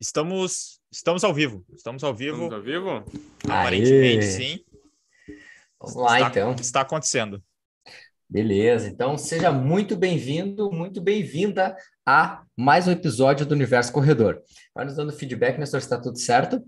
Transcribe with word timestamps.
Estamos, 0.00 0.80
estamos 0.92 1.24
ao 1.24 1.34
vivo. 1.34 1.64
Estamos 1.74 2.04
ao 2.04 2.14
vivo. 2.14 2.44
Estamos 2.44 2.54
ao 2.54 2.62
vivo? 2.62 3.04
Aparentemente, 3.44 4.26
Aê. 4.26 4.30
sim. 4.30 4.60
Vamos 5.80 5.96
lá, 5.96 6.18
está, 6.18 6.30
então. 6.30 6.54
Está 6.54 6.80
acontecendo. 6.82 7.42
Beleza. 8.28 8.88
Então, 8.88 9.18
seja 9.18 9.50
muito 9.50 9.96
bem-vindo, 9.96 10.70
muito 10.70 11.00
bem-vinda 11.00 11.76
a 12.06 12.44
mais 12.56 12.86
um 12.86 12.92
episódio 12.92 13.44
do 13.44 13.56
Universo 13.56 13.92
Corredor. 13.92 14.40
Vai 14.72 14.84
nos 14.84 14.94
dando 14.94 15.12
feedback, 15.12 15.58
Nestor, 15.58 15.80
está 15.80 16.00
tudo 16.00 16.16
certo? 16.16 16.62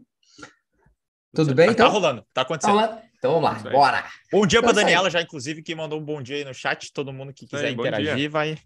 Tudo 1.32 1.54
bem, 1.54 1.66
tá, 1.66 1.72
então? 1.72 1.86
Tá 1.86 1.92
rolando, 1.92 2.26
tá 2.34 2.42
acontecendo. 2.42 2.74
Tá 2.74 2.86
rolando. 2.86 3.10
Então 3.16 3.40
vamos 3.40 3.62
lá, 3.62 3.70
bora! 3.70 4.04
Bom 4.32 4.44
dia 4.44 4.60
para 4.60 4.72
Daniela, 4.72 5.08
já 5.08 5.22
inclusive, 5.22 5.62
que 5.62 5.72
mandou 5.72 6.00
um 6.00 6.04
bom 6.04 6.20
dia 6.20 6.36
aí 6.36 6.44
no 6.44 6.54
chat. 6.54 6.92
Todo 6.92 7.12
mundo 7.12 7.32
que 7.32 7.46
quiser 7.46 7.66
aí, 7.66 7.74
interagir 7.74 8.28
vai, 8.28 8.58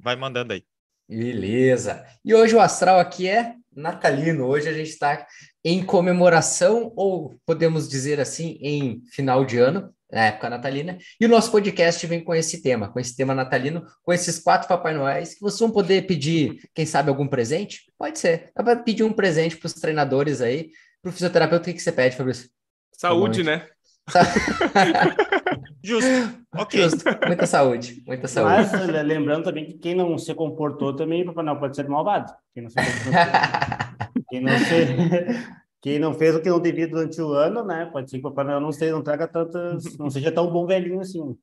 vai 0.00 0.16
mandando 0.16 0.54
aí. 0.54 0.64
Beleza. 1.08 2.06
E 2.24 2.34
hoje 2.34 2.54
o 2.54 2.60
astral 2.60 3.00
aqui 3.00 3.28
é 3.28 3.54
natalino. 3.78 4.46
Hoje 4.46 4.68
a 4.68 4.72
gente 4.72 4.90
está 4.90 5.26
em 5.64 5.84
comemoração, 5.84 6.92
ou 6.96 7.34
podemos 7.46 7.88
dizer 7.88 8.20
assim, 8.20 8.58
em 8.60 9.02
final 9.12 9.44
de 9.44 9.58
ano, 9.58 9.94
na 10.10 10.26
época 10.26 10.50
natalina. 10.50 10.98
E 11.20 11.26
o 11.26 11.28
nosso 11.28 11.50
podcast 11.50 12.04
vem 12.06 12.22
com 12.22 12.34
esse 12.34 12.62
tema, 12.62 12.88
com 12.88 12.98
esse 12.98 13.16
tema 13.16 13.34
natalino, 13.34 13.84
com 14.02 14.12
esses 14.12 14.38
quatro 14.38 14.68
Papai 14.68 14.94
Noéis, 14.94 15.34
que 15.34 15.40
vocês 15.40 15.60
vão 15.60 15.70
poder 15.70 16.06
pedir, 16.06 16.58
quem 16.74 16.84
sabe, 16.84 17.08
algum 17.08 17.28
presente? 17.28 17.92
Pode 17.96 18.18
ser. 18.18 18.50
Dá 18.56 18.62
para 18.62 18.76
pedir 18.76 19.04
um 19.04 19.12
presente 19.12 19.56
para 19.56 19.66
os 19.66 19.74
treinadores 19.74 20.40
aí. 20.40 20.70
Para 21.00 21.10
o 21.10 21.12
fisioterapeuta, 21.12 21.62
o 21.62 21.64
que, 21.66 21.74
que 21.74 21.82
você 21.82 21.92
pede, 21.92 22.16
Fabrício? 22.16 22.48
Saúde, 22.92 23.44
né? 23.44 23.66
Justo. 25.82 26.08
Ok. 26.56 26.80
Justo. 26.80 27.04
Muita 27.26 27.46
saúde. 27.46 28.02
Muita 28.06 28.26
saúde. 28.26 28.70
Mas 28.72 29.04
lembrando 29.04 29.44
também 29.44 29.66
que 29.66 29.74
quem 29.74 29.94
não 29.94 30.16
se 30.16 30.34
comportou 30.34 30.96
também, 30.96 31.24
Papai 31.24 31.44
Noel 31.44 31.60
pode 31.60 31.76
ser 31.76 31.86
malvado. 31.86 32.32
Quem 32.54 32.62
não 32.62 32.70
se 32.70 32.76
comportou. 32.76 33.12
quem, 34.30 34.40
não 34.40 34.58
se... 34.58 35.44
quem 35.82 35.98
não 35.98 36.14
fez 36.14 36.34
o 36.34 36.40
que 36.40 36.48
não 36.48 36.58
devia 36.58 36.88
durante 36.88 37.20
o 37.20 37.32
ano, 37.32 37.62
né? 37.62 37.84
Pode 37.92 38.10
ser 38.10 38.18
que 38.18 38.26
o 38.26 38.30
Papai 38.30 38.46
Noel 38.46 38.60
não, 38.60 38.72
seja, 38.72 38.92
não 38.92 39.02
traga 39.02 39.28
tantas. 39.28 39.96
não 39.98 40.08
seja 40.08 40.32
tão 40.32 40.50
bom 40.50 40.66
velhinho 40.66 41.00
assim. 41.00 41.36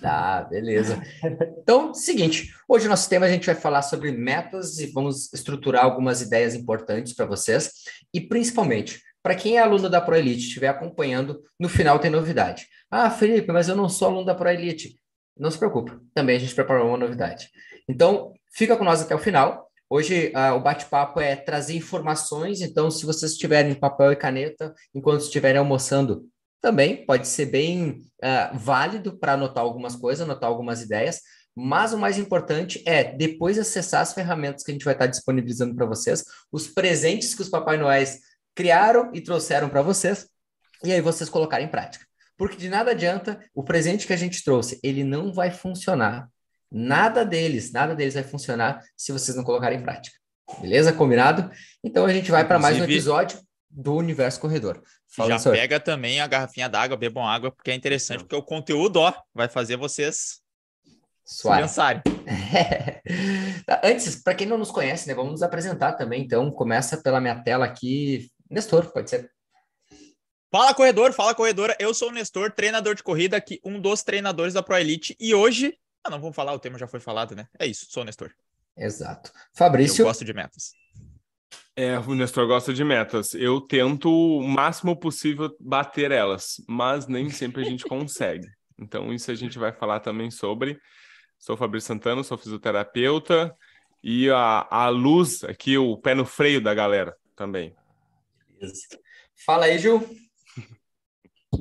Tá, 0.00 0.44
beleza. 0.44 1.02
Então, 1.62 1.92
seguinte, 1.92 2.54
hoje 2.68 2.86
o 2.86 2.90
nosso 2.90 3.08
tema 3.08 3.26
a 3.26 3.28
gente 3.28 3.46
vai 3.46 3.54
falar 3.54 3.82
sobre 3.82 4.12
metas 4.12 4.78
e 4.78 4.86
vamos 4.86 5.32
estruturar 5.32 5.84
algumas 5.84 6.20
ideias 6.20 6.54
importantes 6.54 7.14
para 7.14 7.26
vocês 7.26 7.72
e 8.12 8.20
principalmente 8.20 9.02
para 9.22 9.34
quem 9.34 9.56
é 9.56 9.60
aluno 9.60 9.88
da 9.88 10.00
ProElite 10.00 10.46
estiver 10.46 10.68
acompanhando, 10.68 11.42
no 11.58 11.68
final 11.68 11.98
tem 11.98 12.10
novidade. 12.10 12.66
Ah, 12.90 13.10
Felipe, 13.10 13.52
mas 13.52 13.68
eu 13.68 13.76
não 13.76 13.88
sou 13.88 14.08
aluno 14.08 14.24
da 14.24 14.34
ProElite. 14.34 14.96
Não 15.38 15.50
se 15.50 15.58
preocupe, 15.58 15.92
também 16.14 16.36
a 16.36 16.38
gente 16.38 16.54
preparou 16.54 16.88
uma 16.88 16.98
novidade. 16.98 17.48
Então, 17.88 18.32
fica 18.52 18.76
com 18.76 18.84
nós 18.84 19.00
até 19.00 19.14
o 19.14 19.18
final. 19.18 19.68
Hoje 19.88 20.32
uh, 20.34 20.54
o 20.54 20.60
bate-papo 20.60 21.20
é 21.20 21.36
trazer 21.36 21.76
informações, 21.76 22.60
então 22.60 22.90
se 22.90 23.04
vocês 23.04 23.36
tiverem 23.36 23.74
papel 23.74 24.12
e 24.12 24.16
caneta 24.16 24.74
enquanto 24.94 25.20
estiverem 25.20 25.58
almoçando, 25.58 26.26
também 26.60 27.04
pode 27.04 27.28
ser 27.28 27.46
bem 27.46 27.98
uh, 28.22 28.56
válido 28.58 29.18
para 29.18 29.34
anotar 29.34 29.62
algumas 29.62 29.94
coisas, 29.94 30.22
anotar 30.22 30.48
algumas 30.48 30.80
ideias, 30.80 31.20
mas 31.54 31.92
o 31.92 31.98
mais 31.98 32.18
importante 32.18 32.82
é 32.86 33.04
depois 33.04 33.58
acessar 33.58 34.00
as 34.00 34.14
ferramentas 34.14 34.64
que 34.64 34.70
a 34.70 34.74
gente 34.74 34.84
vai 34.84 34.94
estar 34.94 35.06
disponibilizando 35.06 35.74
para 35.74 35.84
vocês, 35.86 36.24
os 36.50 36.66
presentes 36.66 37.34
que 37.34 37.42
os 37.42 37.50
Papai 37.50 37.76
Noéis 37.76 38.20
criaram 38.54 39.10
e 39.12 39.20
trouxeram 39.20 39.68
para 39.68 39.82
vocês, 39.82 40.28
e 40.84 40.92
aí 40.92 41.00
vocês 41.00 41.28
colocarem 41.28 41.66
em 41.66 41.70
prática. 41.70 42.04
Porque 42.36 42.56
de 42.56 42.68
nada 42.68 42.90
adianta 42.90 43.40
o 43.54 43.62
presente 43.62 44.06
que 44.06 44.12
a 44.12 44.16
gente 44.16 44.42
trouxe, 44.42 44.80
ele 44.82 45.04
não 45.04 45.32
vai 45.32 45.50
funcionar. 45.50 46.28
Nada 46.70 47.24
deles, 47.24 47.70
nada 47.70 47.94
deles 47.94 48.14
vai 48.14 48.24
funcionar 48.24 48.82
se 48.96 49.12
vocês 49.12 49.36
não 49.36 49.44
colocarem 49.44 49.78
em 49.78 49.82
prática. 49.82 50.16
Beleza? 50.60 50.92
Combinado? 50.92 51.50
Então 51.84 52.04
a 52.04 52.12
gente 52.12 52.30
vai 52.30 52.46
para 52.46 52.58
mais 52.58 52.78
um 52.78 52.84
episódio 52.84 53.38
do 53.70 53.94
Universo 53.94 54.40
Corredor. 54.40 54.82
Fala, 55.08 55.38
Já 55.38 55.50
pega 55.50 55.78
também 55.78 56.20
a 56.20 56.26
garrafinha 56.26 56.68
d'água, 56.68 56.96
bebam 56.96 57.26
água, 57.26 57.50
porque 57.52 57.70
é 57.70 57.74
interessante, 57.74 58.20
porque 58.20 58.36
o 58.36 58.42
conteúdo, 58.42 58.96
ó, 58.96 59.14
vai 59.34 59.48
fazer 59.48 59.76
vocês 59.76 60.42
Suave. 61.24 61.68
Tá, 63.64 63.80
antes, 63.84 64.16
para 64.16 64.34
quem 64.34 64.46
não 64.46 64.58
nos 64.58 64.70
conhece, 64.70 65.08
né, 65.08 65.14
vamos 65.14 65.32
nos 65.32 65.42
apresentar 65.42 65.92
também. 65.92 66.22
Então, 66.22 66.50
começa 66.50 66.96
pela 66.96 67.20
minha 67.20 67.40
tela 67.42 67.64
aqui, 67.64 68.28
Nestor, 68.52 68.92
pode 68.92 69.08
ser. 69.08 69.32
Fala 70.50 70.74
corredor, 70.74 71.14
fala 71.14 71.34
corredora. 71.34 71.74
Eu 71.80 71.94
sou 71.94 72.10
o 72.10 72.12
Nestor, 72.12 72.52
treinador 72.52 72.94
de 72.94 73.02
corrida 73.02 73.34
aqui, 73.34 73.58
um 73.64 73.80
dos 73.80 74.02
treinadores 74.02 74.52
da 74.52 74.62
Pro 74.62 74.76
Elite. 74.76 75.16
E 75.18 75.34
hoje, 75.34 75.78
ah, 76.04 76.10
não 76.10 76.20
vamos 76.20 76.36
falar, 76.36 76.52
o 76.52 76.58
tema 76.58 76.78
já 76.78 76.86
foi 76.86 77.00
falado, 77.00 77.34
né? 77.34 77.48
É 77.58 77.66
isso, 77.66 77.86
sou 77.88 78.02
o 78.02 78.06
Nestor. 78.06 78.30
Exato. 78.76 79.32
Fabrício. 79.54 80.02
Eu 80.02 80.06
gosto 80.06 80.22
de 80.22 80.34
metas. 80.34 80.74
É, 81.74 81.98
o 81.98 82.14
Nestor 82.14 82.46
gosta 82.46 82.74
de 82.74 82.84
metas. 82.84 83.32
Eu 83.32 83.58
tento 83.58 84.10
o 84.10 84.42
máximo 84.42 84.94
possível 84.94 85.56
bater 85.58 86.10
elas, 86.10 86.62
mas 86.68 87.06
nem 87.06 87.30
sempre 87.30 87.62
a 87.62 87.64
gente 87.64 87.84
consegue. 87.88 88.46
Então, 88.78 89.14
isso 89.14 89.30
a 89.30 89.34
gente 89.34 89.58
vai 89.58 89.72
falar 89.72 90.00
também 90.00 90.30
sobre. 90.30 90.78
Sou 91.38 91.56
Fabrício 91.56 91.88
Santana, 91.88 92.22
sou 92.22 92.36
fisioterapeuta 92.36 93.56
e 94.02 94.28
a, 94.28 94.66
a 94.70 94.88
luz 94.90 95.42
aqui, 95.42 95.78
o 95.78 95.96
pé 95.96 96.14
no 96.14 96.26
freio 96.26 96.60
da 96.60 96.74
galera 96.74 97.16
também. 97.34 97.74
Fala 99.44 99.66
aí, 99.66 99.78
Gil. 99.78 100.02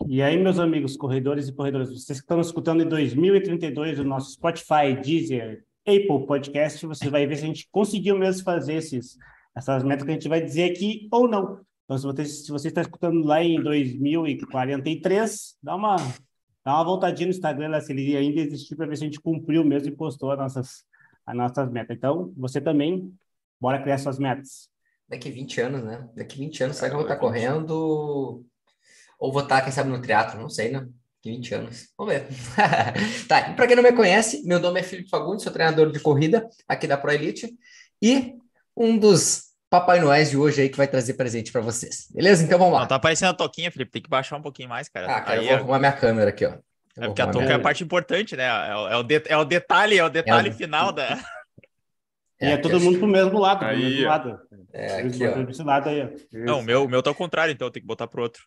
E 0.07 0.21
aí, 0.21 0.37
meus 0.37 0.59
amigos 0.59 0.95
corredores 0.95 1.47
e 1.47 1.53
corredoras, 1.53 1.89
vocês 1.89 2.19
que 2.19 2.23
estão 2.23 2.39
escutando 2.39 2.81
em 2.81 2.87
2032 2.87 3.99
o 3.99 4.03
nosso 4.03 4.31
Spotify, 4.31 4.95
Deezer, 5.01 5.65
Apple 5.85 6.25
Podcast, 6.25 6.85
você 6.85 7.09
vai 7.09 7.25
ver 7.25 7.37
se 7.37 7.43
a 7.43 7.47
gente 7.47 7.67
conseguiu 7.71 8.17
mesmo 8.17 8.43
fazer 8.43 8.75
esses, 8.75 9.17
essas 9.55 9.83
metas 9.83 10.03
que 10.05 10.11
a 10.11 10.13
gente 10.13 10.29
vai 10.29 10.41
dizer 10.41 10.71
aqui 10.71 11.07
ou 11.11 11.27
não. 11.27 11.59
Então, 11.85 11.97
se 11.97 12.05
você, 12.05 12.25
se 12.25 12.51
você 12.51 12.67
está 12.69 12.81
escutando 12.81 13.25
lá 13.25 13.43
em 13.43 13.61
2043, 13.61 15.57
dá 15.61 15.75
uma, 15.75 15.95
dá 16.63 16.75
uma 16.75 16.83
voltadinha 16.85 17.27
no 17.27 17.33
Instagram 17.33 17.79
se 17.81 17.91
ele 17.91 18.15
ainda 18.15 18.39
existir 18.41 18.75
para 18.75 18.85
ver 18.85 18.95
se 18.95 19.03
a 19.03 19.07
gente 19.07 19.19
cumpriu 19.19 19.63
mesmo 19.65 19.89
e 19.89 19.95
postou 19.95 20.31
as 20.31 20.37
nossas, 20.37 20.85
as 21.25 21.35
nossas 21.35 21.69
metas. 21.69 21.97
Então, 21.97 22.33
você 22.37 22.61
também, 22.61 23.13
bora 23.59 23.81
criar 23.81 23.97
suas 23.97 24.17
metas 24.17 24.70
daqui 25.11 25.29
20 25.29 25.61
anos, 25.61 25.83
né? 25.83 26.07
Daqui 26.15 26.39
20 26.39 26.63
anos, 26.63 26.77
será 26.77 26.89
que 26.89 26.95
eu 26.95 26.99
vou 26.99 27.07
estar 27.07 27.19
correndo? 27.19 28.45
Ou 29.19 29.31
vou 29.31 29.43
estar, 29.43 29.61
quem 29.61 29.71
sabe, 29.71 29.89
no 29.89 30.01
teatro? 30.01 30.39
Não 30.39 30.49
sei, 30.49 30.71
né? 30.71 30.79
Daqui 30.79 31.35
20 31.35 31.53
anos. 31.53 31.89
Vamos 31.97 32.13
ver. 32.13 32.27
tá, 33.27 33.51
e 33.51 33.53
para 33.53 33.67
quem 33.67 33.75
não 33.75 33.83
me 33.83 33.91
conhece, 33.91 34.41
meu 34.45 34.59
nome 34.59 34.79
é 34.79 34.83
Felipe 34.83 35.09
Fagundes, 35.09 35.43
sou 35.43 35.51
treinador 35.51 35.91
de 35.91 35.99
corrida 35.99 36.49
aqui 36.67 36.87
da 36.87 36.97
Pro 36.97 37.11
Elite 37.11 37.53
e 38.01 38.35
um 38.75 38.97
dos 38.97 39.51
Papai 39.69 39.99
Noéis 39.99 40.31
de 40.31 40.37
hoje 40.37 40.61
aí 40.61 40.69
que 40.69 40.77
vai 40.77 40.87
trazer 40.87 41.13
presente 41.13 41.51
para 41.51 41.61
vocês. 41.61 42.07
Beleza? 42.09 42.43
Então 42.43 42.57
vamos 42.57 42.73
lá. 42.73 42.79
Não, 42.81 42.87
tá 42.87 42.95
aparecendo 42.95 43.29
a 43.29 43.33
toquinha, 43.33 43.71
Felipe. 43.71 43.91
Tem 43.91 44.01
que 44.01 44.09
baixar 44.09 44.37
um 44.37 44.41
pouquinho 44.41 44.69
mais, 44.69 44.89
cara. 44.89 45.07
Ah, 45.07 45.21
cara, 45.21 45.39
aí 45.39 45.45
eu 45.45 45.49
vou 45.49 45.57
arrumar 45.57 45.79
minha 45.79 45.93
câmera 45.93 46.29
aqui, 46.29 46.45
ó. 46.45 46.53
Eu 46.97 47.03
é 47.03 47.07
porque 47.07 47.21
a 47.21 47.27
toca 47.27 47.45
é 47.45 47.53
a 47.53 47.59
parte 47.59 47.83
importante, 47.83 48.35
né? 48.35 48.45
É 48.45 48.75
o, 48.75 48.87
é 48.87 48.97
o, 48.97 49.03
de, 49.03 49.23
é 49.27 49.37
o 49.37 49.45
detalhe, 49.45 49.97
é 49.97 50.03
o 50.03 50.09
detalhe 50.09 50.49
é 50.49 50.51
o... 50.51 50.55
final 50.55 50.91
da. 50.91 51.17
É, 52.41 52.49
e 52.49 52.51
é 52.53 52.57
todo 52.57 52.79
mundo 52.79 52.97
pro 52.97 53.07
mesmo 53.07 53.37
lado, 53.37 53.63
aí, 53.63 53.79
pro 53.79 53.89
mesmo 53.89 54.07
lado. 54.07 54.39
É, 54.73 55.01
aqui, 55.01 55.27
ó. 55.27 55.49
Esse 55.49 55.63
lado 55.63 55.89
aí. 55.89 56.09
Não, 56.33 56.59
o 56.59 56.63
meu, 56.63 56.85
o 56.85 56.89
meu 56.89 57.03
tá 57.03 57.11
ao 57.11 57.15
contrário, 57.15 57.51
então 57.51 57.67
eu 57.67 57.71
tenho 57.71 57.83
que 57.83 57.87
botar 57.87 58.07
pro 58.07 58.23
outro. 58.23 58.43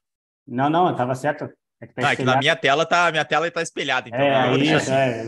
Não, 0.47 0.69
não, 0.69 0.95
tava 0.97 1.15
certo. 1.15 1.49
É 1.81 1.87
que, 1.87 1.95
tá 1.95 2.09
ah, 2.09 2.13
é 2.13 2.17
que 2.17 2.25
na 2.25 2.39
minha 2.39 2.57
tela 2.57 2.85
tá, 2.85 3.11
minha 3.11 3.25
tela 3.25 3.51
tá 3.51 3.63
espelhada, 3.63 4.09
então. 4.09 4.21
É, 4.21 4.35
aí, 4.35 4.75
assim. 4.75 4.93
é, 4.93 5.25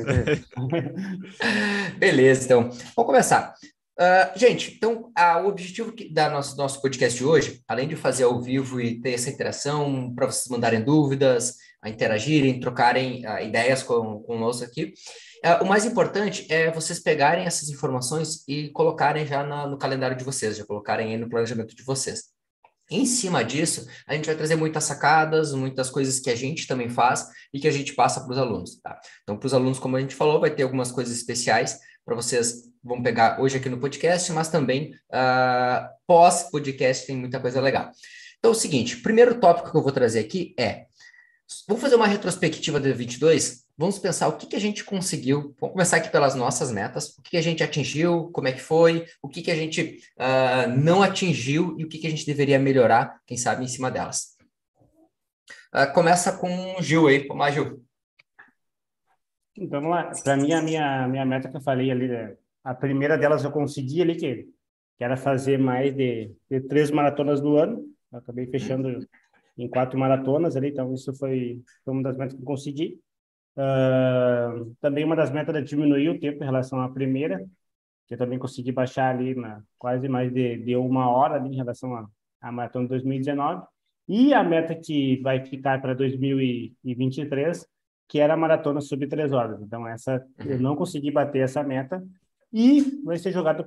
Beleza, 1.99 2.45
então. 2.45 2.63
Vamos 2.71 3.07
começar. 3.07 3.55
Uh, 3.99 4.39
gente, 4.39 4.75
então 4.77 5.11
a, 5.17 5.41
o 5.41 5.49
objetivo 5.49 5.91
que, 5.93 6.13
da 6.13 6.29
nosso, 6.29 6.55
nosso 6.57 6.83
podcast 6.83 7.17
de 7.17 7.25
hoje, 7.25 7.63
além 7.67 7.89
de 7.89 7.97
fazer 7.97 8.25
ao 8.25 8.43
vivo 8.43 8.79
e 8.79 9.01
ter 9.01 9.13
essa 9.13 9.31
interação 9.31 10.15
para 10.15 10.27
vocês 10.27 10.49
mandarem 10.49 10.83
dúvidas, 10.83 11.57
a 11.81 11.89
interagirem, 11.89 12.61
trocarem 12.61 13.25
uh, 13.27 13.39
ideias 13.43 13.83
com, 13.83 14.21
conosco 14.21 14.65
aqui, 14.65 14.93
o 15.61 15.65
mais 15.65 15.85
importante 15.85 16.47
é 16.51 16.71
vocês 16.71 16.99
pegarem 16.99 17.45
essas 17.45 17.69
informações 17.69 18.43
e 18.49 18.69
colocarem 18.71 19.27
já 19.27 19.43
na, 19.43 19.67
no 19.67 19.79
calendário 19.79 20.17
de 20.17 20.25
vocês, 20.25 20.57
já 20.57 20.65
colocarem 20.65 21.13
aí 21.13 21.17
no 21.17 21.29
planejamento 21.29 21.75
de 21.75 21.83
vocês. 21.83 22.37
Em 22.89 23.05
cima 23.05 23.45
disso, 23.45 23.87
a 24.07 24.15
gente 24.15 24.27
vai 24.27 24.37
trazer 24.37 24.55
muitas 24.55 24.85
sacadas, 24.85 25.53
muitas 25.53 25.91
coisas 25.91 26.21
que 26.21 26.31
a 26.31 26.37
gente 26.37 26.69
também 26.69 26.89
faz 26.89 27.27
e 27.53 27.59
que 27.59 27.67
a 27.67 27.73
gente 27.73 27.95
passa 27.95 28.21
para 28.21 28.31
os 28.31 28.39
alunos. 28.39 28.81
Tá? 28.81 28.99
Então, 29.23 29.37
para 29.37 29.47
os 29.47 29.55
alunos, 29.55 29.79
como 29.79 29.97
a 29.97 30.01
gente 30.01 30.15
falou, 30.15 30.41
vai 30.41 30.51
ter 30.51 30.63
algumas 30.63 30.93
coisas 30.93 31.17
especiais 31.17 31.81
para 32.05 32.15
vocês 32.15 32.71
vão 32.85 33.03
pegar 33.03 33.41
hoje 33.41 33.57
aqui 33.57 33.69
no 33.69 33.81
podcast, 33.81 34.31
mas 34.31 34.49
também 34.49 34.95
uh, 35.11 35.89
pós-podcast 36.07 37.05
tem 37.05 37.17
muita 37.17 37.41
coisa 37.41 37.61
legal. 37.61 37.91
Então, 38.39 38.53
é 38.53 38.55
o 38.55 38.59
seguinte, 38.59 38.99
primeiro 38.99 39.41
tópico 39.41 39.73
que 39.73 39.77
eu 39.77 39.83
vou 39.83 39.91
trazer 39.91 40.21
aqui 40.21 40.55
é, 40.57 40.87
vamos 41.69 41.83
fazer 41.83 41.97
uma 41.97 42.07
retrospectiva 42.07 42.81
de 42.81 42.93
22 42.93 43.67
vamos 43.77 43.99
pensar 43.99 44.29
o 44.29 44.37
que, 44.37 44.47
que 44.47 44.57
a 44.57 44.61
gente 44.61 44.85
conseguiu. 44.85 45.55
Vamos 45.61 45.75
começar 45.75 45.99
aqui 45.99 46.09
pelas 46.09 46.35
nossas 46.35 46.73
metas. 46.73 47.11
O 47.19 47.23
que, 47.23 47.31
que 47.31 47.37
a 47.37 47.43
gente 47.43 47.63
atingiu, 47.63 48.31
como 48.33 48.49
é 48.49 48.53
que 48.53 48.61
foi, 48.61 49.07
o 49.23 49.29
que, 49.29 49.43
que 49.43 49.51
a 49.51 49.55
gente 49.55 50.01
uh, 50.19 50.69
não 50.79 51.03
atingiu 51.03 51.77
e 51.79 51.85
o 51.85 51.89
que, 51.89 51.99
que 51.99 52.07
a 52.07 52.11
gente 52.11 52.27
deveria 52.27 52.59
melhorar, 52.59 53.21
quem 53.27 53.37
sabe, 53.37 53.65
em 53.65 53.69
cima 53.69 53.91
delas. 53.91 54.37
Uh, 55.75 55.93
começa 55.93 56.37
com 56.37 56.77
o 56.77 56.83
Gil 56.83 57.07
aí. 57.07 57.27
Vamos 57.27 57.45
lá, 57.45 57.51
Gil. 57.51 57.85
Então, 59.57 59.81
vamos 59.81 59.97
lá. 59.97 60.11
Para 60.23 60.37
mim, 60.37 60.53
a 60.53 60.63
minha, 60.63 61.09
minha 61.09 61.25
meta 61.25 61.51
que 61.51 61.57
eu 61.57 61.63
falei 61.63 61.91
ali, 61.91 62.09
né? 62.09 62.35
a 62.65 62.75
primeira 62.75 63.17
delas 63.19 63.45
eu 63.45 63.53
consegui 63.53 64.01
ali, 64.01 64.17
que 64.17 64.49
que 64.97 65.05
era 65.05 65.15
fazer 65.15 65.59
mais 65.59 65.95
de, 65.95 66.35
de 66.51 66.61
três 66.63 66.91
maratonas 66.91 67.43
no 67.43 67.57
ano. 67.57 67.85
Eu 68.11 68.19
acabei 68.19 68.47
fechando 68.47 69.07
em 69.57 69.69
quatro 69.69 69.99
maratonas 69.99 70.57
ali, 70.57 70.69
então 70.69 70.93
isso 70.93 71.15
foi, 71.15 71.63
foi 71.85 71.95
uma 71.95 72.03
das 72.03 72.17
metas 72.17 72.35
que 72.35 72.43
eu 72.43 72.47
consegui. 72.47 73.01
Uh, 73.57 74.75
também 74.81 75.05
uma 75.05 75.17
das 75.17 75.31
metas 75.31 75.55
é 75.55 75.63
diminuir 75.63 76.11
o 76.11 76.21
tempo 76.21 76.43
em 76.43 76.47
relação 76.47 76.81
à 76.81 76.91
primeira, 76.91 77.43
que 78.07 78.15
eu 78.15 78.19
também 78.19 78.39
consegui 78.39 78.71
baixar 78.71 79.15
ali 79.15 79.35
na 79.35 79.63
quase 79.79 80.09
mais 80.09 80.33
de, 80.33 80.59
de 80.59 80.77
uma 80.77 81.11
hora 81.11 81.37
ali 81.37 81.51
em 81.51 81.57
relação 81.57 82.07
à, 82.41 82.53
maratona 82.53 82.85
de 82.85 82.91
2019. 82.91 83.67
E 84.09 84.33
a 84.33 84.45
meta 84.45 84.75
que 84.75 85.21
vai 85.23 85.45
ficar 85.45 85.81
para 85.81 85.95
2023, 85.95 87.67
que 88.07 88.21
era 88.21 88.35
a 88.35 88.37
maratona 88.37 88.81
sub 88.81 89.07
três 89.09 89.33
horas. 89.33 89.61
Então, 89.61 89.87
essa 89.89 90.25
eu 90.45 90.61
não 90.61 90.77
consegui 90.77 91.11
bater 91.11 91.43
essa 91.43 91.63
meta 91.65 92.05
e 92.53 93.03
vai 93.05 93.19
ser 93.19 93.33
jogada 93.33 93.65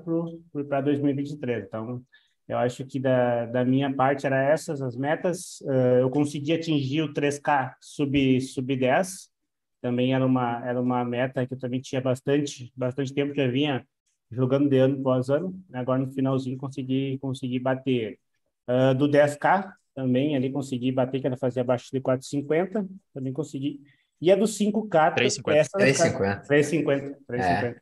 para 0.67 0.81
2023. 0.81 1.65
Então, 1.65 2.01
eu 2.49 2.57
acho 2.57 2.83
que 2.83 2.99
da, 2.99 3.45
da 3.45 3.63
minha 3.63 3.93
parte 3.93 4.25
era 4.25 4.41
essas 4.41 4.81
as 4.81 4.95
metas. 4.95 5.61
Uh, 5.61 5.99
eu 6.01 6.09
consegui 6.09 6.51
atingir 6.51 7.03
o 7.03 7.13
3K 7.13 7.75
sub, 7.79 8.41
sub 8.41 8.75
10. 8.75 9.29
Também 9.79 10.15
era 10.15 10.25
uma, 10.25 10.67
era 10.67 10.81
uma 10.81 11.05
meta 11.05 11.45
que 11.45 11.53
eu 11.53 11.59
também 11.59 11.79
tinha 11.79 12.01
bastante, 12.01 12.73
bastante 12.75 13.13
tempo 13.13 13.33
que 13.33 13.39
eu 13.39 13.51
vinha 13.51 13.85
jogando 14.31 14.67
de 14.67 14.77
ano 14.79 14.99
após 14.99 15.29
ano. 15.29 15.53
Agora, 15.71 15.99
no 15.99 16.11
finalzinho, 16.11 16.57
consegui, 16.57 17.19
consegui 17.19 17.59
bater. 17.59 18.17
Uh, 18.67 18.95
do 18.95 19.07
10K, 19.07 19.71
também 19.93 20.35
ali 20.35 20.51
consegui 20.51 20.91
bater, 20.91 21.21
que 21.21 21.27
era 21.27 21.37
fazer 21.37 21.59
abaixo 21.59 21.91
de 21.91 22.01
4,50. 22.01 22.89
Também 23.13 23.31
consegui. 23.31 23.79
E 24.19 24.31
a 24.31 24.35
do 24.35 24.45
5K... 24.45 25.13
3,50. 25.13 25.67
3,50. 25.77 26.47
3,50. 26.47 27.15
3,50. 27.29 27.81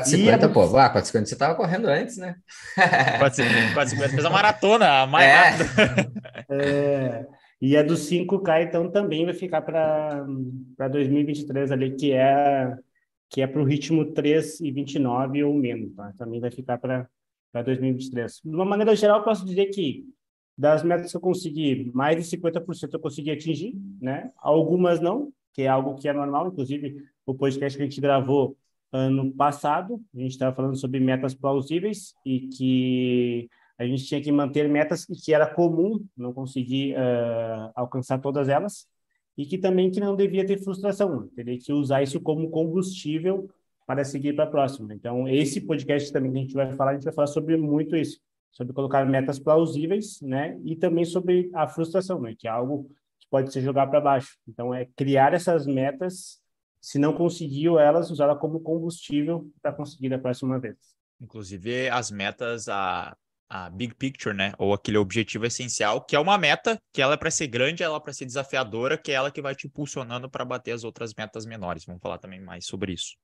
450, 0.00 0.48
pô. 0.48 0.62
Ah, 0.76 0.90
450 0.90 1.26
você 1.26 1.36
tava 1.36 1.54
correndo 1.54 1.86
antes, 1.86 2.16
né? 2.16 2.36
450, 3.18 3.74
450 3.74 4.08
fez 4.10 4.24
a 4.24 4.30
maratona, 4.30 5.02
a 5.02 5.06
mais 5.06 5.26
é. 5.26 5.34
rápida. 5.34 6.12
É. 6.50 7.26
E 7.60 7.76
a 7.76 7.82
do 7.82 7.94
5K, 7.94 8.64
então, 8.64 8.90
também 8.90 9.24
vai 9.24 9.32
ficar 9.32 9.62
para 9.62 10.26
2023 10.90 11.72
ali, 11.72 11.96
que 11.96 12.12
é 12.12 12.76
que 13.30 13.40
é 13.40 13.46
para 13.46 13.60
o 13.60 13.64
ritmo 13.64 14.12
3 14.12 14.60
e 14.60 14.70
29 14.70 15.42
ou 15.42 15.54
menos, 15.54 15.92
tá? 15.94 16.12
Também 16.16 16.40
vai 16.40 16.50
ficar 16.50 16.78
para 16.78 17.08
2023. 17.52 18.42
De 18.44 18.54
uma 18.54 18.64
maneira 18.64 18.94
geral, 18.94 19.24
posso 19.24 19.44
dizer 19.44 19.66
que 19.66 20.04
das 20.56 20.84
metas 20.84 21.10
que 21.10 21.16
eu 21.16 21.20
consegui, 21.20 21.90
mais 21.92 22.16
de 22.16 22.36
50% 22.36 22.90
eu 22.92 23.00
consegui 23.00 23.30
atingir, 23.30 23.74
né? 24.00 24.30
Algumas 24.36 25.00
não, 25.00 25.32
que 25.52 25.62
é 25.62 25.68
algo 25.68 25.96
que 25.96 26.08
é 26.08 26.12
normal, 26.12 26.48
inclusive 26.48 26.96
o 27.26 27.34
podcast 27.34 27.76
que 27.76 27.82
a 27.82 27.86
gente 27.86 28.00
gravou 28.00 28.56
ano 28.94 29.32
passado, 29.34 30.00
a 30.14 30.18
gente 30.18 30.30
estava 30.30 30.54
falando 30.54 30.76
sobre 30.76 31.00
metas 31.00 31.34
plausíveis 31.34 32.14
e 32.24 32.48
que 32.48 33.48
a 33.76 33.84
gente 33.84 34.04
tinha 34.04 34.22
que 34.22 34.30
manter 34.30 34.68
metas 34.68 35.04
que 35.04 35.34
era 35.34 35.52
comum 35.52 36.04
não 36.16 36.32
conseguir 36.32 36.94
uh, 36.94 37.72
alcançar 37.74 38.20
todas 38.20 38.48
elas 38.48 38.86
e 39.36 39.44
que 39.44 39.58
também 39.58 39.90
que 39.90 39.98
não 39.98 40.14
devia 40.14 40.46
ter 40.46 40.62
frustração, 40.62 41.28
teria 41.34 41.58
que 41.58 41.72
usar 41.72 42.04
isso 42.04 42.20
como 42.20 42.48
combustível 42.50 43.50
para 43.84 44.04
seguir 44.04 44.32
para 44.34 44.44
a 44.44 44.50
próxima. 44.50 44.94
Então, 44.94 45.28
esse 45.28 45.60
podcast 45.60 46.12
também 46.12 46.30
que 46.30 46.38
a 46.38 46.42
gente 46.42 46.54
vai 46.54 46.72
falar, 46.76 46.92
a 46.92 46.94
gente 46.94 47.04
vai 47.04 47.12
falar 47.12 47.26
sobre 47.26 47.56
muito 47.56 47.96
isso, 47.96 48.20
sobre 48.52 48.72
colocar 48.72 49.04
metas 49.04 49.40
plausíveis, 49.40 50.20
né? 50.22 50.56
E 50.64 50.76
também 50.76 51.04
sobre 51.04 51.50
a 51.52 51.66
frustração, 51.66 52.20
né? 52.20 52.34
Que 52.38 52.46
é 52.46 52.50
algo 52.50 52.88
que 53.18 53.26
pode 53.28 53.52
ser 53.52 53.60
jogar 53.60 53.88
para 53.88 54.00
baixo. 54.00 54.38
Então, 54.48 54.72
é 54.72 54.86
criar 54.96 55.34
essas 55.34 55.66
metas, 55.66 56.40
se 56.84 56.98
não 56.98 57.14
conseguiu 57.14 57.78
elas, 57.78 58.10
usá-la 58.10 58.36
como 58.36 58.60
combustível 58.60 59.50
para 59.62 59.72
conseguir 59.72 60.10
da 60.10 60.18
próxima 60.18 60.60
vez. 60.60 60.76
Inclusive, 61.18 61.88
as 61.88 62.10
metas, 62.10 62.68
a, 62.68 63.16
a 63.48 63.70
big 63.70 63.94
picture, 63.94 64.36
né? 64.36 64.52
Ou 64.58 64.74
aquele 64.74 64.98
objetivo 64.98 65.46
essencial, 65.46 66.04
que 66.04 66.14
é 66.14 66.18
uma 66.18 66.36
meta, 66.36 66.78
que 66.92 67.00
ela 67.00 67.14
é 67.14 67.16
para 67.16 67.30
ser 67.30 67.46
grande, 67.46 67.82
ela 67.82 67.96
é 67.96 68.00
para 68.00 68.12
ser 68.12 68.26
desafiadora, 68.26 68.98
que 68.98 69.10
é 69.10 69.14
ela 69.14 69.30
que 69.30 69.40
vai 69.40 69.54
te 69.54 69.66
impulsionando 69.66 70.28
para 70.28 70.44
bater 70.44 70.72
as 70.72 70.84
outras 70.84 71.14
metas 71.14 71.46
menores. 71.46 71.86
Vamos 71.86 72.02
falar 72.02 72.18
também 72.18 72.38
mais 72.38 72.66
sobre 72.66 72.92
isso. 72.92 73.16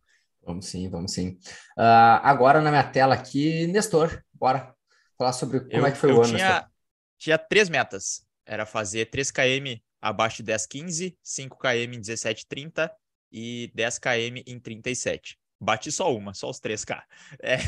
Vamos 0.43 0.65
sim, 0.65 0.89
vamos 0.89 1.13
sim. 1.13 1.39
Uh, 1.77 2.17
agora 2.23 2.63
na 2.63 2.71
minha 2.71 2.91
tela 2.91 3.15
aqui, 3.15 3.67
Nestor, 3.67 4.23
bora 4.33 4.75
falar 5.19 5.35
sobre 5.35 5.61
como 5.61 5.71
eu, 5.71 5.87
é 5.87 5.93
que 5.93 5.99
foi 5.99 6.13
o 6.13 6.23
ano. 6.23 6.35
Tinha, 6.35 6.49
Nestor. 6.49 6.71
tinha 7.19 7.37
três 7.37 7.69
metas. 7.69 8.25
Era 8.47 8.65
fazer 8.65 9.11
3 9.11 9.31
km 9.31 9.79
abaixo 10.01 10.43
de 10.43 10.51
10,15, 10.51 11.15
5 11.23 11.59
km 11.59 11.93
em 11.93 12.01
17,30 12.01 12.91
e 13.31 13.71
10 13.75 13.99
km 13.99 14.43
em 14.47 14.59
37. 14.59 15.39
Bati 15.61 15.93
só 15.93 16.15
uma, 16.15 16.33
só 16.33 16.49
os 16.49 16.59
3K. 16.59 17.03
É, 17.43 17.59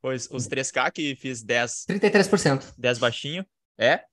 pois 0.00 0.28
os 0.30 0.46
3K 0.46 0.92
que 0.92 1.16
fiz 1.16 1.42
10. 1.42 1.86
33%. 1.88 2.74
10 2.76 2.98
baixinho. 2.98 3.46
É. 3.78 4.04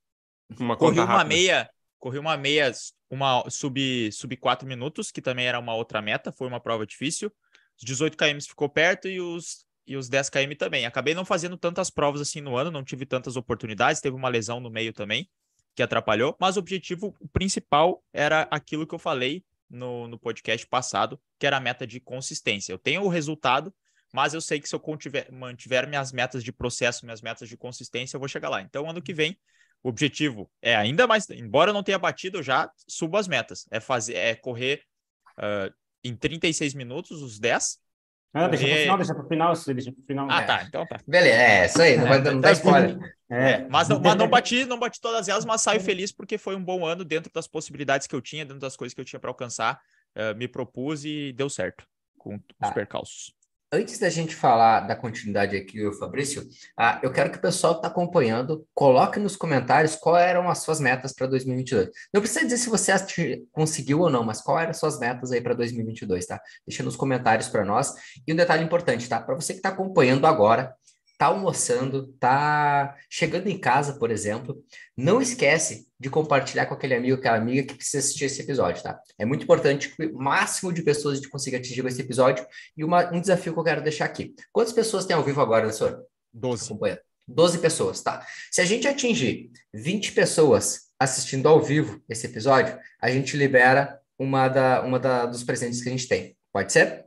Uma 0.58 0.78
corri 0.78 1.00
uma 1.00 1.06
rápida. 1.06 1.28
meia, 1.28 1.70
corri 2.00 2.18
uma 2.18 2.38
meia, 2.38 2.72
uma 3.10 3.50
sub, 3.50 4.12
sub 4.12 4.36
4 4.38 4.68
minutos, 4.68 5.12
que 5.12 5.22
também 5.22 5.46
era 5.46 5.60
uma 5.60 5.76
outra 5.76 6.02
meta, 6.02 6.32
foi 6.32 6.48
uma 6.48 6.60
prova 6.60 6.86
difícil. 6.86 7.32
Os 7.78 7.84
18 7.84 8.18
km 8.18 8.40
ficou 8.48 8.70
perto 8.70 9.08
e 9.08 9.20
os, 9.20 9.66
e 9.86 9.98
os 9.98 10.08
10 10.08 10.30
km 10.30 10.56
também. 10.58 10.86
Acabei 10.86 11.14
não 11.14 11.26
fazendo 11.26 11.58
tantas 11.58 11.90
provas 11.90 12.22
assim 12.22 12.42
no 12.42 12.56
ano, 12.56 12.72
não 12.72 12.84
tive 12.84 13.06
tantas 13.06 13.36
oportunidades, 13.36 14.02
teve 14.02 14.16
uma 14.16 14.30
lesão 14.30 14.60
no 14.60 14.70
meio 14.70 14.94
também, 14.94 15.30
que 15.76 15.84
atrapalhou, 15.84 16.36
mas 16.40 16.56
o 16.56 16.60
objetivo 16.60 17.14
principal 17.32 18.04
era 18.14 18.44
aquilo 18.52 18.88
que 18.88 18.96
eu 18.96 19.00
falei 19.00 19.44
no, 19.72 20.08
no 20.08 20.20
podcast 20.20 20.68
passado, 20.68 21.20
que 21.40 21.48
era 21.48 21.58
a 21.58 21.62
meta 21.62 21.88
de 21.88 22.00
consistência. 22.00 22.72
Eu 22.74 22.78
tenho 22.78 23.04
o 23.04 23.08
resultado, 23.08 23.74
mas 24.14 24.34
eu 24.34 24.42
sei 24.42 24.60
que 24.60 24.68
se 24.68 24.76
eu 24.76 24.80
contiver, 24.80 25.32
mantiver 25.32 25.88
minhas 25.88 26.12
metas 26.12 26.44
de 26.44 26.52
processo, 26.52 27.06
minhas 27.06 27.22
metas 27.22 27.48
de 27.48 27.58
consistência, 27.58 28.16
eu 28.16 28.20
vou 28.20 28.28
chegar 28.28 28.50
lá. 28.50 28.62
Então, 28.62 28.90
ano 28.90 29.02
que 29.02 29.14
vem, 29.14 29.38
o 29.82 29.90
objetivo 29.90 30.52
é 30.62 30.76
ainda 30.76 31.08
mais, 31.08 31.28
embora 31.30 31.72
eu 31.72 31.74
não 31.74 31.84
tenha 31.84 31.98
batido, 31.98 32.40
eu 32.40 32.44
já 32.44 32.70
subo 32.88 33.18
as 33.18 33.28
metas. 33.28 33.66
É 33.72 33.80
fazer, 33.80 34.16
é 34.16 34.36
correr 34.36 34.84
uh, 35.38 35.74
em 36.04 36.16
36 36.16 36.74
minutos, 36.74 37.22
os 37.22 37.40
10. 37.40 37.80
Ah, 38.34 38.48
deixa 38.48 38.66
pro 38.66 38.76
final, 38.78 38.98
deixa 38.98 39.14
pro 39.16 39.28
final, 39.28 39.54
deixa 39.76 39.92
pro 39.92 40.04
final. 40.06 40.28
Ah, 40.32 40.42
É. 40.42 40.46
tá, 40.46 40.64
então 40.64 40.86
tá. 40.88 41.00
Beleza, 41.06 41.36
é 41.38 41.66
isso 41.66 41.82
aí, 41.82 41.98
não, 41.98 42.08
vai, 42.08 42.22
não 42.22 42.40
dá 42.40 42.52
spoiler. 42.54 43.16
É, 43.30 43.68
mas, 43.70 43.90
não, 43.90 44.00
mas 44.00 44.16
não 44.16 44.28
bati, 44.30 44.66
não 44.66 44.80
bati 44.80 45.02
todas 45.02 45.28
elas, 45.28 45.44
mas 45.46 45.62
saio 45.62 45.82
feliz 45.82 46.12
porque 46.12 46.38
foi 46.38 46.56
um 46.56 46.64
bom 46.64 46.86
ano 46.86 47.04
dentro 47.04 47.32
das 47.34 47.48
possibilidades 47.48 48.08
que 48.08 48.16
eu 48.16 48.22
tinha, 48.22 48.46
dentro 48.46 48.60
das 48.62 48.78
coisas 48.78 48.94
que 48.94 49.02
eu 49.02 49.06
tinha 49.06 49.20
para 49.20 49.30
alcançar. 49.30 49.80
eh, 50.16 50.34
me 50.34 50.46
propus 50.48 51.06
e 51.06 51.32
deu 51.32 51.50
certo 51.50 51.86
com 52.18 52.36
os 52.36 52.42
Ah. 52.60 52.72
percalços. 52.72 53.34
Antes 53.74 53.98
da 54.00 54.10
gente 54.10 54.36
falar 54.36 54.82
da 54.82 54.98
continuidade 54.98 55.56
aqui, 55.56 55.86
o 55.88 55.94
Fabrício, 55.94 56.46
ah, 56.78 57.00
eu 57.02 57.10
quero 57.10 57.32
que 57.32 57.38
o 57.38 57.42
pessoal 57.42 57.76
que 57.76 57.80
está 57.80 57.88
acompanhando 57.88 58.68
coloque 58.74 59.18
nos 59.18 59.38
comentários 59.38 59.96
quais 59.96 60.28
eram 60.28 60.50
as 60.50 60.58
suas 60.58 60.82
metas 60.82 61.14
para 61.14 61.26
2022. 61.28 61.90
Não 62.14 62.20
precisa 62.20 62.44
dizer 62.44 62.58
se 62.58 62.70
você 62.70 62.92
conseguiu 63.50 64.02
ou 64.02 64.10
não, 64.10 64.26
mas 64.26 64.42
quais 64.42 64.64
eram 64.64 64.72
as 64.72 64.78
suas 64.78 65.00
metas 65.00 65.32
aí 65.32 65.40
para 65.40 65.54
2022, 65.54 66.26
tá? 66.26 66.42
Deixa 66.68 66.84
nos 66.84 66.98
comentários 66.98 67.48
para 67.48 67.64
nós. 67.64 67.94
E 68.28 68.34
um 68.34 68.36
detalhe 68.36 68.62
importante, 68.62 69.08
tá? 69.08 69.22
Para 69.22 69.36
você 69.36 69.54
que 69.54 69.60
está 69.60 69.70
acompanhando 69.70 70.28
agora, 70.28 70.76
tá 71.22 71.28
almoçando, 71.28 72.08
tá 72.20 72.98
chegando 73.08 73.46
em 73.48 73.56
casa, 73.56 73.94
por 74.00 74.10
exemplo, 74.10 74.64
não 74.98 75.22
esquece 75.22 75.88
de 76.00 76.10
compartilhar 76.10 76.66
com 76.66 76.74
aquele 76.74 76.96
amigo, 76.96 77.16
aquela 77.16 77.38
amiga 77.38 77.62
que 77.68 77.76
precisa 77.76 78.00
assistir 78.00 78.26
esse 78.26 78.42
episódio, 78.42 78.82
tá? 78.82 79.00
É 79.20 79.24
muito 79.24 79.44
importante 79.44 79.90
que 79.90 80.08
o 80.08 80.18
máximo 80.18 80.74
de 80.74 80.82
pessoas 80.82 81.14
a 81.14 81.16
gente 81.18 81.30
consiga 81.30 81.58
atingir 81.60 81.84
com 81.84 81.88
esse 81.88 82.02
episódio 82.02 82.44
e 82.76 82.84
uma- 82.84 83.14
um 83.14 83.22
desafio 83.22 83.54
que 83.54 83.60
eu 83.60 83.64
quero 83.64 83.84
deixar 83.84 84.06
aqui. 84.06 84.34
Quantas 84.52 84.74
pessoas 84.74 85.06
tem 85.06 85.16
ao 85.16 85.24
vivo 85.24 85.40
agora, 85.40 85.72
senhor? 85.72 86.04
12. 86.34 86.66
Acompanhando. 86.66 87.02
12 87.28 87.60
pessoas, 87.60 88.02
tá? 88.02 88.26
Se 88.50 88.60
a 88.60 88.66
gente 88.66 88.88
atingir 88.88 89.52
20 89.72 90.14
pessoas 90.14 90.88
assistindo 91.00 91.48
ao 91.48 91.62
vivo 91.62 92.02
esse 92.10 92.26
episódio, 92.26 92.80
a 93.00 93.12
gente 93.12 93.38
libera 93.38 94.00
uma, 94.18 94.48
da, 94.48 94.82
uma 94.82 94.98
da, 95.00 95.28
dos 95.28 95.44
presentes 95.44 95.84
que 95.84 95.90
a 95.90 95.92
gente 95.92 96.08
tem. 96.08 96.36
Pode 96.52 96.74
ser? 96.74 97.06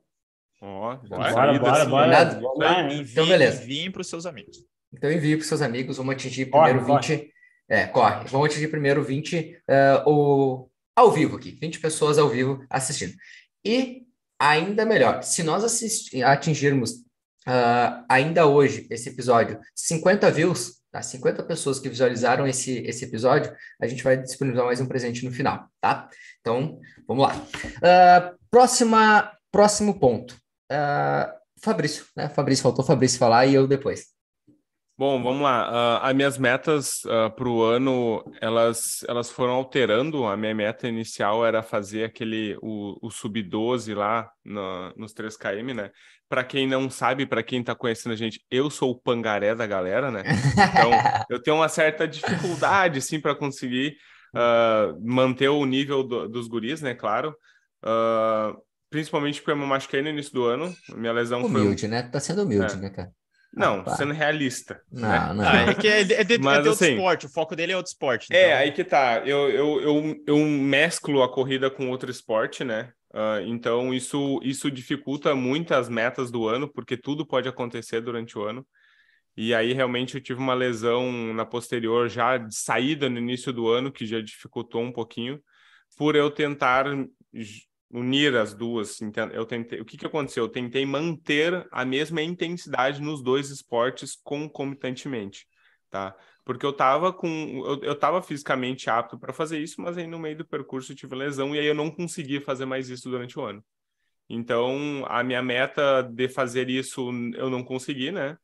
Ó, 0.67 0.97
Bora, 0.97 1.59
bora, 1.59 1.85
bora. 1.85 2.07
Nada? 2.07 2.41
Vamos 2.41 2.59
lá, 2.59 2.81
hein? 2.81 2.87
Enviem, 3.01 3.13
Então, 3.13 3.27
beleza. 3.27 3.63
enviem 3.63 3.91
para 3.91 4.01
os 4.01 4.09
seus 4.09 4.25
amigos. 4.25 4.57
Então 4.93 5.11
envie 5.13 5.37
para 5.37 5.43
os 5.43 5.49
seus 5.49 5.61
amigos, 5.61 5.97
vamos 5.99 6.15
atingir 6.15 6.47
Corre, 6.47 6.73
primeiro 6.73 6.87
corre. 6.87 7.17
20. 7.17 7.33
É, 7.69 7.87
corre. 7.87 8.25
Vamos 8.29 8.47
atingir 8.49 8.69
primeiro 8.69 9.03
20 9.03 9.59
eh, 9.69 10.03
o, 10.07 10.69
ao 10.97 11.11
vivo 11.11 11.37
aqui, 11.37 11.51
20 11.61 11.81
pessoas 11.81 12.17
ao 12.19 12.29
vivo 12.31 12.65
assistindo. 12.71 13.13
E 13.65 14.03
ainda 14.39 14.87
melhor, 14.87 15.23
se 15.23 15.43
nós 15.43 15.65
assisti- 15.65 16.23
atingirmos 16.23 17.05
ah, 17.47 18.05
ainda 18.09 18.47
hoje 18.47 18.87
esse 18.91 19.09
episódio 19.11 19.59
50 19.75 20.31
views, 20.31 20.77
tá? 20.91 21.03
50 21.03 21.43
pessoas 21.43 21.79
que 21.79 21.89
visualizaram 21.91 22.47
esse, 22.47 22.79
esse 22.87 23.05
episódio, 23.05 23.53
a 23.81 23.87
gente 23.87 24.03
vai 24.03 24.17
disponibilizar 24.17 24.65
mais 24.67 24.81
um 24.81 24.87
presente 24.87 25.25
no 25.25 25.33
final, 25.33 25.67
tá? 25.81 26.09
Então, 26.41 26.79
vamos 27.07 27.25
lá. 27.27 27.35
Ah, 27.83 28.33
próxima, 28.51 29.31
próximo 29.53 29.99
ponto. 29.99 30.37
Ah, 30.71 31.35
Fabrício, 31.63 32.07
né? 32.17 32.29
Fabrício, 32.29 32.63
faltou 32.63 32.85
Fabrício 32.85 33.19
falar 33.19 33.47
e 33.47 33.55
eu 33.55 33.67
depois. 33.67 34.15
Bom, 34.97 35.21
vamos 35.21 35.43
lá. 35.43 35.71
Uh, 35.71 36.05
as 36.05 36.15
minhas 36.15 36.39
metas 36.39 37.05
uh, 37.05 37.29
para 37.35 37.49
o 37.49 37.65
ano, 37.65 38.25
elas, 38.41 39.05
elas 39.09 39.29
foram 39.29 39.55
alterando. 39.55 40.25
A 40.25 40.37
minha 40.37 40.55
meta 40.55 40.87
inicial 40.87 41.45
era 41.45 41.65
fazer 41.65 42.05
aquele, 42.05 42.57
o, 42.63 42.97
o 43.03 43.11
sub-12 43.11 43.93
lá 43.93 44.31
no, 44.45 44.93
nos 44.97 45.13
3km, 45.13 45.75
né? 45.75 45.91
Para 46.29 46.45
quem 46.45 46.69
não 46.69 46.89
sabe, 46.89 47.27
para 47.27 47.43
quem 47.43 47.61
está 47.61 47.75
conhecendo 47.75 48.13
a 48.13 48.17
gente, 48.17 48.41
eu 48.49 48.71
sou 48.71 48.93
o 48.93 48.99
pangaré 48.99 49.53
da 49.53 49.67
galera, 49.67 50.13
né? 50.13 50.23
Então, 50.53 50.91
eu 51.29 51.43
tenho 51.43 51.57
uma 51.57 51.69
certa 51.69 52.07
dificuldade, 52.07 53.01
sim, 53.01 53.19
para 53.19 53.35
conseguir 53.35 53.97
uh, 54.33 54.97
manter 55.03 55.49
o 55.49 55.65
nível 55.67 56.05
do, 56.05 56.29
dos 56.29 56.47
guris, 56.47 56.81
né? 56.81 56.95
Claro. 56.95 57.35
Principalmente 58.95 59.41
porque 59.41 59.51
eu 59.51 59.57
me 59.57 59.67
machuquei 59.67 60.01
no 60.01 60.09
início 60.09 60.33
do 60.33 60.45
ano. 60.45 60.73
Minha 60.95 61.13
lesão 61.13 61.41
humilde, 61.41 61.53
foi... 61.53 61.63
Humilde, 61.63 61.89
né? 61.89 62.03
Tá 62.05 62.21
sendo 62.21 62.45
humilde, 62.45 62.75
é. 62.75 62.77
né, 62.77 62.91
cara? 62.91 63.11
Não, 63.53 63.83
ah, 63.85 63.97
sendo 63.97 64.13
realista. 64.13 64.81
Não, 64.91 65.09
né? 65.09 65.33
não. 65.35 65.45
Ah, 65.45 65.71
é 65.71 65.75
que 65.75 65.89
é, 65.89 66.01
é, 66.01 66.23
de, 66.23 66.39
Mas, 66.39 66.59
é 66.59 66.63
de 66.63 66.69
outro 66.69 66.85
assim, 66.85 66.95
esporte, 66.95 67.27
o 67.27 67.29
foco 67.29 67.57
dele 67.57 67.73
é 67.73 67.77
outro 67.77 67.91
esporte. 67.91 68.33
É, 68.33 68.47
então- 68.47 68.59
aí 68.59 68.71
que 68.73 68.85
tá. 68.85 69.23
Eu, 69.27 69.51
eu, 69.51 69.81
eu, 69.81 70.25
eu 70.29 70.39
mesclo 70.47 71.25
a 71.25 71.33
corrida 71.33 71.69
com 71.69 71.91
outro 71.91 72.09
esporte, 72.09 72.63
né? 72.63 72.93
Uh, 73.13 73.43
então, 73.47 73.93
isso, 73.93 74.41
isso 74.45 74.71
dificulta 74.71 75.35
muitas 75.35 75.89
metas 75.89 76.31
do 76.31 76.47
ano, 76.47 76.73
porque 76.73 76.97
tudo 76.97 77.27
pode 77.27 77.49
acontecer 77.49 78.01
durante 78.01 78.39
o 78.39 78.45
ano. 78.45 78.65
E 79.37 79.53
aí, 79.53 79.73
realmente, 79.73 80.15
eu 80.15 80.21
tive 80.21 80.39
uma 80.39 80.55
lesão 80.55 81.35
na 81.35 81.45
posterior 81.45 82.09
já 82.09 82.39
de 82.39 82.55
saída 82.55 83.11
no 83.11 83.19
início 83.19 83.53
do 83.53 83.69
ano, 83.69 83.91
que 83.91 84.07
já 84.07 84.21
dificultou 84.21 84.83
um 84.83 84.93
pouquinho, 84.93 85.41
por 85.97 86.15
eu 86.15 86.31
tentar 86.31 86.87
unir 87.95 88.37
as 88.37 88.53
duas. 88.53 88.99
Eu 89.33 89.47
tentei, 89.47 89.81
o 89.81 89.85
que, 89.85 89.97
que 89.97 90.07
aconteceu? 90.07 90.45
Eu 90.45 90.49
tentei 90.49 90.85
manter 90.85 91.67
a 91.71 91.85
mesma 91.85 92.21
intensidade 92.21 93.01
nos 93.01 93.23
dois 93.23 93.51
esportes 93.51 94.17
concomitantemente, 94.17 95.47
tá? 95.89 96.15
Porque 96.45 96.67
eu 96.67 96.71
estava 96.71 97.13
com, 97.13 97.29
eu, 97.65 97.83
eu 97.83 97.99
tava 97.99 98.21
fisicamente 98.21 98.91
apto 98.91 99.19
para 99.19 99.33
fazer 99.33 99.61
isso, 99.61 99.81
mas 99.81 99.97
aí 99.97 100.07
no 100.07 100.19
meio 100.19 100.37
do 100.37 100.45
percurso 100.45 100.93
eu 100.93 100.97
tive 100.97 101.15
lesão 101.15 101.55
e 101.55 101.59
aí 101.59 101.67
eu 101.67 101.75
não 101.75 101.91
consegui 101.91 102.41
fazer 102.41 102.67
mais 102.67 102.91
isso 102.91 103.09
durante 103.09 103.39
o 103.39 103.43
ano. 103.43 103.65
Então, 104.29 105.05
a 105.07 105.23
minha 105.23 105.43
meta 105.43 106.03
de 106.03 106.29
fazer 106.29 106.69
isso 106.69 107.11
eu 107.37 107.49
não 107.49 107.63
consegui, 107.63 108.11
né? 108.11 108.37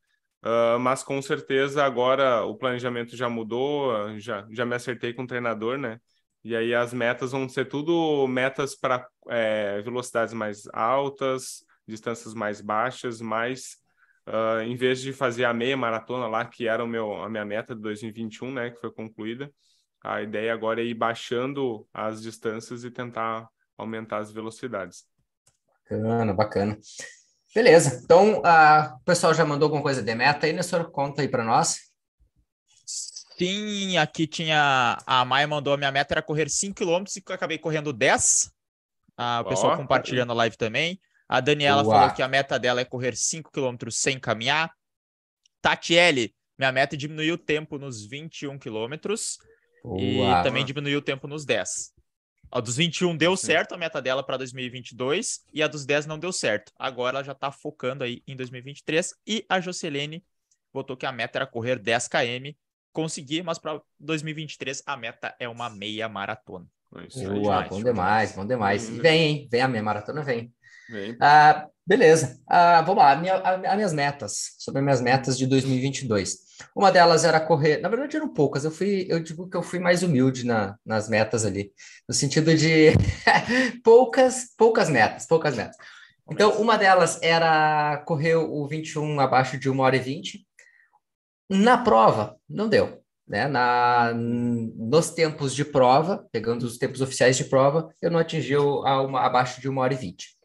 Uh, 0.42 0.78
mas 0.78 1.02
com 1.02 1.20
certeza 1.20 1.84
agora 1.84 2.44
o 2.44 2.56
planejamento 2.56 3.14
já 3.16 3.28
mudou, 3.28 4.18
já, 4.18 4.46
já 4.50 4.64
me 4.64 4.74
acertei 4.74 5.12
com 5.12 5.24
o 5.24 5.26
treinador, 5.26 5.76
né? 5.76 6.00
E 6.42 6.56
aí 6.56 6.74
as 6.74 6.92
metas 6.92 7.32
vão 7.32 7.48
ser 7.48 7.66
tudo 7.66 8.26
metas 8.26 8.74
para 8.74 9.06
é, 9.28 9.82
velocidades 9.82 10.32
mais 10.32 10.66
altas, 10.72 11.64
distâncias 11.86 12.32
mais 12.32 12.60
baixas, 12.60 13.20
mas 13.20 13.76
uh, 14.26 14.62
em 14.62 14.74
vez 14.74 15.00
de 15.00 15.12
fazer 15.12 15.44
a 15.44 15.52
meia 15.52 15.76
maratona 15.76 16.26
lá, 16.26 16.44
que 16.44 16.66
era 16.66 16.82
o 16.82 16.88
meu, 16.88 17.22
a 17.22 17.28
minha 17.28 17.44
meta 17.44 17.74
de 17.74 17.82
2021, 17.82 18.52
né, 18.52 18.70
que 18.70 18.80
foi 18.80 18.90
concluída, 18.90 19.52
a 20.02 20.22
ideia 20.22 20.52
agora 20.54 20.80
é 20.80 20.84
ir 20.84 20.94
baixando 20.94 21.86
as 21.92 22.22
distâncias 22.22 22.84
e 22.84 22.90
tentar 22.90 23.48
aumentar 23.76 24.18
as 24.18 24.32
velocidades. 24.32 25.04
Bacana, 25.90 26.32
bacana. 26.32 26.78
Beleza, 27.54 28.00
então 28.02 28.38
uh, 28.38 28.94
o 28.94 29.04
pessoal 29.04 29.34
já 29.34 29.44
mandou 29.44 29.66
alguma 29.66 29.82
coisa 29.82 30.02
de 30.02 30.14
meta 30.14 30.46
aí, 30.46 30.52
Nessor? 30.52 30.90
Conta 30.90 31.20
aí 31.20 31.28
para 31.28 31.44
nós. 31.44 31.90
Sim, 33.40 33.96
aqui 33.96 34.26
tinha. 34.26 34.98
A 35.06 35.24
Maia 35.24 35.46
mandou 35.46 35.72
a 35.72 35.76
minha 35.78 35.90
meta 35.90 36.12
era 36.12 36.20
correr 36.20 36.50
5 36.50 36.74
km 36.74 37.04
e 37.16 37.22
eu 37.26 37.34
acabei 37.34 37.56
correndo 37.56 37.90
10. 37.90 38.52
Ah, 39.16 39.40
o 39.40 39.48
pessoal 39.48 39.72
Ó, 39.72 39.76
compartilhando 39.78 40.32
a 40.32 40.34
live 40.34 40.58
também. 40.58 41.00
A 41.26 41.40
Daniela 41.40 41.82
falou 41.82 42.14
que 42.14 42.20
a 42.20 42.28
meta 42.28 42.58
dela 42.58 42.82
é 42.82 42.84
correr 42.84 43.16
5 43.16 43.50
km 43.50 43.90
sem 43.90 44.20
caminhar. 44.20 44.70
Tatiele, 45.62 46.34
minha 46.58 46.70
meta 46.70 46.94
é 46.94 46.98
diminuir 46.98 47.32
o 47.32 47.38
tempo 47.38 47.78
nos 47.78 48.04
21 48.04 48.58
km 48.58 48.94
e 49.96 50.18
também 50.42 50.62
diminuir 50.62 50.96
o 50.96 51.02
tempo 51.02 51.26
nos 51.26 51.46
10. 51.46 51.94
A 52.50 52.60
dos 52.60 52.76
21 52.76 53.16
deu 53.16 53.34
Sim. 53.38 53.46
certo 53.46 53.74
a 53.74 53.78
meta 53.78 54.02
dela 54.02 54.22
para 54.22 54.36
2022 54.36 55.46
e 55.54 55.62
a 55.62 55.68
dos 55.68 55.86
10 55.86 56.04
não 56.04 56.18
deu 56.18 56.32
certo. 56.32 56.72
Agora 56.78 57.18
ela 57.18 57.24
já 57.24 57.32
está 57.32 57.50
focando 57.50 58.04
aí 58.04 58.22
em 58.26 58.36
2023 58.36 59.14
e 59.26 59.46
a 59.48 59.60
Jocelene 59.60 60.22
botou 60.74 60.94
que 60.94 61.06
a 61.06 61.12
meta 61.12 61.38
era 61.38 61.46
correr 61.46 61.78
10 61.78 62.06
km. 62.08 62.54
Consegui, 62.92 63.42
mas 63.42 63.58
para 63.58 63.80
2023 63.98 64.82
a 64.86 64.96
meta 64.96 65.34
é 65.38 65.48
uma 65.48 65.70
meia 65.70 66.08
maratona. 66.08 66.66
É 66.96 67.06
isso. 67.06 67.20
Boa, 67.20 67.38
demais, 67.62 67.68
bom 67.68 67.82
demais, 67.82 68.32
bom 68.32 68.46
demais. 68.46 68.88
E 68.88 68.92
Uhum. 68.92 69.02
vem, 69.02 69.22
hein? 69.22 69.48
Vem 69.50 69.60
a 69.62 69.68
minha 69.68 69.82
maratona, 69.82 70.22
vem. 70.22 70.52
Vem. 70.88 71.16
Ah, 71.20 71.68
beleza. 71.86 72.40
Ah, 72.48 72.82
vamos 72.82 73.00
lá, 73.02 73.14
minha, 73.14 73.34
a, 73.36 73.76
minhas 73.76 73.92
metas, 73.92 74.56
sobre 74.58 74.80
as 74.80 74.84
minhas 74.84 75.00
metas 75.00 75.38
de 75.38 75.46
2022. 75.46 76.36
Uma 76.74 76.90
delas 76.90 77.24
era 77.24 77.38
correr, 77.40 77.78
na 77.78 77.88
verdade 77.88 78.16
eram 78.16 78.28
poucas, 78.34 78.64
eu 78.64 78.70
fui, 78.72 79.06
eu 79.08 79.20
digo 79.22 79.48
que 79.48 79.56
eu 79.56 79.62
fui 79.62 79.78
mais 79.78 80.02
humilde 80.02 80.44
na, 80.44 80.76
nas 80.84 81.08
metas 81.08 81.44
ali, 81.46 81.72
no 82.08 82.14
sentido 82.14 82.54
de 82.56 82.90
poucas, 83.84 84.48
poucas 84.56 84.90
metas, 84.90 85.26
poucas 85.26 85.54
metas. 85.56 85.76
Então, 86.30 86.60
uma 86.60 86.76
delas 86.78 87.18
era 87.22 87.98
correr 88.06 88.36
o 88.36 88.66
21 88.68 89.18
abaixo 89.20 89.58
de 89.58 89.68
1 89.68 89.80
hora 89.80 89.96
e 89.96 90.00
20. 90.00 90.46
Na 91.50 91.76
prova, 91.78 92.36
não 92.48 92.68
deu. 92.68 93.02
Né? 93.26 93.48
Na, 93.48 94.12
nos 94.14 95.10
tempos 95.10 95.54
de 95.54 95.64
prova, 95.64 96.24
pegando 96.30 96.62
os 96.62 96.78
tempos 96.78 97.00
oficiais 97.00 97.36
de 97.36 97.44
prova, 97.44 97.88
eu 98.00 98.10
não 98.10 98.20
atingi 98.20 98.54
a 98.54 99.02
uma, 99.02 99.20
abaixo 99.20 99.60
de 99.60 99.68
1 99.68 99.76
hora 99.76 99.94
e 99.94 99.96
20. 99.96 100.36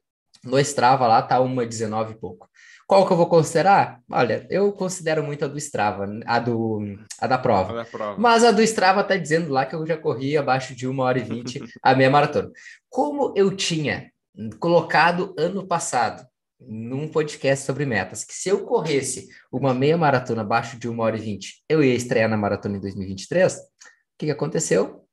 No 0.43 0.59
Strava 0.59 1.07
lá 1.07 1.21
tá 1.21 1.39
uma 1.39 1.65
19 1.65 2.13
e 2.13 2.15
pouco. 2.17 2.49
Qual 2.87 3.05
que 3.05 3.13
eu 3.13 3.17
vou 3.17 3.27
considerar? 3.27 3.99
Olha, 4.11 4.45
eu 4.49 4.71
considero 4.71 5.23
muito 5.23 5.43
a 5.45 5.47
do 5.47 5.57
Strava, 5.57 6.05
a, 6.25 6.39
do, 6.39 6.79
a 7.19 7.25
da 7.25 7.37
prova. 7.37 7.81
A 7.81 7.85
prova. 7.85 8.19
Mas 8.19 8.43
a 8.43 8.51
do 8.51 8.61
Strava 8.61 9.03
tá 9.03 9.17
dizendo 9.17 9.51
lá 9.51 9.65
que 9.65 9.75
eu 9.75 9.85
já 9.85 9.97
corri 9.97 10.37
abaixo 10.37 10.75
de 10.75 10.87
1 10.87 10.99
hora 10.99 11.19
e 11.19 11.23
20 11.23 11.63
a 11.81 11.95
meia 11.95 12.09
maratona. 12.09 12.51
Como 12.89 13.33
eu 13.35 13.55
tinha 13.55 14.11
colocado 14.59 15.33
ano 15.37 15.65
passado 15.65 16.25
num 16.67 17.07
podcast 17.07 17.65
sobre 17.65 17.85
metas, 17.85 18.23
que 18.23 18.33
se 18.33 18.49
eu 18.49 18.65
corresse 18.65 19.27
uma 19.51 19.73
meia 19.73 19.97
maratona 19.97 20.41
abaixo 20.41 20.77
de 20.79 20.89
1 20.89 20.99
hora 20.99 21.17
e 21.17 21.21
20, 21.21 21.63
eu 21.69 21.83
ia 21.83 21.93
estrear 21.93 22.29
na 22.29 22.37
maratona 22.37 22.77
em 22.77 22.81
2023, 22.81 23.53
o 23.53 23.57
que, 24.17 24.25
que 24.25 24.31
aconteceu? 24.31 25.05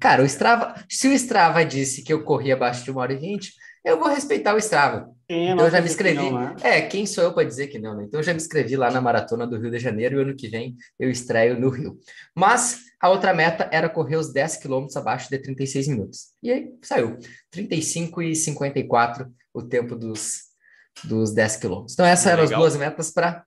Cara, 0.00 0.22
o 0.22 0.26
Strava, 0.26 0.74
se 0.88 1.08
o 1.08 1.12
Strava 1.12 1.64
disse 1.64 2.02
que 2.02 2.12
eu 2.12 2.24
corri 2.24 2.50
abaixo 2.50 2.84
de 2.84 2.90
1 2.90 2.96
hora 2.96 3.12
e 3.12 3.16
20, 3.16 3.52
eu 3.84 3.98
vou 3.98 4.08
respeitar 4.08 4.54
o 4.54 4.58
Strava. 4.58 5.10
Quem 5.28 5.50
Então 5.50 5.64
eu 5.64 5.70
já 5.70 5.80
me 5.80 5.88
inscrevi. 5.88 6.30
né? 6.30 6.56
É, 6.62 6.82
quem 6.82 7.06
sou 7.06 7.24
eu 7.24 7.32
para 7.32 7.46
dizer 7.46 7.68
que 7.68 7.78
não, 7.78 7.96
né? 7.96 8.04
Então 8.06 8.20
eu 8.20 8.24
já 8.24 8.32
me 8.32 8.38
inscrevi 8.38 8.76
lá 8.76 8.90
na 8.90 9.00
maratona 9.00 9.46
do 9.46 9.58
Rio 9.58 9.70
de 9.70 9.78
Janeiro 9.78 10.18
e 10.18 10.22
ano 10.22 10.36
que 10.36 10.48
vem 10.48 10.74
eu 10.98 11.10
estreio 11.10 11.58
no 11.58 11.68
Rio. 11.70 11.98
Mas 12.34 12.80
a 13.00 13.08
outra 13.08 13.32
meta 13.32 13.68
era 13.72 13.88
correr 13.88 14.16
os 14.16 14.32
10 14.32 14.56
quilômetros 14.56 14.96
abaixo 14.96 15.30
de 15.30 15.38
36 15.38 15.88
minutos. 15.88 16.28
E 16.42 16.50
aí 16.50 16.70
saiu. 16.82 17.18
35 17.50 18.22
e 18.22 18.34
54 18.34 19.30
o 19.54 19.62
tempo 19.62 19.96
dos, 19.96 20.49
dos 21.04 21.32
10 21.32 21.56
quilômetros. 21.56 21.92
Então 21.94 22.04
essas 22.06 22.26
eram 22.26 22.42
as 22.44 22.50
duas 22.50 22.76
metas 22.76 23.10
para... 23.10 23.44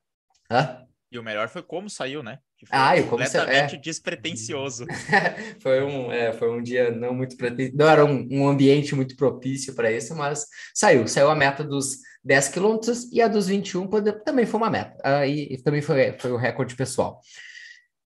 E 1.11 1.19
o 1.19 1.23
melhor 1.23 1.47
foi 1.47 1.61
como 1.61 1.89
saiu, 1.89 2.23
né? 2.23 2.39
Que 2.57 2.65
foi 2.65 2.75
Ah, 2.77 2.95
sa- 2.97 3.03
completamente 3.03 3.75
é. 3.75 3.77
despretensioso. 3.77 4.85
foi, 5.61 5.83
um, 5.83 6.11
é, 6.11 6.33
foi 6.33 6.49
um 6.49 6.61
dia 6.61 6.89
não 6.89 7.13
muito 7.13 7.37
preten- 7.37 7.71
não 7.75 7.87
era 7.87 8.03
um, 8.03 8.27
um 8.31 8.47
ambiente 8.47 8.95
muito 8.95 9.15
propício 9.15 9.75
para 9.75 9.91
isso, 9.91 10.15
mas 10.15 10.47
saiu, 10.73 11.07
saiu 11.07 11.29
a 11.29 11.35
meta 11.35 11.63
dos 11.63 11.97
10 12.23 12.47
quilômetros 12.49 13.11
e 13.11 13.21
a 13.21 13.27
dos 13.27 13.45
21 13.47 13.85
pode- 13.87 14.23
também 14.23 14.47
foi 14.47 14.59
uma 14.59 14.71
meta, 14.71 14.95
aí 15.03 15.49
e 15.51 15.61
também 15.61 15.81
foi, 15.83 16.17
foi 16.17 16.31
o 16.31 16.37
recorde 16.37 16.75
pessoal. 16.75 17.21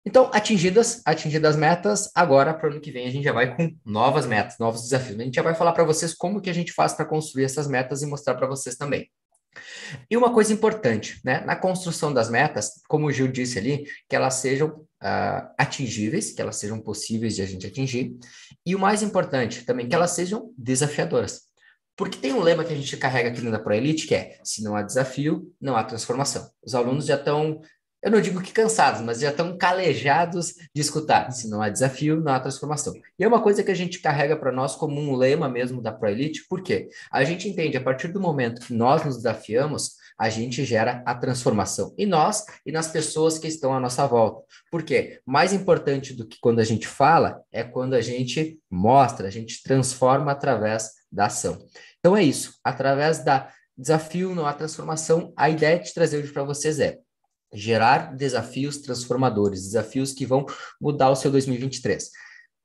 Então, 0.07 0.31
atingidas, 0.33 1.03
atingidas 1.05 1.50
as 1.53 1.57
metas, 1.57 2.11
agora 2.14 2.55
para 2.55 2.69
o 2.69 2.73
ano 2.73 2.81
que 2.81 2.91
vem 2.91 3.07
a 3.07 3.11
gente 3.11 3.25
já 3.25 3.33
vai 3.33 3.55
com 3.57 3.75
novas 3.85 4.26
metas, 4.26 4.59
novos 4.59 4.83
desafios. 4.83 5.19
A 5.19 5.25
gente 5.25 5.35
já 5.35 5.43
vai 5.43 5.55
falar 5.55 5.73
para 5.73 5.85
vocês 5.85 6.14
como 6.14 6.41
que 6.41 6.49
a 6.50 6.55
gente 6.55 6.73
faz 6.73 6.93
para 6.95 7.05
construir 7.07 7.45
essas 7.45 7.67
metas 7.67 8.03
e 8.03 8.07
mostrar 8.07 8.35
para 8.35 8.47
vocês 8.47 8.76
também. 8.76 9.11
E 10.11 10.16
uma 10.16 10.32
coisa 10.32 10.52
importante, 10.52 11.20
né? 11.25 11.40
Na 11.44 11.56
construção 11.56 12.12
das 12.12 12.30
metas, 12.30 12.82
como 12.88 13.06
o 13.06 13.12
Gil 13.12 13.28
disse 13.28 13.58
ali, 13.58 13.84
que 14.08 14.16
elas 14.16 14.34
sejam 14.34 14.87
ah, 15.00 15.52
atingíveis, 15.58 16.32
que 16.32 16.40
elas 16.40 16.56
sejam 16.56 16.80
possíveis 16.80 17.37
de 17.37 17.42
a 17.42 17.46
gente 17.46 17.66
atingir, 17.66 18.16
e 18.66 18.75
o 18.75 18.78
mais 18.78 19.02
importante 19.02 19.64
também, 19.64 19.88
que 19.88 19.94
elas 19.94 20.12
sejam 20.12 20.52
desafiadoras. 20.56 21.42
Porque 21.96 22.18
tem 22.18 22.32
um 22.32 22.42
lema 22.42 22.64
que 22.64 22.73
a 22.73 22.76
gente 22.76 22.96
carrega 22.96 23.28
aqui 23.28 23.40
da 23.40 23.58
ProElite, 23.58 24.06
que 24.06 24.14
é, 24.14 24.38
se 24.42 24.64
não 24.64 24.75
há 24.75 24.82
desafio, 24.82 25.52
não 25.61 25.76
há 25.76 25.84
transformação. 25.84 26.50
Os 26.64 26.75
alunos 26.75 27.06
já 27.06 27.14
estão, 27.14 27.61
eu 28.04 28.11
não 28.11 28.20
digo 28.20 28.42
que 28.42 28.52
cansados, 28.52 29.00
mas 29.00 29.20
já 29.20 29.30
estão 29.30 29.56
calejados 29.56 30.52
de 30.75 30.82
escutar, 30.82 31.30
se 31.32 31.49
não 31.49 31.62
há 31.62 31.70
desafio, 31.70 32.20
não 32.20 32.34
há 32.34 32.38
transformação. 32.38 32.92
E 33.18 33.25
é 33.25 33.26
uma 33.26 33.40
coisa 33.40 33.64
que 33.64 33.70
a 33.70 33.75
gente 33.75 33.99
carrega 33.99 34.37
para 34.37 34.52
nós 34.52 34.76
como 34.76 35.00
um 35.00 35.16
lema 35.16 35.49
mesmo 35.49 35.80
da 35.80 35.90
ProElite, 35.90 36.46
por 36.46 36.62
quê? 36.62 36.90
A 37.11 37.25
gente 37.25 37.49
entende, 37.49 37.78
a 37.78 37.80
partir 37.80 38.08
do 38.08 38.20
momento 38.20 38.61
que 38.61 38.75
nós 38.75 39.02
nos 39.02 39.16
desafiamos, 39.16 39.92
a 40.18 40.28
gente 40.28 40.66
gera 40.66 41.02
a 41.06 41.14
transformação. 41.14 41.94
E 41.96 42.04
nós 42.04 42.44
e 42.66 42.70
nas 42.70 42.88
pessoas 42.88 43.38
que 43.38 43.49
estão 43.49 43.73
à 43.73 43.80
nossa 43.80 44.06
volta. 44.06 44.42
Por 44.70 44.82
quê? 44.82 45.20
Mais 45.25 45.54
importante 45.54 46.12
do 46.12 46.26
que 46.26 46.38
quando 46.40 46.61
a 46.61 46.64
gente 46.64 46.87
fala 46.87 47.40
é 47.50 47.64
quando 47.64 47.94
a 47.94 48.02
gente 48.02 48.61
mostra, 48.70 49.28
a 49.28 49.30
gente 49.30 49.62
transforma 49.62 50.30
através 50.30 50.90
da 51.11 51.25
ação. 51.25 51.58
Então 52.00 52.14
é 52.14 52.23
isso. 52.23 52.52
Através 52.62 53.25
da 53.25 53.50
desafio, 53.76 54.34
não 54.34 54.46
há 54.46 54.52
transformação, 54.52 55.32
a 55.37 55.50
ideia 55.50 55.80
de 55.80 55.92
trazer 55.92 56.18
hoje 56.18 56.32
para 56.32 56.44
vocês 56.44 56.78
é 56.78 56.99
gerar 57.54 58.14
desafios 58.14 58.78
transformadores, 58.78 59.62
desafios 59.62 60.12
que 60.12 60.26
vão 60.26 60.44
mudar 60.80 61.11
o 61.11 61.16
seu 61.16 61.30
2023. 61.30 62.11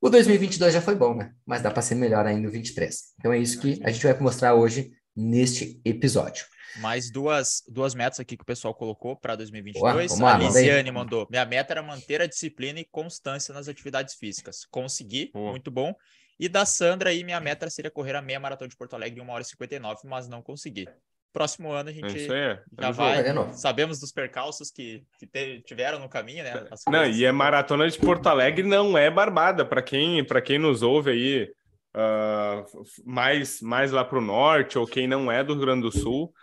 O 0.01 0.10
2022 0.10 0.74
já 0.74 0.81
foi 0.81 0.96
bom, 0.96 1.15
né? 1.15 1.34
Mas 1.46 1.62
dá 1.62 1.69
para 1.69 1.81
ser 1.81 1.96
melhor 1.96 2.25
ainda 2.25 2.48
o 2.48 2.51
23. 2.51 3.13
Então 3.19 3.34
é 3.34 3.38
isso 3.38 3.60
que 3.60 3.79
a 3.84 3.91
gente 3.91 4.05
vai 4.05 4.17
mostrar 4.19 4.53
hoje 4.55 4.91
neste 5.15 5.79
episódio. 5.84 6.46
Mais 6.77 7.12
duas, 7.12 7.63
duas 7.67 7.96
metas 7.96 8.19
aqui 8.19 8.38
que 8.38 8.43
o 8.43 8.46
pessoal 8.46 8.74
colocou 8.74 9.15
para 9.15 9.36
2022. 9.36 10.17
Boa, 10.17 10.34
a 10.34 10.38
Lisiane 10.38 10.91
mandou: 10.91 11.27
minha 11.29 11.46
meta 11.46 11.74
era 11.74 11.81
manter 11.81 12.22
a 12.22 12.27
disciplina 12.27 12.79
e 12.79 12.86
constância 12.86 13.53
nas 13.53 13.67
atividades 13.67 14.15
físicas. 14.15 14.65
Consegui, 14.69 15.31
Boa. 15.34 15.51
muito 15.51 15.69
bom. 15.72 15.93
E 16.39 16.48
da 16.48 16.65
Sandra 16.65 17.10
aí, 17.10 17.24
minha 17.24 17.39
meta 17.41 17.69
seria 17.69 17.91
correr 17.91 18.15
a 18.15 18.22
meia 18.22 18.39
maratona 18.39 18.69
de 18.69 18.77
Porto 18.77 18.93
Alegre 18.93 19.19
em 19.19 19.24
1 19.24 19.29
hora 19.29 19.41
e 19.41 19.46
59, 19.46 20.01
mas 20.05 20.29
não 20.29 20.41
consegui. 20.41 20.88
Próximo 21.31 21.71
ano 21.71 21.89
a 21.89 21.93
gente 21.93 22.31
é 22.31 22.59
já 22.79 22.91
vai. 22.91 23.24
Sabemos 23.53 24.00
dos 24.00 24.12
percalços 24.12 24.71
que, 24.71 25.03
que 25.19 25.27
te, 25.27 25.62
tiveram 25.62 26.00
no 26.00 26.09
caminho, 26.09 26.43
né? 26.43 26.67
As 26.71 26.81
não, 26.88 27.05
e 27.05 27.25
a 27.25 27.31
maratona 27.31 27.88
de 27.88 28.00
Porto 28.00 28.27
Alegre 28.27 28.67
não 28.67 28.98
é 28.98 29.12
barbada. 29.12 29.63
Para 29.63 29.81
quem, 29.81 30.25
quem 30.43 30.57
nos 30.57 30.81
ouve 30.81 31.12
aí 31.12 31.50
uh, 31.95 32.65
mais, 33.05 33.62
mais 33.62 33.91
lá 33.91 34.03
para 34.03 34.17
o 34.17 34.21
norte, 34.21 34.79
ou 34.79 34.88
quem 34.88 35.07
não 35.07 35.31
é 35.31 35.43
do 35.43 35.53
Rio 35.53 35.62
Grande 35.62 35.83
do 35.83 35.91
Sul, 35.91 36.33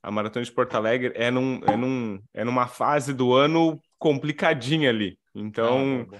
a 0.00 0.10
maratona 0.10 0.44
de 0.44 0.52
Porto 0.52 0.76
Alegre 0.76 1.12
é, 1.16 1.30
num, 1.30 1.60
é, 1.66 1.76
num, 1.76 2.22
é 2.32 2.44
numa 2.44 2.68
fase 2.68 3.12
do 3.12 3.34
ano 3.34 3.80
complicadinha 3.98 4.90
ali. 4.90 5.18
Então, 5.34 6.06
ah, 6.12 6.18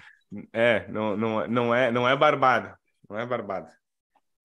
é, 0.53 0.87
não, 0.89 1.17
não, 1.17 1.47
não, 1.47 1.75
é, 1.75 1.93
não 1.93 2.09
é 2.09 2.17
barbada. 2.17 2.77
Não 3.09 3.19
é 3.19 3.25
barbada. 3.25 3.78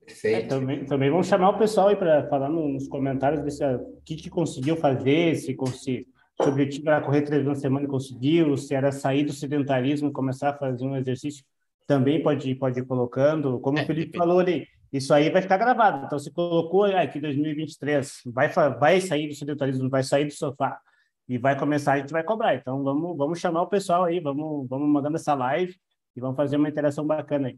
Perfeito. 0.06 0.46
É, 0.46 0.48
também, 0.48 0.86
também 0.86 1.10
vamos 1.10 1.28
chamar 1.28 1.50
o 1.50 1.58
pessoal 1.58 1.88
aí 1.88 1.96
para 1.96 2.28
falar 2.28 2.50
nos 2.50 2.88
comentários 2.88 3.42
desse, 3.42 3.64
o 3.64 4.02
que, 4.06 4.16
que 4.16 4.30
conseguiu 4.30 4.76
fazer, 4.76 5.36
se, 5.36 5.56
se, 5.74 6.08
o 6.40 6.44
objetivo 6.44 6.90
era 6.90 7.02
correr 7.02 7.22
três 7.22 7.44
vezes 7.44 7.48
na 7.48 7.56
semana 7.56 7.86
e 7.86 7.90
conseguiu, 7.90 8.58
se 8.58 8.74
era 8.74 8.92
sair 8.92 9.24
do 9.24 9.32
sedentarismo 9.32 10.10
e 10.10 10.12
começar 10.12 10.50
a 10.50 10.58
fazer 10.58 10.86
um 10.86 10.96
exercício, 10.96 11.44
também 11.88 12.22
pode, 12.22 12.54
pode 12.56 12.80
ir 12.80 12.86
colocando. 12.86 13.60
Como 13.60 13.78
é, 13.78 13.84
o 13.84 13.86
Felipe 13.86 14.18
falou 14.18 14.40
ali, 14.40 14.68
isso 14.92 15.14
aí 15.14 15.30
vai 15.30 15.42
ficar 15.42 15.58
gravado. 15.58 16.06
Então, 16.06 16.20
você 16.20 16.32
colocou 16.32 16.84
aqui 16.86 17.20
2023, 17.20 18.22
vai, 18.28 18.50
vai 18.50 19.02
sair 19.02 19.28
do 19.28 19.36
sedentarismo, 19.36 19.90
vai 19.90 20.04
sair 20.04 20.26
do 20.26 20.34
sofá 20.34 20.80
e 21.28 21.38
vai 21.38 21.58
começar, 21.58 21.94
a 21.94 21.98
gente 22.00 22.12
vai 22.12 22.24
cobrar. 22.24 22.56
Então, 22.56 22.84
vamos, 22.84 23.18
vamos 23.18 23.40
chamar 23.40 23.62
o 23.62 23.68
pessoal 23.68 24.04
aí, 24.04 24.20
vamos, 24.20 24.68
vamos 24.68 24.90
mandando 24.90 25.16
essa 25.16 25.34
live 25.34 25.76
e 26.16 26.20
vamos 26.20 26.36
fazer 26.36 26.58
uma 26.58 26.70
interação 26.70 27.06
bacana 27.06 27.48
aí. 27.48 27.58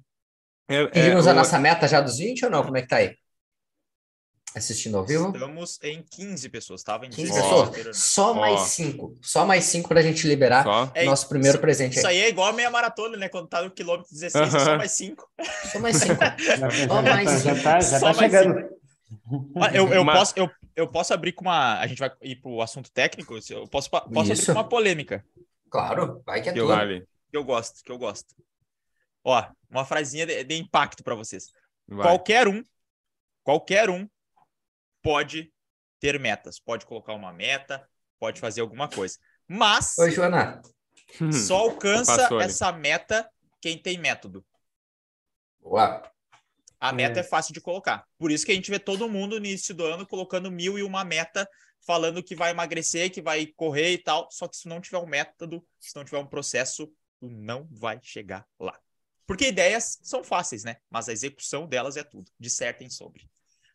É, 0.67 0.99
é, 0.99 1.11
a 1.11 1.33
nossa 1.33 1.59
meta 1.59 1.87
já 1.87 2.01
dos 2.01 2.17
20 2.17 2.45
ou 2.45 2.51
não? 2.51 2.63
Como 2.63 2.77
é 2.77 2.81
que 2.81 2.87
tá 2.87 2.97
aí? 2.97 3.15
Assistindo 4.55 4.97
ao 4.97 5.05
vivo? 5.05 5.31
Estamos 5.33 5.79
em 5.83 6.01
15 6.01 6.47
pessoas, 6.47 6.79
estava 6.79 7.05
em 7.05 7.09
15 7.09 7.33
pessoas. 7.33 7.97
Só 7.97 8.33
mais 8.33 8.61
5. 8.61 9.17
Só 9.21 9.45
mais 9.45 9.65
5 9.65 9.89
para 9.89 9.99
a 9.99 10.03
gente 10.03 10.25
liberar 10.25 10.63
só? 10.63 10.91
nosso 11.03 11.27
primeiro 11.27 11.57
isso, 11.57 11.61
presente. 11.61 11.97
Isso 11.97 12.07
aí. 12.07 12.19
é 12.19 12.29
igual 12.29 12.47
a 12.47 12.53
meia 12.53 12.69
maratona, 12.69 13.17
né? 13.17 13.27
Quando 13.27 13.47
tá 13.47 13.61
no 13.61 13.69
quilômetro 13.69 14.09
16, 14.13 14.53
uh 14.53 14.57
-huh. 14.57 14.63
só 14.63 14.77
mais 14.77 14.91
5. 14.93 15.29
Só 15.71 15.79
mais 15.79 15.97
5. 15.97 16.15
só 16.87 17.01
mais 17.01 17.29
5. 17.29 17.43
Já 17.43 17.63
tá, 17.63 17.79
já 17.81 17.99
tá 17.99 18.13
chegando. 18.13 18.75
Eu, 19.73 19.93
eu, 19.93 20.05
posso, 20.05 20.33
eu, 20.37 20.49
eu 20.75 20.87
posso 20.87 21.13
abrir 21.13 21.33
com 21.33 21.43
uma. 21.43 21.79
A 21.79 21.87
gente 21.87 21.99
vai 21.99 22.11
ir 22.21 22.37
para 22.37 22.49
o 22.49 22.61
assunto 22.61 22.89
técnico. 22.91 23.35
Eu 23.49 23.67
posso, 23.67 23.89
posso 23.89 24.31
abrir 24.31 24.45
com 24.45 24.51
uma 24.53 24.69
polêmica. 24.69 25.25
Claro, 25.69 26.21
vai 26.25 26.41
que 26.41 26.49
é 26.49 26.53
tudo. 26.53 26.67
Vale. 26.67 27.05
Que 27.29 27.37
eu 27.37 27.43
gosto, 27.43 27.83
que 27.83 27.91
eu 27.91 27.97
gosto. 27.97 28.33
Ó, 29.23 29.43
uma 29.75 29.85
frasinha 29.85 30.25
de, 30.25 30.43
de 30.43 30.55
impacto 30.55 31.03
para 31.03 31.15
vocês. 31.15 31.51
Vai. 31.87 32.07
Qualquer 32.07 32.47
um, 32.47 32.63
qualquer 33.43 33.89
um 33.89 34.09
pode 35.01 35.51
ter 35.99 36.19
metas, 36.19 36.59
pode 36.59 36.85
colocar 36.85 37.13
uma 37.13 37.33
meta, 37.33 37.87
pode 38.19 38.39
fazer 38.39 38.61
alguma 38.61 38.89
coisa. 38.89 39.17
Mas 39.47 39.97
Oi, 39.97 40.11
Joana. 40.11 40.61
só 41.45 41.57
alcança 41.57 42.29
essa 42.41 42.71
meta 42.71 43.29
quem 43.61 43.77
tem 43.77 43.97
método. 43.97 44.45
Boa. 45.59 46.03
A 46.79 46.91
meta 46.91 47.19
é. 47.19 47.21
é 47.21 47.23
fácil 47.23 47.53
de 47.53 47.61
colocar. 47.61 48.05
Por 48.17 48.31
isso 48.31 48.45
que 48.45 48.51
a 48.51 48.55
gente 48.55 48.69
vê 48.69 48.77
todo 48.77 49.09
mundo 49.09 49.39
no 49.39 49.45
início 49.45 49.73
do 49.73 49.85
ano 49.85 50.05
colocando 50.05 50.51
mil 50.51 50.77
e 50.77 50.83
uma 50.83 51.03
meta, 51.03 51.49
falando 51.85 52.21
que 52.21 52.35
vai 52.35 52.51
emagrecer, 52.51 53.11
que 53.11 53.21
vai 53.21 53.47
correr 53.47 53.93
e 53.93 53.97
tal. 53.97 54.27
Só 54.31 54.47
que 54.47 54.55
se 54.55 54.67
não 54.67 54.79
tiver 54.79 54.99
um 54.99 55.07
método, 55.07 55.65
se 55.79 55.95
não 55.95 56.03
tiver 56.03 56.19
um 56.19 56.27
processo, 56.27 56.87
tu 57.19 57.29
não 57.29 57.67
vai 57.71 57.99
chegar 58.03 58.45
lá. 58.59 58.79
Porque 59.27 59.47
ideias 59.47 59.99
são 60.03 60.23
fáceis, 60.23 60.63
né? 60.63 60.77
Mas 60.89 61.09
a 61.09 61.13
execução 61.13 61.67
delas 61.67 61.97
é 61.97 62.03
tudo. 62.03 62.25
Dissertem 62.39 62.89
sobre. 62.89 63.23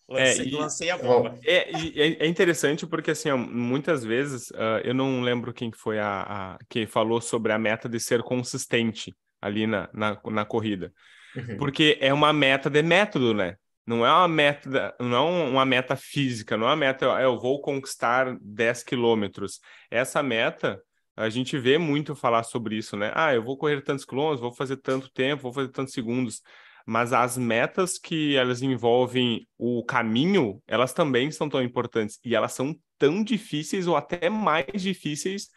Lancei, 0.08 0.44
é, 0.44 0.48
e, 0.48 0.50
lancei 0.52 0.90
a 0.90 0.98
bomba. 0.98 1.38
É, 1.44 1.70
é, 1.70 2.24
é, 2.24 2.26
interessante 2.26 2.84
porque, 2.84 3.12
assim, 3.12 3.30
muitas 3.32 4.04
vezes, 4.04 4.50
uh, 4.50 4.80
eu 4.82 4.92
não 4.92 5.20
lembro 5.20 5.52
quem 5.52 5.70
foi 5.70 6.00
a, 6.00 6.22
a, 6.22 6.58
que 6.68 6.84
falou 6.84 7.20
sobre 7.20 7.52
a 7.52 7.58
meta 7.58 7.88
de 7.88 8.00
ser 8.00 8.22
consistente 8.22 9.14
ali 9.40 9.68
na, 9.68 9.88
na, 9.92 10.20
na 10.24 10.44
corrida. 10.44 10.92
Uhum. 11.36 11.56
Porque 11.56 11.96
é 12.00 12.12
uma 12.12 12.32
meta 12.32 12.68
de 12.68 12.82
método, 12.82 13.32
né? 13.32 13.56
Não 13.86 14.04
é 14.04 14.10
uma 14.10 14.28
meta, 14.28 14.94
não 15.00 15.16
é 15.16 15.48
uma 15.48 15.64
meta 15.64 15.96
física, 15.96 16.56
não 16.56 16.66
é 16.66 16.70
uma 16.70 16.76
meta, 16.76 17.06
eu 17.20 17.38
vou 17.38 17.60
conquistar 17.60 18.36
10 18.40 18.82
quilômetros. 18.82 19.60
Essa 19.90 20.22
meta 20.22 20.80
a 21.20 21.28
gente 21.28 21.58
vê 21.58 21.78
muito 21.78 22.14
falar 22.14 22.42
sobre 22.42 22.76
isso, 22.76 22.96
né? 22.96 23.12
Ah, 23.14 23.34
eu 23.34 23.42
vou 23.42 23.56
correr 23.56 23.82
tantos 23.82 24.04
quilômetros, 24.04 24.40
vou 24.40 24.52
fazer 24.52 24.78
tanto 24.78 25.10
tempo, 25.10 25.42
vou 25.42 25.52
fazer 25.52 25.68
tantos 25.68 25.92
segundos. 25.92 26.40
Mas 26.86 27.12
as 27.12 27.36
metas 27.36 27.98
que 27.98 28.34
elas 28.36 28.62
envolvem 28.62 29.46
o 29.58 29.84
caminho, 29.84 30.62
elas 30.66 30.92
também 30.92 31.30
são 31.30 31.48
tão 31.48 31.62
importantes. 31.62 32.18
E 32.24 32.34
elas 32.34 32.52
são 32.52 32.74
tão 32.98 33.22
difíceis 33.22 33.86
ou 33.86 33.96
até 33.96 34.30
mais 34.30 34.82
difíceis 34.82 35.48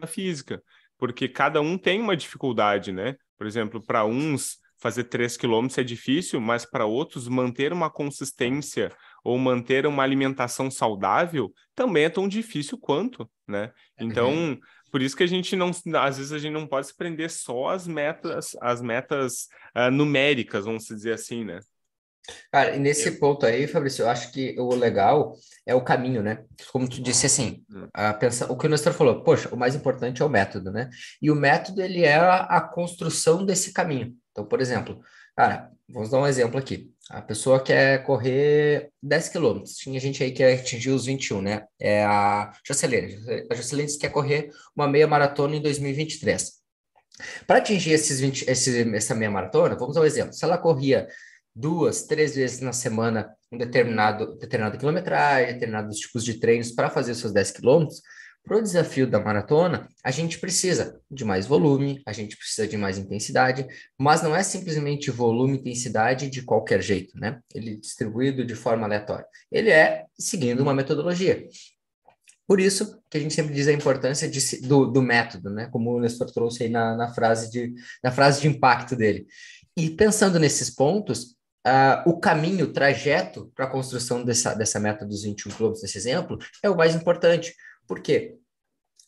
da 0.00 0.06
física. 0.06 0.62
Porque 0.98 1.28
cada 1.28 1.60
um 1.60 1.76
tem 1.78 2.00
uma 2.00 2.16
dificuldade, 2.16 2.92
né? 2.92 3.16
Por 3.36 3.46
exemplo, 3.46 3.84
para 3.84 4.04
uns 4.04 4.58
fazer 4.78 5.04
3 5.04 5.36
quilômetros 5.36 5.78
é 5.78 5.82
difícil, 5.82 6.40
mas 6.40 6.64
para 6.64 6.84
outros 6.84 7.28
manter 7.28 7.72
uma 7.72 7.90
consistência 7.90 8.92
ou 9.26 9.36
manter 9.38 9.86
uma 9.86 10.04
alimentação 10.04 10.70
saudável 10.70 11.52
também 11.74 12.04
é 12.04 12.08
tão 12.08 12.28
difícil 12.28 12.78
quanto, 12.78 13.28
né? 13.46 13.72
Então, 13.98 14.30
uhum. 14.30 14.60
por 14.92 15.02
isso 15.02 15.16
que 15.16 15.24
a 15.24 15.26
gente 15.26 15.56
não, 15.56 15.72
às 16.00 16.16
vezes 16.16 16.32
a 16.32 16.38
gente 16.38 16.52
não 16.52 16.66
pode 16.66 16.86
se 16.86 16.96
prender 16.96 17.28
só 17.28 17.70
às 17.70 17.88
metas, 17.88 18.56
às 18.60 18.80
metas 18.80 19.48
uh, 19.76 19.90
numéricas, 19.90 20.64
vamos 20.64 20.84
dizer 20.84 21.14
assim, 21.14 21.44
né? 21.44 21.58
Cara, 22.52 22.76
e 22.76 22.78
nesse 22.78 23.08
eu... 23.08 23.18
ponto 23.18 23.44
aí, 23.44 23.66
Fabrício, 23.66 24.04
eu 24.04 24.08
acho 24.08 24.30
que 24.30 24.54
o 24.60 24.74
legal 24.76 25.34
é 25.66 25.74
o 25.74 25.82
caminho, 25.82 26.22
né? 26.22 26.44
Como 26.70 26.88
tu 26.88 27.02
disse 27.02 27.26
assim, 27.26 27.64
hum. 27.68 27.88
a 27.92 28.14
pensar, 28.14 28.48
o 28.48 28.56
que 28.56 28.66
o 28.66 28.70
Nestor 28.70 28.92
falou, 28.92 29.24
poxa, 29.24 29.52
o 29.52 29.56
mais 29.56 29.74
importante 29.74 30.22
é 30.22 30.24
o 30.24 30.30
método, 30.30 30.70
né? 30.70 30.88
E 31.20 31.32
o 31.32 31.34
método, 31.34 31.82
ele 31.82 32.04
é 32.04 32.14
a, 32.14 32.42
a 32.42 32.60
construção 32.60 33.44
desse 33.44 33.72
caminho. 33.72 34.14
Então, 34.30 34.46
por 34.46 34.60
exemplo, 34.60 35.00
cara, 35.36 35.70
vamos 35.88 36.10
dar 36.10 36.20
um 36.20 36.26
exemplo 36.26 36.58
aqui. 36.58 36.92
A 37.10 37.22
pessoa 37.22 37.62
quer 37.62 38.02
correr 38.04 38.90
10 39.02 39.28
quilômetros. 39.28 39.76
Tinha 39.76 40.00
gente 40.00 40.22
aí 40.22 40.32
que 40.32 40.42
atingiu 40.42 40.94
os 40.94 41.06
21, 41.06 41.40
né? 41.40 41.64
É 41.78 42.04
a 42.04 42.52
Jocelyn. 42.66 43.16
A 43.50 43.54
Jocelyn 43.54 43.86
quer 43.98 44.10
correr 44.10 44.50
uma 44.74 44.88
meia 44.88 45.06
maratona 45.06 45.54
em 45.54 45.62
2023. 45.62 46.52
Para 47.46 47.58
atingir 47.58 47.92
esses 47.92 48.20
20, 48.20 48.50
esse, 48.50 48.94
essa 48.94 49.14
meia 49.14 49.30
maratona, 49.30 49.76
vamos 49.76 49.96
um 49.96 50.04
exemplo. 50.04 50.32
Se 50.32 50.44
ela 50.44 50.58
corria 50.58 51.06
duas, 51.54 52.02
três 52.02 52.34
vezes 52.34 52.60
na 52.60 52.72
semana 52.72 53.30
um 53.50 53.56
determinado, 53.56 54.36
determinada 54.36 54.76
quilometragem, 54.76 55.54
determinados 55.54 55.98
tipos 55.98 56.24
de 56.24 56.34
treinos 56.34 56.72
para 56.72 56.90
fazer 56.90 57.14
seus 57.14 57.32
10 57.32 57.52
quilômetros, 57.52 58.02
para 58.46 58.58
o 58.58 58.62
desafio 58.62 59.08
da 59.08 59.18
maratona, 59.18 59.88
a 60.04 60.10
gente 60.12 60.38
precisa 60.38 61.00
de 61.10 61.24
mais 61.24 61.46
volume, 61.46 62.00
a 62.06 62.12
gente 62.12 62.36
precisa 62.36 62.66
de 62.68 62.76
mais 62.76 62.96
intensidade, 62.96 63.66
mas 63.98 64.22
não 64.22 64.36
é 64.36 64.42
simplesmente 64.44 65.10
volume 65.10 65.56
e 65.56 65.60
intensidade 65.60 66.30
de 66.30 66.42
qualquer 66.42 66.80
jeito, 66.80 67.18
né? 67.18 67.40
Ele 67.52 67.72
é 67.72 67.76
distribuído 67.76 68.44
de 68.44 68.54
forma 68.54 68.86
aleatória. 68.86 69.26
Ele 69.50 69.70
é 69.70 70.04
seguindo 70.16 70.60
uma 70.60 70.72
metodologia. 70.72 71.44
Por 72.46 72.60
isso 72.60 73.02
que 73.10 73.18
a 73.18 73.20
gente 73.20 73.34
sempre 73.34 73.52
diz 73.52 73.66
a 73.66 73.72
importância 73.72 74.28
de, 74.28 74.60
do, 74.60 74.86
do, 74.86 75.02
método, 75.02 75.50
né? 75.50 75.68
Como 75.72 75.96
o 75.96 76.00
Nestor 76.00 76.30
trouxe 76.30 76.62
aí 76.62 76.68
na, 76.68 76.96
na, 76.96 77.12
frase 77.12 77.50
de, 77.50 77.74
na 78.00 78.12
frase 78.12 78.40
de 78.40 78.46
impacto 78.46 78.94
dele. 78.94 79.26
E 79.76 79.90
pensando 79.90 80.38
nesses 80.38 80.70
pontos, 80.70 81.36
uh, 81.66 82.08
o 82.08 82.20
caminho, 82.20 82.66
o 82.66 82.72
trajeto 82.72 83.50
para 83.56 83.64
a 83.64 83.70
construção 83.70 84.24
dessa, 84.24 84.54
dessa 84.54 84.78
meta 84.78 85.04
dos 85.04 85.24
21 85.24 85.50
quilômetros, 85.50 85.82
desse 85.82 85.98
exemplo, 85.98 86.38
é 86.62 86.70
o 86.70 86.76
mais 86.76 86.94
importante. 86.94 87.52
Por 87.86 88.00
quê? 88.00 88.38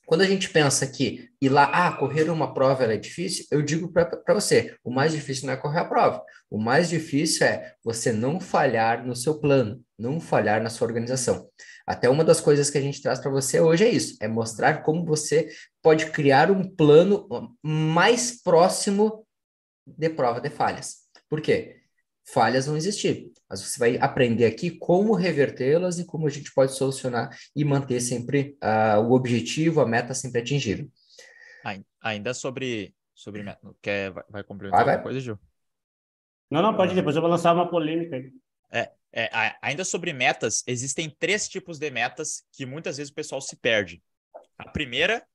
Quando 0.09 0.23
a 0.23 0.27
gente 0.27 0.49
pensa 0.49 0.87
que 0.87 1.29
ir 1.38 1.51
lá, 1.51 1.64
ah, 1.64 1.93
correr 1.93 2.31
uma 2.31 2.55
prova 2.55 2.85
é 2.85 2.97
difícil, 2.97 3.45
eu 3.51 3.61
digo 3.61 3.93
para 3.93 4.33
você, 4.33 4.75
o 4.83 4.91
mais 4.91 5.12
difícil 5.12 5.47
não 5.47 5.53
é 5.53 5.57
correr 5.57 5.81
a 5.81 5.85
prova. 5.85 6.25
O 6.51 6.59
mais 6.59 6.88
difícil 6.88 7.47
é 7.47 7.75
você 7.85 8.11
não 8.11 8.41
falhar 8.41 9.07
no 9.07 9.14
seu 9.14 9.38
plano, 9.38 9.85
não 9.99 10.19
falhar 10.19 10.62
na 10.62 10.71
sua 10.71 10.87
organização. 10.87 11.51
Até 11.87 12.09
uma 12.09 12.25
das 12.25 12.41
coisas 12.41 12.71
que 12.71 12.79
a 12.79 12.81
gente 12.81 13.03
traz 13.03 13.19
para 13.19 13.31
você 13.31 13.61
hoje 13.61 13.85
é 13.85 13.91
isso, 13.91 14.17
é 14.21 14.27
mostrar 14.27 14.83
como 14.83 15.05
você 15.05 15.51
pode 15.83 16.11
criar 16.11 16.51
um 16.51 16.64
plano 16.64 17.29
mais 17.62 18.43
próximo 18.43 19.27
de 19.87 20.09
prova 20.09 20.41
de 20.41 20.49
falhas. 20.49 21.01
Por 21.29 21.43
quê? 21.43 21.78
Falhas 22.33 22.67
vão 22.67 22.77
existir, 22.77 23.33
mas 23.49 23.61
você 23.61 23.79
vai 23.79 23.97
aprender 23.99 24.45
aqui 24.45 24.71
como 24.71 25.14
revertê-las 25.14 25.99
e 25.99 26.05
como 26.05 26.27
a 26.27 26.31
gente 26.31 26.53
pode 26.53 26.75
solucionar 26.75 27.37
e 27.55 27.64
manter 27.64 28.01
sempre 28.01 28.57
uh, 28.62 29.01
o 29.01 29.12
objetivo, 29.12 29.81
a 29.81 29.87
meta 29.87 30.14
sempre 30.14 30.41
atingível. 30.41 30.91
Ainda 32.01 32.33
sobre, 32.33 32.95
sobre 33.12 33.45
quer, 33.83 34.11
vai, 34.12 34.25
vai 34.31 34.45
complementar 34.45 34.85
vai, 34.85 34.95
alguma 34.95 35.11
coisa, 35.11 35.21
Gil? 35.21 35.38
Não, 36.51 36.62
não, 36.62 36.77
pode, 36.77 36.95
depois 36.95 37.17
eu 37.17 37.23
vou 37.23 37.31
lançar 37.31 37.53
uma 37.53 37.69
polêmica 37.69 38.17
aí. 38.17 38.33
É, 38.71 38.93
é, 39.12 39.57
ainda 39.61 39.85
sobre 39.85 40.12
metas, 40.12 40.62
existem 40.67 41.14
três 41.19 41.49
tipos 41.49 41.79
de 41.79 41.91
metas 41.91 42.45
que 42.53 42.64
muitas 42.64 42.97
vezes 42.97 43.11
o 43.11 43.14
pessoal 43.14 43.41
se 43.41 43.57
perde. 43.57 44.03
A 44.57 44.69
primeira 44.69 45.27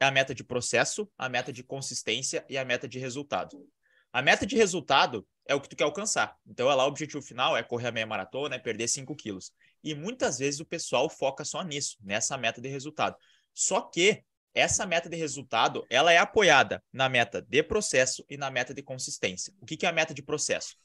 é 0.00 0.04
a 0.04 0.10
meta 0.10 0.34
de 0.34 0.44
processo, 0.44 1.10
a 1.18 1.28
meta 1.28 1.52
de 1.52 1.62
consistência 1.62 2.44
e 2.48 2.56
a 2.56 2.64
meta 2.64 2.86
de 2.86 2.98
resultado. 2.98 3.66
A 4.12 4.22
meta 4.22 4.46
de 4.46 4.56
resultado 4.56 5.26
é 5.46 5.54
o 5.54 5.60
que 5.60 5.68
tu 5.68 5.76
quer 5.76 5.84
alcançar. 5.84 6.36
Então, 6.46 6.70
é 6.70 6.74
lá 6.74 6.84
o 6.84 6.88
objetivo 6.88 7.22
final 7.22 7.56
é 7.56 7.62
correr 7.62 7.88
a 7.88 7.92
meia 7.92 8.06
maratona, 8.06 8.56
é 8.56 8.58
perder 8.58 8.88
5 8.88 9.14
quilos. 9.14 9.52
E 9.82 9.94
muitas 9.94 10.38
vezes 10.38 10.60
o 10.60 10.64
pessoal 10.64 11.08
foca 11.10 11.44
só 11.44 11.62
nisso, 11.62 11.96
nessa 12.02 12.36
meta 12.36 12.60
de 12.60 12.68
resultado. 12.68 13.16
Só 13.52 13.80
que 13.82 14.24
essa 14.54 14.86
meta 14.86 15.08
de 15.08 15.16
resultado, 15.16 15.84
ela 15.90 16.12
é 16.12 16.18
apoiada 16.18 16.82
na 16.92 17.08
meta 17.08 17.42
de 17.42 17.62
processo 17.62 18.24
e 18.30 18.36
na 18.36 18.50
meta 18.50 18.72
de 18.72 18.82
consistência. 18.82 19.52
O 19.60 19.66
que, 19.66 19.76
que 19.76 19.84
é 19.84 19.88
a 19.88 19.92
meta 19.92 20.14
de 20.14 20.22
processo? 20.22 20.76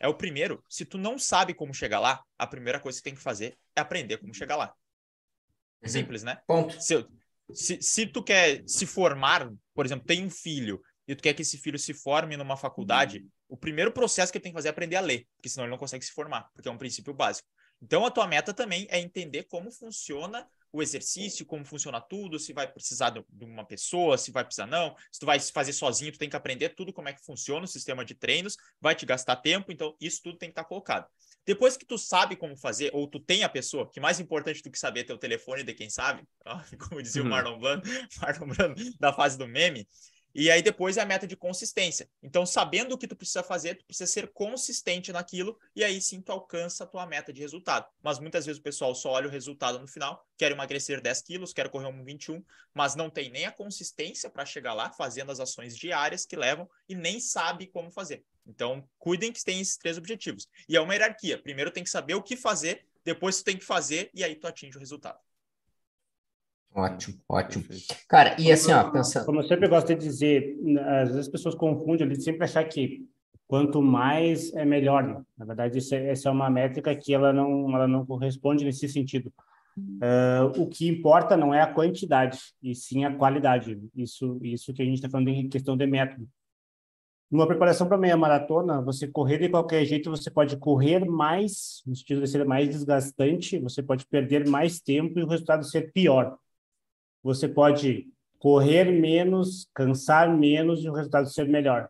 É 0.00 0.08
o 0.08 0.14
primeiro, 0.14 0.64
se 0.68 0.84
tu 0.84 0.96
não 0.96 1.18
sabe 1.18 1.52
como 1.52 1.74
chegar 1.74 2.00
lá, 2.00 2.22
a 2.38 2.46
primeira 2.46 2.80
coisa 2.80 2.98
que 2.98 3.04
tem 3.04 3.14
que 3.14 3.20
fazer 3.20 3.58
é 3.76 3.80
aprender 3.80 4.16
como 4.18 4.32
chegar 4.32 4.56
lá. 4.56 4.72
Uhum. 5.82 5.88
Simples, 5.88 6.22
né? 6.22 6.40
Ponto. 6.46 6.80
Se, 6.80 7.06
se, 7.52 7.82
se 7.82 8.06
tu 8.06 8.22
quer 8.22 8.62
se 8.66 8.86
formar, 8.86 9.52
por 9.74 9.84
exemplo, 9.84 10.06
tem 10.06 10.24
um 10.24 10.30
filho 10.30 10.80
e 11.08 11.16
tu 11.16 11.22
quer 11.22 11.32
que 11.32 11.40
esse 11.42 11.56
filho 11.56 11.78
se 11.78 11.94
forme 11.94 12.36
numa 12.36 12.56
faculdade, 12.56 13.20
uhum. 13.20 13.28
o 13.48 13.56
primeiro 13.56 13.90
processo 13.90 14.30
que 14.30 14.36
ele 14.36 14.42
tem 14.42 14.52
que 14.52 14.58
fazer 14.58 14.68
é 14.68 14.70
aprender 14.70 14.96
a 14.96 15.00
ler, 15.00 15.26
porque 15.36 15.48
senão 15.48 15.64
ele 15.64 15.70
não 15.70 15.78
consegue 15.78 16.04
se 16.04 16.12
formar, 16.12 16.50
porque 16.54 16.68
é 16.68 16.70
um 16.70 16.76
princípio 16.76 17.14
básico. 17.14 17.48
Então 17.80 18.04
a 18.04 18.10
tua 18.10 18.26
meta 18.26 18.52
também 18.52 18.86
é 18.90 19.00
entender 19.00 19.44
como 19.44 19.70
funciona 19.70 20.46
o 20.70 20.82
exercício, 20.82 21.46
como 21.46 21.64
funciona 21.64 21.98
tudo, 21.98 22.38
se 22.38 22.52
vai 22.52 22.70
precisar 22.70 23.10
de 23.10 23.44
uma 23.44 23.64
pessoa, 23.64 24.18
se 24.18 24.30
vai 24.30 24.44
precisar 24.44 24.66
não, 24.66 24.94
se 25.10 25.18
tu 25.18 25.24
vai 25.24 25.40
fazer 25.40 25.72
sozinho, 25.72 26.12
tu 26.12 26.18
tem 26.18 26.28
que 26.28 26.36
aprender 26.36 26.70
tudo 26.70 26.92
como 26.92 27.08
é 27.08 27.12
que 27.14 27.24
funciona 27.24 27.64
o 27.64 27.68
sistema 27.68 28.04
de 28.04 28.14
treinos, 28.14 28.56
vai 28.78 28.94
te 28.94 29.06
gastar 29.06 29.36
tempo, 29.36 29.72
então 29.72 29.96
isso 29.98 30.20
tudo 30.22 30.36
tem 30.36 30.50
que 30.50 30.52
estar 30.52 30.64
colocado. 30.64 31.06
Depois 31.46 31.78
que 31.78 31.86
tu 31.86 31.96
sabe 31.96 32.36
como 32.36 32.54
fazer, 32.54 32.90
ou 32.92 33.08
tu 33.08 33.18
tem 33.18 33.44
a 33.44 33.48
pessoa, 33.48 33.90
que 33.90 33.98
mais 33.98 34.20
importante 34.20 34.62
do 34.62 34.70
que 34.70 34.78
saber 34.78 35.00
é 35.00 35.04
ter 35.04 35.14
o 35.14 35.18
telefone 35.18 35.62
de 35.62 35.72
quem 35.72 35.88
sabe, 35.88 36.22
como 36.90 37.02
dizia 37.02 37.22
uhum. 37.22 37.28
o 37.28 37.30
Marlon 37.30 37.58
Brando, 37.58 37.88
Marlon 38.20 38.48
Brando 38.48 38.82
da 39.00 39.12
fase 39.12 39.38
do 39.38 39.48
meme, 39.48 39.88
e 40.34 40.50
aí 40.50 40.62
depois 40.62 40.96
é 40.96 41.00
a 41.00 41.06
meta 41.06 41.26
de 41.26 41.36
consistência. 41.36 42.08
Então, 42.22 42.44
sabendo 42.44 42.94
o 42.94 42.98
que 42.98 43.08
tu 43.08 43.16
precisa 43.16 43.42
fazer, 43.42 43.76
tu 43.76 43.84
precisa 43.84 44.06
ser 44.06 44.28
consistente 44.28 45.12
naquilo 45.12 45.58
e 45.74 45.82
aí 45.82 46.00
sim 46.00 46.20
tu 46.20 46.30
alcança 46.30 46.84
a 46.84 46.86
tua 46.86 47.06
meta 47.06 47.32
de 47.32 47.40
resultado. 47.40 47.86
Mas 48.02 48.18
muitas 48.18 48.46
vezes 48.46 48.60
o 48.60 48.62
pessoal 48.62 48.94
só 48.94 49.10
olha 49.10 49.26
o 49.26 49.30
resultado 49.30 49.78
no 49.78 49.88
final, 49.88 50.26
quer 50.36 50.52
emagrecer 50.52 51.00
10 51.00 51.22
quilos, 51.22 51.52
quer 51.52 51.68
correr 51.68 51.86
um 51.86 52.04
21, 52.04 52.44
mas 52.74 52.94
não 52.94 53.10
tem 53.10 53.30
nem 53.30 53.46
a 53.46 53.52
consistência 53.52 54.30
para 54.30 54.44
chegar 54.44 54.74
lá 54.74 54.90
fazendo 54.90 55.32
as 55.32 55.40
ações 55.40 55.76
diárias 55.76 56.24
que 56.24 56.36
levam 56.36 56.68
e 56.88 56.94
nem 56.94 57.20
sabe 57.20 57.66
como 57.66 57.90
fazer. 57.90 58.24
Então, 58.46 58.88
cuidem 58.98 59.32
que 59.32 59.44
tem 59.44 59.60
esses 59.60 59.76
três 59.76 59.98
objetivos. 59.98 60.48
E 60.68 60.76
é 60.76 60.80
uma 60.80 60.94
hierarquia. 60.94 61.36
Primeiro 61.36 61.70
tem 61.70 61.84
que 61.84 61.90
saber 61.90 62.14
o 62.14 62.22
que 62.22 62.36
fazer, 62.36 62.86
depois 63.04 63.38
tu 63.38 63.44
tem 63.44 63.56
que 63.56 63.64
fazer 63.64 64.10
e 64.14 64.24
aí 64.24 64.34
tu 64.34 64.46
atinge 64.46 64.76
o 64.76 64.80
resultado. 64.80 65.18
Ótimo, 66.74 67.18
ótimo. 67.28 67.64
Cara, 68.08 68.36
e 68.38 68.52
assim, 68.52 68.72
ó, 68.72 68.90
pensando. 68.90 69.26
Como 69.26 69.40
eu 69.40 69.44
sempre 69.44 69.68
gosto 69.68 69.88
de 69.88 69.96
dizer, 69.96 70.56
às 71.00 71.08
vezes 71.08 71.26
as 71.26 71.28
pessoas 71.28 71.54
confundem 71.54 72.06
ali, 72.06 72.20
sempre 72.20 72.44
achar 72.44 72.64
que 72.64 73.04
quanto 73.46 73.82
mais 73.82 74.52
é 74.54 74.64
melhor. 74.64 75.02
Né? 75.02 75.22
Na 75.36 75.44
verdade, 75.44 75.78
isso 75.78 75.94
é, 75.94 76.10
essa 76.10 76.28
é 76.28 76.32
uma 76.32 76.50
métrica 76.50 76.94
que 76.94 77.12
ela 77.12 77.32
não, 77.32 77.74
ela 77.74 77.88
não 77.88 78.06
corresponde 78.06 78.64
nesse 78.64 78.88
sentido. 78.88 79.32
Uh, 79.78 80.60
o 80.60 80.66
que 80.68 80.88
importa 80.88 81.36
não 81.36 81.54
é 81.54 81.62
a 81.62 81.72
quantidade, 81.72 82.38
e 82.62 82.74
sim 82.74 83.04
a 83.04 83.14
qualidade. 83.14 83.80
Isso, 83.94 84.38
isso 84.42 84.74
que 84.74 84.82
a 84.82 84.84
gente 84.84 84.96
está 84.96 85.08
falando 85.08 85.28
em 85.28 85.48
questão 85.48 85.76
de 85.76 85.86
método. 85.86 86.28
Numa 87.30 87.46
preparação 87.46 87.86
para 87.86 87.98
meia 87.98 88.16
maratona, 88.16 88.80
você 88.80 89.06
correr 89.06 89.38
de 89.38 89.48
qualquer 89.48 89.84
jeito, 89.84 90.10
você 90.10 90.30
pode 90.30 90.56
correr 90.56 91.04
mais, 91.04 91.82
no 91.86 91.94
sentido 91.94 92.22
de 92.22 92.26
ser 92.26 92.44
mais 92.44 92.68
desgastante, 92.68 93.58
você 93.58 93.82
pode 93.82 94.06
perder 94.06 94.48
mais 94.48 94.80
tempo 94.80 95.18
e 95.18 95.22
o 95.22 95.28
resultado 95.28 95.64
ser 95.64 95.92
pior 95.92 96.38
você 97.22 97.48
pode 97.48 98.06
correr 98.38 98.84
menos, 98.84 99.68
cansar 99.74 100.34
menos 100.36 100.84
e 100.84 100.88
o 100.88 100.92
resultado 100.92 101.28
ser 101.28 101.48
melhor. 101.48 101.88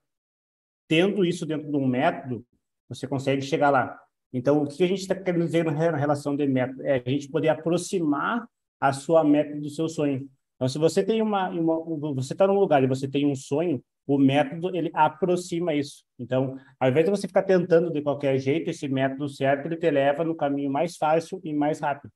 Tendo 0.89 1.25
isso 1.25 1.45
dentro 1.45 1.71
de 1.71 1.77
um 1.77 1.87
método, 1.87 2.45
você 2.89 3.07
consegue 3.07 3.43
chegar 3.43 3.71
lá. 3.71 3.99
Então, 4.33 4.63
o 4.63 4.67
que 4.67 4.83
a 4.83 4.87
gente 4.87 5.01
está 5.01 5.15
querendo 5.15 5.45
dizer 5.45 5.65
na 5.65 5.97
relação 5.97 6.37
de 6.37 6.47
método? 6.47 6.83
É 6.83 7.03
a 7.05 7.11
gente 7.11 7.29
poder 7.29 7.49
aproximar 7.49 8.47
a 8.81 8.93
sua 8.93 9.25
meta 9.25 9.59
do 9.59 9.69
seu 9.69 9.89
sonho. 9.89 10.29
Então, 10.57 10.69
se 10.69 10.79
você 10.79 11.05
tem 11.05 11.23
uma, 11.23 11.49
uma 11.51 12.15
você 12.15 12.33
está 12.33 12.47
num 12.47 12.59
lugar 12.59 12.83
e 12.83 12.87
você 12.87 13.07
tem 13.07 13.27
um 13.27 13.35
sonho, 13.35 13.83
o 14.07 14.19
método 14.19 14.75
ele 14.75 14.91
aproxima 14.95 15.75
isso. 15.75 16.03
Então, 16.19 16.59
ao 16.81 16.89
invés 16.89 17.05
de 17.05 17.11
você 17.11 17.29
ficar 17.29 17.43
tentando 17.43 17.93
de 17.93 18.03
qualquer 18.03 18.39
jeito, 18.39 18.71
esse 18.71 18.89
método 18.89 19.29
certo 19.29 19.67
ele 19.67 19.77
te 19.77 19.91
leva 19.91 20.25
no 20.25 20.35
caminho 20.35 20.71
mais 20.71 20.97
fácil 20.97 21.41
e 21.45 21.53
mais 21.53 21.81
rápido. 21.81 22.13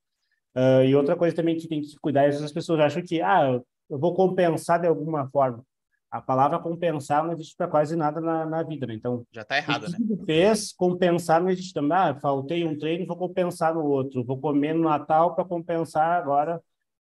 Uh, 0.55 0.85
e 0.85 0.95
outra 0.95 1.17
coisa 1.17 1.35
também 1.35 1.57
que 1.57 1.67
tem 1.67 1.81
que 1.81 1.97
cuidar, 2.01 2.27
as 2.27 2.53
pessoas 2.53 2.81
acham 2.81 3.03
que, 3.03 3.23
ah, 3.23 3.61
eu 3.89 3.99
vou 3.99 4.15
compensar 4.15 4.81
de 4.81 4.87
alguma 4.87 5.29
forma. 5.31 5.65
A 6.11 6.21
palavra 6.21 6.59
compensar 6.59 7.25
não 7.25 7.33
existe 7.33 7.57
para 7.57 7.67
quase 7.67 7.97
nada 7.97 8.21
na, 8.21 8.45
na 8.45 8.63
vida, 8.63 8.87
né? 8.87 8.93
Então, 8.93 9.27
já 9.33 9.41
está 9.41 9.57
errado, 9.57 9.89
né? 9.89 9.97
fez 10.27 10.71
compensar 10.71 11.41
não 11.41 11.49
existe 11.49 11.73
também. 11.73 11.97
Ah, 11.97 12.15
faltei 12.21 12.67
um 12.67 12.77
treino, 12.77 13.07
vou 13.07 13.17
compensar 13.17 13.75
no 13.75 13.83
outro. 13.83 14.23
Vou 14.23 14.39
comer 14.39 14.75
no 14.75 14.83
Natal 14.83 15.35
para 15.35 15.43
compensar 15.47 16.21
agora. 16.21 16.61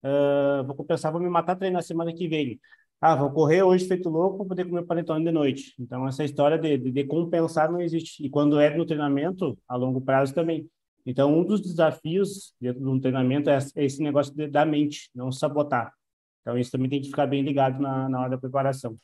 Uh, 0.02 0.64
vou 0.66 0.74
compensar, 0.74 1.12
vou 1.12 1.20
me 1.20 1.28
matar 1.30 1.58
treino 1.58 1.76
na 1.76 1.82
semana 1.82 2.14
que 2.14 2.30
vem. 2.30 2.58
Ah, 3.02 3.14
vou 3.14 3.30
correr 3.32 3.62
hoje 3.62 3.86
feito 3.86 4.08
louco 4.08 4.38
para 4.38 4.48
poder 4.48 4.66
comer 4.70 4.86
panetone 4.86 5.26
de 5.26 5.32
noite. 5.34 5.74
Então, 5.78 6.08
essa 6.08 6.24
história 6.24 6.58
de, 6.58 6.78
de, 6.78 6.90
de 6.90 7.04
compensar 7.04 7.70
não 7.70 7.82
existe. 7.82 8.26
E 8.26 8.30
quando 8.30 8.58
é 8.58 8.74
no 8.74 8.86
treinamento, 8.86 9.58
a 9.68 9.76
longo 9.76 10.00
prazo 10.00 10.34
também. 10.34 10.66
Então, 11.06 11.38
um 11.38 11.44
dos 11.44 11.62
desafios 11.62 12.54
dentro 12.60 12.82
de 12.82 12.88
um 12.88 13.00
treinamento 13.00 13.50
é 13.50 13.60
esse 13.76 14.02
negócio 14.02 14.34
de, 14.34 14.48
da 14.48 14.66
mente, 14.66 15.10
não 15.14 15.32
sabotar. 15.32 15.94
Então, 16.42 16.58
isso 16.58 16.72
também 16.72 16.90
tem 16.90 17.02
que 17.02 17.08
ficar 17.08 17.28
bem 17.28 17.42
ligado 17.42 17.82
na, 17.82 18.08
na 18.10 18.22
hora 18.22 18.30
da 18.32 18.38
preparação. 18.38 18.98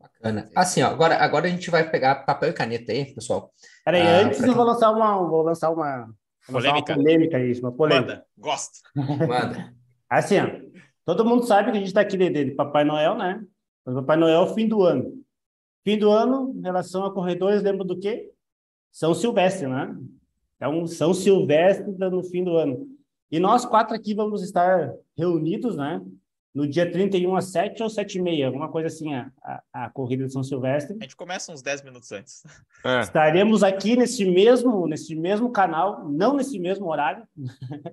Bacana. 0.00 0.50
Assim, 0.56 0.82
ó, 0.82 0.88
agora, 0.88 1.16
agora 1.16 1.46
a 1.46 1.50
gente 1.50 1.70
vai 1.70 1.88
pegar 1.88 2.26
papel 2.26 2.50
e 2.50 2.52
caneta 2.52 2.90
aí, 2.90 3.14
pessoal. 3.14 3.52
Peraí, 3.84 4.02
ah, 4.02 4.26
antes 4.26 4.42
eu 4.42 4.54
vou 4.54 4.64
lançar 4.64 4.90
uma, 4.90 5.16
vou 5.16 5.42
lançar 5.42 5.70
uma, 5.70 6.06
vou 6.48 6.60
polêmica. 6.60 6.92
uma 6.92 6.96
polêmica 6.96 7.36
aí, 7.36 7.60
uma 7.60 7.72
polêmica. 7.72 8.12
Manda, 8.12 8.26
gosto. 8.36 8.80
Manda. 8.96 9.74
Assim, 10.10 10.38
ó, 10.40 10.46
todo 11.04 11.24
mundo 11.24 11.46
sabe 11.46 11.70
que 11.70 11.76
a 11.76 11.80
gente 11.80 11.88
está 11.88 12.00
aqui 12.00 12.16
de, 12.16 12.30
de, 12.30 12.50
Papai 12.50 12.84
Noel, 12.84 13.16
né? 13.16 13.42
Papai 13.84 14.16
Noel 14.16 14.42
é 14.42 14.44
o 14.44 14.54
fim 14.54 14.66
do 14.66 14.82
ano. 14.82 15.22
Fim 15.84 15.98
do 15.98 16.10
ano, 16.10 16.52
em 16.56 16.62
relação 16.62 17.04
a 17.04 17.14
corredores, 17.14 17.62
lembra 17.62 17.84
do 17.84 17.98
quê? 17.98 18.30
São 18.90 19.14
Silvestre, 19.14 19.66
né? 19.66 19.96
Então, 20.62 20.86
São 20.86 21.12
Silvestre 21.12 21.92
no 21.98 22.22
fim 22.22 22.44
do 22.44 22.56
ano. 22.56 22.86
E 23.28 23.40
nós 23.40 23.66
quatro 23.66 23.96
aqui 23.96 24.14
vamos 24.14 24.44
estar 24.44 24.94
reunidos, 25.18 25.76
né? 25.76 26.00
No 26.54 26.68
dia 26.68 26.88
31 26.88 27.34
às 27.34 27.46
7 27.46 27.82
ou 27.82 27.90
7 27.90 28.18
e 28.18 28.22
meia, 28.22 28.46
alguma 28.46 28.68
coisa 28.68 28.86
assim, 28.86 29.12
a, 29.12 29.32
a, 29.42 29.62
a, 29.72 29.90
corrida 29.90 30.24
de 30.24 30.32
São 30.32 30.44
Silvestre. 30.44 30.96
A 31.00 31.02
gente 31.02 31.16
começa 31.16 31.50
uns 31.50 31.62
10 31.62 31.82
minutos 31.82 32.12
antes. 32.12 32.44
É. 32.84 33.00
Estaremos 33.00 33.64
aqui 33.64 33.96
nesse 33.96 34.24
mesmo, 34.24 34.86
nesse 34.86 35.16
mesmo 35.16 35.50
canal, 35.50 36.08
não 36.08 36.36
nesse 36.36 36.60
mesmo 36.60 36.86
horário. 36.86 37.26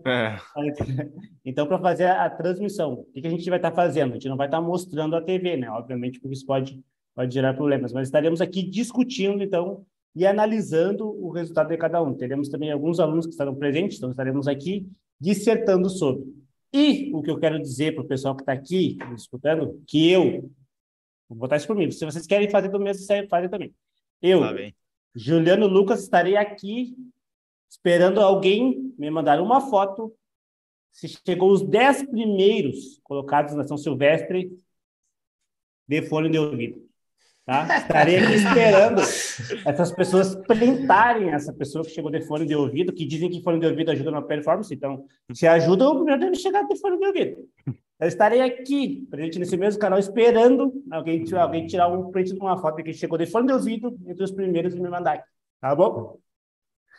É. 0.06 0.38
então, 1.44 1.66
para 1.66 1.80
fazer 1.80 2.04
a, 2.04 2.26
a, 2.26 2.30
transmissão, 2.30 2.94
o 2.94 3.06
que, 3.06 3.22
que 3.22 3.28
a 3.28 3.32
gente 3.32 3.50
vai 3.50 3.58
estar 3.58 3.72
fazendo? 3.72 4.12
A 4.12 4.14
gente 4.14 4.30
não 4.30 4.38
vai 4.38 4.46
estar 4.46 4.62
mostrando 4.62 5.16
a 5.16 5.22
TV, 5.22 5.58
né? 5.58 5.72
Obviamente, 5.72 6.20
porque 6.20 6.36
isso 6.36 6.46
pode, 6.46 6.84
pode 7.16 7.34
gerar 7.34 7.56
problemas, 7.56 7.94
mas 7.94 8.10
estaremos 8.10 8.42
aqui 8.42 8.62
discutindo, 8.62 9.42
então, 9.42 9.86
e 10.20 10.28
analisando 10.28 11.08
o 11.08 11.30
resultado 11.30 11.70
de 11.70 11.78
cada 11.78 12.04
um. 12.04 12.14
Teremos 12.14 12.50
também 12.50 12.70
alguns 12.70 13.00
alunos 13.00 13.26
que 13.26 13.32
estarão 13.32 13.56
presentes, 13.56 13.98
então 13.98 14.12
estaremos 14.12 14.50
aqui 14.50 14.86
dissertando 15.18 15.90
sobre. 15.90 16.26
E 16.74 17.10
o 17.14 17.22
que 17.22 17.32
eu 17.32 17.40
quero 17.40 17.58
dizer 17.58 17.96
para 17.96 18.04
o 18.04 18.08
pessoal 18.08 18.36
que 18.36 18.42
está 18.42 18.52
aqui 18.52 18.98
me 19.08 19.16
escutando, 19.16 19.82
que 19.88 20.12
eu, 20.12 20.52
vou 21.30 21.38
botar 21.38 21.56
isso 21.56 21.66
por 21.66 21.76
mim, 21.78 21.90
se 21.90 22.04
vocês 22.04 22.28
querem 22.28 22.50
fazer 22.50 22.68
do 22.68 22.82
mesmo, 22.82 23.08
fazem 23.30 23.50
também. 23.50 23.74
Eu, 24.22 24.42
tá 24.42 24.54
Juliano 25.16 25.68
Lucas, 25.68 26.04
estarei 26.04 26.36
aqui 26.36 26.98
esperando 27.70 28.20
alguém 28.20 28.94
me 28.98 29.10
mandar 29.10 29.40
uma 29.40 29.62
foto 29.62 30.14
se 30.92 31.08
chegou 31.08 31.50
os 31.50 31.62
dez 31.62 32.04
primeiros 32.04 33.00
colocados 33.04 33.56
na 33.56 33.66
São 33.66 33.78
Silvestre 33.78 34.52
de 35.88 36.02
fone 36.02 36.30
de 36.30 36.38
ouvido. 36.38 36.89
Tá? 37.46 37.78
Estarei 37.78 38.18
aqui 38.18 38.34
esperando 38.34 39.02
essas 39.66 39.92
pessoas 39.92 40.36
printarem 40.36 41.32
essa 41.32 41.52
pessoa 41.52 41.84
que 41.84 41.90
chegou 41.90 42.12
de 42.12 42.22
fone 42.22 42.46
de 42.46 42.56
ouvido, 42.56 42.94
que 42.94 43.06
dizem 43.06 43.30
que 43.30 43.42
fone 43.42 43.60
de 43.60 43.66
ouvido 43.66 43.90
ajuda 43.90 44.12
na 44.12 44.22
performance, 44.22 44.74
então, 44.74 45.04
se 45.34 45.48
ajuda, 45.48 45.90
o 45.90 45.96
primeiro 45.96 46.22
deve 46.22 46.36
chegar 46.36 46.64
de 46.68 46.76
fone 46.80 47.00
de 47.00 47.06
ouvido. 47.06 47.38
Eu 48.00 48.08
estarei 48.08 48.40
aqui, 48.40 49.06
presente 49.10 49.40
nesse 49.40 49.58
mesmo 49.58 49.82
canal, 49.82 50.00
esperando 50.00 50.72
alguém, 50.90 51.26
alguém 51.34 51.66
tirar 51.66 51.90
um 51.90 52.12
print 52.12 52.34
de 52.34 52.40
uma 52.40 52.58
foto 52.58 52.82
que 52.82 52.94
chegou 52.94 53.18
de 53.18 53.26
fone 53.26 53.48
de 53.48 53.54
ouvido 53.54 53.98
entre 54.08 54.24
os 54.24 54.32
primeiros 54.32 54.74
e 54.74 54.80
me 54.80 54.88
mandar 54.88 55.16
aqui. 55.16 55.28
Tá 55.60 55.76
bom? 55.76 56.18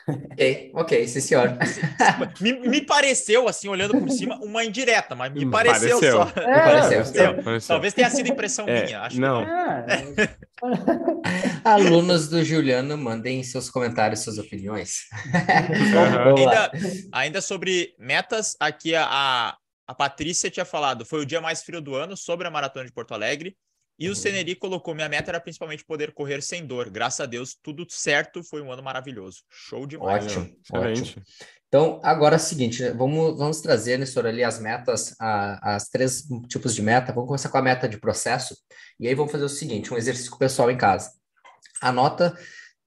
Ok, 0.08 0.70
ok, 0.74 1.08
sim, 1.08 1.20
senhor. 1.20 1.56
me, 2.40 2.52
me, 2.52 2.80
pareceu, 2.80 3.46
assim, 3.48 3.68
olhando 3.68 3.98
por 3.98 4.10
cima, 4.10 4.38
uma 4.42 4.64
indireta, 4.64 5.14
mas 5.14 5.32
me 5.32 5.48
pareceu, 5.50 6.00
pareceu 6.00 6.12
só. 6.12 6.40
É, 6.40 6.60
pareceu. 6.90 7.42
pareceu. 7.42 7.68
Talvez 7.68 7.94
tenha 7.94 8.10
sido 8.10 8.28
impressão 8.28 8.68
é, 8.68 8.84
minha, 8.84 9.00
acho 9.02 9.20
não. 9.20 9.42
não. 9.42 9.48
É. 9.48 10.36
Alunos 11.64 12.28
do 12.28 12.44
Juliano, 12.44 12.96
mandem 12.96 13.42
seus 13.42 13.70
comentários, 13.70 14.20
suas 14.20 14.38
opiniões. 14.38 15.04
Uhum. 15.34 16.36
ainda, 16.36 16.72
ainda 17.12 17.40
sobre 17.40 17.94
metas, 17.98 18.56
aqui 18.58 18.94
a, 18.94 19.56
a 19.86 19.94
Patrícia 19.94 20.50
tinha 20.50 20.64
falado, 20.64 21.04
foi 21.04 21.20
o 21.20 21.26
dia 21.26 21.40
mais 21.40 21.62
frio 21.62 21.80
do 21.80 21.94
ano 21.94 22.16
sobre 22.16 22.46
a 22.46 22.50
Maratona 22.50 22.86
de 22.86 22.92
Porto 22.92 23.12
Alegre. 23.12 23.56
E 24.00 24.08
o 24.08 24.16
Ceneri 24.16 24.56
colocou: 24.56 24.94
minha 24.94 25.10
meta 25.10 25.30
era 25.30 25.38
principalmente 25.38 25.84
poder 25.84 26.12
correr 26.12 26.40
sem 26.40 26.64
dor. 26.64 26.88
Graças 26.88 27.20
a 27.20 27.26
Deus, 27.26 27.54
tudo 27.62 27.86
certo. 27.90 28.42
Foi 28.42 28.62
um 28.62 28.72
ano 28.72 28.82
maravilhoso. 28.82 29.42
Show 29.50 29.86
demais. 29.86 30.24
Ótimo, 30.24 30.56
ótimo. 30.72 31.22
Então, 31.68 32.00
agora 32.02 32.36
é 32.36 32.38
o 32.38 32.40
seguinte: 32.40 32.82
né? 32.82 32.92
vamos, 32.92 33.36
vamos 33.36 33.60
trazer, 33.60 33.98
Nestor, 33.98 34.24
ali 34.24 34.42
as 34.42 34.58
metas, 34.58 35.14
a, 35.20 35.74
as 35.74 35.90
três 35.90 36.22
tipos 36.48 36.74
de 36.74 36.80
meta. 36.80 37.12
Vamos 37.12 37.28
começar 37.28 37.50
com 37.50 37.58
a 37.58 37.62
meta 37.62 37.86
de 37.86 38.00
processo. 38.00 38.56
E 38.98 39.06
aí 39.06 39.14
vamos 39.14 39.30
fazer 39.30 39.44
o 39.44 39.50
seguinte: 39.50 39.92
um 39.92 39.98
exercício 39.98 40.30
com 40.30 40.36
o 40.36 40.40
pessoal 40.40 40.70
em 40.70 40.78
casa. 40.78 41.12
Anota 41.82 42.34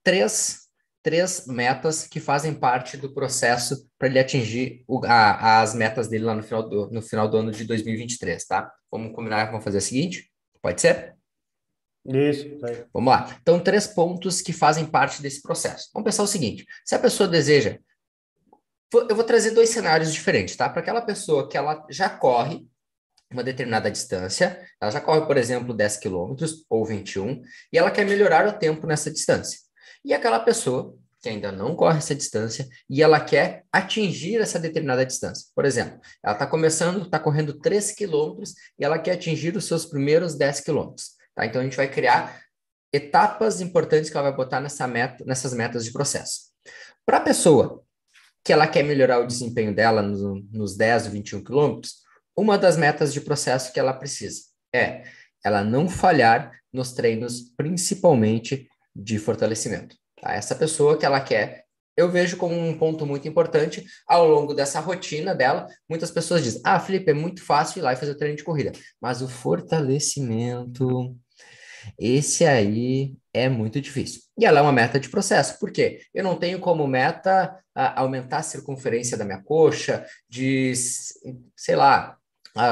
três, 0.02 0.62
três 1.00 1.46
metas 1.46 2.08
que 2.08 2.18
fazem 2.18 2.52
parte 2.52 2.96
do 2.96 3.14
processo 3.14 3.88
para 3.96 4.08
ele 4.08 4.18
atingir 4.18 4.82
o, 4.88 5.00
a, 5.04 5.62
as 5.62 5.76
metas 5.76 6.08
dele 6.08 6.24
lá 6.24 6.34
no 6.34 6.42
final, 6.42 6.68
do, 6.68 6.90
no 6.90 7.00
final 7.00 7.28
do 7.28 7.36
ano 7.36 7.52
de 7.52 7.64
2023, 7.64 8.44
tá? 8.46 8.68
Vamos 8.90 9.14
combinar, 9.14 9.44
vamos 9.46 9.62
fazer 9.62 9.78
o 9.78 9.80
seguinte? 9.80 10.33
Pode 10.64 10.80
ser? 10.80 11.14
Isso. 12.06 12.58
Vamos 12.90 13.12
lá. 13.12 13.36
Então, 13.42 13.60
três 13.60 13.86
pontos 13.86 14.40
que 14.40 14.50
fazem 14.50 14.86
parte 14.86 15.20
desse 15.20 15.42
processo. 15.42 15.90
Vamos 15.92 16.06
pensar 16.06 16.22
o 16.22 16.26
seguinte: 16.26 16.66
se 16.82 16.94
a 16.94 16.98
pessoa 16.98 17.28
deseja. 17.28 17.78
Eu 18.90 19.14
vou 19.14 19.24
trazer 19.24 19.50
dois 19.50 19.68
cenários 19.68 20.10
diferentes, 20.10 20.56
tá? 20.56 20.70
Para 20.70 20.80
aquela 20.80 21.02
pessoa 21.02 21.48
que 21.50 21.58
ela 21.58 21.84
já 21.90 22.08
corre 22.08 22.66
uma 23.30 23.44
determinada 23.44 23.90
distância, 23.90 24.58
ela 24.80 24.90
já 24.90 25.00
corre, 25.02 25.26
por 25.26 25.36
exemplo, 25.36 25.74
10 25.74 25.98
quilômetros 25.98 26.64
ou 26.70 26.86
21, 26.86 27.42
e 27.72 27.76
ela 27.76 27.90
quer 27.90 28.06
melhorar 28.06 28.46
o 28.46 28.58
tempo 28.58 28.86
nessa 28.86 29.10
distância. 29.10 29.58
E 30.02 30.14
aquela 30.14 30.38
pessoa 30.38 30.96
que 31.24 31.28
ainda 31.30 31.50
não 31.50 31.74
corre 31.74 31.96
essa 31.96 32.14
distância 32.14 32.68
e 32.88 33.02
ela 33.02 33.18
quer 33.18 33.64
atingir 33.72 34.36
essa 34.36 34.58
determinada 34.58 35.06
distância. 35.06 35.46
Por 35.54 35.64
exemplo, 35.64 35.98
ela 36.22 36.34
está 36.34 36.46
começando, 36.46 37.06
está 37.06 37.18
correndo 37.18 37.54
3 37.54 37.92
quilômetros 37.92 38.54
e 38.78 38.84
ela 38.84 38.98
quer 38.98 39.12
atingir 39.12 39.56
os 39.56 39.64
seus 39.64 39.86
primeiros 39.86 40.34
10 40.34 40.60
quilômetros. 40.60 41.12
Tá? 41.34 41.46
Então, 41.46 41.62
a 41.62 41.64
gente 41.64 41.78
vai 41.78 41.90
criar 41.90 42.42
etapas 42.92 43.62
importantes 43.62 44.10
que 44.10 44.16
ela 44.18 44.28
vai 44.28 44.36
botar 44.36 44.60
nessa 44.60 44.86
meta, 44.86 45.24
nessas 45.24 45.54
metas 45.54 45.86
de 45.86 45.92
processo. 45.92 46.52
Para 47.06 47.16
a 47.16 47.22
pessoa 47.22 47.82
que 48.44 48.52
ela 48.52 48.66
quer 48.66 48.82
melhorar 48.82 49.20
o 49.20 49.26
desempenho 49.26 49.74
dela 49.74 50.02
no, 50.02 50.46
nos 50.52 50.76
10 50.76 51.06
ou 51.06 51.12
21 51.12 51.42
quilômetros, 51.42 52.02
uma 52.36 52.58
das 52.58 52.76
metas 52.76 53.14
de 53.14 53.22
processo 53.22 53.72
que 53.72 53.80
ela 53.80 53.94
precisa 53.94 54.42
é 54.74 55.04
ela 55.42 55.64
não 55.64 55.88
falhar 55.88 56.52
nos 56.70 56.92
treinos, 56.92 57.40
principalmente 57.56 58.68
de 58.94 59.18
fortalecimento. 59.18 59.96
Tá? 60.24 60.32
Essa 60.32 60.54
pessoa 60.54 60.96
que 60.96 61.04
ela 61.04 61.20
quer, 61.20 61.64
eu 61.96 62.10
vejo 62.10 62.38
como 62.38 62.58
um 62.58 62.76
ponto 62.76 63.06
muito 63.06 63.28
importante 63.28 63.84
ao 64.08 64.26
longo 64.26 64.54
dessa 64.54 64.80
rotina 64.80 65.34
dela. 65.34 65.66
Muitas 65.88 66.10
pessoas 66.10 66.42
dizem: 66.42 66.62
Ah, 66.64 66.80
Felipe, 66.80 67.10
é 67.10 67.14
muito 67.14 67.44
fácil 67.44 67.80
ir 67.80 67.82
lá 67.82 67.92
e 67.92 67.96
fazer 67.96 68.12
o 68.12 68.16
treino 68.16 68.36
de 68.36 68.42
corrida, 68.42 68.72
mas 69.00 69.20
o 69.20 69.28
fortalecimento, 69.28 71.14
esse 71.98 72.44
aí 72.46 73.14
é 73.32 73.48
muito 73.48 73.80
difícil. 73.80 74.22
E 74.38 74.46
ela 74.46 74.60
é 74.60 74.62
uma 74.62 74.72
meta 74.72 74.98
de 74.98 75.10
processo, 75.10 75.58
por 75.60 75.70
quê? 75.70 76.00
Eu 76.14 76.24
não 76.24 76.36
tenho 76.36 76.58
como 76.58 76.86
meta 76.86 77.56
aumentar 77.74 78.38
a 78.38 78.42
circunferência 78.42 79.16
da 79.18 79.24
minha 79.24 79.42
coxa, 79.42 80.06
de, 80.28 80.72
sei 81.54 81.76
lá, 81.76 82.16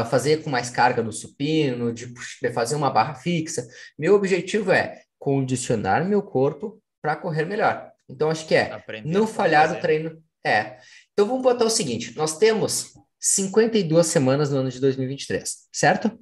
fazer 0.09 0.43
com 0.43 0.49
mais 0.49 0.71
carga 0.71 1.03
no 1.03 1.13
supino, 1.13 1.93
de 1.93 2.13
fazer 2.55 2.77
uma 2.77 2.91
barra 2.91 3.15
fixa. 3.15 3.67
Meu 3.99 4.15
objetivo 4.15 4.73
é 4.73 5.03
condicionar 5.19 6.05
meu 6.05 6.23
corpo 6.23 6.82
para 7.03 7.17
correr 7.17 7.45
melhor. 7.45 7.93
Então, 8.09 8.31
acho 8.31 8.47
que 8.47 8.55
é 8.55 8.73
Aprender 8.73 9.09
não 9.09 9.27
falhar 9.27 9.73
o 9.73 9.81
treino. 9.81 10.23
É. 10.45 10.79
Então, 11.13 11.27
vamos 11.27 11.43
botar 11.43 11.65
o 11.65 11.71
seguinte: 11.71 12.17
nós 12.17 12.39
temos 12.39 12.95
52 13.19 14.07
semanas 14.07 14.51
no 14.51 14.59
ano 14.59 14.71
de 14.71 14.81
2023, 14.81 15.69
certo? 15.73 16.19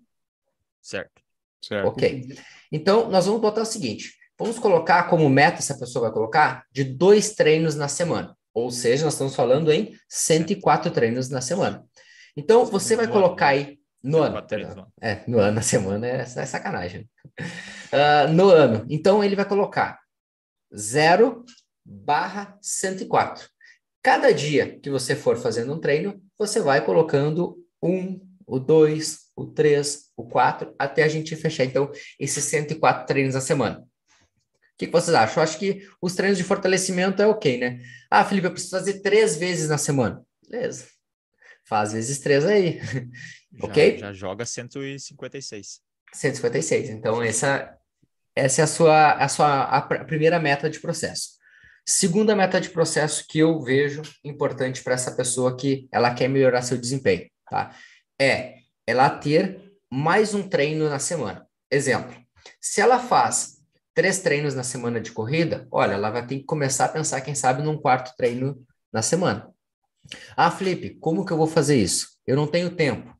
Certo. 0.80 1.22
certo. 1.62 1.88
Ok. 1.88 2.28
Então, 2.72 3.10
nós 3.10 3.26
vamos 3.26 3.40
botar 3.40 3.62
o 3.62 3.66
seguinte: 3.66 4.14
vamos 4.38 4.58
colocar 4.58 5.04
como 5.04 5.28
meta, 5.28 5.58
essa 5.58 5.78
pessoa 5.78 6.06
vai 6.06 6.12
colocar, 6.12 6.64
de 6.72 6.84
dois 6.84 7.34
treinos 7.34 7.74
na 7.74 7.88
semana. 7.88 8.36
Ou 8.52 8.70
seja, 8.70 9.04
nós 9.04 9.14
estamos 9.14 9.36
falando 9.36 9.70
em 9.70 9.94
104 10.08 10.90
treinos 10.90 11.28
na 11.28 11.40
semana. 11.40 11.84
Então, 12.36 12.64
você 12.64 12.96
vai 12.96 13.06
colocar 13.06 13.48
aí 13.48 13.78
no 14.02 14.18
ano. 14.18 14.44
É, 15.00 15.20
no 15.26 15.38
ano, 15.38 15.52
na 15.52 15.62
semana 15.62 16.06
é, 16.06 16.20
é 16.20 16.24
sacanagem. 16.24 17.08
Uh, 17.92 18.32
no 18.32 18.48
ano. 18.48 18.86
Então, 18.88 19.22
ele 19.22 19.36
vai 19.36 19.44
colocar 19.44 20.00
0 20.74 21.44
barra 21.84 22.58
104. 22.60 23.48
Cada 24.02 24.32
dia 24.32 24.78
que 24.78 24.90
você 24.90 25.14
for 25.14 25.36
fazendo 25.36 25.74
um 25.74 25.80
treino, 25.80 26.22
você 26.38 26.60
vai 26.60 26.84
colocando 26.84 27.58
um, 27.82 28.20
o 28.46 28.58
2, 28.58 29.18
o 29.36 29.46
3, 29.46 30.10
o 30.16 30.26
4, 30.26 30.74
até 30.78 31.02
a 31.02 31.08
gente 31.08 31.36
fechar, 31.36 31.64
então, 31.64 31.90
esses 32.18 32.44
104 32.44 33.06
treinos 33.06 33.36
a 33.36 33.40
semana. 33.40 33.80
O 33.80 33.84
que, 34.78 34.86
que 34.86 34.92
vocês 34.92 35.14
acham? 35.14 35.36
Eu 35.36 35.42
acho 35.42 35.58
que 35.58 35.86
os 36.00 36.14
treinos 36.14 36.38
de 36.38 36.44
fortalecimento 36.44 37.20
é 37.20 37.26
ok, 37.26 37.58
né? 37.58 37.82
Ah, 38.10 38.24
Felipe, 38.24 38.46
eu 38.46 38.52
preciso 38.52 38.76
fazer 38.76 39.00
três 39.00 39.36
vezes 39.36 39.68
na 39.68 39.76
semana. 39.76 40.24
Beleza. 40.48 40.86
Faz 41.64 41.92
vezes 41.92 42.18
três 42.18 42.46
aí. 42.46 42.80
Já, 43.52 43.66
ok? 43.66 43.98
Já 43.98 44.12
joga 44.12 44.46
156. 44.46 45.80
156. 46.12 46.90
Então, 46.90 47.22
essa 47.22 47.76
essa 48.34 48.60
é 48.62 48.64
a 48.64 48.66
sua, 48.66 49.12
a 49.12 49.28
sua 49.28 49.62
a 49.64 49.82
primeira 50.04 50.38
meta 50.38 50.68
de 50.70 50.80
processo. 50.80 51.40
Segunda 51.86 52.36
meta 52.36 52.60
de 52.60 52.70
processo 52.70 53.24
que 53.28 53.38
eu 53.38 53.60
vejo 53.60 54.02
importante 54.24 54.82
para 54.82 54.94
essa 54.94 55.12
pessoa 55.12 55.56
que 55.56 55.88
ela 55.90 56.14
quer 56.14 56.28
melhorar 56.28 56.62
seu 56.62 56.78
desempenho, 56.78 57.28
tá? 57.48 57.74
É 58.20 58.56
ela 58.86 59.10
ter 59.10 59.72
mais 59.90 60.34
um 60.34 60.48
treino 60.48 60.88
na 60.88 60.98
semana. 60.98 61.46
Exemplo, 61.70 62.14
se 62.60 62.80
ela 62.80 62.98
faz 62.98 63.58
três 63.94 64.20
treinos 64.20 64.54
na 64.54 64.62
semana 64.62 65.00
de 65.00 65.12
corrida, 65.12 65.66
olha, 65.70 65.94
ela 65.94 66.10
vai 66.10 66.26
ter 66.26 66.38
que 66.38 66.44
começar 66.44 66.86
a 66.86 66.88
pensar, 66.88 67.20
quem 67.22 67.34
sabe, 67.34 67.62
num 67.62 67.78
quarto 67.78 68.14
treino 68.16 68.64
na 68.92 69.02
semana. 69.02 69.52
Ah, 70.36 70.50
Felipe, 70.50 70.96
como 71.00 71.24
que 71.24 71.32
eu 71.32 71.36
vou 71.36 71.46
fazer 71.46 71.76
isso? 71.76 72.08
Eu 72.26 72.36
não 72.36 72.46
tenho 72.46 72.70
tempo. 72.70 73.14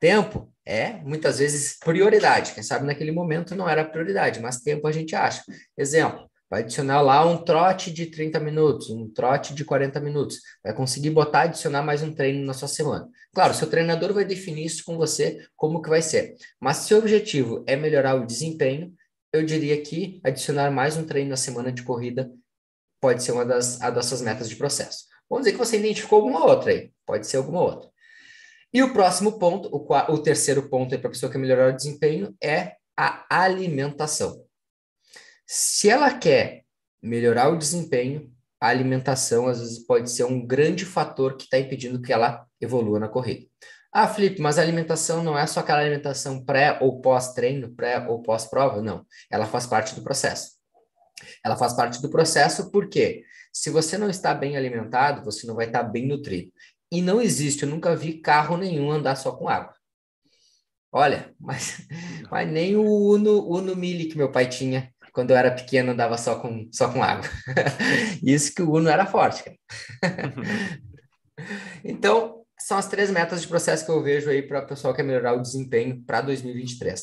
Tempo 0.00 0.51
é 0.64 0.94
muitas 1.02 1.38
vezes 1.38 1.78
prioridade. 1.78 2.52
Quem 2.52 2.62
sabe 2.62 2.86
naquele 2.86 3.12
momento 3.12 3.54
não 3.54 3.68
era 3.68 3.84
prioridade, 3.84 4.40
mas 4.40 4.60
tempo 4.60 4.86
a 4.86 4.92
gente 4.92 5.14
acha. 5.14 5.42
Exemplo, 5.76 6.30
vai 6.48 6.60
adicionar 6.60 7.00
lá 7.00 7.24
um 7.24 7.38
trote 7.38 7.90
de 7.90 8.06
30 8.06 8.38
minutos, 8.38 8.90
um 8.90 9.08
trote 9.08 9.54
de 9.54 9.64
40 9.64 10.00
minutos. 10.00 10.38
Vai 10.62 10.74
conseguir 10.74 11.10
botar, 11.10 11.42
adicionar 11.42 11.82
mais 11.82 12.02
um 12.02 12.14
treino 12.14 12.44
na 12.44 12.54
sua 12.54 12.68
semana. 12.68 13.08
Claro, 13.34 13.54
seu 13.54 13.68
treinador 13.68 14.12
vai 14.12 14.24
definir 14.24 14.66
isso 14.66 14.84
com 14.84 14.96
você, 14.96 15.46
como 15.56 15.82
que 15.82 15.88
vai 15.88 16.02
ser. 16.02 16.34
Mas 16.60 16.78
se 16.78 16.94
o 16.94 16.98
objetivo 16.98 17.64
é 17.66 17.74
melhorar 17.74 18.14
o 18.14 18.26
desempenho, 18.26 18.92
eu 19.32 19.44
diria 19.44 19.80
que 19.80 20.20
adicionar 20.22 20.70
mais 20.70 20.96
um 20.96 21.04
treino 21.04 21.30
na 21.30 21.36
semana 21.36 21.72
de 21.72 21.82
corrida 21.82 22.30
pode 23.00 23.24
ser 23.24 23.32
uma 23.32 23.44
das, 23.44 23.78
das 23.78 24.06
suas 24.06 24.20
metas 24.20 24.48
de 24.48 24.54
processo. 24.54 25.06
Vamos 25.28 25.44
dizer 25.44 25.56
que 25.56 25.64
você 25.64 25.78
identificou 25.78 26.18
alguma 26.18 26.44
outra 26.44 26.70
aí. 26.70 26.92
Pode 27.06 27.26
ser 27.26 27.38
alguma 27.38 27.62
outra. 27.62 27.91
E 28.72 28.82
o 28.82 28.92
próximo 28.92 29.38
ponto, 29.38 29.68
o, 29.70 30.12
o 30.12 30.18
terceiro 30.18 30.68
ponto 30.68 30.98
para 30.98 31.08
a 31.08 31.10
pessoa 31.10 31.30
que 31.30 31.36
quer 31.36 31.42
melhorar 31.42 31.72
o 31.72 31.76
desempenho 31.76 32.34
é 32.42 32.76
a 32.96 33.24
alimentação. 33.28 34.44
Se 35.46 35.90
ela 35.90 36.12
quer 36.12 36.64
melhorar 37.02 37.48
o 37.50 37.58
desempenho, 37.58 38.32
a 38.60 38.68
alimentação 38.68 39.48
às 39.48 39.60
vezes 39.60 39.80
pode 39.80 40.10
ser 40.10 40.24
um 40.24 40.46
grande 40.46 40.86
fator 40.86 41.36
que 41.36 41.44
está 41.44 41.58
impedindo 41.58 42.00
que 42.00 42.12
ela 42.12 42.46
evolua 42.60 42.98
na 42.98 43.08
corrida. 43.08 43.46
Ah, 43.92 44.08
Felipe, 44.08 44.40
mas 44.40 44.58
a 44.58 44.62
alimentação 44.62 45.22
não 45.22 45.36
é 45.36 45.46
só 45.46 45.60
aquela 45.60 45.80
alimentação 45.80 46.42
pré 46.42 46.78
ou 46.80 47.02
pós-treino, 47.02 47.74
pré 47.74 48.06
ou 48.08 48.22
pós-prova? 48.22 48.80
Não. 48.80 49.04
Ela 49.30 49.44
faz 49.44 49.66
parte 49.66 49.94
do 49.94 50.02
processo. 50.02 50.52
Ela 51.44 51.56
faz 51.56 51.74
parte 51.74 52.00
do 52.00 52.08
processo 52.08 52.70
porque 52.70 53.24
se 53.52 53.68
você 53.68 53.98
não 53.98 54.08
está 54.08 54.32
bem 54.32 54.56
alimentado, 54.56 55.22
você 55.22 55.46
não 55.46 55.54
vai 55.54 55.66
estar 55.66 55.82
bem 55.82 56.06
nutrido. 56.06 56.50
E 56.92 57.00
não 57.00 57.22
existe, 57.22 57.62
eu 57.62 57.70
nunca 57.70 57.96
vi 57.96 58.20
carro 58.20 58.58
nenhum 58.58 58.90
andar 58.90 59.16
só 59.16 59.32
com 59.32 59.48
água. 59.48 59.74
Olha, 60.92 61.34
mas, 61.40 61.88
mas 62.30 62.52
nem 62.52 62.76
o 62.76 62.84
Uno, 62.84 63.48
Uno 63.48 63.74
Mille 63.74 64.04
que 64.04 64.18
meu 64.18 64.30
pai 64.30 64.46
tinha 64.46 64.92
quando 65.10 65.30
eu 65.30 65.36
era 65.36 65.50
pequeno 65.50 65.92
andava 65.92 66.18
só 66.18 66.38
com, 66.38 66.68
só 66.70 66.92
com 66.92 67.02
água. 67.02 67.24
Isso 68.22 68.54
que 68.54 68.60
o 68.60 68.70
Uno 68.74 68.90
era 68.90 69.06
forte. 69.06 69.42
então, 71.82 72.42
são 72.58 72.76
as 72.76 72.88
três 72.88 73.10
metas 73.10 73.40
de 73.40 73.48
processo 73.48 73.86
que 73.86 73.90
eu 73.90 74.02
vejo 74.02 74.28
aí 74.28 74.42
para 74.42 74.60
o 74.60 74.66
pessoal 74.66 74.92
que 74.92 74.98
quer 74.98 75.06
melhorar 75.06 75.32
o 75.32 75.42
desempenho 75.42 76.02
para 76.02 76.20
2023. 76.20 77.02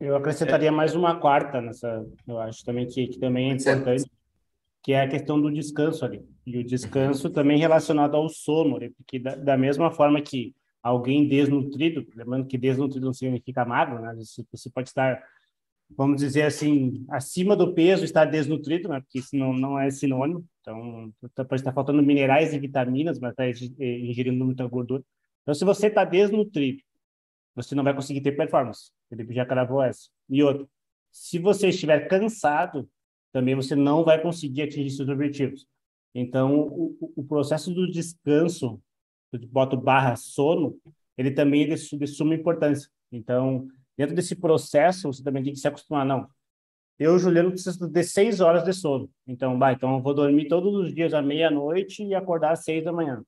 Eu 0.00 0.16
acrescentaria 0.16 0.70
mais 0.70 0.94
uma 0.94 1.18
quarta 1.18 1.62
nessa, 1.62 2.04
eu 2.26 2.38
acho 2.38 2.62
também 2.62 2.86
que, 2.86 3.08
que 3.08 3.18
também 3.18 3.50
é 3.50 3.54
importante. 3.54 4.10
que 4.82 4.92
é 4.92 5.00
a 5.00 5.08
questão 5.08 5.40
do 5.40 5.50
descanso 5.50 6.04
ali. 6.04 6.22
E 6.48 6.58
o 6.58 6.64
descanso 6.64 7.28
também 7.28 7.58
relacionado 7.58 8.16
ao 8.16 8.26
sono, 8.30 8.78
né? 8.78 8.90
porque 8.96 9.18
da, 9.18 9.36
da, 9.36 9.56
mesma 9.56 9.90
forma 9.90 10.18
que 10.22 10.54
alguém 10.82 11.28
desnutrido, 11.28 12.06
lembrando 12.16 12.46
que 12.46 12.56
desnutrido 12.56 13.04
não 13.04 13.12
significa 13.12 13.66
magro, 13.66 14.00
né? 14.00 14.14
Você 14.16 14.70
pode 14.70 14.88
estar, 14.88 15.22
vamos 15.90 16.16
dizer 16.22 16.44
assim, 16.44 17.04
acima 17.10 17.54
do 17.54 17.74
peso, 17.74 18.02
estar 18.02 18.24
desnutrido, 18.24 18.88
né? 18.88 19.00
Porque 19.02 19.18
isso 19.18 19.36
não, 19.36 19.52
não 19.52 19.78
é 19.78 19.90
sinônimo. 19.90 20.42
Então, 20.62 21.12
pode 21.36 21.60
estar 21.60 21.72
faltando 21.72 22.02
minerais 22.02 22.54
e 22.54 22.58
vitaminas, 22.58 23.18
mas 23.18 23.32
está 23.32 23.46
ingerindo 23.78 24.42
muita 24.42 24.66
gordura. 24.66 25.04
Então, 25.42 25.52
se 25.52 25.66
você 25.66 25.88
está 25.88 26.02
desnutrido, 26.02 26.82
você 27.54 27.74
não 27.74 27.84
vai 27.84 27.92
conseguir 27.92 28.22
ter 28.22 28.32
performance. 28.32 28.90
Ele 29.10 29.30
já 29.34 29.44
cravou 29.44 29.82
essa. 29.82 30.08
E 30.30 30.42
outra, 30.42 30.66
se 31.12 31.38
você 31.38 31.68
estiver 31.68 32.08
cansado, 32.08 32.88
também 33.32 33.54
você 33.54 33.76
não 33.76 34.02
vai 34.02 34.22
conseguir 34.22 34.62
atingir 34.62 34.90
seus 34.90 35.10
objetivos. 35.10 35.66
Então, 36.14 36.60
o, 36.60 37.12
o 37.16 37.24
processo 37.24 37.72
do 37.72 37.90
descanso, 37.90 38.80
eu 39.32 39.40
boto 39.48 39.76
barra 39.76 40.16
sono, 40.16 40.76
ele 41.16 41.30
também 41.30 41.64
é 41.64 41.74
de, 41.74 41.98
de 41.98 42.06
suma 42.06 42.34
importância. 42.34 42.88
Então, 43.10 43.66
dentro 43.96 44.14
desse 44.14 44.36
processo, 44.36 45.12
você 45.12 45.22
também 45.22 45.42
tem 45.42 45.52
que 45.52 45.58
se 45.58 45.68
acostumar, 45.68 46.06
não. 46.06 46.28
Eu, 46.98 47.18
Juliano, 47.18 47.50
preciso 47.50 47.88
de 47.88 48.02
seis 48.02 48.40
horas 48.40 48.64
de 48.64 48.72
sono. 48.72 49.08
Então, 49.26 49.58
vai, 49.58 49.74
então 49.74 49.96
eu 49.96 50.02
vou 50.02 50.14
dormir 50.14 50.48
todos 50.48 50.74
os 50.74 50.94
dias 50.94 51.14
à 51.14 51.22
meia-noite 51.22 52.02
e 52.02 52.14
acordar 52.14 52.52
às 52.52 52.64
seis 52.64 52.84
da 52.84 52.92
manhã. 52.92 53.22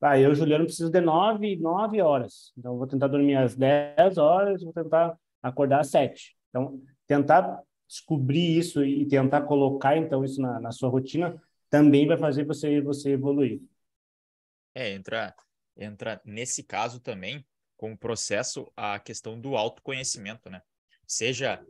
Vai, 0.00 0.24
eu, 0.24 0.34
Juliano, 0.34 0.64
preciso 0.64 0.90
de 0.90 1.00
nove, 1.00 1.56
nove 1.56 2.00
horas. 2.00 2.52
Então, 2.56 2.72
eu 2.72 2.78
vou 2.78 2.86
tentar 2.86 3.08
dormir 3.08 3.36
às 3.36 3.56
dez 3.56 4.18
horas, 4.18 4.62
vou 4.62 4.72
tentar 4.72 5.16
acordar 5.42 5.80
às 5.80 5.88
sete. 5.88 6.36
Então, 6.50 6.80
tentar 7.06 7.62
descobrir 7.88 8.58
isso 8.58 8.84
e 8.84 9.06
tentar 9.06 9.42
colocar 9.42 9.96
então 9.96 10.24
isso 10.24 10.40
na, 10.40 10.60
na 10.60 10.72
sua 10.72 10.88
rotina 10.88 11.40
também 11.76 12.06
vai 12.06 12.16
fazer 12.16 12.44
você 12.44 12.80
você 12.80 13.10
evoluir. 13.10 13.60
É, 14.74 14.92
entra 14.92 15.34
entra 15.76 16.20
nesse 16.24 16.62
caso 16.62 17.00
também 17.00 17.46
como 17.76 17.98
processo 17.98 18.72
a 18.74 18.98
questão 18.98 19.38
do 19.38 19.56
autoconhecimento, 19.56 20.48
né? 20.48 20.62
Seja 21.06 21.62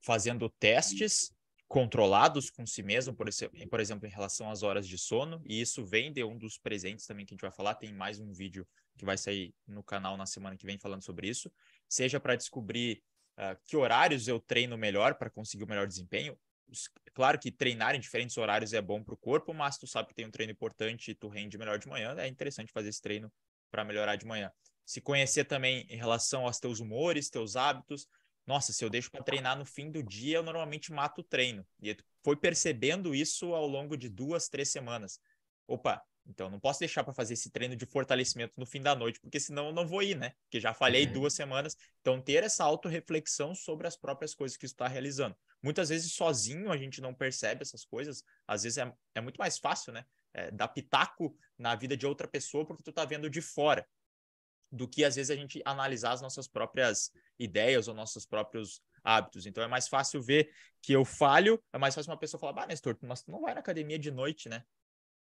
fazendo 0.00 0.48
testes 0.48 1.32
controlados 1.66 2.50
com 2.50 2.64
si 2.64 2.82
mesmo, 2.82 3.12
por, 3.14 3.28
esse, 3.28 3.48
por 3.66 3.80
exemplo, 3.80 4.06
em 4.06 4.10
relação 4.10 4.48
às 4.48 4.62
horas 4.62 4.86
de 4.86 4.96
sono, 4.96 5.42
e 5.44 5.60
isso 5.60 5.84
vem 5.84 6.12
de 6.12 6.22
um 6.22 6.38
dos 6.38 6.56
presentes 6.56 7.04
também 7.04 7.26
que 7.26 7.34
a 7.34 7.34
gente 7.34 7.42
vai 7.42 7.50
falar, 7.50 7.74
tem 7.74 7.92
mais 7.92 8.20
um 8.20 8.32
vídeo 8.32 8.66
que 8.96 9.04
vai 9.04 9.18
sair 9.18 9.52
no 9.66 9.82
canal 9.82 10.16
na 10.16 10.24
semana 10.24 10.56
que 10.56 10.64
vem 10.64 10.78
falando 10.78 11.02
sobre 11.02 11.28
isso, 11.28 11.52
seja 11.88 12.18
para 12.18 12.36
descobrir 12.36 13.02
uh, 13.36 13.58
que 13.66 13.76
horários 13.76 14.28
eu 14.28 14.40
treino 14.40 14.78
melhor 14.78 15.16
para 15.16 15.28
conseguir 15.28 15.64
o 15.64 15.68
melhor 15.68 15.86
desempenho. 15.86 16.38
Claro 17.14 17.38
que 17.38 17.50
treinar 17.50 17.94
em 17.94 18.00
diferentes 18.00 18.36
horários 18.36 18.72
é 18.72 18.80
bom 18.80 19.02
para 19.02 19.14
o 19.14 19.16
corpo, 19.16 19.52
mas 19.52 19.78
tu 19.78 19.86
sabe 19.86 20.08
que 20.08 20.14
tem 20.14 20.26
um 20.26 20.30
treino 20.30 20.52
importante 20.52 21.10
e 21.10 21.14
tu 21.14 21.28
rende 21.28 21.58
melhor 21.58 21.78
de 21.78 21.88
manhã, 21.88 22.14
é 22.18 22.28
interessante 22.28 22.72
fazer 22.72 22.90
esse 22.90 23.00
treino 23.00 23.32
para 23.70 23.84
melhorar 23.84 24.16
de 24.16 24.26
manhã. 24.26 24.52
Se 24.84 25.00
conhecer 25.00 25.44
também 25.44 25.86
em 25.90 25.96
relação 25.96 26.46
aos 26.46 26.58
teus 26.58 26.80
humores, 26.80 27.28
teus 27.28 27.56
hábitos. 27.56 28.06
Nossa, 28.46 28.72
se 28.72 28.82
eu 28.82 28.88
deixo 28.88 29.10
para 29.10 29.22
treinar 29.22 29.58
no 29.58 29.66
fim 29.66 29.90
do 29.90 30.02
dia, 30.02 30.38
eu 30.38 30.42
normalmente 30.42 30.90
mato 30.90 31.20
o 31.20 31.24
treino. 31.24 31.66
E 31.82 31.94
foi 32.24 32.36
percebendo 32.36 33.14
isso 33.14 33.52
ao 33.52 33.66
longo 33.66 33.96
de 33.96 34.08
duas, 34.08 34.48
três 34.48 34.70
semanas. 34.70 35.20
Opa, 35.66 36.02
então, 36.28 36.50
não 36.50 36.60
posso 36.60 36.80
deixar 36.80 37.02
para 37.02 37.14
fazer 37.14 37.34
esse 37.34 37.50
treino 37.50 37.74
de 37.74 37.86
fortalecimento 37.86 38.52
no 38.56 38.66
fim 38.66 38.82
da 38.82 38.94
noite, 38.94 39.18
porque 39.18 39.40
senão 39.40 39.68
eu 39.68 39.72
não 39.72 39.86
vou 39.86 40.02
ir, 40.02 40.14
né? 40.14 40.32
Porque 40.42 40.60
já 40.60 40.74
falhei 40.74 41.06
uhum. 41.06 41.12
duas 41.12 41.32
semanas. 41.32 41.76
Então, 42.00 42.20
ter 42.20 42.44
essa 42.44 42.64
autorreflexão 42.64 43.54
sobre 43.54 43.86
as 43.86 43.96
próprias 43.96 44.34
coisas 44.34 44.56
que 44.56 44.66
está 44.66 44.86
realizando. 44.86 45.34
Muitas 45.62 45.88
vezes, 45.88 46.12
sozinho, 46.12 46.70
a 46.70 46.76
gente 46.76 47.00
não 47.00 47.12
percebe 47.12 47.62
essas 47.62 47.84
coisas. 47.84 48.22
Às 48.46 48.62
vezes, 48.62 48.78
é, 48.78 48.92
é 49.14 49.20
muito 49.20 49.36
mais 49.36 49.58
fácil, 49.58 49.92
né? 49.92 50.04
É, 50.32 50.50
dar 50.50 50.68
pitaco 50.68 51.36
na 51.58 51.74
vida 51.74 51.96
de 51.96 52.06
outra 52.06 52.28
pessoa 52.28 52.64
porque 52.64 52.82
tu 52.82 52.92
tá 52.92 53.04
vendo 53.04 53.28
de 53.28 53.40
fora. 53.40 53.86
Do 54.70 54.86
que, 54.86 55.04
às 55.04 55.16
vezes, 55.16 55.30
a 55.30 55.36
gente 55.36 55.62
analisar 55.64 56.12
as 56.12 56.20
nossas 56.20 56.46
próprias 56.46 57.10
ideias 57.38 57.88
ou 57.88 57.94
nossos 57.94 58.26
próprios 58.26 58.82
hábitos. 59.02 59.46
Então, 59.46 59.64
é 59.64 59.66
mais 59.66 59.88
fácil 59.88 60.20
ver 60.22 60.52
que 60.82 60.92
eu 60.92 61.04
falho. 61.04 61.62
É 61.72 61.78
mais 61.78 61.94
fácil 61.94 62.12
uma 62.12 62.18
pessoa 62.18 62.40
falar, 62.40 62.64
ah, 62.64 62.66
Nestor, 62.66 62.96
mas 63.02 63.22
tu 63.22 63.30
não 63.30 63.40
vai 63.40 63.54
na 63.54 63.60
academia 63.60 63.98
de 63.98 64.10
noite, 64.10 64.48
né? 64.48 64.62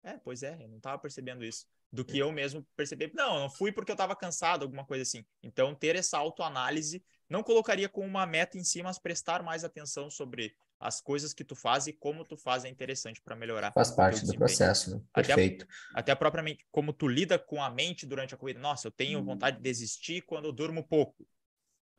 É, 0.03 0.18
pois 0.18 0.42
é, 0.44 0.57
eu 0.61 0.68
não 0.68 0.77
estava 0.77 0.99
percebendo 0.99 1.44
isso. 1.44 1.66
Do 1.90 2.05
que 2.05 2.18
eu 2.18 2.31
mesmo 2.31 2.66
perceber, 2.77 3.11
não, 3.14 3.35
eu 3.35 3.40
não 3.40 3.51
fui 3.51 3.72
porque 3.72 3.90
eu 3.90 3.94
estava 3.94 4.14
cansado, 4.14 4.62
alguma 4.62 4.85
coisa 4.85 5.03
assim. 5.03 5.25
Então, 5.42 5.75
ter 5.75 5.96
essa 5.96 6.18
autoanálise, 6.18 7.05
não 7.28 7.42
colocaria 7.42 7.88
como 7.88 8.06
uma 8.06 8.26
meta 8.26 8.56
em 8.56 8.64
si, 8.64 8.82
mas 8.82 8.98
prestar 8.98 9.42
mais 9.42 9.64
atenção 9.64 10.10
sobre 10.10 10.54
as 10.78 11.00
coisas 11.00 11.32
que 11.32 11.44
tu 11.44 11.56
faz 11.56 11.86
e 11.86 11.92
como 11.92 12.24
tu 12.24 12.36
faz 12.36 12.64
é 12.64 12.68
interessante 12.68 13.20
para 13.20 13.34
melhorar. 13.34 13.72
Faz 13.72 13.90
parte 13.90 14.24
do 14.24 14.34
processo, 14.34 14.96
né? 14.96 15.02
Perfeito. 15.12 15.66
Até, 15.90 16.12
a, 16.12 16.14
até 16.14 16.52
a 16.52 16.56
como 16.70 16.92
tu 16.92 17.08
lida 17.08 17.38
com 17.38 17.62
a 17.62 17.70
mente 17.70 18.06
durante 18.06 18.34
a 18.34 18.36
corrida. 18.36 18.60
Nossa, 18.60 18.86
eu 18.88 18.92
tenho 18.92 19.22
vontade 19.24 19.56
de 19.56 19.62
desistir 19.62 20.22
quando 20.22 20.46
eu 20.46 20.52
durmo 20.52 20.86
pouco. 20.86 21.26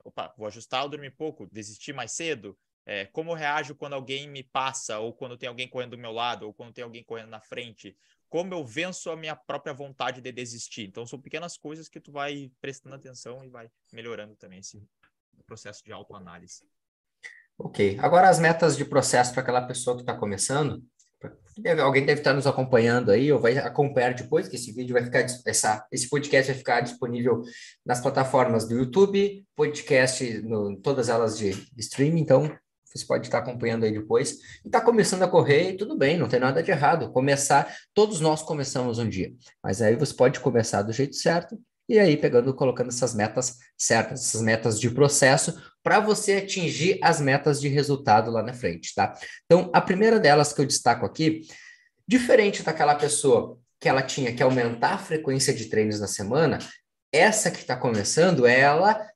Opa, 0.04 0.34
vou 0.38 0.48
ajustar 0.48 0.86
o 0.86 0.90
dormir 0.90 1.12
pouco, 1.12 1.48
desistir 1.52 1.94
mais 1.94 2.12
cedo. 2.12 2.58
É, 2.86 3.06
como 3.08 3.32
eu 3.32 3.36
reajo 3.36 3.76
quando 3.76 3.94
alguém 3.94 4.30
me 4.30 4.44
passa, 4.44 5.00
ou 5.00 5.12
quando 5.12 5.38
tem 5.38 5.50
alguém 5.50 5.68
correndo 5.68 5.92
do 5.92 5.98
meu 5.98 6.14
lado, 6.14 6.46
ou 6.46 6.54
quando 6.54 6.72
tem 6.72 6.84
alguém 6.84 7.04
correndo 7.04 7.30
na 7.30 7.42
frente? 7.42 7.98
Como 8.30 8.54
eu 8.54 8.64
venço 8.64 9.10
a 9.10 9.18
minha 9.18 9.36
própria 9.36 9.74
vontade 9.74 10.22
de 10.22 10.32
desistir? 10.32 10.88
Então, 10.88 11.06
são 11.06 11.20
pequenas 11.20 11.58
coisas 11.58 11.90
que 11.90 12.00
tu 12.00 12.12
vai 12.12 12.50
prestando 12.62 12.96
atenção 12.96 13.44
e 13.44 13.50
vai 13.50 13.70
melhorando 13.92 14.36
também 14.36 14.60
esse 14.60 14.82
processo 15.44 15.84
de 15.84 15.92
autoanálise. 15.92 16.64
Ok. 17.58 17.98
Agora, 18.00 18.30
as 18.30 18.40
metas 18.40 18.78
de 18.78 18.86
processo 18.86 19.34
para 19.34 19.42
aquela 19.42 19.62
pessoa 19.62 19.96
que 19.96 20.04
está 20.04 20.16
começando. 20.16 20.84
Alguém 21.84 22.06
deve 22.06 22.22
estar 22.22 22.34
nos 22.34 22.46
acompanhando 22.46 23.10
aí, 23.10 23.32
ou 23.32 23.40
vai 23.40 23.58
acompanhar 23.58 24.14
depois, 24.14 24.48
que 24.48 24.56
esse 24.56 24.72
vídeo 24.72 24.94
vai 24.94 25.04
ficar, 25.04 25.26
essa, 25.44 25.88
esse 25.92 26.08
podcast 26.08 26.52
vai 26.52 26.58
ficar 26.60 26.82
disponível 26.82 27.42
nas 27.84 28.00
plataformas 28.00 28.68
do 28.68 28.76
YouTube, 28.76 29.44
podcast, 29.56 30.42
no, 30.44 30.78
todas 30.80 31.10
elas 31.10 31.36
de 31.36 31.50
streaming, 31.76 32.22
então 32.22 32.56
você 32.86 33.06
pode 33.06 33.26
estar 33.26 33.40
acompanhando 33.40 33.86
aí 33.86 33.92
depois. 33.92 34.38
E 34.64 34.68
está 34.68 34.80
começando 34.80 35.24
a 35.24 35.28
correr, 35.28 35.72
e 35.72 35.78
tudo 35.78 35.98
bem, 35.98 36.18
não 36.18 36.28
tem 36.28 36.40
nada 36.40 36.62
de 36.62 36.70
errado. 36.72 37.12
Começar, 37.12 37.76
todos 37.94 38.20
nós 38.20 38.44
começamos 38.44 39.00
um 39.00 39.10
dia. 39.10 39.34
Mas 39.64 39.82
aí 39.82 39.96
você 39.96 40.14
pode 40.14 40.40
começar 40.40 40.84
do 40.84 40.94
jeito 40.94 41.16
certo, 41.16 41.60
e 41.88 41.98
aí 41.98 42.18
pegando, 42.18 42.54
colocando 42.54 42.90
essas 42.90 43.16
metas 43.16 43.58
certas, 43.78 44.26
essas 44.26 44.42
metas 44.42 44.80
de 44.80 44.90
processo, 44.90 45.62
para 45.82 46.00
você 46.00 46.36
atingir 46.36 47.00
as 47.02 47.22
metas 47.22 47.62
de 47.62 47.68
resultado 47.68 48.30
lá 48.30 48.44
na 48.44 48.54
frente, 48.54 48.94
tá? 48.94 49.14
Então, 49.46 49.72
a 49.74 49.80
primeira 49.80 50.20
delas 50.20 50.52
que 50.52 50.60
eu 50.60 50.66
destaco 50.66 51.06
aqui, 51.06 51.48
diferente 52.08 52.62
daquela 52.62 52.96
pessoa 52.96 53.58
que 53.80 53.88
ela 53.88 54.02
tinha 54.02 54.34
que 54.34 54.44
aumentar 54.44 54.96
a 54.96 54.98
frequência 54.98 55.54
de 55.54 55.66
treinos 55.66 56.00
na 56.00 56.08
semana, 56.08 56.60
essa 57.12 57.50
que 57.50 57.60
está 57.60 57.76
começando 57.76 58.46
é 58.46 58.60
ela 58.60 59.08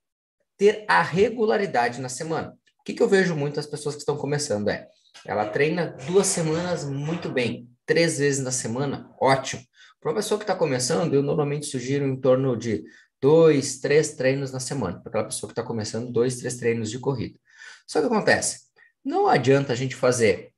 ter 0.58 0.86
a 0.88 1.02
regularidade 1.02 2.00
na 2.00 2.10
semana. 2.10 2.56
O 2.80 2.84
que, 2.84 2.94
que 2.94 3.04
eu 3.04 3.10
vejo 3.10 3.36
muito 3.36 3.60
as 3.60 3.66
pessoas 3.66 3.96
que 3.96 4.02
estão 4.02 4.16
começando 4.16 4.70
é, 4.70 4.88
ela 5.26 5.46
treina 5.46 5.88
duas 6.08 6.28
semanas 6.28 6.86
muito 6.86 7.30
bem, 7.30 7.70
três 7.86 8.18
vezes 8.20 8.44
na 8.44 8.52
semana, 8.52 9.14
ótimo. 9.20 9.62
Para 10.02 10.10
uma 10.10 10.16
pessoa 10.16 10.40
que 10.40 10.44
está 10.44 10.56
começando, 10.56 11.14
eu 11.14 11.22
normalmente 11.22 11.68
sugiro 11.68 12.06
em 12.06 12.20
torno 12.20 12.58
de 12.58 12.84
dois, 13.22 13.80
três 13.80 14.16
treinos 14.16 14.52
na 14.52 14.60
semana. 14.60 15.00
Para 15.00 15.10
aquela 15.10 15.26
pessoa 15.26 15.48
que 15.48 15.52
está 15.52 15.62
começando, 15.62 16.12
dois, 16.12 16.38
três 16.38 16.58
treinos 16.58 16.90
de 16.90 16.98
corrida. 16.98 17.38
Só 17.86 18.00
que 18.00 18.08
acontece, 18.08 18.62
não 19.06 19.28
adianta 19.28 19.74
a 19.74 19.76
gente 19.76 19.96
fazer 19.96 20.54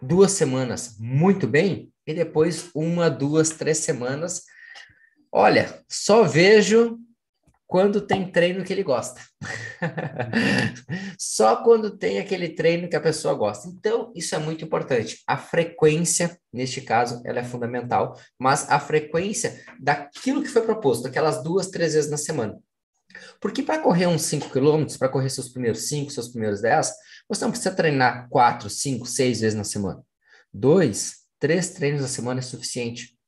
duas 0.00 0.32
semanas 0.32 0.96
muito 0.98 1.46
bem 1.46 1.90
e 2.06 2.12
depois 2.12 2.68
uma, 2.74 3.08
duas, 3.08 3.48
três 3.48 3.78
semanas. 3.78 4.42
Olha, 5.32 5.82
só 5.88 6.24
vejo 6.24 6.98
quando 7.72 8.02
tem 8.02 8.30
treino 8.30 8.62
que 8.62 8.70
ele 8.70 8.82
gosta. 8.82 9.18
Só 11.18 11.56
quando 11.64 11.96
tem 11.96 12.18
aquele 12.18 12.50
treino 12.50 12.86
que 12.86 12.94
a 12.94 13.00
pessoa 13.00 13.32
gosta. 13.32 13.66
Então, 13.66 14.12
isso 14.14 14.34
é 14.34 14.38
muito 14.38 14.62
importante. 14.62 15.22
A 15.26 15.38
frequência, 15.38 16.38
neste 16.52 16.82
caso, 16.82 17.22
ela 17.24 17.38
é 17.38 17.42
fundamental, 17.42 18.14
mas 18.38 18.70
a 18.70 18.78
frequência 18.78 19.58
daquilo 19.80 20.42
que 20.42 20.50
foi 20.50 20.60
proposto, 20.60 21.08
aquelas 21.08 21.42
duas, 21.42 21.68
três 21.68 21.94
vezes 21.94 22.10
na 22.10 22.18
semana. 22.18 22.58
Porque 23.40 23.62
para 23.62 23.80
correr 23.80 24.06
uns 24.06 24.20
5 24.26 24.50
quilômetros, 24.50 24.98
para 24.98 25.08
correr 25.08 25.30
seus 25.30 25.48
primeiros 25.48 25.88
5, 25.88 26.10
seus 26.10 26.28
primeiros 26.28 26.60
10, 26.60 26.92
você 27.26 27.42
não 27.42 27.52
precisa 27.52 27.74
treinar 27.74 28.28
4, 28.28 28.68
5, 28.68 29.06
6 29.06 29.40
vezes 29.40 29.56
na 29.56 29.64
semana. 29.64 30.04
Dois, 30.52 31.22
três 31.38 31.70
treinos 31.70 32.02
na 32.02 32.08
semana 32.08 32.40
é 32.40 32.42
suficiente. 32.42 33.18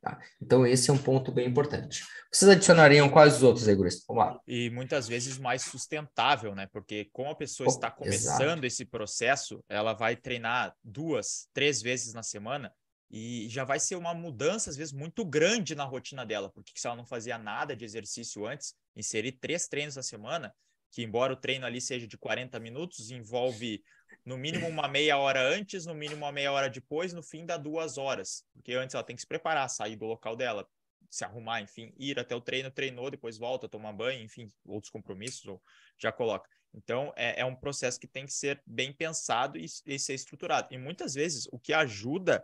Tá? 0.00 0.18
Então, 0.40 0.66
esse 0.66 0.88
é 0.88 0.94
um 0.94 0.98
ponto 0.98 1.30
bem 1.30 1.46
importante. 1.46 2.02
Vocês 2.34 2.50
adicionariam 2.50 3.10
quais 3.10 3.36
os 3.36 3.42
outros 3.42 3.68
aí, 3.68 3.74
Vamos 3.74 4.00
lá. 4.16 4.40
E 4.46 4.70
muitas 4.70 5.06
vezes 5.06 5.36
mais 5.36 5.62
sustentável, 5.62 6.54
né? 6.54 6.66
Porque 6.72 7.10
como 7.12 7.28
a 7.28 7.34
pessoa 7.34 7.68
está 7.68 7.90
começando 7.90 8.64
exato. 8.64 8.66
esse 8.66 8.84
processo, 8.86 9.62
ela 9.68 9.92
vai 9.92 10.16
treinar 10.16 10.74
duas, 10.82 11.46
três 11.52 11.82
vezes 11.82 12.14
na 12.14 12.22
semana 12.22 12.72
e 13.10 13.46
já 13.50 13.64
vai 13.64 13.78
ser 13.78 13.96
uma 13.96 14.14
mudança, 14.14 14.70
às 14.70 14.76
vezes, 14.76 14.94
muito 14.94 15.22
grande 15.26 15.74
na 15.74 15.84
rotina 15.84 16.24
dela. 16.24 16.50
Porque 16.50 16.72
se 16.74 16.86
ela 16.86 16.96
não 16.96 17.04
fazia 17.04 17.36
nada 17.36 17.76
de 17.76 17.84
exercício 17.84 18.46
antes, 18.46 18.74
inserir 18.96 19.32
três 19.32 19.68
treinos 19.68 19.96
na 19.96 20.02
semana, 20.02 20.54
que 20.90 21.02
embora 21.02 21.34
o 21.34 21.36
treino 21.36 21.66
ali 21.66 21.82
seja 21.82 22.06
de 22.06 22.16
40 22.16 22.58
minutos, 22.58 23.10
envolve 23.10 23.82
no 24.24 24.38
mínimo 24.38 24.66
uma 24.68 24.88
meia 24.88 25.18
hora 25.18 25.46
antes, 25.46 25.84
no 25.84 25.94
mínimo 25.94 26.24
uma 26.24 26.32
meia 26.32 26.50
hora 26.50 26.70
depois, 26.70 27.12
no 27.12 27.22
fim 27.22 27.44
dá 27.44 27.58
duas 27.58 27.98
horas. 27.98 28.42
Porque 28.54 28.72
antes 28.72 28.94
ela 28.94 29.04
tem 29.04 29.14
que 29.14 29.20
se 29.20 29.28
preparar, 29.28 29.68
sair 29.68 29.96
do 29.96 30.06
local 30.06 30.34
dela, 30.34 30.66
se 31.12 31.24
arrumar, 31.24 31.60
enfim, 31.60 31.92
ir 31.98 32.18
até 32.18 32.34
o 32.34 32.40
treino, 32.40 32.70
treinou, 32.70 33.10
depois 33.10 33.36
volta, 33.36 33.68
tomar 33.68 33.92
banho, 33.92 34.22
enfim, 34.22 34.50
outros 34.64 34.90
compromissos, 34.90 35.44
ou 35.44 35.62
já 35.98 36.10
coloca. 36.10 36.48
Então, 36.72 37.12
é, 37.14 37.40
é 37.40 37.44
um 37.44 37.54
processo 37.54 38.00
que 38.00 38.06
tem 38.06 38.24
que 38.24 38.32
ser 38.32 38.62
bem 38.66 38.94
pensado 38.94 39.58
e, 39.58 39.66
e 39.84 39.98
ser 39.98 40.14
estruturado. 40.14 40.68
E 40.70 40.78
muitas 40.78 41.12
vezes, 41.12 41.46
o 41.52 41.58
que 41.58 41.74
ajuda 41.74 42.42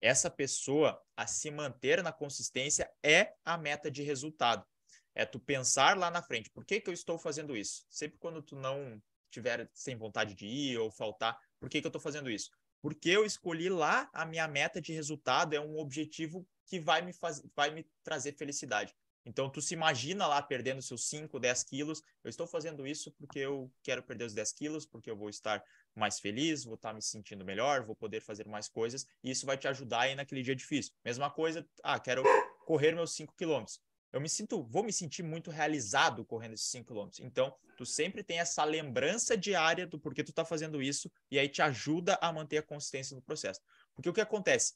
essa 0.00 0.30
pessoa 0.30 1.02
a 1.16 1.26
se 1.26 1.50
manter 1.50 2.00
na 2.00 2.12
consistência 2.12 2.88
é 3.02 3.32
a 3.44 3.58
meta 3.58 3.90
de 3.90 4.04
resultado. 4.04 4.64
É 5.12 5.26
tu 5.26 5.40
pensar 5.40 5.98
lá 5.98 6.08
na 6.08 6.22
frente, 6.22 6.50
por 6.50 6.64
que, 6.64 6.80
que 6.80 6.88
eu 6.88 6.94
estou 6.94 7.18
fazendo 7.18 7.56
isso? 7.56 7.84
Sempre 7.90 8.16
quando 8.20 8.40
tu 8.40 8.54
não 8.54 9.02
tiver 9.28 9.68
sem 9.74 9.96
vontade 9.96 10.36
de 10.36 10.46
ir 10.46 10.78
ou 10.78 10.88
faltar, 10.88 11.36
por 11.58 11.68
que, 11.68 11.80
que 11.80 11.86
eu 11.86 11.90
estou 11.90 12.00
fazendo 12.00 12.30
isso? 12.30 12.50
Porque 12.80 13.10
eu 13.10 13.24
escolhi 13.24 13.68
lá 13.68 14.08
a 14.12 14.24
minha 14.24 14.46
meta 14.46 14.80
de 14.80 14.92
resultado, 14.92 15.54
é 15.54 15.60
um 15.60 15.78
objetivo 15.78 16.46
que 16.66 16.78
vai 16.78 17.02
me, 17.02 17.12
faz... 17.12 17.42
vai 17.54 17.70
me 17.70 17.86
trazer 18.02 18.32
felicidade. 18.32 18.94
Então, 19.28 19.50
tu 19.50 19.60
se 19.60 19.74
imagina 19.74 20.26
lá 20.26 20.40
perdendo 20.40 20.80
seus 20.80 21.06
5, 21.08 21.38
10 21.38 21.64
quilos. 21.64 22.02
Eu 22.24 22.30
estou 22.30 22.46
fazendo 22.46 22.86
isso 22.86 23.12
porque 23.12 23.40
eu 23.40 23.70
quero 23.82 24.02
perder 24.02 24.24
os 24.24 24.32
10 24.32 24.52
quilos, 24.52 24.86
porque 24.86 25.10
eu 25.10 25.16
vou 25.16 25.28
estar 25.28 25.62
mais 25.94 26.18
feliz, 26.18 26.64
vou 26.64 26.76
estar 26.76 26.94
me 26.94 27.02
sentindo 27.02 27.44
melhor, 27.44 27.84
vou 27.84 27.94
poder 27.94 28.22
fazer 28.22 28.46
mais 28.46 28.68
coisas. 28.68 29.06
E 29.22 29.30
isso 29.30 29.44
vai 29.44 29.58
te 29.58 29.68
ajudar 29.68 30.00
aí 30.00 30.14
naquele 30.14 30.42
dia 30.42 30.56
difícil. 30.56 30.94
Mesma 31.04 31.30
coisa, 31.30 31.68
ah, 31.82 32.00
quero 32.00 32.22
correr 32.64 32.94
meus 32.94 33.12
5 33.12 33.34
quilômetros. 33.36 33.78
Eu 34.12 34.20
me 34.20 34.28
sinto, 34.28 34.62
vou 34.64 34.82
me 34.82 34.92
sentir 34.92 35.22
muito 35.22 35.50
realizado 35.50 36.24
correndo 36.24 36.54
esses 36.54 36.70
5 36.70 36.86
quilômetros. 36.86 37.20
Então, 37.20 37.54
tu 37.76 37.84
sempre 37.84 38.22
tem 38.22 38.38
essa 38.38 38.64
lembrança 38.64 39.36
diária 39.36 39.86
do 39.86 40.00
porquê 40.00 40.24
tu 40.24 40.30
está 40.30 40.44
fazendo 40.44 40.82
isso 40.82 41.10
e 41.30 41.38
aí 41.38 41.48
te 41.48 41.60
ajuda 41.60 42.18
a 42.20 42.32
manter 42.32 42.58
a 42.58 42.62
consistência 42.62 43.14
no 43.14 43.22
processo. 43.22 43.60
Porque 43.94 44.08
o 44.08 44.12
que 44.12 44.20
acontece? 44.20 44.74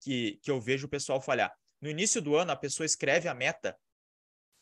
Que, 0.00 0.38
que 0.42 0.50
eu 0.50 0.60
vejo 0.60 0.86
o 0.86 0.90
pessoal 0.90 1.20
falhar 1.20 1.52
no 1.80 1.88
início 1.88 2.20
do 2.20 2.36
ano, 2.36 2.50
a 2.50 2.56
pessoa 2.56 2.84
escreve 2.84 3.28
a 3.28 3.34
meta: 3.34 3.78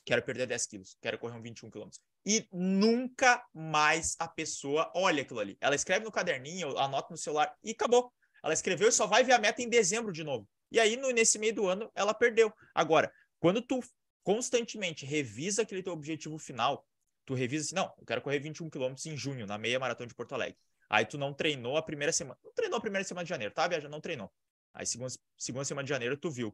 quero 0.04 0.22
perder 0.22 0.46
10 0.46 0.66
quilos, 0.66 0.96
quero 1.00 1.18
correr 1.18 1.36
um 1.36 1.42
21 1.42 1.70
quilômetros. 1.70 2.00
E 2.24 2.48
nunca 2.52 3.44
mais 3.54 4.16
a 4.18 4.28
pessoa 4.28 4.90
olha 4.94 5.22
aquilo 5.22 5.40
ali. 5.40 5.56
Ela 5.60 5.74
escreve 5.74 6.04
no 6.04 6.12
caderninho, 6.12 6.76
anota 6.78 7.08
no 7.10 7.16
celular 7.16 7.54
e 7.62 7.70
acabou. 7.70 8.12
Ela 8.42 8.52
escreveu 8.52 8.88
e 8.88 8.92
só 8.92 9.06
vai 9.06 9.24
ver 9.24 9.32
a 9.32 9.38
meta 9.38 9.62
em 9.62 9.68
dezembro 9.68 10.12
de 10.12 10.22
novo. 10.22 10.48
E 10.70 10.80
aí, 10.80 10.96
no, 10.96 11.10
nesse 11.10 11.38
meio 11.38 11.54
do 11.54 11.68
ano, 11.68 11.90
ela 11.94 12.12
perdeu. 12.12 12.52
Agora, 12.74 13.12
quando 13.46 13.62
tu 13.62 13.78
constantemente 14.24 15.06
revisa 15.06 15.62
aquele 15.62 15.80
teu 15.80 15.92
objetivo 15.92 16.36
final, 16.36 16.84
tu 17.24 17.32
revisa 17.32 17.64
assim, 17.66 17.76
não, 17.76 17.94
eu 17.96 18.04
quero 18.04 18.20
correr 18.20 18.40
21 18.40 18.68
quilômetros 18.68 19.06
em 19.06 19.16
junho, 19.16 19.46
na 19.46 19.56
meia 19.56 19.78
maratona 19.78 20.08
de 20.08 20.16
Porto 20.16 20.34
Alegre. 20.34 20.58
Aí 20.90 21.06
tu 21.06 21.16
não 21.16 21.32
treinou 21.32 21.76
a 21.76 21.82
primeira 21.82 22.12
semana. 22.12 22.36
Não 22.42 22.52
treinou 22.52 22.76
a 22.76 22.80
primeira 22.80 23.04
semana 23.04 23.22
de 23.22 23.28
janeiro, 23.28 23.54
tá, 23.54 23.68
Viaja? 23.68 23.88
Não 23.88 24.00
treinou. 24.00 24.32
Aí, 24.74 24.84
segunda, 24.84 25.14
segunda 25.38 25.64
semana 25.64 25.84
de 25.84 25.90
janeiro, 25.90 26.16
tu 26.16 26.28
viu 26.28 26.52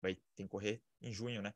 vai 0.00 0.16
tem 0.34 0.44
que 0.44 0.50
correr 0.50 0.82
em 1.00 1.12
junho, 1.12 1.40
né? 1.40 1.54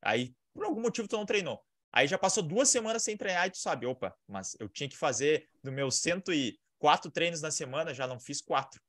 Aí, 0.00 0.32
por 0.54 0.64
algum 0.64 0.80
motivo, 0.80 1.08
tu 1.08 1.16
não 1.16 1.26
treinou. 1.26 1.60
Aí 1.92 2.06
já 2.06 2.16
passou 2.16 2.44
duas 2.44 2.68
semanas 2.68 3.02
sem 3.02 3.16
treinar 3.16 3.48
e 3.48 3.50
tu 3.50 3.58
sabe, 3.58 3.86
opa, 3.86 4.16
mas 4.24 4.56
eu 4.60 4.68
tinha 4.68 4.88
que 4.88 4.96
fazer 4.96 5.48
no 5.64 5.72
meu 5.72 5.90
104 5.90 7.10
treinos 7.10 7.42
na 7.42 7.50
semana, 7.50 7.92
já 7.92 8.06
não 8.06 8.20
fiz 8.20 8.40
quatro. 8.40 8.80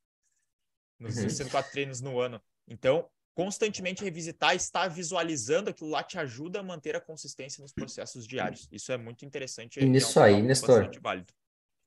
Nos 1.00 1.18
uhum. 1.18 1.28
104 1.28 1.72
treinos 1.72 2.02
no 2.02 2.20
ano. 2.20 2.40
Então, 2.68 3.10
constantemente 3.40 4.04
revisitar, 4.04 4.54
estar 4.54 4.90
visualizando 4.90 5.70
aquilo 5.70 5.90
lá 5.90 6.04
te 6.04 6.20
ajuda 6.20 6.60
a 6.60 6.64
manter 6.64 6.94
a 6.94 7.00
consistência 7.00 7.62
nos 7.62 7.72
processos 7.72 8.28
diários. 8.28 8.68
Isso 8.70 8.92
é 8.92 8.98
muito 8.98 9.24
interessante. 9.24 9.80
E 9.80 9.86
nisso 9.86 10.20
é 10.20 10.24
um 10.24 10.26
aí, 10.26 10.42
Nestor, 10.42 10.92
válido 11.02 11.32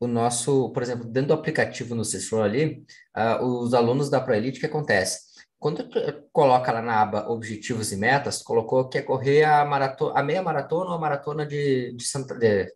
o 0.00 0.06
nosso, 0.08 0.70
por 0.70 0.82
exemplo, 0.82 1.04
dentro 1.04 1.28
do 1.28 1.34
aplicativo 1.34 1.94
no 1.94 2.04
Cicero 2.04 2.42
ali, 2.42 2.84
uh, 3.16 3.44
os 3.44 3.72
alunos 3.72 4.10
da 4.10 4.20
ProElite, 4.20 4.58
o 4.58 4.60
que 4.60 4.66
acontece? 4.66 5.20
Quando 5.60 5.88
tu 5.88 6.00
coloca 6.32 6.72
lá 6.72 6.82
na 6.82 7.02
aba 7.02 7.28
objetivos 7.28 7.92
e 7.92 7.96
metas, 7.96 8.42
colocou 8.42 8.88
que 8.88 8.98
é 8.98 9.02
correr 9.02 9.44
a, 9.44 9.64
maratona, 9.64 10.18
a 10.18 10.22
meia 10.22 10.42
maratona 10.42 10.90
ou 10.90 10.96
a 10.96 10.98
maratona 10.98 11.46
de, 11.46 11.92
de, 11.94 12.04
Santa, 12.04 12.34
de 12.34 12.74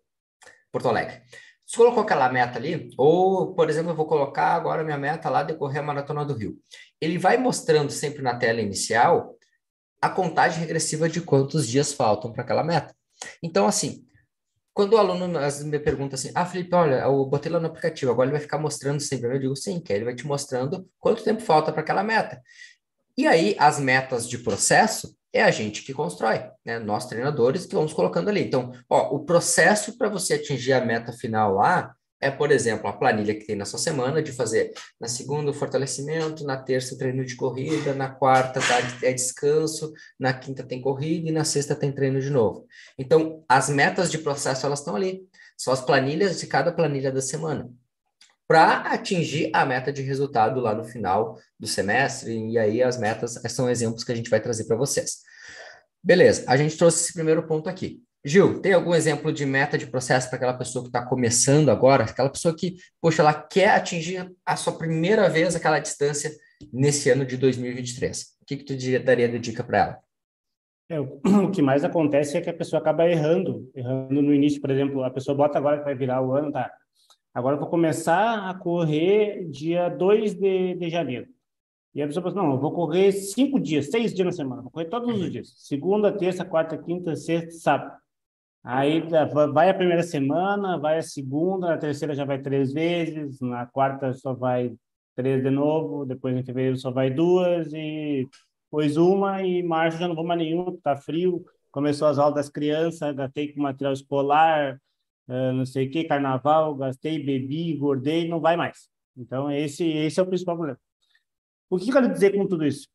Porto 0.70 0.88
Alegre. 0.88 1.22
Se 1.66 1.76
colocou 1.76 2.04
aquela 2.04 2.28
meta 2.28 2.58
ali, 2.58 2.90
ou, 2.96 3.52
por 3.54 3.68
exemplo, 3.68 3.90
eu 3.90 3.96
vou 3.96 4.06
colocar 4.06 4.54
agora 4.54 4.84
minha 4.84 4.96
meta 4.96 5.28
lá 5.28 5.42
de 5.42 5.54
correr 5.54 5.80
a 5.80 5.82
maratona 5.82 6.24
do 6.24 6.32
Rio. 6.32 6.56
Ele 7.00 7.18
vai 7.18 7.36
mostrando 7.36 7.90
sempre 7.90 8.22
na 8.22 8.36
tela 8.36 8.60
inicial 8.60 9.36
a 10.00 10.08
contagem 10.08 10.60
regressiva 10.60 11.08
de 11.08 11.20
quantos 11.20 11.66
dias 11.66 11.92
faltam 11.92 12.32
para 12.32 12.44
aquela 12.44 12.62
meta. 12.62 12.94
Então, 13.42 13.66
assim, 13.66 14.06
quando 14.72 14.92
o 14.92 14.98
aluno 14.98 15.40
me 15.64 15.78
pergunta 15.80 16.14
assim, 16.14 16.30
ah, 16.34 16.46
Felipe, 16.46 16.74
olha, 16.74 16.96
eu 16.96 17.24
botei 17.24 17.50
lá 17.50 17.58
no 17.58 17.66
aplicativo, 17.66 18.12
agora 18.12 18.26
ele 18.28 18.36
vai 18.36 18.42
ficar 18.42 18.58
mostrando 18.58 19.00
sempre. 19.00 19.34
Eu 19.34 19.40
digo, 19.40 19.56
sim, 19.56 19.80
que 19.80 19.92
ele 19.92 20.04
vai 20.04 20.14
te 20.14 20.26
mostrando 20.26 20.88
quanto 21.00 21.24
tempo 21.24 21.40
falta 21.40 21.72
para 21.72 21.80
aquela 21.80 22.04
meta. 22.04 22.40
E 23.18 23.26
aí, 23.26 23.56
as 23.58 23.80
metas 23.80 24.28
de 24.28 24.38
processo 24.38 25.16
é 25.36 25.42
a 25.42 25.50
gente 25.50 25.82
que 25.82 25.92
constrói, 25.92 26.42
né? 26.64 26.78
Nós 26.78 27.06
treinadores 27.06 27.66
que 27.66 27.74
vamos 27.74 27.92
colocando 27.92 28.28
ali. 28.28 28.44
Então, 28.44 28.72
ó, 28.88 29.14
o 29.14 29.24
processo 29.24 29.96
para 29.96 30.08
você 30.08 30.34
atingir 30.34 30.72
a 30.72 30.84
meta 30.84 31.12
final 31.12 31.54
lá 31.54 31.94
é, 32.20 32.30
por 32.30 32.50
exemplo, 32.50 32.88
a 32.88 32.94
planilha 32.94 33.34
que 33.34 33.46
tem 33.46 33.54
na 33.54 33.66
sua 33.66 33.78
semana 33.78 34.22
de 34.22 34.32
fazer 34.32 34.72
na 34.98 35.06
segunda 35.06 35.50
o 35.50 35.54
fortalecimento, 35.54 36.44
na 36.44 36.56
terça 36.56 36.94
o 36.94 36.98
treino 36.98 37.24
de 37.24 37.36
corrida, 37.36 37.92
na 37.94 38.08
quarta 38.08 38.58
tá, 38.60 38.78
é 39.02 39.12
descanso, 39.12 39.92
na 40.18 40.32
quinta 40.32 40.64
tem 40.64 40.80
corrida 40.80 41.28
e 41.28 41.32
na 41.32 41.44
sexta 41.44 41.74
tem 41.74 41.92
treino 41.92 42.20
de 42.20 42.30
novo. 42.30 42.66
Então, 42.98 43.44
as 43.46 43.68
metas 43.68 44.10
de 44.10 44.18
processo 44.18 44.64
elas 44.64 44.78
estão 44.78 44.96
ali. 44.96 45.28
São 45.58 45.72
as 45.72 45.80
planilhas 45.82 46.40
de 46.40 46.46
cada 46.46 46.72
planilha 46.72 47.12
da 47.12 47.20
semana 47.20 47.70
para 48.48 48.92
atingir 48.92 49.50
a 49.52 49.64
meta 49.64 49.92
de 49.92 50.02
resultado 50.02 50.60
lá 50.60 50.74
no 50.74 50.84
final 50.84 51.38
do 51.58 51.66
semestre. 51.66 52.50
E 52.50 52.58
aí 52.58 52.82
as 52.82 52.98
metas 52.98 53.34
são 53.48 53.68
exemplos 53.68 54.04
que 54.04 54.12
a 54.12 54.14
gente 54.14 54.30
vai 54.30 54.40
trazer 54.40 54.64
para 54.64 54.76
vocês. 54.76 55.18
Beleza, 56.02 56.44
a 56.46 56.56
gente 56.56 56.76
trouxe 56.76 57.04
esse 57.04 57.12
primeiro 57.12 57.46
ponto 57.46 57.68
aqui. 57.68 58.00
Gil, 58.24 58.60
tem 58.60 58.72
algum 58.72 58.94
exemplo 58.94 59.32
de 59.32 59.46
meta 59.46 59.78
de 59.78 59.86
processo 59.86 60.28
para 60.28 60.36
aquela 60.36 60.54
pessoa 60.54 60.82
que 60.82 60.88
está 60.88 61.04
começando 61.04 61.68
agora? 61.68 62.04
Aquela 62.04 62.28
pessoa 62.28 62.54
que, 62.56 62.76
poxa, 63.00 63.22
ela 63.22 63.32
quer 63.32 63.70
atingir 63.70 64.32
a 64.44 64.56
sua 64.56 64.76
primeira 64.76 65.28
vez 65.28 65.54
aquela 65.54 65.78
distância 65.78 66.32
nesse 66.72 67.08
ano 67.08 67.24
de 67.24 67.36
2023. 67.36 68.20
O 68.42 68.44
que, 68.44 68.56
que 68.56 68.64
tu 68.64 69.04
daria 69.04 69.28
de 69.28 69.38
dica 69.38 69.62
para 69.62 69.78
ela? 69.78 69.98
É, 70.88 71.00
o 71.44 71.50
que 71.50 71.62
mais 71.62 71.84
acontece 71.84 72.36
é 72.36 72.40
que 72.40 72.50
a 72.50 72.54
pessoa 72.54 72.80
acaba 72.80 73.08
errando. 73.08 73.70
Errando 73.74 74.22
no 74.22 74.34
início, 74.34 74.60
por 74.60 74.70
exemplo, 74.70 75.04
a 75.04 75.10
pessoa 75.10 75.36
bota 75.36 75.58
agora 75.58 75.78
que 75.78 75.84
vai 75.84 75.94
virar 75.94 76.20
o 76.20 76.32
ano, 76.32 76.50
tá? 76.50 76.70
Agora 77.36 77.54
eu 77.54 77.60
vou 77.60 77.68
começar 77.68 78.48
a 78.48 78.54
correr 78.54 79.46
dia 79.50 79.90
2 79.90 80.36
de, 80.36 80.74
de 80.74 80.88
janeiro. 80.88 81.26
E 81.94 82.00
a 82.00 82.06
pessoa 82.06 82.22
fala, 82.22 82.34
não, 82.42 82.52
eu 82.52 82.58
vou 82.58 82.72
correr 82.72 83.12
cinco 83.12 83.60
dias, 83.60 83.90
seis 83.90 84.14
dias 84.14 84.24
na 84.24 84.32
semana, 84.32 84.62
vou 84.62 84.70
correr 84.70 84.86
todos 84.86 85.14
os 85.14 85.20
uhum. 85.20 85.28
dias. 85.28 85.52
Segunda, 85.58 86.10
terça, 86.10 86.46
quarta, 86.46 86.78
quinta, 86.78 87.14
sexta, 87.14 87.50
sábado. 87.50 87.92
Aí 88.64 89.02
vai 89.52 89.68
a 89.68 89.74
primeira 89.74 90.02
semana, 90.02 90.78
vai 90.78 90.96
a 90.96 91.02
segunda, 91.02 91.68
na 91.68 91.76
terceira 91.76 92.14
já 92.14 92.24
vai 92.24 92.40
três 92.40 92.72
vezes, 92.72 93.38
na 93.42 93.66
quarta 93.66 94.14
só 94.14 94.32
vai 94.32 94.74
três 95.14 95.42
de 95.42 95.50
novo, 95.50 96.06
depois 96.06 96.34
em 96.34 96.42
fevereiro 96.42 96.78
só 96.78 96.90
vai 96.90 97.10
duas, 97.10 97.70
e 97.74 98.26
depois 98.64 98.96
uma, 98.96 99.42
e 99.42 99.58
em 99.58 99.62
março 99.62 99.98
já 99.98 100.08
não 100.08 100.14
vou 100.14 100.24
mais 100.24 100.40
nenhum, 100.40 100.74
tá 100.78 100.96
frio, 100.96 101.44
começou 101.70 102.08
as 102.08 102.18
aulas 102.18 102.34
das 102.34 102.48
crianças, 102.48 103.14
gastei 103.14 103.52
com 103.52 103.60
material 103.60 103.92
escolar, 103.92 104.80
uh, 105.28 105.52
não 105.52 105.64
sei 105.66 105.86
o 105.86 105.90
que, 105.90 106.04
carnaval, 106.04 106.74
gastei, 106.74 107.22
bebi, 107.22 107.72
engordei, 107.72 108.28
não 108.28 108.40
vai 108.40 108.56
mais. 108.56 108.88
Então, 109.16 109.50
esse, 109.50 109.84
esse 109.84 110.20
é 110.20 110.22
o 110.22 110.26
principal 110.26 110.56
problema. 110.56 110.80
O 111.70 111.78
que 111.78 111.88
eu 111.88 111.94
quero 111.94 112.12
dizer 112.12 112.36
com 112.36 112.46
tudo 112.46 112.64
isso? 112.64 112.88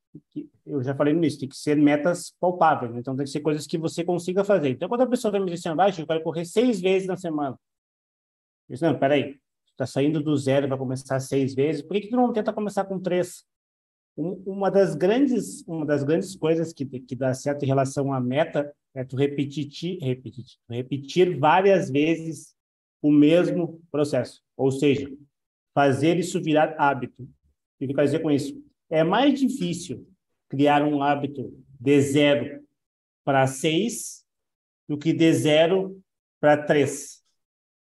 Eu 0.65 0.83
já 0.83 0.93
falei 0.95 1.13
início, 1.13 1.39
tem 1.39 1.49
que 1.49 1.57
ser 1.57 1.75
metas 1.75 2.33
palpáveis, 2.39 2.95
então 2.95 3.15
tem 3.15 3.25
que 3.25 3.31
ser 3.31 3.41
coisas 3.41 3.65
que 3.65 3.77
você 3.77 4.03
consiga 4.03 4.43
fazer. 4.43 4.69
Então, 4.69 4.87
quando 4.87 5.01
a 5.01 5.07
pessoa 5.07 5.31
vem 5.31 5.41
me 5.41 5.51
dizer 5.51 5.69
assim, 5.69 6.01
eu 6.01 6.07
quero 6.07 6.23
correr 6.23 6.45
seis 6.45 6.79
vezes 6.79 7.07
na 7.07 7.17
semana. 7.17 7.57
Eu 8.69 8.73
disse, 8.73 8.83
não, 8.83 8.97
peraí, 8.97 9.39
está 9.71 9.85
saindo 9.85 10.21
do 10.21 10.35
zero, 10.37 10.67
vai 10.67 10.77
começar 10.77 11.19
seis 11.19 11.53
vezes, 11.53 11.81
por 11.81 11.93
que, 11.93 12.01
que 12.01 12.09
tu 12.09 12.15
não 12.15 12.31
tenta 12.31 12.53
começar 12.53 12.85
com 12.85 12.99
três? 12.99 13.43
Uma 14.15 14.69
das 14.69 14.93
grandes 14.93 15.63
uma 15.67 15.85
das 15.85 16.03
grandes 16.03 16.35
coisas 16.35 16.73
que, 16.73 16.85
que 16.85 17.15
dá 17.15 17.33
certo 17.33 17.63
em 17.63 17.67
relação 17.67 18.13
à 18.13 18.19
meta 18.19 18.71
é 18.93 19.03
tu 19.03 19.15
repetir, 19.15 19.97
repetir, 20.01 20.45
repetir 20.69 21.39
várias 21.39 21.89
vezes 21.89 22.53
o 23.01 23.11
mesmo 23.11 23.81
processo. 23.89 24.41
Ou 24.55 24.69
seja, 24.69 25.09
fazer 25.73 26.19
isso 26.19 26.41
virar 26.41 26.75
hábito. 26.77 27.23
O 27.23 27.27
que 27.79 27.85
eu 27.85 27.95
quero 27.95 28.05
dizer 28.05 28.19
com 28.19 28.29
isso? 28.29 28.61
É 28.89 29.03
mais 29.03 29.39
difícil 29.39 30.07
criar 30.49 30.83
um 30.83 31.01
hábito 31.01 31.57
de 31.79 32.01
zero 32.01 32.63
para 33.23 33.47
seis 33.47 34.25
do 34.87 34.97
que 34.97 35.13
de 35.13 35.33
zero 35.33 36.01
para 36.39 36.57
três. 36.57 37.23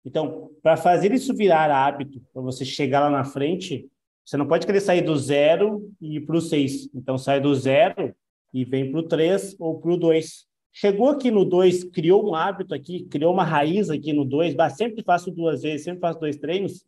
Então, 0.06 0.52
para 0.62 0.78
fazer 0.78 1.12
isso 1.12 1.36
virar 1.36 1.70
hábito, 1.70 2.22
para 2.32 2.42
você 2.42 2.64
chegar 2.64 3.02
lá 3.02 3.10
na 3.10 3.26
frente, 3.26 3.90
você 4.26 4.38
não 4.38 4.48
pode 4.48 4.66
querer 4.66 4.82
sair 4.82 5.02
do 5.02 5.16
zero 5.16 5.92
e 6.02 6.18
ir 6.18 6.22
para 6.22 6.36
o 6.36 6.42
seis. 6.42 6.90
Então, 6.94 7.18
sai 7.18 7.40
do 7.40 7.54
zero 7.54 8.16
e 8.54 8.66
vem 8.66 8.92
para 8.92 9.00
o 9.00 9.04
três 9.04 9.56
ou 9.60 9.80
para 9.80 9.92
o 9.92 9.98
dois. 9.98 10.48
Chegou 10.78 11.10
aqui 11.10 11.32
no 11.32 11.46
2, 11.46 11.86
criou 11.86 12.30
um 12.30 12.36
hábito 12.36 12.76
aqui, 12.76 13.06
criou 13.06 13.34
uma 13.34 13.46
raiz 13.46 13.90
aqui 13.90 14.12
no 14.12 14.26
2, 14.26 14.56
sempre 14.76 15.02
faço 15.04 15.32
duas 15.32 15.62
vezes, 15.62 15.86
sempre 15.86 16.02
faço 16.02 16.20
dois 16.20 16.36
treinos, 16.36 16.86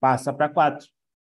passa 0.00 0.32
para 0.32 0.48
4. 0.48 0.88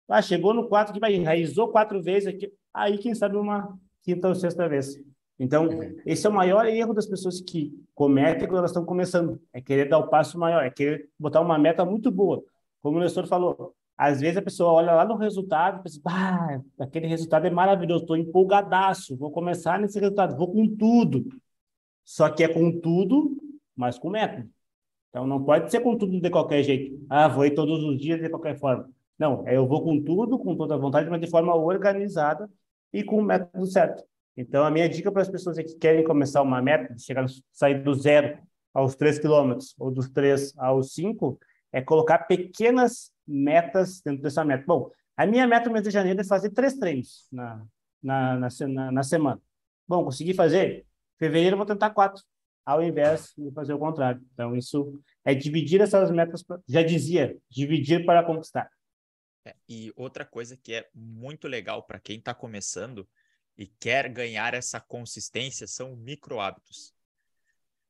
Ah, 0.09 0.19
chegou 0.19 0.51
no 0.51 0.67
4 0.67 0.91
que 0.91 0.99
vai, 0.99 1.13
enraizou 1.13 1.67
quatro 1.67 2.01
vezes 2.01 2.27
aqui, 2.27 2.51
aí 2.73 2.97
quem 2.97 3.13
sabe 3.13 3.37
uma 3.37 3.77
quinta 4.01 4.27
ou 4.27 4.33
sexta 4.33 4.67
vez. 4.67 4.99
Então, 5.37 5.69
esse 6.07 6.25
é 6.25 6.29
o 6.29 6.33
maior 6.33 6.65
erro 6.65 6.91
das 6.91 7.05
pessoas 7.05 7.39
que 7.39 7.71
cometem 7.93 8.47
quando 8.47 8.59
elas 8.59 8.71
estão 8.71 8.83
começando, 8.83 9.39
é 9.53 9.61
querer 9.61 9.87
dar 9.87 9.99
o 9.99 10.07
passo 10.07 10.39
maior, 10.39 10.63
é 10.65 10.71
querer 10.71 11.07
botar 11.19 11.41
uma 11.41 11.59
meta 11.59 11.85
muito 11.85 12.09
boa. 12.09 12.43
Como 12.81 12.97
o 12.97 12.99
Nestor 12.99 13.27
falou, 13.27 13.75
às 13.97 14.19
vezes 14.19 14.37
a 14.37 14.41
pessoa 14.41 14.73
olha 14.73 14.93
lá 14.93 15.05
no 15.05 15.15
resultado 15.15 15.79
e 15.79 15.83
pensa, 15.83 16.01
ah, 16.05 16.59
aquele 16.79 17.07
resultado 17.07 17.47
é 17.47 17.49
maravilhoso, 17.49 18.03
estou 18.03 18.17
empolgadaço, 18.17 19.15
vou 19.15 19.31
começar 19.31 19.79
nesse 19.79 19.99
resultado, 19.99 20.35
vou 20.35 20.51
com 20.51 20.67
tudo. 20.75 21.25
Só 22.03 22.29
que 22.29 22.43
é 22.43 22.47
com 22.47 22.79
tudo, 22.79 23.37
mas 23.75 23.97
com 23.97 24.09
método. 24.09 24.49
Então 25.09 25.25
não 25.25 25.43
pode 25.43 25.71
ser 25.71 25.79
com 25.79 25.97
tudo 25.97 26.19
de 26.19 26.29
qualquer 26.29 26.61
jeito. 26.61 27.03
Ah, 27.09 27.27
vou 27.27 27.45
ir 27.45 27.51
todos 27.55 27.83
os 27.83 27.97
dias 27.97 28.19
de 28.19 28.29
qualquer 28.29 28.57
forma. 28.59 28.89
Não, 29.17 29.47
é 29.47 29.55
eu 29.55 29.65
vou 29.65 29.81
com 29.81 30.03
tudo, 30.03 30.37
com 30.37 30.55
toda 30.55 30.75
a 30.75 30.77
vontade, 30.77 31.09
mas 31.09 31.21
de 31.21 31.29
forma 31.29 31.55
organizada 31.55 32.49
e 32.91 33.03
com 33.03 33.19
o 33.19 33.23
método 33.23 33.65
certo. 33.65 34.03
Então 34.35 34.65
a 34.65 34.69
minha 34.69 34.89
dica 34.89 35.11
para 35.11 35.21
as 35.21 35.29
pessoas 35.29 35.57
que 35.57 35.75
querem 35.77 36.03
começar 36.03 36.41
uma 36.41 36.61
meta, 36.61 36.97
chegar, 36.97 37.25
sair 37.51 37.81
do 37.81 37.93
zero 37.93 38.37
aos 38.73 38.95
3 38.95 39.19
quilômetros 39.19 39.73
ou 39.79 39.89
dos 39.89 40.09
3 40.09 40.53
aos 40.57 40.93
5, 40.93 41.39
é 41.75 41.81
colocar 41.81 42.19
pequenas 42.19 43.11
metas 43.27 43.99
dentro 43.99 44.21
dessa 44.23 44.45
meta. 44.45 44.63
Bom, 44.65 44.89
a 45.17 45.25
minha 45.25 45.45
meta 45.45 45.65
no 45.65 45.73
mês 45.73 45.83
de 45.83 45.91
janeiro 45.91 46.21
é 46.21 46.23
fazer 46.23 46.51
três 46.51 46.75
treinos 46.75 47.27
na, 47.29 47.65
na, 48.01 48.39
na, 48.39 48.47
na, 48.69 48.91
na 48.93 49.03
semana. 49.03 49.41
Bom, 49.85 50.05
consegui 50.05 50.33
fazer? 50.33 50.85
Fevereiro 51.19 51.57
vou 51.57 51.65
tentar 51.65 51.89
quatro, 51.89 52.23
ao 52.65 52.81
invés 52.81 53.33
de 53.37 53.51
fazer 53.51 53.73
o 53.73 53.77
contrário. 53.79 54.25
Então, 54.33 54.55
isso 54.55 54.97
é 55.25 55.35
dividir 55.35 55.81
essas 55.81 56.09
metas, 56.11 56.41
pra, 56.41 56.57
já 56.65 56.81
dizia, 56.81 57.37
dividir 57.49 58.05
para 58.05 58.23
conquistar. 58.23 58.69
É, 59.43 59.53
e 59.67 59.91
outra 59.97 60.23
coisa 60.23 60.55
que 60.55 60.73
é 60.73 60.87
muito 60.93 61.45
legal 61.45 61.83
para 61.83 61.99
quem 61.99 62.19
está 62.19 62.33
começando 62.33 63.05
e 63.57 63.67
quer 63.67 64.07
ganhar 64.07 64.53
essa 64.53 64.79
consistência 64.79 65.67
são 65.67 65.93
micro 65.97 66.39
hábitos. 66.39 66.95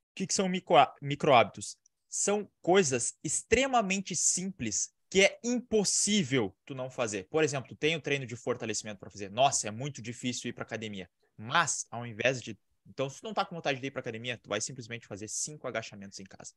O 0.09 0.15
que, 0.15 0.25
que 0.25 0.33
são 0.33 0.49
micro, 0.49 0.75
micro 0.99 1.35
hábitos? 1.35 1.77
São 2.17 2.49
coisas 2.61 3.13
extremamente 3.21 4.15
simples 4.15 4.89
que 5.09 5.21
é 5.21 5.37
impossível 5.43 6.55
tu 6.65 6.73
não 6.73 6.89
fazer. 6.89 7.25
Por 7.25 7.43
exemplo, 7.43 7.67
tu 7.67 7.75
tem 7.75 7.93
o 7.93 8.01
treino 8.01 8.25
de 8.25 8.37
fortalecimento 8.37 9.01
para 9.01 9.09
fazer. 9.09 9.29
Nossa, 9.29 9.67
é 9.67 9.71
muito 9.71 10.01
difícil 10.01 10.49
ir 10.49 10.53
para 10.53 10.63
academia. 10.63 11.09
Mas, 11.35 11.85
ao 11.91 12.07
invés 12.07 12.41
de 12.41 12.57
então, 12.87 13.09
se 13.09 13.19
tu 13.19 13.25
não 13.25 13.33
tá 13.33 13.43
com 13.43 13.53
vontade 13.53 13.81
de 13.81 13.87
ir 13.87 13.91
pra 13.91 13.99
academia, 13.99 14.37
tu 14.37 14.47
vai 14.47 14.61
simplesmente 14.61 15.05
fazer 15.05 15.27
cinco 15.27 15.67
agachamentos 15.67 16.17
em 16.17 16.23
casa. 16.23 16.53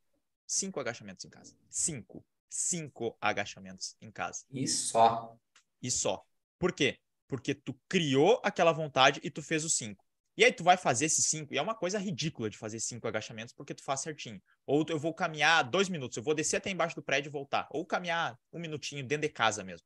Cinco 0.46 0.78
agachamentos 0.78 1.24
em 1.24 1.28
casa. 1.28 1.56
Cinco. 1.68 2.24
Cinco 2.48 3.18
agachamentos 3.20 3.96
em 4.00 4.12
casa. 4.12 4.44
E 4.52 4.68
só. 4.68 5.36
E 5.82 5.90
só. 5.90 6.24
Por 6.56 6.72
quê? 6.72 7.00
Porque 7.26 7.52
tu 7.52 7.74
criou 7.88 8.40
aquela 8.44 8.70
vontade 8.70 9.18
e 9.24 9.30
tu 9.30 9.42
fez 9.42 9.64
os 9.64 9.74
cinco. 9.74 10.04
E 10.38 10.44
aí 10.44 10.52
tu 10.52 10.62
vai 10.62 10.76
fazer 10.76 11.06
esses 11.06 11.24
cinco, 11.24 11.52
e 11.52 11.58
é 11.58 11.62
uma 11.62 11.74
coisa 11.74 11.98
ridícula 11.98 12.48
de 12.48 12.56
fazer 12.56 12.78
cinco 12.78 13.08
agachamentos, 13.08 13.52
porque 13.52 13.74
tu 13.74 13.82
faz 13.82 14.02
certinho. 14.02 14.40
Ou 14.64 14.86
eu 14.88 14.96
vou 14.96 15.12
caminhar 15.12 15.64
dois 15.64 15.88
minutos, 15.88 16.16
eu 16.16 16.22
vou 16.22 16.32
descer 16.32 16.58
até 16.58 16.70
embaixo 16.70 16.94
do 16.94 17.02
prédio 17.02 17.28
e 17.28 17.32
voltar. 17.32 17.66
Ou 17.72 17.84
caminhar 17.84 18.38
um 18.52 18.60
minutinho 18.60 19.02
dentro 19.04 19.22
de 19.22 19.34
casa 19.34 19.64
mesmo 19.64 19.84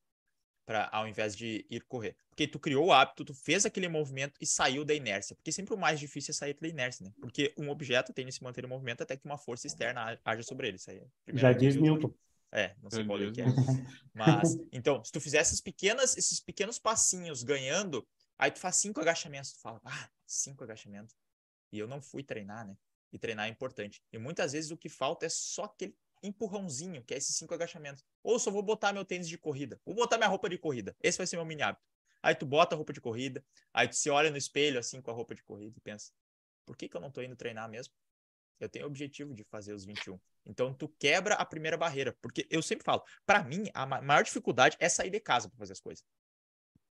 para 0.66 0.88
ao 0.92 1.08
invés 1.08 1.34
de 1.34 1.66
ir 1.70 1.80
correr. 1.88 2.14
Porque 2.28 2.46
tu 2.46 2.58
criou 2.58 2.86
o 2.86 2.92
hábito, 2.92 3.24
tu 3.24 3.34
fez 3.34 3.64
aquele 3.64 3.88
movimento 3.88 4.34
e 4.40 4.46
saiu 4.46 4.84
da 4.84 4.94
inércia. 4.94 5.34
Porque 5.34 5.50
sempre 5.50 5.74
o 5.74 5.78
mais 5.78 5.98
difícil 5.98 6.32
é 6.32 6.34
sair 6.34 6.56
da 6.60 6.68
inércia, 6.68 7.06
né? 7.06 7.12
Porque 7.18 7.54
um 7.56 7.70
objeto 7.70 8.12
tem 8.12 8.26
de 8.26 8.32
se 8.32 8.42
manter 8.42 8.62
em 8.62 8.68
movimento 8.68 9.02
até 9.02 9.16
que 9.16 9.24
uma 9.24 9.38
força 9.38 9.66
externa 9.66 10.20
haja 10.24 10.42
sobre 10.42 10.68
ele. 10.68 10.76
Isso 10.76 10.90
aí 10.90 10.98
é 10.98 11.36
Já 11.36 11.52
diz 11.52 11.76
Newton. 11.76 12.12
É, 12.52 12.74
não 12.82 12.90
sei 12.90 13.04
qual 13.06 13.18
é 13.18 13.30
que 13.30 13.40
é. 13.40 13.46
Mas, 14.12 14.54
então, 14.70 15.02
se 15.02 15.10
tu 15.10 15.18
fizer 15.18 15.38
essas 15.38 15.60
pequenas, 15.60 16.16
esses 16.18 16.38
pequenos 16.38 16.78
passinhos 16.78 17.42
ganhando, 17.42 18.06
aí 18.42 18.50
tu 18.50 18.58
faz 18.58 18.74
cinco 18.76 19.00
agachamentos, 19.00 19.52
tu 19.52 19.60
fala, 19.60 19.80
ah, 19.84 20.10
cinco 20.26 20.64
agachamentos. 20.64 21.16
E 21.70 21.78
eu 21.78 21.86
não 21.86 22.02
fui 22.02 22.24
treinar, 22.24 22.66
né? 22.66 22.76
E 23.12 23.18
treinar 23.18 23.46
é 23.46 23.48
importante. 23.48 24.02
E 24.12 24.18
muitas 24.18 24.50
vezes 24.50 24.72
o 24.72 24.76
que 24.76 24.88
falta 24.88 25.24
é 25.26 25.28
só 25.28 25.64
aquele 25.64 25.96
empurrãozinho, 26.24 27.04
que 27.04 27.14
é 27.14 27.18
esses 27.18 27.36
cinco 27.36 27.54
agachamentos. 27.54 28.04
Ou 28.20 28.40
só 28.40 28.50
vou 28.50 28.62
botar 28.62 28.92
meu 28.92 29.04
tênis 29.04 29.28
de 29.28 29.38
corrida. 29.38 29.80
Vou 29.84 29.94
botar 29.94 30.16
minha 30.18 30.28
roupa 30.28 30.48
de 30.48 30.58
corrida. 30.58 30.96
Esse 31.00 31.18
vai 31.18 31.26
ser 31.26 31.36
meu 31.36 31.44
mini 31.44 31.62
hábito. 31.62 31.84
Aí 32.20 32.34
tu 32.34 32.44
bota 32.44 32.74
a 32.74 32.76
roupa 32.76 32.92
de 32.92 33.00
corrida, 33.00 33.44
aí 33.72 33.88
tu 33.88 33.96
se 33.96 34.10
olha 34.10 34.30
no 34.30 34.36
espelho 34.36 34.78
assim 34.78 35.00
com 35.00 35.10
a 35.10 35.14
roupa 35.14 35.34
de 35.34 35.42
corrida 35.42 35.76
e 35.76 35.80
pensa: 35.80 36.12
por 36.66 36.76
que, 36.76 36.88
que 36.88 36.96
eu 36.96 37.00
não 37.00 37.10
tô 37.10 37.22
indo 37.22 37.36
treinar 37.36 37.68
mesmo? 37.68 37.94
Eu 38.60 38.68
tenho 38.68 38.84
o 38.84 38.88
objetivo 38.88 39.34
de 39.34 39.44
fazer 39.44 39.72
os 39.72 39.84
21. 39.84 40.20
Então 40.46 40.72
tu 40.72 40.88
quebra 40.98 41.34
a 41.34 41.44
primeira 41.44 41.76
barreira, 41.76 42.16
porque 42.20 42.46
eu 42.48 42.62
sempre 42.62 42.84
falo, 42.84 43.02
para 43.26 43.42
mim 43.42 43.68
a 43.74 43.86
maior 43.86 44.22
dificuldade 44.22 44.76
é 44.80 44.88
sair 44.88 45.10
de 45.10 45.18
casa 45.18 45.48
para 45.48 45.58
fazer 45.58 45.72
as 45.72 45.80
coisas. 45.80 46.04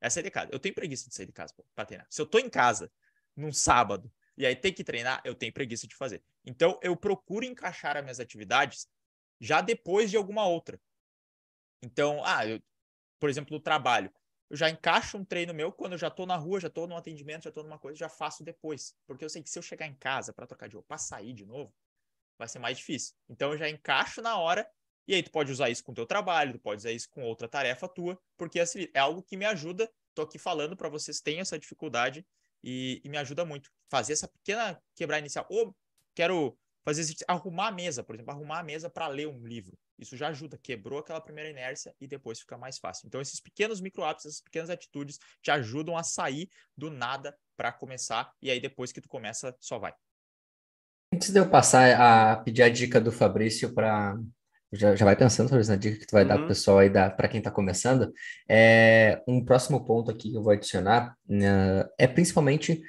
É 0.01 0.09
sair 0.09 0.23
de 0.23 0.31
casa. 0.31 0.49
Eu 0.51 0.59
tenho 0.59 0.73
preguiça 0.73 1.07
de 1.07 1.15
sair 1.15 1.27
de 1.27 1.31
casa 1.31 1.53
para 1.75 1.85
treinar. 1.85 2.07
Se 2.09 2.21
eu 2.21 2.25
tô 2.25 2.39
em 2.39 2.49
casa 2.49 2.91
num 3.35 3.53
sábado 3.53 4.11
e 4.35 4.45
aí 4.45 4.55
tem 4.55 4.73
que 4.73 4.83
treinar, 4.83 5.21
eu 5.23 5.35
tenho 5.35 5.53
preguiça 5.53 5.87
de 5.87 5.95
fazer. 5.95 6.23
Então 6.43 6.79
eu 6.81 6.97
procuro 6.97 7.45
encaixar 7.45 7.95
as 7.95 8.03
minhas 8.03 8.19
atividades 8.19 8.89
já 9.39 9.61
depois 9.61 10.09
de 10.09 10.17
alguma 10.17 10.45
outra. 10.45 10.81
Então, 11.83 12.21
ah, 12.25 12.45
eu, 12.45 12.61
por 13.19 13.29
exemplo, 13.29 13.55
no 13.55 13.61
trabalho, 13.61 14.11
eu 14.49 14.57
já 14.57 14.69
encaixo 14.69 15.17
um 15.17 15.23
treino 15.23 15.53
meu 15.53 15.71
quando 15.71 15.93
eu 15.93 15.97
já 15.97 16.09
estou 16.09 16.25
na 16.25 16.35
rua, 16.35 16.59
já 16.59 16.67
estou 16.67 16.87
no 16.87 16.95
atendimento, 16.97 17.43
já 17.43 17.49
estou 17.49 17.63
numa 17.63 17.79
coisa, 17.79 17.97
já 17.97 18.09
faço 18.09 18.43
depois. 18.43 18.95
Porque 19.07 19.23
eu 19.23 19.29
sei 19.29 19.41
que 19.41 19.49
se 19.49 19.57
eu 19.57 19.63
chegar 19.63 19.87
em 19.87 19.95
casa 19.95 20.33
para 20.33 20.45
trocar 20.45 20.67
de 20.67 20.75
roupa, 20.75 20.89
para 20.89 20.97
sair 20.97 21.33
de 21.33 21.45
novo, 21.45 21.73
vai 22.37 22.47
ser 22.47 22.59
mais 22.59 22.77
difícil. 22.77 23.15
Então 23.29 23.51
eu 23.51 23.57
já 23.57 23.69
encaixo 23.69 24.21
na 24.21 24.37
hora 24.37 24.69
e 25.11 25.15
aí 25.15 25.23
tu 25.23 25.29
pode 25.29 25.51
usar 25.51 25.69
isso 25.69 25.83
com 25.83 25.91
o 25.91 25.95
teu 25.95 26.05
trabalho, 26.05 26.53
tu 26.53 26.59
pode 26.59 26.79
usar 26.79 26.91
isso 26.91 27.09
com 27.09 27.21
outra 27.23 27.45
tarefa 27.45 27.85
tua, 27.85 28.17
porque 28.37 28.61
assim, 28.61 28.87
é 28.93 28.99
algo 28.99 29.21
que 29.21 29.35
me 29.35 29.45
ajuda. 29.45 29.91
Tô 30.15 30.21
aqui 30.21 30.39
falando 30.39 30.75
para 30.75 30.87
vocês 30.87 31.19
têm 31.19 31.41
essa 31.41 31.59
dificuldade 31.59 32.25
e, 32.63 33.01
e, 33.03 33.09
me 33.09 33.17
ajuda 33.17 33.43
muito 33.43 33.69
fazer 33.89 34.13
essa 34.13 34.27
pequena 34.27 34.81
quebrar 34.95 35.19
inicial. 35.19 35.45
Ou 35.49 35.75
quero 36.15 36.57
fazer 36.85 37.13
arrumar 37.27 37.67
a 37.67 37.71
mesa, 37.71 38.03
por 38.03 38.15
exemplo, 38.15 38.31
arrumar 38.31 38.59
a 38.59 38.63
mesa 38.63 38.89
para 38.89 39.07
ler 39.09 39.27
um 39.27 39.45
livro. 39.45 39.77
Isso 39.99 40.15
já 40.15 40.29
ajuda, 40.29 40.57
quebrou 40.57 40.99
aquela 40.99 41.19
primeira 41.19 41.49
inércia 41.49 41.93
e 41.99 42.07
depois 42.07 42.39
fica 42.39 42.57
mais 42.57 42.79
fácil. 42.79 43.05
Então, 43.05 43.19
esses 43.19 43.41
pequenos 43.41 43.81
micro 43.81 44.05
hábitos, 44.05 44.27
essas 44.27 44.41
pequenas 44.41 44.69
atitudes 44.69 45.19
te 45.41 45.51
ajudam 45.51 45.97
a 45.97 46.03
sair 46.03 46.49
do 46.75 46.89
nada 46.89 47.37
para 47.57 47.71
começar, 47.71 48.31
e 48.41 48.49
aí 48.49 48.61
depois 48.61 48.93
que 48.93 49.01
tu 49.01 49.09
começa, 49.09 49.55
só 49.59 49.77
vai. 49.77 49.93
Antes 51.13 51.31
de 51.31 51.39
eu 51.39 51.49
passar 51.49 51.99
a 51.99 52.37
pedir 52.37 52.63
a 52.63 52.69
dica 52.69 52.99
do 52.99 53.11
Fabrício 53.11 53.73
para. 53.73 54.17
Já, 54.73 54.95
já 54.95 55.03
vai 55.03 55.15
pensando 55.15 55.49
sobre 55.49 55.61
essa 55.61 55.77
dica 55.77 55.97
que 55.97 56.05
tu 56.07 56.11
vai 56.11 56.23
uhum. 56.23 56.29
dar 56.29 56.35
para 56.35 56.45
o 56.45 56.47
pessoal 56.47 56.79
aí, 56.79 56.89
para 56.89 57.27
quem 57.27 57.39
está 57.39 57.51
começando. 57.51 58.11
É, 58.47 59.21
um 59.27 59.43
próximo 59.43 59.83
ponto 59.85 60.09
aqui 60.09 60.31
que 60.31 60.37
eu 60.37 60.43
vou 60.43 60.53
adicionar 60.53 61.15
uh, 61.29 61.89
é 61.97 62.07
principalmente 62.07 62.81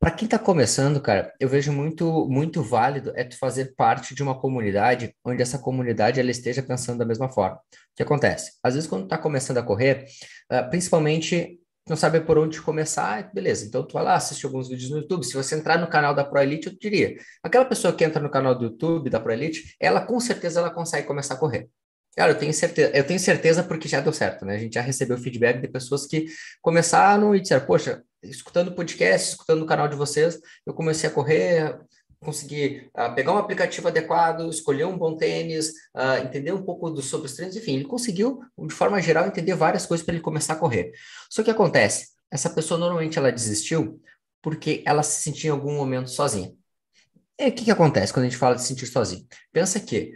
para 0.00 0.10
quem 0.10 0.24
está 0.24 0.38
começando, 0.38 0.98
cara, 0.98 1.30
eu 1.38 1.46
vejo 1.46 1.70
muito 1.70 2.26
muito 2.26 2.62
válido 2.62 3.12
é 3.14 3.22
tu 3.22 3.36
fazer 3.38 3.74
parte 3.76 4.14
de 4.14 4.22
uma 4.22 4.34
comunidade 4.40 5.14
onde 5.22 5.42
essa 5.42 5.58
comunidade 5.58 6.18
ela 6.18 6.30
esteja 6.30 6.62
pensando 6.62 6.98
da 6.98 7.04
mesma 7.04 7.28
forma. 7.28 7.56
O 7.56 7.60
que 7.94 8.02
acontece? 8.02 8.52
Às 8.62 8.74
vezes 8.74 8.88
quando 8.88 9.04
está 9.04 9.18
começando 9.18 9.58
a 9.58 9.62
correr, 9.62 10.06
uh, 10.50 10.68
principalmente 10.70 11.59
não 11.90 11.96
sabe 11.96 12.20
por 12.20 12.38
onde 12.38 12.62
começar, 12.62 13.30
beleza. 13.34 13.66
Então 13.66 13.84
tu 13.84 13.94
vai 13.94 14.04
lá, 14.04 14.14
assiste 14.14 14.46
alguns 14.46 14.68
vídeos 14.68 14.90
no 14.90 14.98
YouTube. 14.98 15.26
Se 15.26 15.34
você 15.34 15.56
entrar 15.56 15.76
no 15.76 15.88
canal 15.88 16.14
da 16.14 16.24
Pro 16.24 16.40
Elite, 16.40 16.68
eu 16.68 16.78
diria, 16.80 17.16
aquela 17.42 17.64
pessoa 17.64 17.92
que 17.92 18.04
entra 18.04 18.22
no 18.22 18.30
canal 18.30 18.54
do 18.54 18.66
YouTube 18.66 19.10
da 19.10 19.18
Pro 19.18 19.32
Elite, 19.32 19.74
ela 19.80 20.00
com 20.00 20.20
certeza 20.20 20.60
ela 20.60 20.70
consegue 20.70 21.06
começar 21.06 21.34
a 21.34 21.36
correr. 21.36 21.68
Cara, 22.16 22.30
eu 22.32 22.38
tenho 22.38 22.54
certeza, 22.54 22.92
eu 22.94 23.04
tenho 23.04 23.18
certeza 23.18 23.62
porque 23.64 23.88
já 23.88 24.00
deu 24.00 24.12
certo, 24.12 24.44
né? 24.44 24.54
A 24.54 24.58
gente 24.58 24.74
já 24.74 24.80
recebeu 24.80 25.18
feedback 25.18 25.60
de 25.60 25.68
pessoas 25.68 26.06
que 26.06 26.26
começaram 26.62 27.34
e 27.34 27.40
disseram, 27.40 27.66
poxa, 27.66 28.02
escutando 28.22 28.68
o 28.68 28.74
podcast, 28.74 29.30
escutando 29.30 29.62
o 29.62 29.66
canal 29.66 29.88
de 29.88 29.96
vocês, 29.96 30.38
eu 30.64 30.72
comecei 30.72 31.10
a 31.10 31.12
correr, 31.12 31.76
consegui 32.20 32.90
uh, 32.94 33.14
pegar 33.14 33.32
um 33.32 33.38
aplicativo 33.38 33.88
adequado, 33.88 34.48
escolher 34.50 34.84
um 34.84 34.96
bom 34.96 35.16
tênis, 35.16 35.70
uh, 35.94 36.22
entender 36.22 36.52
um 36.52 36.62
pouco 36.62 36.90
do, 36.90 37.00
sobre 37.00 37.26
os 37.26 37.34
treinos, 37.34 37.56
enfim, 37.56 37.76
ele 37.76 37.86
conseguiu, 37.86 38.40
de 38.58 38.74
forma 38.74 39.00
geral, 39.00 39.26
entender 39.26 39.54
várias 39.54 39.86
coisas 39.86 40.04
para 40.04 40.14
ele 40.14 40.22
começar 40.22 40.52
a 40.52 40.56
correr. 40.56 40.92
Só 41.30 41.42
que 41.42 41.50
acontece, 41.50 42.10
essa 42.30 42.50
pessoa 42.50 42.78
normalmente 42.78 43.18
ela 43.18 43.32
desistiu 43.32 44.00
porque 44.42 44.82
ela 44.86 45.02
se 45.02 45.22
sentia 45.22 45.48
em 45.48 45.52
algum 45.52 45.74
momento 45.74 46.10
sozinha. 46.10 46.52
E 47.38 47.48
o 47.48 47.52
que, 47.52 47.64
que 47.64 47.70
acontece 47.70 48.12
quando 48.12 48.26
a 48.26 48.28
gente 48.28 48.38
fala 48.38 48.54
de 48.54 48.62
se 48.62 48.68
sentir 48.68 48.86
sozinho? 48.86 49.26
Pensa 49.52 49.80
que 49.80 50.12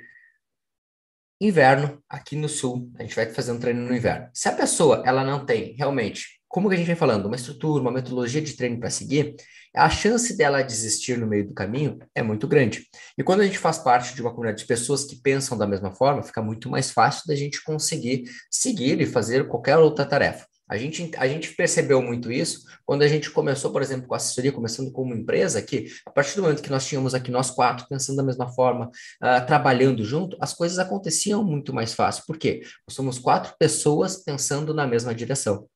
inverno, 1.40 2.02
aqui 2.08 2.36
no 2.36 2.48
sul, 2.48 2.90
a 2.98 3.02
gente 3.02 3.16
vai 3.16 3.26
fazer 3.30 3.52
um 3.52 3.58
treino 3.58 3.80
no 3.80 3.94
inverno. 3.94 4.28
Se 4.32 4.48
a 4.48 4.52
pessoa 4.52 5.02
ela 5.06 5.24
não 5.24 5.44
tem 5.44 5.74
realmente 5.74 6.40
como 6.48 6.68
que 6.68 6.74
a 6.76 6.78
gente 6.78 6.86
vem 6.86 6.94
falando, 6.94 7.26
uma 7.26 7.34
estrutura, 7.34 7.82
uma 7.82 7.90
metodologia 7.90 8.40
de 8.40 8.54
treino 8.54 8.78
para 8.78 8.88
seguir, 8.88 9.34
a 9.74 9.90
chance 9.90 10.36
dela 10.36 10.62
desistir 10.62 11.18
no 11.18 11.26
meio 11.26 11.48
do 11.48 11.54
caminho 11.54 11.98
é 12.14 12.22
muito 12.22 12.46
grande. 12.46 12.86
E 13.18 13.22
quando 13.22 13.40
a 13.40 13.44
gente 13.44 13.58
faz 13.58 13.78
parte 13.78 14.14
de 14.14 14.22
uma 14.22 14.30
comunidade 14.30 14.62
de 14.62 14.66
pessoas 14.66 15.04
que 15.04 15.16
pensam 15.16 15.58
da 15.58 15.66
mesma 15.66 15.92
forma, 15.92 16.22
fica 16.22 16.40
muito 16.40 16.70
mais 16.70 16.90
fácil 16.90 17.22
da 17.26 17.34
gente 17.34 17.62
conseguir 17.64 18.24
seguir 18.50 19.00
e 19.00 19.06
fazer 19.06 19.48
qualquer 19.48 19.76
outra 19.76 20.04
tarefa. 20.04 20.46
A 20.66 20.78
gente, 20.78 21.10
a 21.18 21.28
gente 21.28 21.54
percebeu 21.54 22.00
muito 22.00 22.32
isso 22.32 22.62
quando 22.86 23.02
a 23.02 23.08
gente 23.08 23.30
começou, 23.30 23.70
por 23.70 23.82
exemplo, 23.82 24.08
com 24.08 24.14
a 24.14 24.16
assessoria, 24.16 24.50
começando 24.50 24.90
como 24.90 25.14
empresa, 25.14 25.60
que 25.60 25.86
a 26.06 26.10
partir 26.10 26.36
do 26.36 26.42
momento 26.42 26.62
que 26.62 26.70
nós 26.70 26.86
tínhamos 26.86 27.14
aqui 27.14 27.30
nós 27.30 27.50
quatro 27.50 27.86
pensando 27.86 28.16
da 28.16 28.22
mesma 28.22 28.48
forma, 28.48 28.86
uh, 28.86 29.46
trabalhando 29.46 30.02
junto, 30.02 30.38
as 30.40 30.54
coisas 30.54 30.78
aconteciam 30.78 31.44
muito 31.44 31.74
mais 31.74 31.92
fácil. 31.92 32.24
Por 32.26 32.38
quê? 32.38 32.62
Nós 32.88 32.94
somos 32.94 33.18
quatro 33.18 33.54
pessoas 33.58 34.16
pensando 34.16 34.72
na 34.72 34.86
mesma 34.86 35.14
direção. 35.14 35.68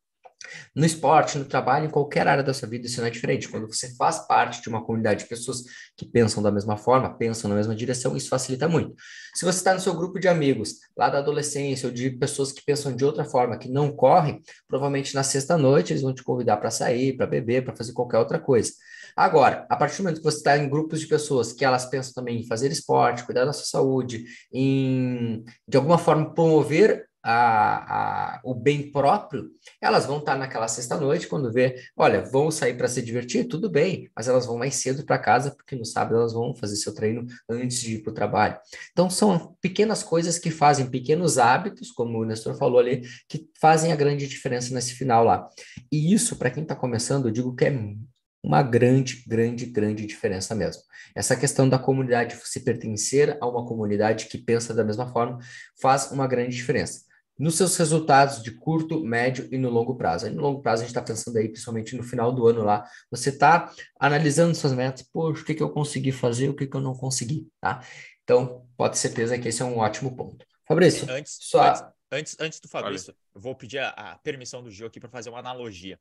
No 0.74 0.84
esporte, 0.84 1.36
no 1.36 1.44
trabalho, 1.44 1.86
em 1.86 1.90
qualquer 1.90 2.26
área 2.26 2.42
da 2.42 2.54
sua 2.54 2.68
vida, 2.68 2.86
isso 2.86 3.00
não 3.00 3.08
é 3.08 3.10
diferente. 3.10 3.48
Quando 3.48 3.66
você 3.66 3.94
faz 3.96 4.26
parte 4.26 4.62
de 4.62 4.68
uma 4.68 4.84
comunidade 4.84 5.24
de 5.24 5.28
pessoas 5.28 5.64
que 5.96 6.06
pensam 6.06 6.42
da 6.42 6.50
mesma 6.50 6.76
forma, 6.76 7.16
pensam 7.16 7.50
na 7.50 7.56
mesma 7.56 7.74
direção, 7.74 8.16
isso 8.16 8.28
facilita 8.28 8.68
muito. 8.68 8.94
Se 9.34 9.44
você 9.44 9.58
está 9.58 9.74
no 9.74 9.80
seu 9.80 9.94
grupo 9.94 10.18
de 10.18 10.28
amigos, 10.28 10.76
lá 10.96 11.08
da 11.08 11.18
adolescência, 11.18 11.88
ou 11.88 11.92
de 11.92 12.10
pessoas 12.10 12.52
que 12.52 12.64
pensam 12.64 12.94
de 12.94 13.04
outra 13.04 13.24
forma, 13.24 13.58
que 13.58 13.68
não 13.68 13.90
correm, 13.90 14.40
provavelmente 14.66 15.14
na 15.14 15.22
sexta-noite 15.22 15.92
eles 15.92 16.02
vão 16.02 16.14
te 16.14 16.22
convidar 16.22 16.56
para 16.58 16.70
sair, 16.70 17.16
para 17.16 17.26
beber, 17.26 17.64
para 17.64 17.76
fazer 17.76 17.92
qualquer 17.92 18.18
outra 18.18 18.38
coisa. 18.38 18.72
Agora, 19.16 19.66
a 19.68 19.76
partir 19.76 19.96
do 19.96 20.04
momento 20.04 20.18
que 20.18 20.24
você 20.24 20.36
está 20.36 20.56
em 20.56 20.68
grupos 20.68 21.00
de 21.00 21.08
pessoas 21.08 21.52
que 21.52 21.64
elas 21.64 21.86
pensam 21.86 22.12
também 22.14 22.40
em 22.40 22.46
fazer 22.46 22.70
esporte, 22.70 23.24
cuidar 23.24 23.44
da 23.44 23.52
sua 23.52 23.66
saúde, 23.66 24.24
em 24.52 25.42
de 25.66 25.76
alguma 25.76 25.98
forma 25.98 26.32
promover 26.32 27.07
a, 27.22 28.36
a, 28.36 28.40
o 28.44 28.54
bem 28.54 28.90
próprio, 28.90 29.50
elas 29.80 30.06
vão 30.06 30.18
estar 30.18 30.36
naquela 30.36 30.68
sexta-noite 30.68 31.26
quando 31.26 31.52
vê, 31.52 31.76
olha, 31.96 32.22
vão 32.22 32.50
sair 32.50 32.76
para 32.76 32.88
se 32.88 33.02
divertir, 33.02 33.46
tudo 33.46 33.68
bem, 33.68 34.10
mas 34.14 34.28
elas 34.28 34.46
vão 34.46 34.56
mais 34.56 34.76
cedo 34.76 35.04
para 35.04 35.18
casa, 35.18 35.50
porque 35.50 35.74
no 35.74 35.84
sábado 35.84 36.16
elas 36.16 36.32
vão 36.32 36.54
fazer 36.54 36.76
seu 36.76 36.94
treino 36.94 37.26
antes 37.48 37.80
de 37.80 37.96
ir 37.96 38.02
para 38.02 38.10
o 38.10 38.14
trabalho. 38.14 38.56
Então, 38.92 39.10
são 39.10 39.56
pequenas 39.60 40.02
coisas 40.02 40.38
que 40.38 40.50
fazem, 40.50 40.90
pequenos 40.90 41.38
hábitos, 41.38 41.90
como 41.90 42.18
o 42.18 42.24
Nestor 42.24 42.54
falou 42.56 42.78
ali, 42.78 43.02
que 43.28 43.48
fazem 43.60 43.92
a 43.92 43.96
grande 43.96 44.26
diferença 44.26 44.72
nesse 44.72 44.94
final 44.94 45.24
lá. 45.24 45.48
E 45.90 46.12
isso, 46.12 46.36
para 46.36 46.50
quem 46.50 46.62
está 46.62 46.76
começando, 46.76 47.26
eu 47.26 47.32
digo 47.32 47.54
que 47.54 47.64
é 47.64 47.94
uma 48.42 48.62
grande, 48.62 49.24
grande, 49.26 49.66
grande 49.66 50.06
diferença 50.06 50.54
mesmo. 50.54 50.82
Essa 51.14 51.34
questão 51.34 51.68
da 51.68 51.78
comunidade, 51.78 52.38
se 52.44 52.60
pertencer 52.60 53.36
a 53.40 53.46
uma 53.46 53.66
comunidade 53.66 54.26
que 54.26 54.38
pensa 54.38 54.72
da 54.72 54.84
mesma 54.84 55.08
forma, 55.12 55.38
faz 55.80 56.12
uma 56.12 56.26
grande 56.26 56.54
diferença 56.54 57.07
nos 57.38 57.56
seus 57.56 57.76
resultados 57.76 58.42
de 58.42 58.50
curto, 58.50 59.04
médio 59.04 59.48
e 59.52 59.56
no 59.56 59.70
longo 59.70 59.94
prazo. 59.94 60.26
Aí 60.26 60.32
no 60.32 60.42
longo 60.42 60.60
prazo 60.60 60.82
a 60.82 60.86
gente 60.86 60.90
está 60.90 61.02
pensando 61.02 61.36
aí, 61.36 61.48
principalmente 61.48 61.96
no 61.96 62.02
final 62.02 62.32
do 62.32 62.46
ano 62.48 62.64
lá, 62.64 62.84
você 63.10 63.30
está 63.30 63.72
analisando 64.00 64.54
suas 64.54 64.72
metas, 64.72 65.02
poxa, 65.02 65.42
o 65.42 65.44
que, 65.44 65.54
que 65.54 65.62
eu 65.62 65.70
consegui 65.70 66.10
fazer, 66.10 66.48
o 66.48 66.56
que, 66.56 66.66
que 66.66 66.76
eu 66.76 66.80
não 66.80 66.94
consegui, 66.94 67.48
tá? 67.60 67.84
Então, 68.24 68.68
pode 68.76 68.94
ter 68.94 68.98
certeza 68.98 69.38
que 69.38 69.48
esse 69.48 69.62
é 69.62 69.64
um 69.64 69.78
ótimo 69.78 70.16
ponto. 70.16 70.44
Fabrício, 70.66 71.10
antes, 71.10 71.38
só... 71.40 71.62
antes, 71.62 71.82
antes, 72.10 72.36
antes 72.40 72.60
do 72.60 72.68
Fabrício, 72.68 73.12
Olha. 73.12 73.18
eu 73.36 73.40
vou 73.40 73.54
pedir 73.54 73.78
a, 73.78 73.88
a, 73.90 74.18
permissão 74.18 74.62
do 74.62 74.70
Gil 74.70 74.86
aqui 74.86 75.00
para 75.00 75.08
fazer 75.08 75.30
uma 75.30 75.38
analogia. 75.38 75.98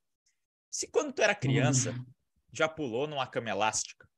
Se 0.69 0.88
quando 0.88 1.13
tu 1.13 1.21
era 1.21 1.33
criança, 1.33 1.91
uhum. 1.91 2.05
já 2.51 2.67
pulou 2.67 3.07
numa 3.07 3.25
cama 3.27 3.49
elástica? 3.49 4.09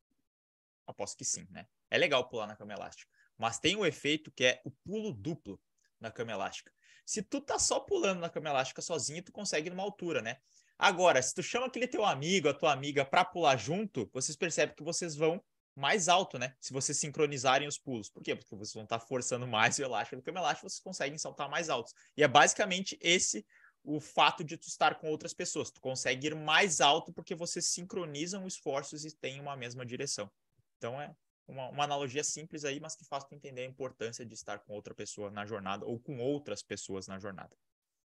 Aposto 0.87 1.17
que 1.17 1.25
sim, 1.25 1.45
né? 1.51 1.67
É 1.91 1.97
legal 1.97 2.27
pular 2.27 2.47
na 2.47 2.55
cama 2.55 2.73
elástica, 2.73 3.11
mas 3.37 3.59
tem 3.59 3.75
o 3.75 3.81
um 3.81 3.85
efeito 3.85 4.31
que 4.31 4.43
é 4.43 4.61
o 4.65 4.71
pulo 4.71 5.13
duplo 5.13 5.61
na 5.99 6.09
cama 6.09 6.31
elástica. 6.31 6.71
Se 7.09 7.23
tu 7.23 7.41
tá 7.41 7.57
só 7.57 7.79
pulando 7.79 8.19
na 8.19 8.29
cama 8.29 8.49
elástica 8.49 8.83
sozinho, 8.83 9.23
tu 9.23 9.31
consegue 9.31 9.67
numa 9.67 9.81
altura, 9.81 10.21
né? 10.21 10.37
Agora, 10.77 11.19
se 11.23 11.33
tu 11.33 11.41
chama 11.41 11.65
aquele 11.65 11.87
teu 11.87 12.05
amigo, 12.05 12.47
a 12.47 12.53
tua 12.53 12.71
amiga 12.71 13.03
para 13.03 13.25
pular 13.25 13.57
junto, 13.57 14.07
vocês 14.13 14.37
percebem 14.37 14.75
que 14.75 14.83
vocês 14.83 15.15
vão 15.15 15.43
mais 15.75 16.07
alto, 16.07 16.37
né? 16.37 16.53
Se 16.59 16.71
vocês 16.71 16.99
sincronizarem 16.99 17.67
os 17.67 17.79
pulos. 17.79 18.11
Por 18.11 18.21
quê? 18.21 18.35
Porque 18.35 18.55
vocês 18.55 18.75
vão 18.75 18.83
estar 18.83 18.99
tá 18.99 19.05
forçando 19.07 19.47
mais 19.47 19.79
o 19.79 19.81
elástico 19.81 20.17
do 20.17 20.21
cama 20.21 20.39
elástica, 20.39 20.69
vocês 20.69 20.83
conseguem 20.83 21.17
saltar 21.17 21.49
mais 21.49 21.67
altos. 21.67 21.95
E 22.15 22.21
é 22.21 22.27
basicamente 22.27 22.95
esse 23.01 23.43
o 23.83 23.99
fato 23.99 24.43
de 24.43 24.55
tu 24.55 24.67
estar 24.67 24.99
com 24.99 25.09
outras 25.09 25.33
pessoas. 25.33 25.71
Tu 25.71 25.81
consegue 25.81 26.27
ir 26.27 26.35
mais 26.35 26.79
alto 26.79 27.11
porque 27.11 27.33
vocês 27.33 27.65
sincronizam 27.69 28.45
esforços 28.45 29.03
e 29.03 29.17
têm 29.17 29.41
uma 29.41 29.57
mesma 29.57 29.83
direção. 29.83 30.29
Então 30.77 31.01
é 31.01 31.11
uma, 31.49 31.69
uma, 31.69 31.83
analogia 31.83 32.23
simples 32.23 32.63
aí, 32.63 32.79
mas 32.79 32.95
que 32.95 33.05
faz 33.05 33.23
tu 33.23 33.35
entender 33.35 33.61
a 33.61 33.65
importância 33.65 34.25
de 34.25 34.33
estar 34.33 34.59
com 34.59 34.73
outra 34.73 34.93
pessoa 34.93 35.29
na 35.31 35.45
jornada 35.45 35.85
ou 35.85 35.99
com 35.99 36.19
outras 36.19 36.61
pessoas 36.61 37.07
na 37.07 37.19
jornada. 37.19 37.51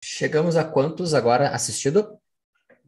Chegamos 0.03 0.55
a 0.55 0.63
quantos 0.63 1.13
agora 1.13 1.49
assistido? 1.49 2.19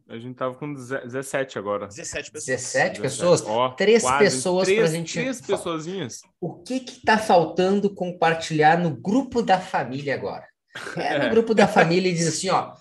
A 0.08 0.18
gente 0.18 0.34
tava 0.34 0.54
com 0.54 0.74
17 0.74 1.58
agora. 1.58 1.86
17 1.86 2.32
pessoas. 2.32 2.60
17 2.60 3.00
pessoas? 3.00 3.40
Oh, 3.42 3.70
três 3.70 4.02
quase. 4.02 4.24
pessoas 4.24 4.66
três, 4.66 4.80
pra 4.80 4.88
gente. 4.88 5.12
Três 5.14 5.40
pessoazinhas. 5.40 6.20
O 6.40 6.62
que 6.62 6.80
que 6.80 7.00
tá 7.00 7.16
faltando 7.16 7.94
compartilhar 7.94 8.78
no 8.78 8.90
grupo 8.90 9.42
da 9.42 9.58
família 9.58 10.14
agora? 10.14 10.46
É 10.96 11.18
no 11.18 11.24
é. 11.24 11.30
grupo 11.30 11.54
da 11.54 11.66
família 11.68 12.10
e 12.10 12.14
diz 12.14 12.26
assim, 12.26 12.50
ó. 12.50 12.74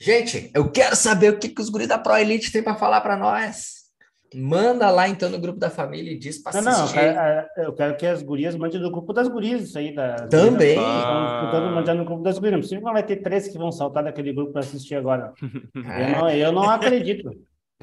Gente, 0.00 0.50
eu 0.54 0.70
quero 0.70 0.96
saber 0.96 1.32
o 1.32 1.38
que, 1.38 1.48
que 1.48 1.60
os 1.60 1.68
guris 1.68 1.88
da 1.88 1.98
Pro 1.98 2.16
Elite 2.16 2.50
tem 2.50 2.62
para 2.62 2.76
falar 2.76 3.00
para 3.00 3.16
nós. 3.16 3.83
Manda 4.34 4.90
lá 4.90 5.08
então 5.08 5.28
no 5.30 5.38
grupo 5.38 5.58
da 5.58 5.70
família 5.70 6.12
e 6.12 6.18
diz 6.18 6.38
para 6.38 6.58
assistir. 6.58 6.70
Não, 6.70 6.78
não, 6.78 6.86
eu 6.86 6.92
quero, 6.92 7.18
é, 7.18 7.48
eu 7.58 7.72
quero, 7.72 7.96
que 7.96 8.06
as 8.06 8.22
gurias 8.22 8.56
mandem 8.56 8.80
no 8.80 8.90
grupo 8.90 9.12
das 9.12 9.28
gurias 9.28 9.62
isso 9.62 9.78
aí. 9.78 9.94
Da, 9.94 10.26
Também. 10.26 10.70
Estão 10.70 11.74
mandando 11.74 11.98
no 11.98 12.04
grupo 12.04 12.22
das 12.22 12.38
gurias. 12.38 12.52
Não 12.52 12.60
precisa 12.60 12.80
vai 12.80 13.02
ter 13.02 13.16
três 13.16 13.48
que 13.48 13.58
vão 13.58 13.70
saltar 13.70 14.04
daquele 14.04 14.32
grupo 14.32 14.52
para 14.52 14.60
assistir 14.60 14.94
agora. 14.94 15.32
É. 15.42 16.04
Eu, 16.04 16.20
não, 16.20 16.30
eu 16.30 16.52
não 16.52 16.70
acredito. 16.70 17.30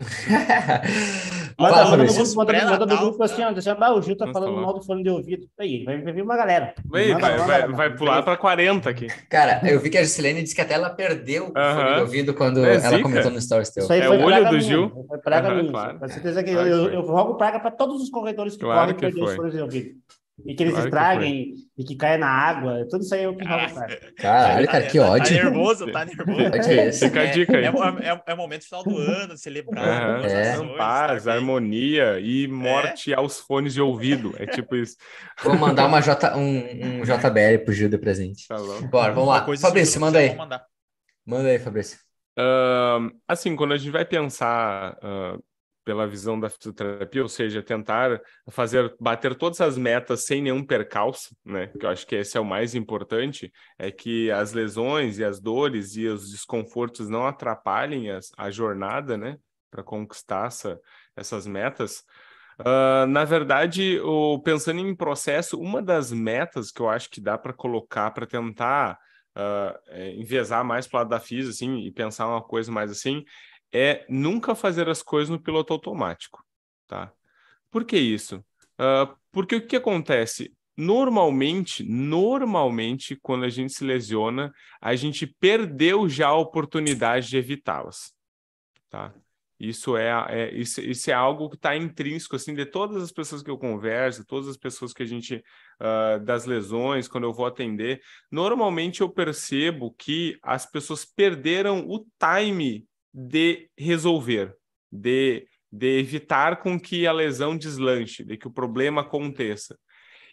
Manda, 1.61 1.85
manda, 1.85 1.97
no 1.97 2.13
grupo, 2.13 2.35
manda, 2.35 2.65
manda 2.65 2.85
no 2.85 2.97
grupo 2.97 3.23
assim, 3.23 3.43
ó, 3.43 3.51
deixa, 3.51 3.77
ah, 3.79 3.93
o 3.93 4.01
Gil 4.01 4.17
tá 4.17 4.25
Nossa, 4.25 4.39
falando 4.39 4.59
mal 4.59 4.73
do 4.73 4.83
fone 4.83 5.03
de 5.03 5.09
ouvido. 5.09 5.47
Aí, 5.59 5.83
vai, 5.83 6.01
vai 6.01 6.13
vir 6.13 6.23
uma 6.23 6.35
galera. 6.35 6.73
Vai, 6.85 7.13
vai, 7.13 7.37
vai, 7.37 7.67
vai 7.67 7.95
pular 7.95 8.23
para 8.23 8.35
40 8.35 8.89
aqui. 8.89 9.07
Cara, 9.29 9.61
eu 9.63 9.79
vi 9.79 9.89
que 9.89 9.97
a 9.97 10.03
Gisilene 10.03 10.41
disse 10.41 10.55
que 10.55 10.61
até 10.61 10.73
ela 10.73 10.89
perdeu 10.89 11.49
o 11.49 11.53
fone 11.53 11.95
de 11.95 12.01
ouvido 12.01 12.33
quando 12.33 12.65
é 12.65 12.77
ela 12.77 13.01
comentou 13.01 13.31
no 13.31 13.39
Stories 13.39 13.69
teu. 13.69 13.83
Isso 13.83 13.93
aí 13.93 14.01
é 14.01 14.09
o 14.09 14.23
olho 14.23 14.49
do 14.49 14.59
Gil. 14.59 15.05
Foi 15.07 15.17
praga 15.19 15.53
minha. 15.53 15.71
Claro. 15.71 15.99
Com 15.99 16.07
certeza 16.07 16.43
que 16.43 16.49
eu, 16.49 16.65
eu, 16.65 16.93
eu 16.93 17.01
rogo 17.01 17.35
praga 17.35 17.59
para 17.59 17.71
todos 17.71 18.01
os 18.01 18.09
corretores 18.09 18.55
que 18.55 18.63
claro 18.63 18.93
correm 18.93 18.99
perder 18.99 19.23
os 19.23 19.35
fones 19.35 19.53
de 19.53 19.61
ouvido. 19.61 19.91
E 20.45 20.55
que 20.55 20.63
eles 20.63 20.73
claro 20.73 20.87
estraguem 20.87 21.53
e 21.77 21.83
que 21.83 21.95
caia 21.95 22.17
na 22.17 22.27
água. 22.27 22.87
Tudo 22.89 23.03
isso 23.03 23.13
aí 23.13 23.23
é 23.23 23.27
o 23.29 23.35
que 23.35 23.45
rola, 23.45 23.69
cara. 23.69 23.99
Caralho, 24.17 24.67
cara, 24.67 24.85
que 24.87 24.99
ódio. 24.99 25.37
Tá 25.37 25.43
nervoso, 25.43 25.91
tá 25.91 26.05
nervoso. 26.05 26.41
É 26.41 26.91
Fica 26.91 27.21
a 27.21 27.25
dica 27.25 27.57
aí. 27.57 27.65
É, 27.65 27.67
é, 27.67 28.21
é, 28.25 28.33
o 28.33 28.37
momento 28.37 28.65
final 28.65 28.83
do 28.83 28.97
ano, 28.97 29.37
celebrar. 29.37 30.23
É, 30.25 30.53
é. 30.53 30.77
Paz, 30.77 31.27
harmonia 31.27 32.19
e 32.19 32.47
morte 32.47 33.13
aos 33.13 33.39
fones 33.39 33.73
de 33.73 33.81
ouvido. 33.81 34.33
É 34.37 34.45
tipo 34.45 34.75
isso. 34.75 34.95
Vou 35.43 35.57
mandar 35.57 35.87
uma 35.87 36.01
J, 36.01 36.37
um, 36.37 36.41
um 36.41 37.03
JBL 37.03 37.63
pro 37.63 37.73
Gil 37.73 37.89
de 37.89 37.97
presente. 37.97 38.47
Tá 38.47 38.57
Bora, 38.89 39.13
vamos 39.13 39.29
lá. 39.29 39.45
Fabrício, 39.57 39.99
manda 39.99 40.19
aí. 40.19 40.35
Manda 41.25 41.49
aí, 41.49 41.59
Fabrício. 41.59 41.99
Uh, 42.37 43.11
assim, 43.27 43.55
quando 43.55 43.73
a 43.73 43.77
gente 43.77 43.91
vai 43.91 44.05
pensar 44.05 44.97
uh, 45.03 45.43
pela 45.83 46.07
visão 46.07 46.39
da 46.39 46.49
fisioterapia, 46.49 47.23
ou 47.23 47.29
seja, 47.29 47.63
tentar 47.63 48.21
fazer 48.49 48.95
bater 48.99 49.35
todas 49.35 49.61
as 49.61 49.77
metas 49.77 50.25
sem 50.25 50.41
nenhum 50.41 50.63
percalço, 50.63 51.35
né? 51.43 51.67
Que 51.67 51.85
eu 51.85 51.89
acho 51.89 52.05
que 52.05 52.15
esse 52.15 52.37
é 52.37 52.39
o 52.39 52.45
mais 52.45 52.75
importante, 52.75 53.51
é 53.77 53.91
que 53.91 54.29
as 54.31 54.53
lesões 54.53 55.17
e 55.17 55.23
as 55.23 55.39
dores 55.39 55.95
e 55.95 56.07
os 56.07 56.31
desconfortos 56.31 57.09
não 57.09 57.25
atrapalhem 57.25 58.11
as, 58.11 58.31
a 58.37 58.51
jornada, 58.51 59.17
né? 59.17 59.37
Para 59.69 59.83
conquistar 59.83 60.47
essa, 60.47 60.79
essas 61.15 61.47
metas. 61.47 62.03
Uh, 62.59 63.07
na 63.07 63.23
verdade, 63.23 63.99
o, 64.01 64.39
pensando 64.39 64.79
em 64.79 64.95
processo, 64.95 65.59
uma 65.59 65.81
das 65.81 66.11
metas 66.11 66.71
que 66.71 66.81
eu 66.81 66.89
acho 66.89 67.09
que 67.09 67.19
dá 67.19 67.37
para 67.37 67.53
colocar 67.53 68.11
para 68.11 68.27
tentar 68.27 68.99
uh, 69.35 69.97
enviesar 70.15 70.63
mais 70.63 70.87
para 70.87 70.97
o 70.97 70.99
lado 70.99 71.09
da 71.09 71.19
FIS, 71.19 71.47
assim, 71.47 71.79
e 71.79 71.91
pensar 71.91 72.27
uma 72.27 72.41
coisa 72.41 72.71
mais 72.71 72.91
assim, 72.91 73.23
é 73.71 74.05
nunca 74.09 74.55
fazer 74.55 74.89
as 74.89 75.01
coisas 75.01 75.29
no 75.29 75.41
piloto 75.41 75.73
automático, 75.73 76.43
tá? 76.87 77.11
Por 77.69 77.85
que 77.85 77.97
isso? 77.97 78.43
Uh, 78.73 79.15
porque 79.31 79.55
o 79.55 79.67
que 79.67 79.75
acontece? 79.75 80.53
Normalmente, 80.75 81.83
normalmente, 81.83 83.15
quando 83.21 83.45
a 83.45 83.49
gente 83.49 83.73
se 83.73 83.83
lesiona, 83.83 84.51
a 84.81 84.95
gente 84.95 85.27
perdeu 85.27 86.09
já 86.09 86.29
a 86.29 86.37
oportunidade 86.37 87.29
de 87.29 87.37
evitá-las, 87.37 88.13
tá? 88.89 89.13
Isso 89.59 89.95
é, 89.95 90.09
é, 90.27 90.55
isso, 90.55 90.81
isso 90.81 91.11
é 91.11 91.13
algo 91.13 91.47
que 91.47 91.55
está 91.55 91.77
intrínseco, 91.77 92.35
assim, 92.35 92.55
de 92.55 92.65
todas 92.65 93.03
as 93.03 93.11
pessoas 93.11 93.43
que 93.43 93.51
eu 93.51 93.59
converso, 93.59 94.25
todas 94.25 94.47
as 94.47 94.57
pessoas 94.57 94.91
que 94.91 95.03
a 95.03 95.05
gente, 95.05 95.35
uh, 95.35 96.19
das 96.25 96.45
lesões, 96.45 97.07
quando 97.07 97.25
eu 97.25 97.33
vou 97.33 97.45
atender, 97.45 98.01
normalmente 98.31 99.01
eu 99.01 99.09
percebo 99.09 99.93
que 99.93 100.35
as 100.41 100.65
pessoas 100.65 101.05
perderam 101.05 101.85
o 101.87 102.03
time 102.19 102.87
de 103.13 103.69
resolver, 103.77 104.55
de, 104.91 105.47
de 105.71 105.99
evitar 105.99 106.57
com 106.57 106.79
que 106.79 107.05
a 107.05 107.11
lesão 107.11 107.57
deslanche, 107.57 108.23
de 108.23 108.37
que 108.37 108.47
o 108.47 108.53
problema 108.53 109.01
aconteça. 109.01 109.77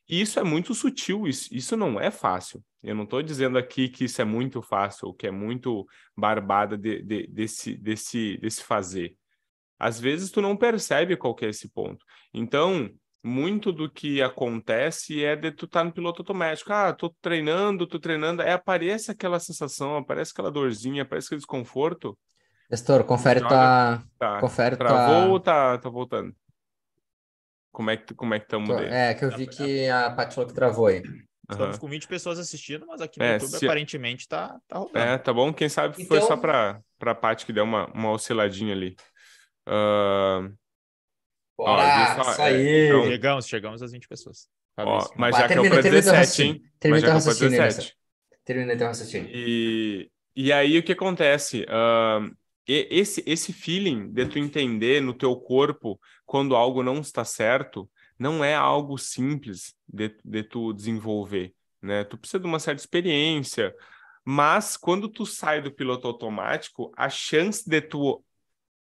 E 0.08 0.20
isso 0.20 0.40
é 0.40 0.42
muito 0.42 0.74
sutil, 0.74 1.26
isso, 1.26 1.48
isso 1.52 1.76
não 1.76 2.00
é 2.00 2.10
fácil. 2.10 2.64
Eu 2.82 2.94
não 2.94 3.04
estou 3.04 3.22
dizendo 3.22 3.58
aqui 3.58 3.88
que 3.88 4.04
isso 4.04 4.22
é 4.22 4.24
muito 4.24 4.62
fácil 4.62 5.08
ou 5.08 5.14
que 5.14 5.26
é 5.26 5.30
muito 5.30 5.86
barbada 6.16 6.78
de, 6.78 7.02
de, 7.02 7.26
desse, 7.26 7.76
desse, 7.76 8.38
desse 8.38 8.62
fazer. 8.62 9.14
Às 9.78 10.00
vezes 10.00 10.30
tu 10.30 10.40
não 10.40 10.56
percebe 10.56 11.16
qual 11.16 11.36
é 11.42 11.46
esse 11.46 11.68
ponto. 11.68 12.04
Então, 12.32 12.90
muito 13.22 13.72
do 13.72 13.90
que 13.90 14.22
acontece 14.22 15.22
é 15.22 15.36
de 15.36 15.52
tu 15.52 15.66
estar 15.66 15.80
tá 15.80 15.84
no 15.84 15.92
piloto 15.92 16.22
automático. 16.22 16.72
Ah, 16.72 16.92
tô 16.92 17.10
treinando, 17.20 17.86
tô 17.86 17.98
treinando, 17.98 18.42
aí 18.42 18.50
aparece 18.50 19.10
aquela 19.10 19.38
sensação, 19.38 19.96
aparece 19.96 20.32
aquela 20.32 20.50
dorzinha, 20.50 21.02
aparece 21.02 21.26
aquele 21.26 21.40
desconforto. 21.40 22.18
Gestor, 22.70 23.04
confere 23.04 23.40
tua... 23.40 24.02
Tá. 24.18 24.40
Confere 24.40 24.76
Travou 24.76 25.22
tua... 25.22 25.26
ou 25.28 25.40
tá, 25.40 25.78
tá 25.78 25.88
voltando? 25.88 26.34
Como 27.72 27.90
é 27.90 27.96
que 27.96 28.14
como 28.14 28.34
é 28.34 28.38
que 28.40 28.46
estamos? 28.46 28.70
É, 28.82 29.14
que 29.14 29.24
eu 29.24 29.30
vi 29.30 29.46
que 29.46 29.88
a 29.88 30.10
Paty 30.10 30.34
falou 30.34 30.48
que 30.48 30.54
travou 30.54 30.86
aí. 30.86 31.02
Estamos 31.50 31.76
Aham. 31.76 31.78
com 31.78 31.88
20 31.88 32.08
pessoas 32.08 32.38
assistindo, 32.38 32.86
mas 32.86 33.00
aqui 33.00 33.18
no 33.18 33.24
É, 33.24 33.34
YouTube 33.34 33.50
se- 33.58 33.64
aparentemente 33.66 34.26
tá, 34.28 34.58
tá 34.66 34.78
rolando. 34.78 34.98
É, 34.98 35.16
tá 35.16 35.32
bom? 35.32 35.52
Quem 35.52 35.68
sabe 35.68 35.94
foi 36.06 36.16
Então- 36.18 36.28
só 36.28 36.36
para 36.36 36.80
para 36.98 37.14
Paty 37.14 37.46
que 37.46 37.52
deu 37.52 37.62
uma, 37.64 37.86
uma 37.92 38.10
osciladinha 38.10 38.74
ali. 38.74 38.96
Ah, 39.66 40.48
Bora, 41.56 42.14
viu 42.14 42.24
só? 42.24 42.30
isso 42.32 42.40
É, 42.42 42.44
aí. 42.46 42.86
então- 42.88 43.04
Chegamos, 43.06 43.46
chegamos 43.46 43.82
às 43.82 43.92
20 43.92 44.08
pessoas. 44.08 44.48
ó, 44.76 45.08
mas 45.16 45.36
já 45.36 45.46
que 45.46 45.52
é 45.52 45.56
termina, 45.56 45.74
para 45.74 45.82
termina 45.82 45.82
teu 45.82 46.12
17, 46.12 46.16
raciocínio. 46.18 46.54
hein? 46.54 46.72
Termina 46.80 47.00
teu 47.00 47.06
que 47.06 47.10
é 47.10 47.14
raciocínio, 47.14 47.50
17. 47.62 47.96
Termina 48.44 48.76
teu 48.76 48.86
raciocínio. 48.88 49.30
E, 49.32 50.10
e 50.34 50.52
aí 50.52 50.78
o 50.78 50.82
que 50.82 50.92
acontece? 50.92 51.64
E- 51.68 52.32
esse, 52.68 53.22
esse 53.26 53.52
feeling 53.52 54.12
de 54.12 54.26
tu 54.26 54.38
entender 54.38 55.00
no 55.00 55.14
teu 55.14 55.34
corpo 55.36 55.98
quando 56.26 56.54
algo 56.54 56.82
não 56.82 57.00
está 57.00 57.24
certo 57.24 57.88
não 58.18 58.44
é 58.44 58.54
algo 58.54 58.98
simples 58.98 59.74
de, 59.86 60.14
de 60.24 60.42
tu 60.42 60.72
desenvolver, 60.72 61.54
né? 61.80 62.04
Tu 62.04 62.18
precisa 62.18 62.40
de 62.40 62.46
uma 62.46 62.58
certa 62.58 62.82
experiência, 62.82 63.74
mas 64.24 64.76
quando 64.76 65.08
tu 65.08 65.24
sai 65.24 65.62
do 65.62 65.72
piloto 65.72 66.06
automático, 66.08 66.92
a 66.96 67.08
chance 67.08 67.68
de 67.68 67.80
tu 67.80 68.22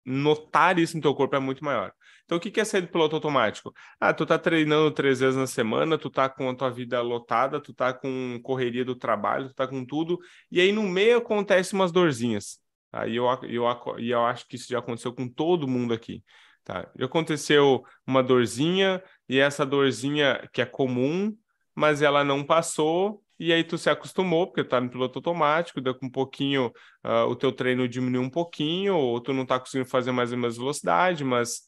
notar 0.05 0.79
isso 0.79 0.95
no 0.95 1.01
teu 1.03 1.13
corpo 1.13 1.35
é 1.35 1.39
muito 1.39 1.63
maior. 1.63 1.93
Então, 2.23 2.37
o 2.37 2.41
que 2.41 2.59
é 2.59 2.65
sair 2.65 2.81
do 2.81 2.87
piloto 2.87 3.15
automático? 3.15 3.73
Ah, 3.99 4.13
tu 4.13 4.25
tá 4.25 4.37
treinando 4.37 4.91
três 4.91 5.19
vezes 5.19 5.37
na 5.37 5.47
semana, 5.47 5.97
tu 5.97 6.09
tá 6.09 6.27
com 6.27 6.49
a 6.49 6.55
tua 6.55 6.69
vida 6.69 7.01
lotada, 7.01 7.61
tu 7.61 7.73
tá 7.73 7.93
com 7.93 8.39
correria 8.43 8.83
do 8.83 8.95
trabalho, 8.95 9.49
tu 9.49 9.53
tá 9.55 9.67
com 9.67 9.85
tudo, 9.85 10.19
e 10.51 10.59
aí 10.59 10.71
no 10.71 10.83
meio 10.83 11.17
acontece 11.17 11.73
umas 11.73 11.91
dorzinhas. 11.91 12.59
Aí 12.91 13.15
eu, 13.15 13.25
eu, 13.43 13.65
eu 13.99 14.25
acho 14.25 14.47
que 14.47 14.55
isso 14.55 14.69
já 14.69 14.79
aconteceu 14.79 15.13
com 15.13 15.27
todo 15.27 15.67
mundo 15.67 15.93
aqui. 15.93 16.23
Tá? 16.63 16.89
E 16.97 17.03
Aconteceu 17.03 17.83
uma 18.05 18.21
dorzinha, 18.21 19.01
e 19.29 19.39
essa 19.39 19.65
dorzinha 19.65 20.47
que 20.51 20.61
é 20.61 20.65
comum, 20.65 21.35
mas 21.75 22.01
ela 22.01 22.23
não 22.23 22.43
passou, 22.43 23.23
e 23.39 23.53
aí 23.53 23.63
tu 23.63 23.77
se 23.77 23.89
acostumou, 23.89 24.47
porque 24.47 24.63
tá 24.63 24.81
no 24.81 24.89
piloto 24.89 25.19
automático, 25.19 25.79
daqui 25.79 26.05
um 26.05 26.09
pouquinho 26.09 26.71
ah, 27.03 27.25
o 27.25 27.35
teu 27.35 27.51
treino 27.51 27.87
diminuiu 27.87 28.21
um 28.21 28.29
pouquinho, 28.29 28.95
ou 28.95 29.21
tu 29.21 29.31
não 29.31 29.45
tá 29.45 29.59
conseguindo 29.59 29.89
fazer 29.89 30.11
mais 30.11 30.33
a 30.33 30.37
mesma 30.37 30.59
velocidade, 30.59 31.23
mas 31.23 31.61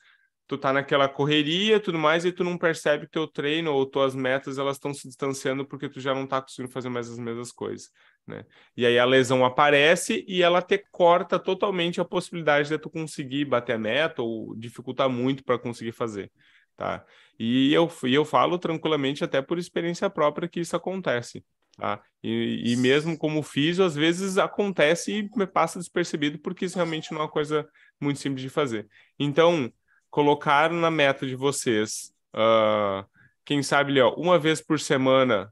tu 0.47 0.57
tá 0.57 0.73
naquela 0.73 1.07
correria 1.07 1.79
tudo 1.79 1.99
mais, 1.99 2.25
e 2.25 2.31
tu 2.31 2.43
não 2.43 2.57
percebe 2.57 3.05
que 3.05 3.11
teu 3.11 3.27
treino 3.27 3.71
ou 3.71 3.85
tuas 3.85 4.15
metas 4.15 4.57
elas 4.57 4.77
estão 4.77 4.93
se 4.93 5.07
distanciando 5.07 5.65
porque 5.65 5.87
tu 5.87 5.99
já 6.01 6.13
não 6.13 6.25
tá 6.27 6.41
conseguindo 6.41 6.73
fazer 6.73 6.89
mais 6.89 7.09
as 7.09 7.19
mesmas 7.19 7.51
coisas, 7.51 7.89
né? 8.29 8.45
E 8.77 8.85
aí 8.85 8.97
a 8.97 9.05
lesão 9.05 9.43
aparece 9.43 10.23
e 10.27 10.41
ela 10.41 10.61
te 10.61 10.77
corta 10.91 11.39
totalmente 11.39 11.99
a 11.99 12.05
possibilidade 12.05 12.69
de 12.69 12.77
tu 12.77 12.89
conseguir 12.89 13.45
bater 13.45 13.73
a 13.73 13.79
meta 13.79 14.21
ou 14.21 14.55
dificultar 14.55 15.09
muito 15.09 15.43
para 15.43 15.59
conseguir 15.59 15.91
fazer, 15.91 16.31
tá? 16.77 17.03
E 17.37 17.73
eu, 17.73 17.91
e 18.03 18.13
eu 18.13 18.23
falo 18.23 18.57
tranquilamente 18.57 19.23
até 19.23 19.41
por 19.41 19.57
experiência 19.57 20.09
própria 20.09 20.47
que 20.47 20.59
isso 20.59 20.75
acontece, 20.75 21.43
tá? 21.77 22.01
E, 22.23 22.73
e 22.73 22.77
mesmo 22.77 23.17
como 23.17 23.41
físio, 23.41 23.83
às 23.83 23.95
vezes 23.95 24.37
acontece 24.37 25.11
e 25.11 25.29
me 25.37 25.47
passa 25.47 25.79
despercebido 25.79 26.39
porque 26.39 26.65
isso 26.65 26.75
realmente 26.75 27.11
não 27.11 27.19
é 27.19 27.23
uma 27.23 27.29
coisa 27.29 27.67
muito 27.99 28.19
simples 28.19 28.41
de 28.41 28.49
fazer. 28.49 28.87
Então, 29.17 29.71
colocar 30.09 30.71
na 30.71 30.91
meta 30.91 31.25
de 31.25 31.35
vocês, 31.35 32.13
ah, 32.33 33.05
quem 33.45 33.63
sabe, 33.63 33.93
Léo, 33.93 34.13
uma 34.15 34.37
vez 34.37 34.61
por 34.61 34.79
semana, 34.79 35.51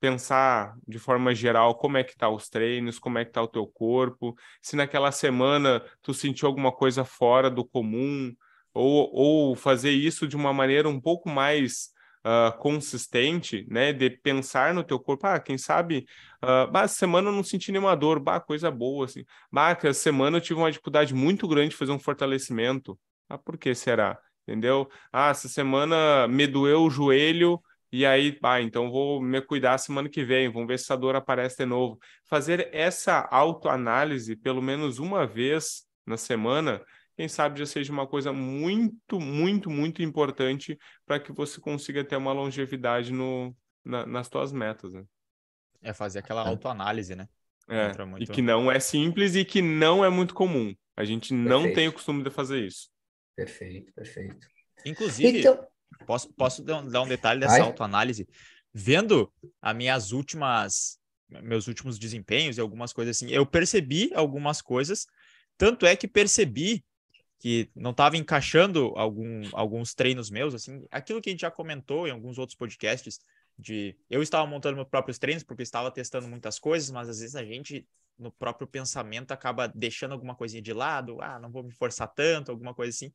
pensar 0.00 0.74
de 0.88 0.98
forma 0.98 1.34
geral 1.34 1.74
como 1.76 1.96
é 1.98 2.04
que 2.04 2.16
tá 2.16 2.28
os 2.28 2.48
treinos, 2.48 2.98
como 2.98 3.18
é 3.18 3.24
que 3.24 3.32
tá 3.32 3.42
o 3.42 3.48
teu 3.48 3.66
corpo, 3.66 4.34
se 4.62 4.74
naquela 4.76 5.12
semana 5.12 5.82
tu 6.02 6.14
sentiu 6.14 6.48
alguma 6.48 6.72
coisa 6.72 7.04
fora 7.04 7.50
do 7.50 7.64
comum, 7.64 8.34
ou, 8.72 9.10
ou 9.12 9.56
fazer 9.56 9.90
isso 9.90 10.26
de 10.26 10.36
uma 10.36 10.52
maneira 10.52 10.88
um 10.88 11.00
pouco 11.00 11.28
mais 11.28 11.90
ah, 12.24 12.52
consistente, 12.58 13.66
né? 13.70 13.92
De 13.92 14.10
pensar 14.10 14.74
no 14.74 14.84
teu 14.84 14.98
corpo, 14.98 15.26
ah, 15.26 15.40
quem 15.40 15.58
sabe, 15.58 16.06
ah, 16.42 16.66
bah, 16.66 16.88
semana 16.88 17.28
eu 17.28 17.32
não 17.32 17.42
senti 17.42 17.72
nenhuma 17.72 17.96
dor, 17.96 18.20
bah, 18.20 18.40
coisa 18.40 18.70
boa, 18.70 19.06
assim. 19.06 19.24
Bah, 19.50 19.76
semana 19.92 20.36
eu 20.36 20.40
tive 20.40 20.60
uma 20.60 20.70
dificuldade 20.70 21.14
muito 21.14 21.48
grande 21.48 21.70
de 21.70 21.76
fazer 21.76 21.92
um 21.92 21.98
fortalecimento. 21.98 22.98
Ah, 23.28 23.38
por 23.38 23.56
que 23.58 23.74
será? 23.74 24.18
Entendeu? 24.46 24.88
Ah, 25.12 25.30
essa 25.30 25.48
semana 25.48 26.26
me 26.28 26.46
doeu 26.46 26.82
o 26.82 26.90
joelho 26.90 27.60
e 27.92 28.06
aí, 28.06 28.38
ah, 28.42 28.60
então 28.60 28.90
vou 28.90 29.20
me 29.20 29.40
cuidar 29.42 29.78
semana 29.78 30.08
que 30.08 30.24
vem, 30.24 30.50
vamos 30.50 30.68
ver 30.68 30.78
se 30.78 30.84
essa 30.84 30.96
dor 30.96 31.16
aparece 31.16 31.56
de 31.58 31.64
novo. 31.66 31.98
Fazer 32.24 32.68
essa 32.72 33.26
autoanálise 33.30 34.36
pelo 34.36 34.62
menos 34.62 34.98
uma 34.98 35.26
vez 35.26 35.84
na 36.06 36.16
semana, 36.16 36.82
quem 37.16 37.28
sabe 37.28 37.58
já 37.58 37.66
seja 37.66 37.92
uma 37.92 38.06
coisa 38.06 38.32
muito, 38.32 39.20
muito, 39.20 39.68
muito 39.70 40.02
importante 40.02 40.78
para 41.04 41.18
que 41.20 41.32
você 41.32 41.60
consiga 41.60 42.04
ter 42.04 42.16
uma 42.16 42.32
longevidade 42.32 43.12
no, 43.12 43.54
na- 43.84 44.06
nas 44.06 44.28
tuas 44.28 44.52
metas, 44.52 44.92
né? 44.94 45.04
É 45.82 45.92
fazer 45.92 46.20
aquela 46.20 46.42
autoanálise, 46.46 47.14
né? 47.14 47.28
É, 47.68 48.04
muito- 48.04 48.22
e 48.22 48.26
que 48.34 48.42
não 48.42 48.70
é 48.70 48.80
simples 48.80 49.34
e 49.36 49.44
que 49.44 49.62
não 49.62 50.04
é 50.04 50.10
muito 50.10 50.34
comum. 50.34 50.74
A 50.96 51.04
gente 51.04 51.32
não 51.32 51.62
Perfeito. 51.62 51.76
tem 51.76 51.88
o 51.88 51.92
costume 51.92 52.22
de 52.22 52.30
fazer 52.30 52.66
isso. 52.66 52.88
Perfeito, 53.36 53.92
perfeito. 53.92 54.46
Inclusive, 54.84 55.38
Então, 55.38 55.66
Posso, 56.06 56.32
posso 56.32 56.62
dar 56.62 57.02
um, 57.02 57.08
detalhe 57.08 57.40
dessa 57.40 57.58
Vai. 57.58 57.60
autoanálise? 57.62 58.28
Vendo 58.72 59.32
as 59.60 59.76
minhas 59.76 60.12
últimas, 60.12 60.98
meus 61.28 61.66
últimos 61.66 61.98
desempenhos 61.98 62.56
e 62.56 62.60
algumas 62.60 62.92
coisas 62.92 63.16
assim, 63.16 63.30
eu 63.30 63.44
percebi 63.44 64.10
algumas 64.14 64.62
coisas, 64.62 65.06
tanto 65.56 65.86
é 65.86 65.94
que 65.94 66.08
percebi 66.08 66.84
que 67.38 67.70
não 67.74 67.90
estava 67.90 68.16
encaixando 68.16 68.92
algum, 68.96 69.42
alguns 69.52 69.94
treinos 69.94 70.30
meus, 70.30 70.54
assim, 70.54 70.84
aquilo 70.90 71.20
que 71.22 71.30
a 71.30 71.32
gente 71.32 71.40
já 71.40 71.50
comentou 71.50 72.06
em 72.06 72.10
alguns 72.10 72.38
outros 72.38 72.56
podcasts, 72.56 73.18
de 73.58 73.96
eu 74.08 74.22
estava 74.22 74.46
montando 74.46 74.76
meus 74.76 74.88
próprios 74.88 75.18
treinos 75.18 75.42
porque 75.42 75.62
estava 75.62 75.90
testando 75.90 76.28
muitas 76.28 76.58
coisas, 76.58 76.90
mas 76.90 77.08
às 77.08 77.20
vezes 77.20 77.36
a 77.36 77.44
gente 77.44 77.86
no 78.18 78.30
próprio 78.30 78.66
pensamento 78.66 79.32
acaba 79.32 79.66
deixando 79.66 80.12
alguma 80.12 80.34
coisinha 80.34 80.62
de 80.62 80.72
lado, 80.72 81.18
ah, 81.20 81.38
não 81.38 81.50
vou 81.50 81.62
me 81.62 81.72
forçar 81.72 82.08
tanto, 82.08 82.50
alguma 82.50 82.74
coisa 82.74 82.90
assim. 82.90 83.12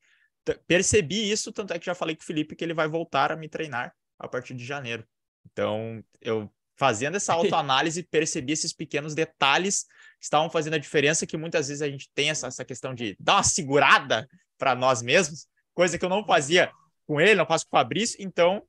Percebi 0.67 1.31
isso, 1.31 1.51
tanto 1.51 1.73
é 1.73 1.79
que 1.79 1.85
já 1.85 1.95
falei 1.95 2.15
com 2.15 2.21
o 2.21 2.25
Felipe 2.25 2.55
que 2.55 2.63
ele 2.63 2.73
vai 2.73 2.87
voltar 2.87 3.31
a 3.31 3.35
me 3.35 3.49
treinar 3.49 3.93
a 4.19 4.27
partir 4.27 4.53
de 4.53 4.65
janeiro. 4.65 5.05
Então, 5.51 6.03
eu 6.21 6.51
fazendo 6.77 7.15
essa 7.15 7.33
autoanálise, 7.33 8.03
percebi 8.03 8.53
esses 8.53 8.73
pequenos 8.73 9.15
detalhes 9.15 9.83
que 10.19 10.25
estavam 10.25 10.49
fazendo 10.49 10.75
a 10.75 10.79
diferença, 10.79 11.25
que 11.25 11.37
muitas 11.37 11.67
vezes 11.67 11.81
a 11.81 11.89
gente 11.89 12.09
tem 12.13 12.29
essa, 12.29 12.47
essa 12.47 12.65
questão 12.65 12.93
de 12.93 13.15
dar 13.19 13.35
uma 13.35 13.43
segurada 13.43 14.27
para 14.57 14.75
nós 14.75 15.01
mesmos, 15.01 15.47
coisa 15.73 15.97
que 15.97 16.05
eu 16.05 16.09
não 16.09 16.25
fazia 16.25 16.71
com 17.05 17.19
ele, 17.19 17.35
não 17.35 17.45
faço 17.45 17.65
com 17.65 17.75
o 17.75 17.79
Fabrício, 17.79 18.17
então, 18.19 18.63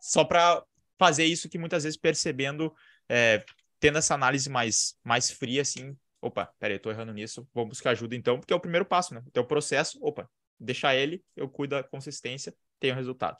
só 0.00 0.24
para 0.24 0.62
fazer 0.98 1.24
isso 1.24 1.48
que 1.48 1.58
muitas 1.58 1.84
vezes 1.84 1.98
percebendo, 1.98 2.74
é, 3.08 3.44
tendo 3.78 3.98
essa 3.98 4.14
análise 4.14 4.48
mais, 4.50 4.96
mais 5.04 5.30
fria, 5.30 5.62
assim, 5.62 5.96
opa, 6.20 6.52
peraí, 6.58 6.76
eu 6.76 6.80
tô 6.80 6.90
errando 6.90 7.12
nisso, 7.12 7.48
vou 7.54 7.66
buscar 7.66 7.90
ajuda 7.90 8.16
então, 8.16 8.38
porque 8.38 8.52
é 8.52 8.56
o 8.56 8.60
primeiro 8.60 8.84
passo, 8.84 9.14
né? 9.14 9.22
Então, 9.26 9.42
o 9.42 9.46
processo, 9.46 9.98
opa, 10.02 10.28
deixar 10.58 10.94
ele, 10.94 11.22
eu 11.36 11.48
cuido 11.48 11.76
da 11.76 11.82
consistência, 11.82 12.54
tenho 12.80 12.94
resultado. 12.94 13.36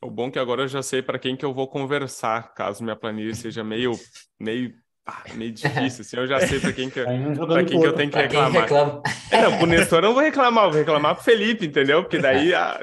O 0.00 0.10
bom 0.10 0.28
é 0.28 0.30
que 0.30 0.38
agora 0.38 0.62
eu 0.62 0.68
já 0.68 0.82
sei 0.82 1.02
para 1.02 1.18
quem 1.18 1.36
que 1.36 1.44
eu 1.44 1.52
vou 1.52 1.66
conversar, 1.68 2.54
caso 2.54 2.82
minha 2.84 2.96
planilha 2.96 3.34
seja 3.34 3.64
meio, 3.64 3.92
meio, 4.38 4.72
ah, 5.04 5.24
meio 5.34 5.50
difícil, 5.52 6.02
assim, 6.02 6.16
eu 6.16 6.26
já 6.26 6.38
sei 6.38 6.60
para 6.60 6.72
quem 6.72 6.88
que, 6.88 7.02
pra 7.02 7.64
quem 7.64 7.80
que 7.80 7.86
eu 7.86 7.90
outro. 7.90 7.96
tenho 7.96 8.10
que 8.10 8.18
reclamar. 8.18 8.62
reclama. 8.62 9.02
É, 9.32 9.42
não, 9.42 9.58
pro 9.58 9.66
Nestor 9.66 9.98
eu 9.98 10.02
não 10.02 10.14
vou 10.14 10.22
reclamar, 10.22 10.64
eu 10.66 10.70
vou 10.70 10.78
reclamar 10.78 11.14
pro 11.16 11.24
Felipe, 11.24 11.66
entendeu? 11.66 12.02
Porque 12.02 12.18
daí 12.18 12.54
a, 12.54 12.80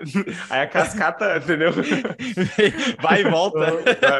aí 0.50 0.60
a 0.62 0.68
cascata, 0.68 1.38
entendeu? 1.38 1.72
Vai 3.02 3.22
e 3.22 3.30
volta. 3.30 3.60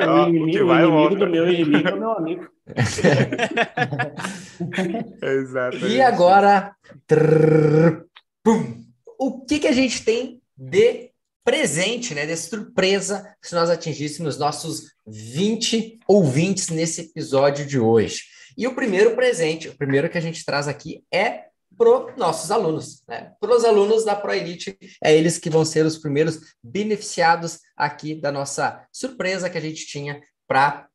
Ó, 0.08 0.30
O 0.30 0.46
o 0.46 0.50
que 0.50 0.58
inimigo, 0.62 0.64
o 0.64 0.68
vai, 0.68 0.84
inimigo 0.86 0.86
volta. 0.86 1.16
do 1.18 1.28
meu 1.28 1.52
inimigo 1.52 1.88
é 1.90 1.94
o 1.94 2.00
meu 2.00 2.12
amigo. 2.12 2.50
Exato. 5.22 5.78
E 5.88 6.02
agora, 6.02 6.76
trrr, 7.08 8.04
pum, 8.44 8.85
o 9.28 9.46
que, 9.46 9.60
que 9.60 9.68
a 9.68 9.72
gente 9.72 10.04
tem 10.04 10.42
de 10.58 11.12
presente, 11.44 12.16
né, 12.16 12.26
de 12.26 12.36
surpresa, 12.36 13.36
se 13.42 13.54
nós 13.54 13.70
atingíssemos 13.70 14.38
nossos 14.38 14.92
20 15.06 16.00
ouvintes 16.08 16.70
nesse 16.70 17.02
episódio 17.02 17.66
de 17.66 17.80
hoje? 17.80 18.24
E 18.58 18.68
o 18.68 18.76
primeiro 18.76 19.16
presente, 19.16 19.70
o 19.70 19.78
primeiro 19.78 20.10
que 20.10 20.18
a 20.18 20.22
gente 20.22 20.44
traz 20.46 20.68
aqui 20.68 21.04
é 21.12 21.46
para 21.78 22.16
nossos 22.16 22.52
alunos, 22.52 23.04
né? 23.08 23.34
Para 23.40 23.54
os 23.54 23.66
alunos 23.66 24.06
da 24.06 24.16
ProElite, 24.16 24.78
é 25.04 25.14
eles 25.14 25.38
que 25.38 25.50
vão 25.50 25.66
ser 25.66 25.86
os 25.86 25.98
primeiros 25.98 26.40
beneficiados 26.64 27.60
aqui 27.76 28.16
da 28.16 28.32
nossa 28.32 28.88
surpresa 28.94 29.50
que 29.50 29.58
a 29.58 29.62
gente 29.62 29.86
tinha 29.86 30.22
para 30.48 30.88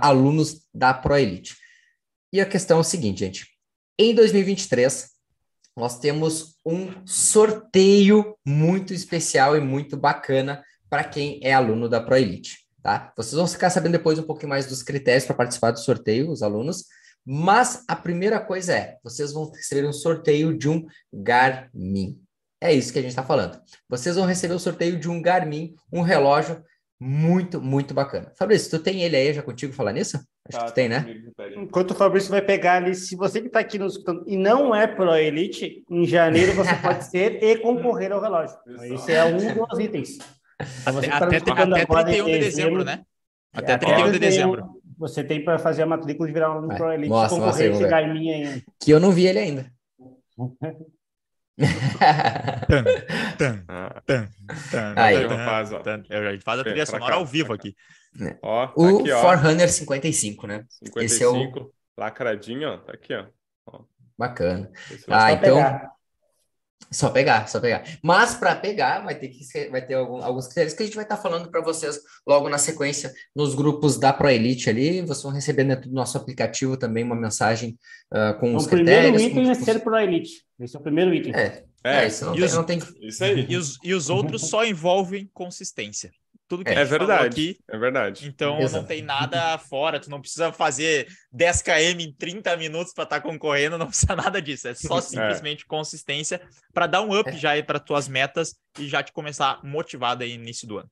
alunos 0.00 0.66
da 0.72 0.94
ProElite. 0.94 1.56
E 2.32 2.40
a 2.40 2.46
questão 2.46 2.78
é 2.78 2.80
o 2.80 2.84
seguinte, 2.84 3.20
gente. 3.20 3.48
Em 3.98 4.14
2023, 4.14 5.10
nós 5.80 5.98
temos 5.98 6.56
um 6.64 7.06
sorteio 7.06 8.36
muito 8.46 8.92
especial 8.92 9.56
e 9.56 9.60
muito 9.60 9.96
bacana 9.96 10.62
para 10.90 11.02
quem 11.02 11.40
é 11.42 11.54
aluno 11.54 11.88
da 11.88 12.02
ProElite, 12.02 12.66
tá? 12.82 13.12
Vocês 13.16 13.34
vão 13.34 13.46
ficar 13.46 13.70
sabendo 13.70 13.92
depois 13.92 14.18
um 14.18 14.24
pouquinho 14.24 14.50
mais 14.50 14.66
dos 14.66 14.82
critérios 14.82 15.24
para 15.24 15.34
participar 15.34 15.70
do 15.70 15.80
sorteio, 15.80 16.30
os 16.30 16.42
alunos, 16.42 16.84
mas 17.24 17.82
a 17.88 17.96
primeira 17.96 18.38
coisa 18.38 18.74
é, 18.74 18.98
vocês 19.02 19.32
vão 19.32 19.50
receber 19.50 19.88
um 19.88 19.92
sorteio 19.92 20.56
de 20.56 20.68
um 20.68 20.86
Garmin. 21.10 22.20
É 22.60 22.74
isso 22.74 22.92
que 22.92 22.98
a 22.98 23.02
gente 23.02 23.12
está 23.12 23.22
falando. 23.22 23.58
Vocês 23.88 24.16
vão 24.16 24.26
receber 24.26 24.52
o 24.52 24.58
sorteio 24.58 25.00
de 25.00 25.08
um 25.08 25.22
Garmin, 25.22 25.74
um 25.90 26.02
relógio 26.02 26.62
muito, 27.00 27.62
muito 27.62 27.94
bacana. 27.94 28.30
Fabrício, 28.36 28.70
tu 28.70 28.82
tem 28.82 29.02
ele 29.02 29.16
aí 29.16 29.32
já 29.32 29.42
contigo 29.42 29.72
falar 29.72 29.92
nisso? 29.92 30.18
Acho 30.46 30.58
tá, 30.58 30.64
que 30.66 30.70
tu 30.70 30.74
tem, 30.74 30.90
tá 30.90 31.00
né? 31.00 31.22
Enquanto 31.56 31.92
o 31.92 31.94
Fabrício 31.94 32.30
vai 32.30 32.42
pegar 32.42 32.74
ali, 32.74 32.94
se 32.94 33.16
você 33.16 33.40
que 33.40 33.46
está 33.46 33.60
aqui 33.60 33.78
nos 33.78 33.94
escutando 33.94 34.22
e 34.26 34.36
não 34.36 34.74
é 34.74 34.86
Pro 34.86 35.16
Elite, 35.16 35.82
em 35.90 36.06
janeiro 36.06 36.52
você 36.52 36.74
pode 36.82 37.06
ser 37.06 37.42
e 37.42 37.56
concorrer 37.56 38.12
ao 38.12 38.20
relógio. 38.20 38.56
Esse 38.82 39.12
é 39.12 39.24
um 39.24 39.36
dos 39.36 39.78
itens. 39.78 40.18
Então, 40.82 40.98
até, 41.24 41.40
tá 41.40 41.52
até, 41.52 41.82
até 41.82 41.86
31 41.86 42.26
de 42.26 42.38
dezembro, 42.38 42.84
né? 42.84 43.02
Até 43.54 43.78
31 43.78 44.12
de 44.12 44.18
dezembro. 44.18 44.80
Você 44.98 45.24
tem 45.24 45.42
para 45.42 45.58
fazer 45.58 45.82
a 45.82 45.86
matrícula 45.86 46.28
e 46.28 46.32
virar 46.32 46.54
um 46.54 46.68
Pro 46.68 46.92
Elite 46.92 47.08
mostra, 47.08 47.38
concorrer 47.38 47.70
mostra, 47.70 47.86
esse 47.86 47.90
Garmin 47.90 48.30
aí. 48.30 48.62
Que 48.78 48.90
eu 48.90 49.00
não 49.00 49.10
vi 49.10 49.26
ele 49.26 49.38
ainda. 49.38 49.72
tan, 53.38 53.64
tan, 54.06 54.28
tan, 54.70 54.94
Aí. 54.96 55.28
Tan, 55.28 55.44
faz, 55.44 55.72
ó. 55.72 55.82
A 55.86 56.32
gente 56.32 56.44
faz 56.44 56.60
a 56.60 56.64
trilha 56.64 56.86
sonora 56.86 57.16
ao 57.16 57.26
vivo 57.26 57.52
aqui. 57.52 57.74
É. 58.20 58.36
Ó, 58.42 58.66
tá 58.66 58.72
o 58.76 59.00
aqui, 59.00 59.12
ó. 59.12 59.20
Forerunner 59.20 59.68
55, 59.70 60.46
né? 60.46 60.64
55, 60.68 61.00
Esse 61.00 61.22
é 61.22 61.28
o... 61.28 61.70
lacradinho, 61.96 62.68
ó. 62.68 62.76
Tá 62.78 62.92
aqui, 62.92 63.14
ó. 63.14 63.26
ó. 63.66 63.82
Bacana. 64.18 64.70
Ah, 65.08 65.32
então... 65.32 65.56
Pegar. 65.56 65.99
Só 66.90 67.08
pegar, 67.10 67.48
só 67.48 67.60
pegar. 67.60 67.84
Mas 68.02 68.34
para 68.34 68.56
pegar, 68.56 69.00
vai 69.00 69.14
ter 69.14 69.28
que 69.28 69.44
ser, 69.44 69.70
vai 69.70 69.84
ter 69.84 69.94
algum, 69.94 70.22
alguns 70.22 70.46
critérios 70.46 70.74
que 70.74 70.82
a 70.82 70.86
gente 70.86 70.94
vai 70.94 71.04
estar 71.04 71.16
tá 71.16 71.22
falando 71.22 71.50
para 71.50 71.60
vocês 71.60 72.00
logo 72.26 72.48
na 72.48 72.58
sequência 72.58 73.12
nos 73.34 73.54
grupos 73.54 73.96
da 73.96 74.12
ProElite 74.12 74.68
ali. 74.68 75.00
Vocês 75.02 75.22
vão 75.22 75.32
receber 75.32 75.64
dentro 75.64 75.88
do 75.88 75.94
nosso 75.94 76.16
aplicativo 76.16 76.76
também 76.76 77.04
uma 77.04 77.14
mensagem 77.14 77.78
uh, 78.12 78.38
com 78.40 78.56
os 78.56 78.66
critérios. 78.66 79.10
O 79.10 79.24
primeiro 79.24 79.40
item 79.40 79.50
é 79.50 79.54
ser 79.54 79.80
ProElite. 79.80 80.44
Esse 80.58 80.76
é 80.76 80.78
o 80.80 80.82
primeiro 80.82 81.14
item. 81.14 81.32
É, 81.34 81.64
é, 81.84 81.96
é 81.96 82.06
isso 82.08 82.24
não, 82.24 82.34
tem, 82.34 82.44
os, 82.44 82.54
não 82.54 82.64
tem... 82.64 82.78
Isso 83.02 83.24
aí. 83.24 83.46
E 83.48 83.56
os, 83.56 83.78
e 83.84 83.94
os 83.94 84.10
outros 84.10 84.42
só 84.50 84.64
envolvem 84.64 85.30
consistência. 85.32 86.10
Tudo 86.50 86.64
que 86.64 86.70
é, 86.70 86.78
a 86.78 86.84
gente 86.84 86.92
é 86.92 86.98
verdade, 86.98 87.26
aqui. 87.26 87.58
É 87.68 87.78
verdade. 87.78 88.26
Então 88.26 88.58
Exato. 88.58 88.82
não 88.82 88.84
tem 88.84 89.02
nada 89.02 89.56
fora, 89.70 90.00
tu 90.00 90.10
não 90.10 90.20
precisa 90.20 90.50
fazer 90.50 91.06
10 91.30 91.62
km 91.62 92.00
em 92.00 92.12
30 92.12 92.56
minutos 92.56 92.92
para 92.92 93.04
estar 93.04 93.20
tá 93.20 93.22
concorrendo, 93.22 93.78
não 93.78 93.86
precisa 93.86 94.16
nada 94.16 94.42
disso. 94.42 94.66
É 94.66 94.74
só 94.74 94.98
é. 94.98 95.00
simplesmente 95.00 95.62
é. 95.62 95.68
consistência 95.68 96.40
para 96.74 96.88
dar 96.88 97.02
um 97.02 97.16
up 97.16 97.30
é. 97.30 97.36
já 97.36 97.52
aí 97.52 97.62
para 97.62 97.78
tuas 97.78 98.08
metas 98.08 98.56
e 98.80 98.88
já 98.88 99.00
te 99.00 99.12
começar 99.12 99.60
motivado 99.62 100.24
aí 100.24 100.36
no 100.36 100.42
início 100.42 100.66
do 100.66 100.78
ano. 100.78 100.90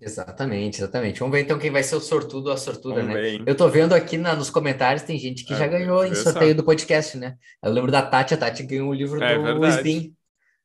Exatamente, 0.00 0.78
exatamente. 0.78 1.18
Vamos 1.18 1.34
ver 1.34 1.42
então 1.42 1.58
quem 1.58 1.72
vai 1.72 1.82
ser 1.82 1.96
o 1.96 2.00
sortudo 2.00 2.46
ou 2.46 2.52
a 2.52 2.56
sortuda, 2.56 3.00
Vamos 3.00 3.16
né? 3.16 3.20
Ver, 3.20 3.42
Eu 3.44 3.56
tô 3.56 3.68
vendo 3.68 3.94
aqui 3.94 4.16
na, 4.16 4.36
nos 4.36 4.48
comentários, 4.48 5.02
tem 5.02 5.18
gente 5.18 5.44
que 5.44 5.54
é, 5.54 5.56
já 5.56 5.66
ganhou 5.66 6.06
em 6.06 6.14
sorteio 6.14 6.54
do 6.54 6.62
podcast, 6.62 7.18
né? 7.18 7.34
Eu 7.60 7.72
lembro 7.72 7.90
da 7.90 8.00
Tati, 8.00 8.34
a 8.34 8.36
Tati 8.36 8.62
ganhou 8.62 8.90
o 8.90 8.94
livro 8.94 9.20
é, 9.20 9.54
do 9.54 9.66
Spin. 9.66 10.14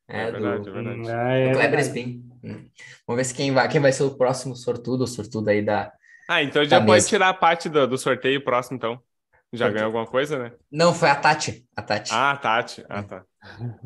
É, 0.08 0.22
é 0.22 0.32
verdade, 0.32 0.64
do, 0.64 0.70
é 0.70 0.74
verdade. 0.74 1.02
do 1.02 1.10
é 1.10 1.52
Kleber 1.54 1.80
Spin. 1.80 2.29
Vamos 2.44 3.18
ver 3.18 3.24
se 3.24 3.34
quem 3.34 3.52
vai, 3.52 3.68
quem 3.68 3.82
vai 3.82 3.92
ser 3.92 4.04
o 4.04 4.16
próximo 4.16 4.56
sortudo 4.56 5.02
ou 5.02 5.08
sortuda 5.08 5.52
aí 5.52 5.64
da. 5.64 5.92
Ah, 6.28 6.44
então 6.44 6.64
já 6.64 6.80
pode 6.80 6.92
mesa. 6.92 7.10
tirar 7.10 7.30
a 7.30 7.34
parte 7.34 7.70
do, 7.70 7.88
do 7.88 7.98
sorteio 7.98 8.44
próximo, 8.44 8.78
então. 8.78 9.02
Já 9.52 9.68
ganhou 9.68 9.88
alguma 9.88 10.06
coisa, 10.06 10.38
né? 10.38 10.52
Não, 10.72 10.94
foi 10.94 11.10
a 11.10 11.16
Tati. 11.16 11.66
A 11.76 11.82
Tati. 11.82 12.12
Ah, 12.14 12.32
a 12.32 12.38
Tati. 12.38 12.86
Ah, 12.88 13.02
tá. 13.02 13.24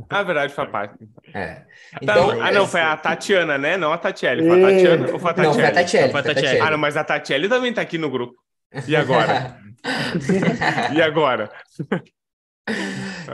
Ah, 0.10 0.24
verdade, 0.24 0.54
foi 0.54 0.64
a 0.66 0.68
Tati. 0.68 1.10
É. 1.34 1.56
Tá. 1.56 1.66
Então, 2.02 2.42
ah, 2.42 2.52
não, 2.52 2.68
foi 2.68 2.82
a 2.82 2.98
Tatiana, 2.98 3.58
né? 3.58 3.78
Não 3.78 3.94
a 3.94 3.98
Tatiele. 3.98 4.46
Foi 4.46 4.62
a 4.62 4.68
Tatiana 4.68 5.12
ou 5.14 5.20
foi 5.20 5.32
a 5.32 5.34
Tatiele? 5.34 5.48
Não, 5.48 5.54
foi 5.54 5.66
a 5.66 5.72
Tatiele. 5.72 6.12
Foi 6.12 6.20
a 6.20 6.24
Tatiele. 6.24 6.60
Ah, 6.60 6.72
não, 6.72 6.78
mas 6.78 6.98
a 6.98 7.04
Tatiele 7.04 7.48
também 7.48 7.74
tá 7.74 7.82
aqui 7.82 7.98
no 7.98 8.10
grupo. 8.10 8.36
E 8.88 8.94
agora? 8.94 9.58
e 10.94 11.02
agora? 11.02 11.50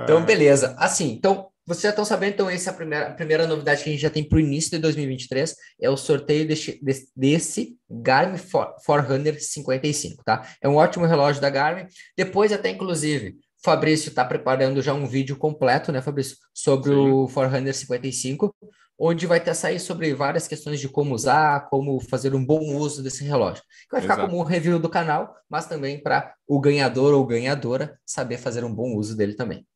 então, 0.03 0.23
beleza. 0.23 0.75
Assim, 0.77 1.13
então, 1.13 1.49
vocês 1.69 1.83
já 1.83 1.89
estão 1.89 2.03
sabendo, 2.03 2.33
então, 2.33 2.49
essa 2.49 2.71
é 2.71 2.73
a 2.73 2.75
primeira, 2.75 3.07
a 3.09 3.13
primeira 3.13 3.45
novidade 3.45 3.83
que 3.83 3.89
a 3.89 3.93
gente 3.93 4.01
já 4.01 4.09
tem 4.09 4.23
para 4.23 4.37
o 4.37 4.39
início 4.39 4.71
de 4.71 4.79
2023, 4.79 5.55
é 5.79 5.87
o 5.87 5.95
sorteio 5.95 6.47
desse, 6.47 6.83
desse, 6.83 7.11
desse 7.15 7.77
Garmin 7.87 8.39
Forerunner 8.83 9.39
55, 9.39 10.23
tá? 10.23 10.47
É 10.59 10.67
um 10.67 10.77
ótimo 10.77 11.05
relógio 11.05 11.39
da 11.39 11.47
Garmin. 11.47 11.85
Depois, 12.17 12.51
até 12.51 12.71
inclusive, 12.71 13.37
Fabrício 13.63 14.09
está 14.09 14.25
preparando 14.25 14.81
já 14.81 14.95
um 14.95 15.05
vídeo 15.05 15.37
completo, 15.37 15.91
né, 15.91 16.01
Fabrício, 16.01 16.37
sobre 16.51 16.89
Sim. 16.89 17.11
o 17.11 17.27
Forerunner 17.27 17.75
55, 17.75 18.51
onde 18.97 19.27
vai 19.27 19.39
ter 19.39 19.53
sair 19.53 19.79
sobre 19.79 20.11
várias 20.15 20.47
questões 20.47 20.79
de 20.79 20.89
como 20.89 21.13
usar, 21.13 21.69
como 21.69 21.99
fazer 21.99 22.33
um 22.33 22.43
bom 22.43 22.61
uso 22.77 23.03
desse 23.03 23.23
relógio. 23.23 23.61
Vai 23.91 24.01
ficar 24.01 24.15
Exato. 24.15 24.27
como 24.27 24.41
um 24.41 24.43
review 24.43 24.79
do 24.79 24.89
canal, 24.89 25.35
mas 25.47 25.67
também 25.67 26.01
para 26.01 26.33
o 26.47 26.59
ganhador 26.59 27.13
ou 27.13 27.23
ganhadora 27.27 27.95
saber 28.03 28.39
fazer 28.39 28.63
um 28.63 28.73
bom 28.73 28.95
uso 28.95 29.15
dele 29.15 29.35
também 29.35 29.68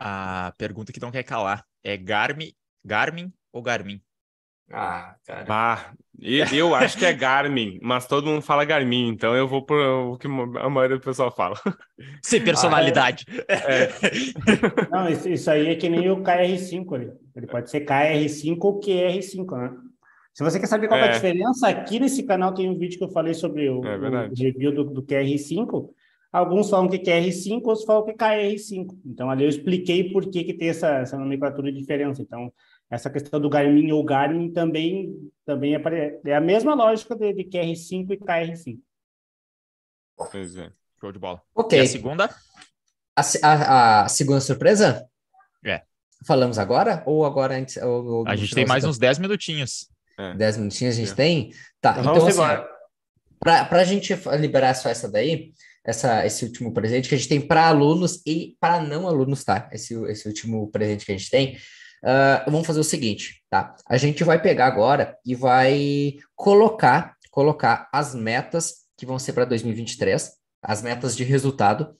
a 0.00 0.52
pergunta 0.58 0.92
que 0.92 1.00
não 1.00 1.10
quer 1.10 1.22
calar 1.22 1.64
é 1.82 1.96
Garmin, 1.96 2.52
Garmin 2.84 3.32
ou 3.52 3.62
Garmin? 3.62 4.00
Ah, 4.72 5.14
cara. 5.24 5.46
Ah, 5.48 5.92
eu 6.20 6.74
acho 6.74 6.98
que 6.98 7.04
é 7.04 7.12
Garmin, 7.12 7.78
mas 7.80 8.06
todo 8.06 8.26
mundo 8.26 8.42
fala 8.42 8.64
Garmin, 8.64 9.08
então 9.08 9.36
eu 9.36 9.46
vou 9.46 9.64
por 9.64 9.78
o 9.78 10.18
que 10.18 10.26
a 10.26 10.68
maioria 10.68 10.96
do 10.96 11.04
pessoal 11.04 11.30
fala. 11.30 11.54
Sem 12.22 12.42
personalidade. 12.42 13.24
Ah, 13.28 13.44
é. 13.48 13.82
É. 13.84 13.90
Não, 14.90 15.08
isso, 15.08 15.28
isso, 15.28 15.50
aí 15.50 15.68
é 15.68 15.76
que 15.76 15.88
nem 15.88 16.10
o 16.10 16.22
KR5 16.22 16.94
ali. 16.94 17.12
Ele 17.36 17.46
pode 17.46 17.70
ser 17.70 17.84
KR5 17.84 18.58
ou 18.60 18.80
QR5, 18.80 19.56
né? 19.56 19.76
Se 20.34 20.44
você 20.44 20.58
quer 20.58 20.66
saber 20.66 20.88
qual 20.88 21.00
é. 21.00 21.04
é 21.04 21.08
a 21.08 21.12
diferença, 21.12 21.68
aqui 21.68 22.00
nesse 22.00 22.24
canal 22.24 22.52
tem 22.52 22.68
um 22.68 22.76
vídeo 22.76 22.98
que 22.98 23.04
eu 23.04 23.10
falei 23.10 23.34
sobre 23.34 23.70
o, 23.70 23.82
é 23.86 23.96
o 23.96 24.34
review 24.34 24.74
do, 24.74 24.84
do 24.84 25.02
QR5. 25.02 25.88
Alguns 26.36 26.68
falam 26.68 26.86
que 26.86 27.10
é 27.10 27.18
R5, 27.22 27.62
outros 27.64 27.86
falam 27.86 28.04
que 28.04 28.10
é 28.10 28.14
KR5. 28.14 28.94
Então, 29.06 29.30
ali 29.30 29.44
eu 29.44 29.48
expliquei 29.48 30.12
por 30.12 30.30
que, 30.30 30.44
que 30.44 30.52
tem 30.52 30.68
essa, 30.68 30.98
essa 30.98 31.16
nomenclatura 31.16 31.72
de 31.72 31.78
diferença. 31.78 32.20
Então, 32.20 32.52
essa 32.90 33.08
questão 33.08 33.40
do 33.40 33.48
Garmin 33.48 33.90
ou 33.90 34.04
Garmin 34.04 34.52
também, 34.52 35.16
também 35.46 35.74
é, 35.74 36.20
é 36.26 36.36
a 36.36 36.40
mesma 36.40 36.74
lógica 36.74 37.16
de, 37.16 37.32
de 37.32 37.44
QR5 37.44 38.10
e 38.10 38.18
KR5. 38.18 38.78
Pois 40.30 40.56
é. 40.58 40.70
Show 41.00 41.10
de 41.10 41.18
bola. 41.18 41.40
Ok. 41.54 41.78
E 41.78 41.80
a 41.80 41.86
segunda? 41.86 42.24
A, 43.16 43.22
a, 43.42 44.02
a, 44.02 44.08
segunda 44.08 44.40
surpresa? 44.42 45.08
É. 45.64 45.84
Falamos 46.26 46.58
agora? 46.58 47.02
Ou 47.06 47.24
agora 47.24 47.56
antes? 47.56 47.78
Ou, 47.78 48.04
ou 48.04 48.28
a 48.28 48.36
gente 48.36 48.54
tem 48.54 48.66
mais 48.66 48.84
uns 48.84 48.98
10 48.98 49.20
minutinhos. 49.20 49.88
10 50.36 50.56
é. 50.56 50.58
minutinhos 50.58 50.96
a 50.96 50.98
gente 50.98 51.12
é. 51.12 51.14
tem? 51.14 51.50
Tá, 51.80 51.96
então, 51.98 52.14
então 52.14 52.26
assim, 52.26 52.64
para 53.38 53.80
a 53.80 53.84
gente 53.84 54.14
liberar 54.38 54.74
só 54.74 54.90
essa 54.90 55.10
daí, 55.10 55.54
essa, 55.86 56.26
esse 56.26 56.44
último 56.44 56.74
presente 56.74 57.08
que 57.08 57.14
a 57.14 57.18
gente 57.18 57.28
tem 57.28 57.40
para 57.40 57.68
alunos 57.68 58.20
e 58.26 58.56
para 58.60 58.80
não 58.80 59.06
alunos, 59.06 59.44
tá? 59.44 59.68
Esse, 59.72 59.94
esse 60.10 60.26
último 60.26 60.68
presente 60.70 61.06
que 61.06 61.12
a 61.12 61.16
gente 61.16 61.30
tem. 61.30 61.56
Uh, 62.04 62.50
vamos 62.50 62.66
fazer 62.66 62.80
o 62.80 62.84
seguinte, 62.84 63.42
tá? 63.48 63.74
A 63.88 63.96
gente 63.96 64.22
vai 64.24 64.42
pegar 64.42 64.66
agora 64.66 65.16
e 65.24 65.34
vai 65.34 66.16
colocar, 66.34 67.14
colocar 67.30 67.88
as 67.92 68.14
metas 68.14 68.86
que 68.98 69.06
vão 69.06 69.18
ser 69.18 69.32
para 69.32 69.44
2023, 69.44 70.32
as 70.62 70.82
metas 70.82 71.16
de 71.16 71.22
resultado, 71.22 71.96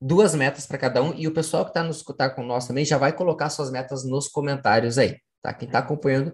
duas 0.00 0.34
metas 0.34 0.66
para 0.66 0.78
cada 0.78 1.02
um, 1.02 1.12
e 1.14 1.26
o 1.26 1.34
pessoal 1.34 1.64
que 1.64 1.70
está 1.70 1.82
nos 1.82 1.96
escutar 1.96 2.30
com 2.30 2.44
nós 2.44 2.66
também 2.66 2.84
já 2.84 2.98
vai 2.98 3.12
colocar 3.12 3.50
suas 3.50 3.70
metas 3.70 4.04
nos 4.04 4.28
comentários 4.28 4.96
aí, 4.96 5.18
tá? 5.42 5.52
Quem 5.52 5.66
está 5.66 5.80
acompanhando 5.80 6.32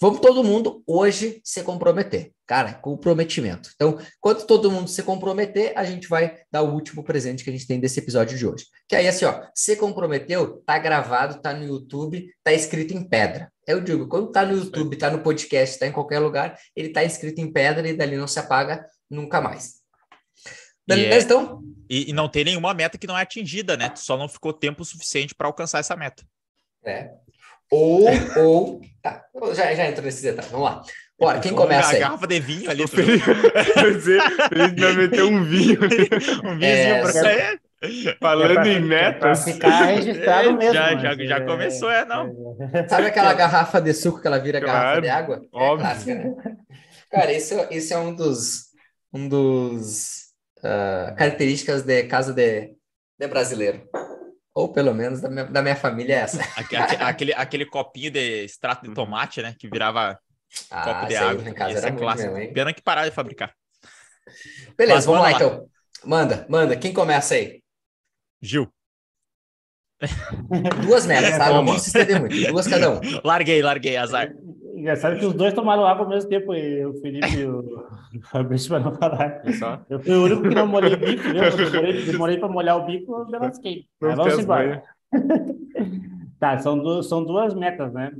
Vamos 0.00 0.20
todo 0.20 0.42
mundo 0.42 0.82
hoje 0.86 1.42
se 1.44 1.62
comprometer. 1.62 2.32
Cara, 2.46 2.72
comprometimento. 2.72 3.70
Então, 3.74 3.98
quando 4.18 4.46
todo 4.46 4.70
mundo 4.70 4.88
se 4.88 5.02
comprometer, 5.02 5.74
a 5.76 5.84
gente 5.84 6.08
vai 6.08 6.38
dar 6.50 6.62
o 6.62 6.72
último 6.72 7.04
presente 7.04 7.44
que 7.44 7.50
a 7.50 7.52
gente 7.52 7.66
tem 7.66 7.78
desse 7.78 8.00
episódio 8.00 8.38
de 8.38 8.46
hoje. 8.46 8.64
Que 8.88 8.96
aí, 8.96 9.06
assim, 9.06 9.26
ó, 9.26 9.42
se 9.54 9.76
comprometeu, 9.76 10.62
tá 10.64 10.78
gravado, 10.78 11.42
tá 11.42 11.52
no 11.52 11.66
YouTube, 11.66 12.32
tá 12.42 12.50
escrito 12.50 12.94
em 12.94 13.06
pedra. 13.06 13.52
Eu 13.66 13.82
digo, 13.82 14.08
quando 14.08 14.32
tá 14.32 14.44
no 14.46 14.56
YouTube, 14.56 14.96
tá 14.96 15.10
no 15.10 15.22
podcast, 15.22 15.78
tá 15.78 15.86
em 15.86 15.92
qualquer 15.92 16.18
lugar, 16.18 16.58
ele 16.74 16.88
tá 16.88 17.04
escrito 17.04 17.38
em 17.38 17.52
pedra 17.52 17.86
e 17.86 17.94
dali 17.94 18.16
não 18.16 18.26
se 18.26 18.38
apaga 18.38 18.86
nunca 19.10 19.38
mais. 19.38 19.80
É... 20.88 21.18
então? 21.18 21.62
E, 21.90 22.08
e 22.08 22.12
não 22.14 22.28
tem 22.28 22.44
nenhuma 22.44 22.72
meta 22.72 22.96
que 22.96 23.06
não 23.06 23.18
é 23.18 23.22
atingida, 23.22 23.76
né? 23.76 23.90
Tu 23.90 24.00
só 24.00 24.16
não 24.16 24.28
ficou 24.28 24.54
tempo 24.54 24.82
suficiente 24.82 25.34
para 25.34 25.46
alcançar 25.46 25.78
essa 25.78 25.94
meta. 25.94 26.24
É. 26.84 27.10
Ou, 27.70 28.06
ou. 28.38 28.80
Tá, 29.02 29.24
já, 29.54 29.74
já 29.74 29.86
entro 29.86 30.04
nesse 30.04 30.22
detalhe. 30.22 30.48
Vamos 30.50 30.66
lá. 30.66 30.82
Bora, 31.18 31.38
quem 31.38 31.54
começa 31.54 31.92
aí? 31.92 32.00
garrafa 32.00 32.26
de 32.26 32.40
vinho 32.40 32.70
ali. 32.70 32.84
Quer 32.88 33.94
dizer, 33.94 34.22
ele 34.50 34.80
vai 34.80 34.92
meter 34.94 35.22
um 35.24 35.44
vinho. 35.44 35.80
um 36.44 36.58
vinhozinho 36.58 36.94
é, 36.94 37.00
pra 37.00 37.12
você. 37.12 37.58
Falando 38.18 38.54
pra, 38.54 38.68
em 38.68 38.80
metas. 38.80 39.20
Pra 39.20 39.52
ficar 39.52 39.84
registrado 39.84 40.48
é, 40.48 40.52
mesmo. 40.52 40.74
Já, 40.74 40.96
já, 40.96 41.14
já 41.14 41.40
começou, 41.44 41.90
é, 41.90 42.04
não. 42.04 42.56
Sabe 42.88 43.06
aquela 43.06 43.34
garrafa 43.34 43.80
de 43.80 43.92
suco 43.92 44.20
que 44.20 44.26
ela 44.26 44.38
vira 44.38 44.60
claro, 44.60 44.78
garrafa 44.78 45.00
de 45.00 45.08
água? 45.08 45.42
É 45.42 45.58
óbvio. 45.58 45.86
É 45.86 45.88
clássica, 45.88 46.14
né? 46.14 46.34
Cara, 47.10 47.32
esse, 47.32 47.54
esse 47.70 47.92
é 47.92 47.98
um 47.98 48.14
dos, 48.14 48.66
um 49.12 49.28
dos 49.28 50.30
uh, 50.58 51.14
características 51.16 51.82
de 51.82 52.04
casa 52.04 52.32
de, 52.32 52.74
de 53.18 53.26
brasileiro. 53.26 53.82
Ou 54.54 54.72
pelo 54.72 54.92
menos 54.92 55.20
da 55.20 55.28
minha, 55.28 55.44
da 55.44 55.62
minha 55.62 55.76
família 55.76 56.14
é 56.14 56.18
essa. 56.18 56.42
aquele, 57.00 57.32
aquele, 57.34 57.66
copinho 57.66 58.10
de 58.10 58.44
extrato 58.44 58.88
de 58.88 58.94
tomate, 58.94 59.40
né? 59.42 59.54
Que 59.58 59.68
virava 59.68 60.18
Ah, 60.70 60.82
copo 60.84 61.06
de 61.06 61.16
aí 61.16 61.24
água. 61.24 61.42
lá 61.42 61.50
em 61.50 61.54
casa 61.54 61.78
Esse 61.78 61.86
era 61.86 61.94
é 61.94 61.98
clássico. 61.98 62.36
hein? 62.36 62.52
Pena 62.52 62.72
que 62.72 62.82
pararam 62.82 63.08
de 63.08 63.14
fabricar. 63.14 63.54
Beleza, 64.76 64.96
Mas 64.96 65.04
vamos 65.06 65.22
lá, 65.22 65.30
lá. 65.30 65.36
então. 65.36 65.68
Manda, 66.04 66.46
manda. 66.48 66.76
Quem 66.76 66.92
começa 66.92 67.34
aí? 67.34 67.62
Gil, 68.42 68.72
Duas 70.82 71.06
metas, 71.06 71.30
tá? 71.36 71.50
Não 71.62 71.78
se 71.78 71.88
estender 71.88 72.20
muito. 72.20 72.34
Duas 72.50 72.66
cada 72.66 72.90
um. 72.90 73.00
larguei, 73.22 73.62
larguei, 73.62 73.96
azar. 73.96 74.32
Engraçado 74.80 75.18
que 75.18 75.26
os 75.26 75.34
dois 75.34 75.52
tomaram 75.52 75.84
água 75.84 76.04
ao 76.04 76.08
mesmo 76.08 76.28
tempo, 76.30 76.54
e 76.54 76.84
o 76.86 76.94
Felipe 77.00 77.36
e 77.36 77.44
o 77.46 77.64
Fabrício, 78.30 78.70
para 78.70 78.80
não 78.80 78.94
falar. 78.94 79.42
Eu 79.90 80.00
fui 80.00 80.14
o 80.16 80.24
único 80.24 80.42
que 80.42 80.54
não 80.54 80.66
molhei 80.66 80.94
o 80.94 80.96
bico, 80.98 81.22
viu? 81.22 81.34
Eu 81.44 81.56
demorei, 81.70 82.04
demorei 82.06 82.38
para 82.38 82.48
molhar 82.48 82.76
o 82.78 82.86
bico, 82.86 83.12
eu 83.12 83.26
me 83.26 83.38
lasquei. 83.38 83.86
Mas 84.00 84.16
vamos 84.16 84.38
embora. 84.38 84.82
Tá, 86.38 86.58
são, 86.58 86.78
duas 86.78 87.06
são 87.06 87.22
duas 87.22 87.52
metas, 87.54 87.92
né? 87.92 88.10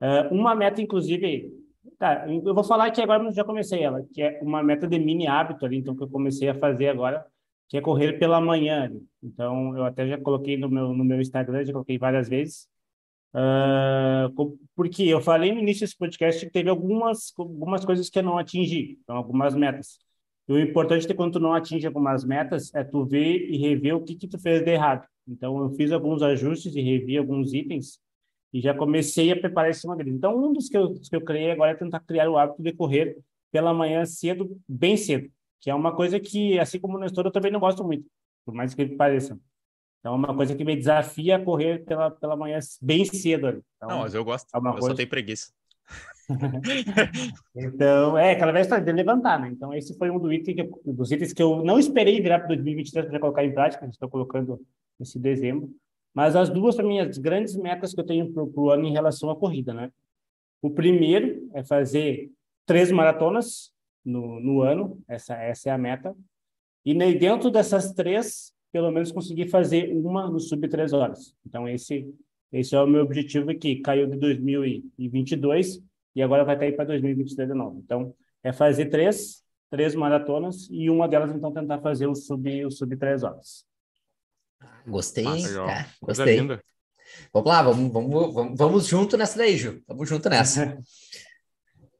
Ah, 0.00 0.26
uma 0.30 0.54
meta, 0.54 0.80
inclusive, 0.80 1.52
tá, 1.98 2.24
eu 2.26 2.54
vou 2.54 2.64
falar 2.64 2.86
aqui 2.86 3.02
agora, 3.02 3.22
mas 3.22 3.34
já 3.34 3.44
comecei 3.44 3.82
ela, 3.82 4.02
que 4.14 4.22
é 4.22 4.38
uma 4.42 4.62
meta 4.62 4.86
de 4.88 4.98
mini 4.98 5.26
hábito 5.26 5.66
ali, 5.66 5.76
então, 5.76 5.94
que 5.94 6.02
eu 6.02 6.08
comecei 6.08 6.48
a 6.48 6.54
fazer 6.54 6.88
agora, 6.88 7.22
que 7.68 7.76
é 7.76 7.80
correr 7.82 8.14
pela 8.18 8.40
manhã. 8.40 8.84
ali. 8.84 9.02
Então, 9.22 9.76
eu 9.76 9.84
até 9.84 10.06
já 10.08 10.16
coloquei 10.18 10.56
no 10.56 10.70
meu, 10.70 10.94
no 10.94 11.04
meu 11.04 11.20
Instagram, 11.20 11.62
já 11.62 11.72
coloquei 11.74 11.98
várias 11.98 12.30
vezes. 12.30 12.66
Co- 14.34 14.56
porque 14.80 15.02
eu 15.02 15.20
falei 15.20 15.52
no 15.52 15.60
início 15.60 15.82
desse 15.82 15.94
podcast 15.94 16.46
que 16.46 16.50
teve 16.50 16.70
algumas, 16.70 17.34
algumas 17.36 17.84
coisas 17.84 18.08
que 18.08 18.18
eu 18.18 18.22
não 18.22 18.38
atingi, 18.38 18.98
então, 19.02 19.14
algumas 19.14 19.54
metas. 19.54 19.98
E 20.48 20.52
o 20.54 20.58
importante 20.58 21.04
é 21.04 21.08
que 21.08 21.12
quando 21.12 21.34
tu 21.34 21.38
não 21.38 21.52
atinge 21.52 21.86
algumas 21.86 22.24
metas, 22.24 22.74
é 22.74 22.82
tu 22.82 23.04
ver 23.04 23.50
e 23.50 23.58
rever 23.58 23.94
o 23.94 24.02
que 24.02 24.14
que 24.14 24.26
tu 24.26 24.38
fez 24.38 24.64
de 24.64 24.70
errado. 24.70 25.06
Então, 25.28 25.60
eu 25.60 25.68
fiz 25.74 25.92
alguns 25.92 26.22
ajustes 26.22 26.74
e 26.74 26.80
revi 26.80 27.18
alguns 27.18 27.52
itens 27.52 28.00
e 28.54 28.62
já 28.62 28.72
comecei 28.72 29.30
a 29.30 29.38
preparar 29.38 29.70
esse 29.70 29.86
magrinho. 29.86 30.16
Então, 30.16 30.34
um 30.34 30.50
dos 30.50 30.70
que 30.70 30.78
eu, 30.78 30.94
que 30.94 31.14
eu 31.14 31.20
criei 31.20 31.50
agora 31.50 31.72
é 31.72 31.74
tentar 31.74 32.00
criar 32.00 32.30
o 32.30 32.38
hábito 32.38 32.62
de 32.62 32.72
correr 32.72 33.18
pela 33.52 33.74
manhã 33.74 34.06
cedo, 34.06 34.58
bem 34.66 34.96
cedo, 34.96 35.30
que 35.60 35.68
é 35.68 35.74
uma 35.74 35.94
coisa 35.94 36.18
que, 36.18 36.58
assim 36.58 36.80
como 36.80 36.94
no 36.94 37.00
Nestor, 37.00 37.26
eu 37.26 37.30
também 37.30 37.52
não 37.52 37.60
gosto 37.60 37.84
muito, 37.84 38.06
por 38.46 38.54
mais 38.54 38.72
que 38.72 38.86
pareça. 38.86 39.38
Então, 40.00 40.14
é 40.14 40.16
uma 40.16 40.34
coisa 40.34 40.54
que 40.56 40.64
me 40.64 40.74
desafia 40.74 41.36
a 41.36 41.44
correr 41.44 41.84
pela, 41.84 42.10
pela 42.10 42.34
manhã 42.36 42.58
bem 42.80 43.04
cedo. 43.04 43.46
ali. 43.46 43.60
Então, 43.76 43.88
Não, 43.88 43.98
mas 44.00 44.14
eu 44.14 44.24
gosto. 44.24 44.46
é 44.54 44.58
Eu 44.58 44.62
só 44.62 44.72
coisa- 44.78 44.94
tenho 44.96 45.08
preguiça. 45.08 45.52
Então, 47.54 48.16
é 48.16 48.32
aquela 48.32 48.52
vez 48.52 48.66
de 48.68 48.92
levantar, 48.92 49.40
né? 49.40 49.48
Então, 49.48 49.74
esse 49.74 49.96
foi 49.98 50.10
um 50.10 50.18
do 50.18 50.32
item 50.32 50.54
que 50.54 50.70
dos 50.84 51.10
itens 51.10 51.32
que 51.32 51.42
eu 51.42 51.62
não 51.64 51.78
esperei 51.78 52.20
virar 52.20 52.38
para 52.38 52.48
2023 52.48 53.06
para 53.08 53.18
colocar 53.20 53.44
em 53.44 53.52
prática, 53.52 53.86
estou 53.86 54.08
colocando 54.08 54.60
esse 55.00 55.18
dezembro. 55.18 55.70
Mas 56.14 56.34
as 56.36 56.48
duas, 56.48 56.76
para 56.76 56.84
mim, 56.86 57.00
as 57.00 57.18
grandes 57.18 57.56
metas 57.56 57.92
que 57.94 58.00
eu 58.00 58.06
tenho 58.06 58.32
para 58.32 58.42
o 58.44 58.70
ano 58.70 58.86
em 58.86 58.92
relação 58.92 59.30
à 59.30 59.36
corrida, 59.36 59.72
né? 59.74 59.90
O 60.62 60.70
primeiro 60.70 61.48
é 61.54 61.62
fazer 61.62 62.30
três 62.66 62.90
maratonas 62.92 63.72
no, 64.04 64.40
no 64.40 64.62
ano, 64.62 65.00
essa, 65.08 65.34
essa 65.34 65.70
é 65.70 65.72
a 65.72 65.78
meta. 65.78 66.14
E 66.84 66.94
dentro 67.14 67.50
dessas 67.50 67.92
três, 67.92 68.52
pelo 68.72 68.90
menos 68.90 69.10
conseguir 69.12 69.48
fazer 69.48 69.92
uma 69.94 70.28
no 70.30 70.38
sub 70.40 70.66
três 70.68 70.92
horas. 70.92 71.34
Então, 71.46 71.68
esse, 71.68 72.06
esse 72.52 72.74
é 72.74 72.80
o 72.80 72.86
meu 72.86 73.02
objetivo 73.02 73.50
aqui. 73.50 73.76
Caiu 73.80 74.06
de 74.08 74.16
2022 74.16 75.80
e 76.14 76.22
agora 76.22 76.44
vai 76.44 76.54
estar 76.54 76.66
aí 76.66 76.72
para 76.72 76.84
2023 76.86 77.48
de 77.48 77.54
novo. 77.54 77.80
Então, 77.84 78.14
é 78.42 78.52
fazer 78.52 78.86
três, 78.86 79.42
três 79.70 79.94
maratonas 79.94 80.68
e 80.70 80.88
uma 80.90 81.08
delas, 81.08 81.34
então, 81.34 81.52
tentar 81.52 81.80
fazer 81.80 82.06
o 82.06 82.14
sub, 82.14 82.64
o 82.64 82.70
sub 82.70 82.96
três 82.96 83.22
horas. 83.22 83.64
Gostei, 84.86 85.24
Ah, 85.26 85.66
cara. 85.66 85.86
Gostei. 86.02 86.40
linda. 86.40 86.62
Vamos 87.32 87.48
lá, 87.48 87.62
vamos, 87.62 87.92
vamos, 87.92 88.34
vamos, 88.34 88.58
vamos 88.58 88.86
junto 88.86 89.16
nessa 89.16 89.36
daí, 89.38 89.56
Ju. 89.56 89.82
Vamos 89.86 90.08
junto 90.08 90.28
nessa. 90.28 90.62
Até 90.64 90.76
que, 90.76 90.82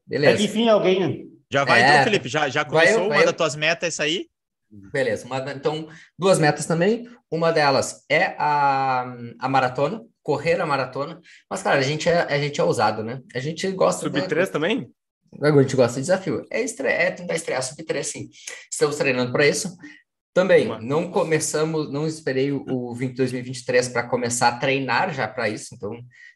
Beleza. 0.07 0.43
enfim, 0.43 0.67
alguém... 0.69 1.29
Já 1.51 1.65
vai 1.65 1.81
É. 1.81 1.89
então, 1.93 2.03
Felipe? 2.05 2.29
Já, 2.29 2.47
já 2.49 2.63
Vai 2.63 2.87
eu, 2.87 2.93
começou 2.93 3.09
vai 3.09 3.17
uma 3.17 3.21
eu. 3.23 3.25
das 3.25 3.35
tuas 3.35 3.55
metas, 3.55 3.89
essa 3.89 4.03
aí? 4.03 4.29
Beleza. 4.71 5.25
Uma- 5.25 5.51
então, 5.51 5.87
duas 6.17 6.39
metas 6.39 6.65
também. 6.65 7.09
Uma 7.29 7.51
delas 7.51 8.05
é 8.09 8.35
a, 8.37 9.13
a 9.39 9.49
maratona, 9.49 10.01
correr 10.23 10.59
a 10.61 10.65
maratona. 10.65 11.19
Mas, 11.49 11.61
cara, 11.61 11.79
a 11.79 11.81
gente 11.83 12.07
é, 12.07 12.21
a 12.21 12.37
gente 12.39 12.59
é 12.59 12.63
ousado, 12.63 13.03
né? 13.03 13.21
A 13.35 13.39
gente 13.39 13.69
gosta 13.71 14.01
Sub 14.05 14.19
de- 14.21 14.27
3 14.27 14.49
também? 14.49 14.89
A 15.41 15.51
gente 15.61 15.75
gosta 15.75 15.95
de 15.95 16.01
desafio. 16.01 16.45
É, 16.51 16.61
estre... 16.61 16.87
é 16.87 17.09
tentar 17.11 17.35
estrear 17.35 17.63
sub 17.63 17.81
3, 17.83 18.05
sim. 18.05 18.29
Estamos 18.69 18.97
treinando 18.97 19.31
para 19.31 19.47
isso. 19.47 19.75
Também, 20.33 20.65
Uma. 20.67 20.79
não 20.81 21.11
começamos, 21.11 21.91
não 21.91 22.07
esperei 22.07 22.53
o, 22.53 22.63
o 22.67 22.95
20 22.95 23.15
2023 23.17 23.89
para 23.89 24.07
começar 24.07 24.47
a 24.47 24.57
treinar 24.57 25.13
já 25.13 25.27
para 25.27 25.49
isso. 25.49 25.75
Então, 25.75 25.91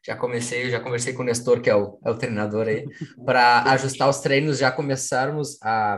já 0.06 0.18
comecei, 0.18 0.70
já 0.70 0.82
conversei 0.82 1.14
com 1.14 1.24
o 1.24 1.26
Nestor, 1.26 1.62
que 1.62 1.70
é 1.70 1.76
o, 1.76 1.98
é 2.06 2.12
o 2.12 2.18
treinador 2.18 2.68
aí, 2.68 2.86
para 3.26 3.64
ajustar 3.72 4.10
os 4.10 4.20
treinos, 4.20 4.58
já 4.58 4.70
começarmos 4.70 5.58
a, 5.62 5.98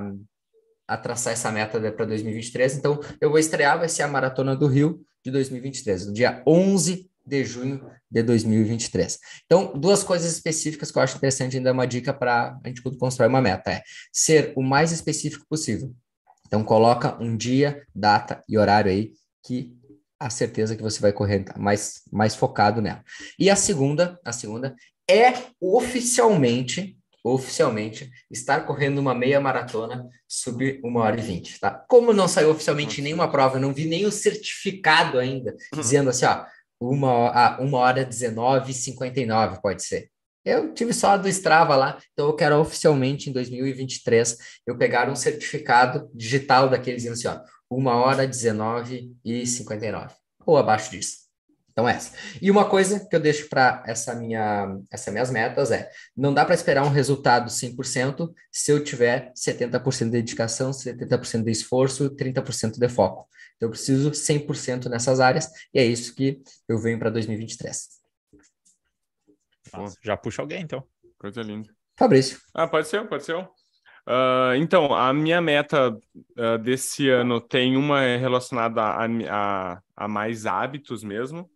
a 0.88 0.98
traçar 0.98 1.34
essa 1.34 1.52
meta 1.52 1.80
para 1.92 2.06
2023. 2.06 2.78
Então, 2.78 3.00
eu 3.20 3.30
vou 3.30 3.40
estrear, 3.40 3.78
vai 3.78 3.90
ser 3.90 4.04
a 4.04 4.08
Maratona 4.08 4.56
do 4.56 4.68
Rio 4.68 5.02
de 5.24 5.32
2023, 5.32 6.08
no 6.08 6.14
dia 6.14 6.42
11 6.48 7.10
de 7.26 7.44
junho 7.44 7.86
de 8.10 8.24
2023. 8.24 9.20
Então, 9.46 9.74
duas 9.78 10.02
coisas 10.04 10.32
específicas 10.32 10.90
que 10.90 10.98
eu 10.98 11.02
acho 11.02 11.18
interessante 11.18 11.58
ainda 11.58 11.74
uma 11.74 11.86
dica 11.86 12.14
para 12.14 12.58
a 12.64 12.68
gente 12.68 12.82
quando 12.82 12.98
constrói 12.98 13.28
uma 13.28 13.42
meta 13.42 13.72
é 13.72 13.84
ser 14.14 14.54
o 14.56 14.64
mais 14.64 14.94
específico 14.94 15.46
possível. 15.50 15.94
Então, 16.46 16.64
coloca 16.64 17.22
um 17.22 17.36
dia, 17.36 17.84
data 17.94 18.42
e 18.48 18.58
horário 18.58 18.90
aí 18.90 19.12
que 19.46 19.76
a 20.20 20.30
certeza 20.30 20.76
que 20.76 20.82
você 20.82 21.00
vai 21.00 21.12
correr 21.12 21.46
mais, 21.58 22.02
mais 22.12 22.34
focado 22.34 22.82
nela. 22.82 23.04
E 23.38 23.50
a 23.50 23.56
segunda, 23.56 24.20
a 24.24 24.32
segunda 24.32 24.76
é 25.10 25.34
oficialmente, 25.60 26.97
oficialmente, 27.34 28.10
estar 28.32 28.66
correndo 28.66 29.00
uma 29.00 29.14
meia 29.16 29.40
maratona 29.40 30.08
sub 30.28 30.80
1 30.84 30.96
hora 30.96 31.20
e 31.20 31.24
20, 31.24 31.60
tá? 31.60 31.72
Como 31.88 32.14
não 32.14 32.28
saiu 32.28 32.52
oficialmente 32.52 33.02
nenhuma 33.02 33.32
prova, 33.32 33.58
eu 33.58 33.62
não 33.62 33.74
vi 33.74 33.86
nem 33.86 34.06
o 34.06 34.12
certificado 34.12 35.20
ainda, 35.20 35.56
dizendo 35.74 36.10
assim, 36.10 36.26
ó, 36.26 36.46
uma, 36.80 37.30
ah, 37.30 37.58
uma 37.62 37.80
hora 37.80 38.06
19 38.06 38.72
e 38.72 38.74
59 38.74 39.62
pode 39.62 39.84
ser. 39.84 40.10
Eu 40.46 40.74
tive 40.74 40.94
só 40.94 41.10
a 41.10 41.18
do 41.18 41.28
Strava 41.28 41.76
lá, 41.76 41.98
então 42.14 42.28
eu 42.28 42.36
quero 42.36 42.58
oficialmente 42.58 43.30
em 43.30 43.34
2023 43.34 44.38
eu 44.66 44.78
pegar 44.78 45.10
um 45.10 45.16
certificado 45.16 46.10
digital 46.14 46.70
daqueles 46.70 47.04
dizendo 47.04 47.14
assim, 47.14 47.28
ó, 47.28 47.44
uma 47.70 47.96
hora 47.96 48.26
19 48.26 49.14
e 49.26 49.46
59, 49.46 50.16
ou 50.46 50.56
abaixo 50.56 50.92
disso. 50.92 51.27
Então, 51.78 51.88
essa. 51.88 52.12
E 52.42 52.50
uma 52.50 52.68
coisa 52.68 53.08
que 53.08 53.16
eu 53.16 53.20
deixo 53.20 53.48
para 53.50 53.84
essa 53.86 54.16
minha, 54.16 54.80
essas 54.90 55.14
minhas 55.14 55.30
metas 55.30 55.70
é: 55.70 55.88
não 56.16 56.34
dá 56.34 56.44
para 56.44 56.56
esperar 56.56 56.84
um 56.84 56.90
resultado 56.90 57.52
100% 57.52 58.34
se 58.52 58.72
eu 58.72 58.84
tiver 58.84 59.32
70% 59.36 60.06
de 60.06 60.10
dedicação, 60.10 60.72
70% 60.72 61.44
de 61.44 61.52
esforço, 61.52 62.10
30% 62.16 62.80
de 62.80 62.90
foco. 62.90 63.30
Então, 63.56 63.68
eu 63.68 63.70
preciso 63.70 64.10
100% 64.10 64.90
nessas 64.90 65.20
áreas, 65.20 65.52
e 65.72 65.78
é 65.78 65.86
isso 65.86 66.16
que 66.16 66.42
eu 66.68 66.80
venho 66.80 66.98
para 66.98 67.12
2023. 67.12 67.90
Nossa, 69.72 69.98
já 70.04 70.18
puxa 70.18 70.42
alguém, 70.42 70.64
então. 70.64 70.84
Coisa 71.20 71.44
linda. 71.44 71.70
Fabrício. 71.96 72.40
Ah, 72.56 72.68
pode 72.68 72.88
ser, 72.88 73.08
pode 73.08 73.24
ser. 73.24 73.36
Ah, 74.08 74.54
então, 74.58 74.96
a 74.96 75.14
minha 75.14 75.40
meta 75.40 75.96
ah, 76.40 76.58
desse 76.58 77.08
ano 77.08 77.40
tem 77.40 77.78
uma 77.78 78.02
relacionada 78.18 78.82
a, 78.82 79.06
a, 79.06 79.82
a 79.96 80.08
mais 80.08 80.48
hábitos 80.48 81.04
mesmo. 81.04 81.48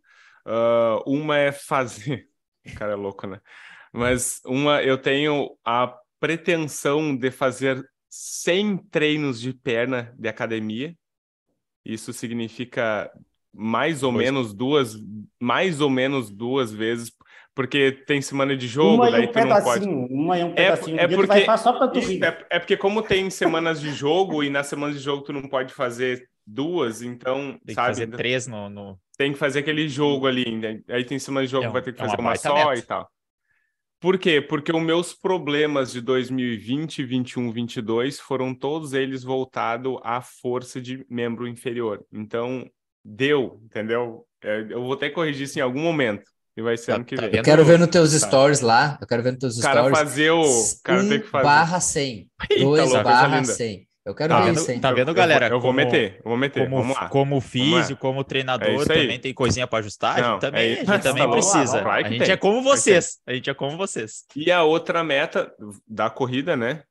Ah, 0.45 0.99
uma 1.05 1.37
é 1.37 1.51
fazer. 1.51 2.27
O 2.65 2.65
cara 2.75 2.93
é 2.93 2.95
louco, 2.95 3.27
né? 3.27 3.39
Mas 3.93 4.39
uma, 4.45 4.81
eu 4.81 4.97
tenho 4.97 5.57
a 5.65 5.93
pretensão 6.19 7.15
de 7.15 7.29
fazer 7.31 7.83
100 8.09 8.77
treinos 8.89 9.39
de 9.41 9.53
perna 9.53 10.13
de 10.17 10.27
academia. 10.29 10.95
Isso 11.85 12.13
significa 12.13 13.11
mais 13.53 14.03
ou 14.03 14.13
Pois. 14.13 14.23
menos 14.25 14.53
duas, 14.53 14.95
mais 15.39 15.81
ou 15.81 15.89
menos 15.89 16.29
duas 16.29 16.71
vezes, 16.71 17.11
porque 17.53 17.91
tem 17.91 18.21
semana 18.21 18.55
de 18.55 18.65
jogo, 18.67 18.95
uma 18.95 19.11
daí 19.11 19.23
e 19.23 19.27
um 19.27 19.31
tu 19.31 19.39
não 19.45 19.61
pode. 19.63 19.87
uma 19.87 20.39
e 20.39 20.43
um 20.43 20.49
É- 20.51 20.53
pedacinho. 20.53 20.99
é 20.99 21.05
Um 21.05 21.09
tu 21.09 21.15
porque- 21.15 21.27
vai 21.27 21.45
fazer 21.45 21.63
só 21.63 21.73
para 21.73 21.87
tu 21.89 21.99
Isso, 21.99 22.23
é, 22.23 22.47
é 22.49 22.59
porque 22.59 22.77
como 22.77 23.01
tem 23.01 23.29
semanas 23.29 23.81
de 23.81 23.91
jogo 23.91 24.41
e 24.43 24.49
nas 24.49 24.67
semanas 24.67 24.95
de 24.95 25.01
jogo 25.03 25.23
tu 25.23 25.33
não 25.33 25.41
pode 25.49 25.73
fazer 25.73 26.29
duas, 26.47 27.01
então, 27.01 27.51
Tem 27.53 27.59
que 27.67 27.73
sabe, 27.73 27.87
fazer 27.87 28.07
três 28.11 28.47
no, 28.47 28.69
no... 28.69 28.99
tem 29.21 29.33
que 29.33 29.37
fazer 29.39 29.59
aquele 29.59 29.87
jogo 29.87 30.25
ali, 30.27 30.57
né? 30.57 30.79
aí 30.89 31.03
tem 31.05 31.19
semana 31.19 31.45
de 31.45 31.51
jogo 31.51 31.65
É 31.65 31.69
um- 31.69 31.71
vai 31.71 31.81
ter 31.81 31.93
que 31.93 32.01
é 32.01 32.03
uma 32.03 32.09
fazer 32.09 32.21
uma 32.21 32.29
baita 32.31 32.49
só 32.49 32.55
meta. 32.69 32.79
e 32.79 32.81
tal. 32.81 33.09
Por 33.99 34.17
quê? 34.17 34.41
Porque 34.41 34.71
os 34.75 34.81
meus 34.81 35.13
problemas 35.13 35.91
de 35.91 36.01
2020, 36.01 37.03
21, 37.03 37.51
22 37.51 38.19
foram 38.19 38.53
todos 38.55 38.93
eles 38.93 39.23
voltados 39.23 39.97
à 40.03 40.21
força 40.21 40.81
de 40.81 41.05
membro 41.07 41.47
inferior. 41.47 42.03
Então, 42.11 42.67
deu, 43.05 43.61
entendeu? 43.63 44.25
É, 44.43 44.65
Eu 44.71 44.81
vou 44.81 44.95
ter 44.97 45.09
que 45.09 45.15
corrigir 45.15 45.43
isso 45.43 45.59
em 45.59 45.61
algum 45.61 45.81
momento. 45.81 46.23
E 46.57 46.61
vai 46.63 46.75
ser 46.77 46.87
Tá- 46.87 46.95
ano 46.95 47.05
que 47.05 47.15
tá 47.15 47.27
vem. 47.27 47.37
Eu 47.37 47.43
quero 47.43 47.63
ver 47.63 47.77
nos 47.79 47.87
teus 47.89 48.11
Tá. 48.19 48.27
stories 48.27 48.59
lá. 48.61 48.97
Eu 48.99 49.07
quero 49.07 49.21
ver 49.23 49.31
nos 49.33 49.39
teus 49.39 49.59
cara 49.61 49.81
stories. 49.81 49.99
fazer 49.99 50.31
o. 50.31 50.43
cara 50.83 50.99
tem 51.07 51.19
que 51.21 51.27
1 51.27 51.29
fazer. 51.29 51.43
barra 51.45 51.79
100. 51.79 52.29
Eita, 52.49 52.63
2 52.63 52.63
louco, 52.63 52.81
coisa 52.91 53.03
barra 53.03 53.35
linda. 53.39 53.53
100. 53.53 53.87
Eu 54.03 54.11
Eu 54.11 54.15
quero 54.15 54.33
Tá 54.33 54.39
ver 54.41 54.45
vendo, 54.47 54.57
isso, 54.59 54.71
hein? 54.71 54.79
tá 54.79 54.91
vendo 54.91 55.09
Eu 55.09 55.13
galera? 55.13 55.47
vou, 55.49 55.57
eu 55.57 55.61
vou 55.61 55.69
como- 55.69 55.85
meter, 55.85 56.15
eu 56.17 56.23
vou 56.29 56.37
meter. 56.37 56.63
Como, 56.63 56.77
Vamos 56.81 56.95
lá. 56.97 57.09
como 57.09 57.29
Vamos 57.39 57.45
físio, 57.45 57.95
lá. 57.95 58.01
como 58.01 58.21
É 58.21 58.23
treinador, 58.23 58.69
aí. 58.81 58.85
também 58.87 59.19
tem 59.19 59.33
coisinha 59.33 59.67
para 59.67 59.79
ajustar. 59.79 60.17
a 60.17 60.21
Não, 60.21 60.31
gente 60.33 60.41
também, 60.41 60.69
é 60.69 60.73
a 60.73 60.75
gente 60.85 61.03
também 61.03 61.27
Vamos 61.27 61.45
lá, 61.45 61.51
precisa. 61.53 61.81
lá, 61.81 61.93
a 61.95 62.03
gente 62.03 62.23
tem, 62.23 62.31
é 62.31 62.37
como 62.37 62.63
vocês. 62.63 63.19
A 63.27 63.33
gente 63.33 63.49
é 63.49 63.53
como 63.53 63.77
vocês. 63.77 64.25
E 64.35 64.51
a 64.51 64.63
outra 64.63 65.03
meta 65.03 65.53
da 65.87 66.09
corrida, 66.09 66.55
né? 66.57 66.81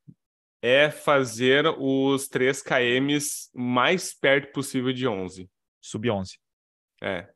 É 0.63 0.91
fazer 0.91 1.67
os 1.79 2.29
3 2.29 2.63
KMs 2.63 3.49
mais 3.55 4.15
perto 4.15 4.53
possível 4.53 4.93
de 4.93 5.09
11. 5.09 5.49
Sub 5.83 6.09
11. 6.11 6.39
É. 7.03 7.27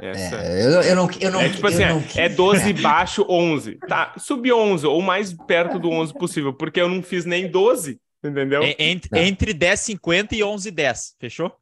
Essa. 0.00 0.36
É, 0.42 0.64
eu, 0.64 0.82
eu 0.82 0.96
não, 0.96 1.08
eu 1.20 1.30
não, 1.30 1.40
É 1.40 1.48
tipo 1.50 1.66
eu 1.66 1.68
assim, 1.72 1.84
não- 1.84 2.02
é 2.16 2.28
12 2.28 2.72
baixo 2.82 3.24
11. 3.28 3.78
Tá, 3.86 4.12
sub 4.18 4.50
11 4.52 4.86
ou 4.86 5.00
mais 5.00 5.32
perto 5.46 5.78
do 5.78 5.88
11 5.90 6.12
possível, 6.14 6.52
porque 6.52 6.80
eu 6.80 6.88
não 6.88 7.02
fiz 7.02 7.24
nem 7.24 7.48
12, 7.50 7.98
entendeu? 8.24 8.62
En- 8.62 8.76
Entre, 8.78 9.08
Não. 9.12 9.18
entre 9.20 9.54
10,50 9.54 10.32
e 10.32 10.40
11,10. 10.40 11.14
Fechou? 11.18 11.56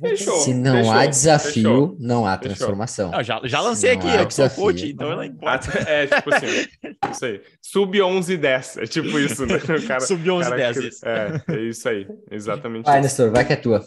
Fechou. 0.00 0.40
Se 0.40 0.52
não 0.52 0.76
fechou, 0.76 0.92
há 0.92 1.06
desafio, 1.06 1.52
fechou. 1.52 1.96
não 1.98 2.26
há 2.26 2.36
transformação. 2.36 3.10
Não, 3.10 3.22
já, 3.22 3.40
já 3.44 3.60
lancei 3.62 3.92
aqui, 3.92 4.06
eu 4.06 4.26
que 4.26 4.34
sou 4.34 4.44
desafio. 4.44 4.62
coach, 4.64 4.86
então 4.90 5.16
não 5.16 5.24
importa. 5.24 5.70
Ah, 5.78 5.90
É, 5.90 6.06
tipo 6.06 6.34
assim, 6.34 6.46
isso 7.10 7.24
aí. 7.24 7.42
Sub 7.62 8.02
11 8.02 8.36
10. 8.36 8.76
É 8.76 8.86
tipo 8.86 9.18
isso, 9.18 9.46
né? 9.46 9.54
O 9.56 9.86
cara, 9.86 10.00
Sub 10.00 10.30
11 10.30 10.44
cara 10.50 10.56
10, 10.60 10.78
que- 10.78 10.88
isso. 10.88 11.08
É, 11.08 11.42
é 11.48 11.60
isso 11.62 11.88
aí. 11.88 12.06
Exatamente 12.30 12.84
Vai, 12.84 12.96
isso. 12.98 13.02
Nestor, 13.04 13.30
vai 13.32 13.46
que 13.46 13.52
é 13.54 13.56
tua. 13.56 13.86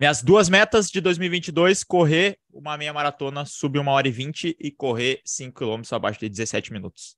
Minhas 0.00 0.20
duas 0.20 0.48
metas 0.48 0.90
de 0.90 1.00
2022, 1.00 1.84
correr 1.84 2.36
uma 2.52 2.76
meia 2.76 2.92
maratona 2.92 3.44
sub 3.46 3.78
1 3.78 3.86
hora 3.88 4.08
e 4.08 4.10
20 4.10 4.56
e 4.60 4.70
correr 4.72 5.20
5 5.24 5.54
km 5.58 5.80
abaixo 5.92 6.18
de 6.20 6.28
17 6.28 6.72
minutos. 6.72 7.16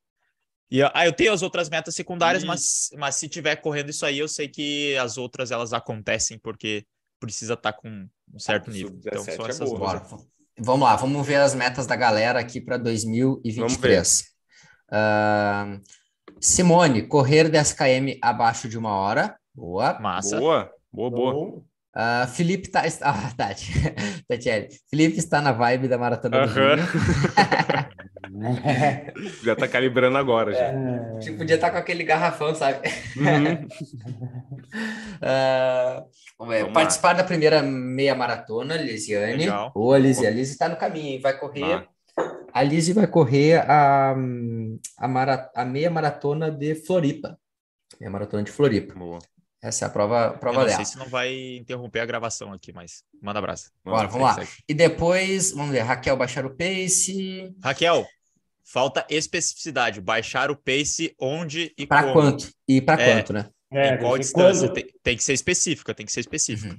E 0.70 0.82
ah, 0.82 1.06
eu 1.06 1.12
tenho 1.12 1.32
as 1.32 1.42
outras 1.42 1.68
metas 1.70 1.94
secundárias, 1.94 2.44
mas, 2.44 2.90
mas 2.96 3.14
se 3.16 3.28
tiver 3.28 3.56
correndo 3.56 3.88
isso 3.90 4.04
aí, 4.04 4.18
eu 4.18 4.28
sei 4.28 4.48
que 4.48 4.96
as 4.98 5.16
outras 5.16 5.50
elas 5.50 5.72
acontecem 5.72 6.38
porque 6.38 6.84
precisa 7.18 7.54
estar 7.54 7.72
com 7.72 7.88
um 8.32 8.38
certo 8.38 8.70
Ah, 8.70 8.72
nível. 8.72 8.94
Então 8.98 9.24
17 9.24 9.36
são 9.36 9.46
é 9.46 9.48
essas 9.50 9.68
boa. 9.70 9.78
duas. 9.78 10.10
Bora. 10.10 10.24
Vamos 10.60 10.88
lá, 10.88 10.96
vamos 10.96 11.26
ver 11.26 11.36
as 11.36 11.54
metas 11.54 11.86
da 11.86 11.96
galera 11.96 12.38
aqui 12.38 12.60
para 12.60 12.76
2023. 12.76 14.24
Ah, 14.90 15.78
Simone, 16.40 17.06
correr 17.06 17.48
10 17.48 17.72
km 17.72 18.18
abaixo 18.22 18.68
de 18.68 18.76
uma 18.76 18.94
hora. 18.94 19.36
Boa. 19.54 19.98
Massa. 19.98 20.38
Boa, 20.38 20.70
boa, 20.92 21.10
boa. 21.10 21.62
Ah, 21.94 22.26
Felipe 22.26 22.68
tá. 22.68 22.82
Ah, 23.02 23.32
Tati. 23.36 23.72
Tatiele. 24.28 24.68
Felipe 24.90 25.18
está 25.18 25.40
na 25.40 25.52
vibe 25.52 25.88
da 25.88 25.96
maratona 25.98 26.46
do 26.46 26.52
Aham. 26.52 26.76
Já 29.44 29.56
tá 29.56 29.66
calibrando 29.68 30.18
agora 30.18 30.52
já. 30.52 30.64
É. 30.66 31.18
Tipo, 31.20 31.38
podia 31.38 31.54
estar 31.56 31.70
com 31.70 31.78
aquele 31.78 32.04
garrafão, 32.04 32.54
sabe? 32.54 32.88
Uhum. 33.16 33.68
Vamos 36.38 36.52
ver. 36.54 36.60
Vamos 36.60 36.68
lá. 36.68 36.72
participar 36.72 37.12
da 37.14 37.24
primeira 37.24 37.62
meia 37.62 38.14
maratona, 38.14 38.76
Lisiane. 38.76 39.36
Legal. 39.38 39.72
Boa, 39.74 39.98
Lisi. 39.98 40.26
A 40.26 40.30
Lisi 40.30 40.52
está 40.52 40.68
no 40.68 40.76
caminho, 40.76 41.06
hein? 41.08 41.20
Vai 41.20 41.38
correr. 41.38 41.64
Ah. 41.74 41.86
A 42.52 42.62
Lisi 42.62 42.92
vai 42.92 43.06
correr 43.06 43.56
a, 43.68 44.14
a, 44.98 45.08
mara- 45.08 45.50
a 45.54 45.64
meia 45.64 45.90
maratona 45.90 46.50
de 46.50 46.74
Floripa. 46.74 47.38
Meia 48.00 48.10
maratona 48.10 48.42
de 48.42 48.50
Floripa. 48.50 48.94
Boa. 48.94 49.18
Essa 49.60 49.86
é 49.86 49.88
a 49.88 49.90
prova, 49.90 50.30
Eu 50.34 50.38
prova 50.38 50.58
não 50.60 50.64
dela. 50.66 50.76
sei 50.76 50.84
se 50.84 50.96
não 50.96 51.06
vai 51.08 51.56
interromper 51.56 51.98
a 52.00 52.06
gravação 52.06 52.52
aqui, 52.52 52.72
mas 52.72 53.02
manda 53.20 53.40
abraço. 53.40 53.70
Bora, 53.84 54.06
vamos 54.06 54.28
lá. 54.36 54.36
E 54.68 54.72
depois, 54.74 55.50
vamos 55.50 55.72
ver, 55.72 55.80
Raquel 55.80 56.16
baixar 56.16 56.46
o 56.46 56.50
pace. 56.56 57.52
Raquel, 57.62 58.06
falta 58.72 59.06
especificidade. 59.08 60.00
Baixar 60.00 60.50
o 60.50 60.56
pace 60.56 61.14
onde 61.20 61.72
e 61.78 61.86
Para 61.86 62.02
como. 62.02 62.12
quanto? 62.14 62.50
E 62.68 62.80
para 62.80 63.02
É. 63.02 63.14
quanto, 63.14 63.32
né? 63.32 63.48
É, 63.72 63.94
em 63.94 63.98
qual 63.98 64.16
distância? 64.18 64.66
quando- 64.68 64.74
Tem, 64.74 64.86
tem 65.02 65.16
que 65.16 65.22
ser 65.24 65.32
específica, 65.34 65.94
tem 65.94 66.06
que 66.06 66.12
ser 66.12 66.20
específica. 66.20 66.76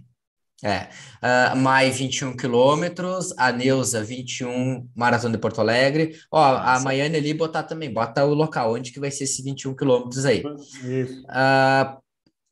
É. 0.64 0.90
Ah, 1.22 1.56
Mai, 1.56 1.90
21 1.90 2.36
quilômetros. 2.36 3.34
A 3.38 3.50
Neuza, 3.52 4.04
21, 4.04 4.90
Maratona 4.94 5.36
de 5.36 5.42
Porto 5.42 5.62
Alegre. 5.62 6.18
Ó, 6.32 6.44
a 6.44 6.54
Massa. 6.64 6.84
Maiane 6.84 7.16
ali 7.16 7.34
botar 7.34 7.64
também, 7.64 7.94
bota 7.94 8.26
o 8.26 8.34
local, 8.34 8.74
onde 8.76 8.92
que 8.92 9.00
vai 9.00 9.10
ser 9.10 9.24
esses 9.24 9.42
21 9.44 9.74
quilômetros 9.74 10.26
aí. 10.26 10.44
Isso. 10.84 11.24
Ah, 11.30 11.98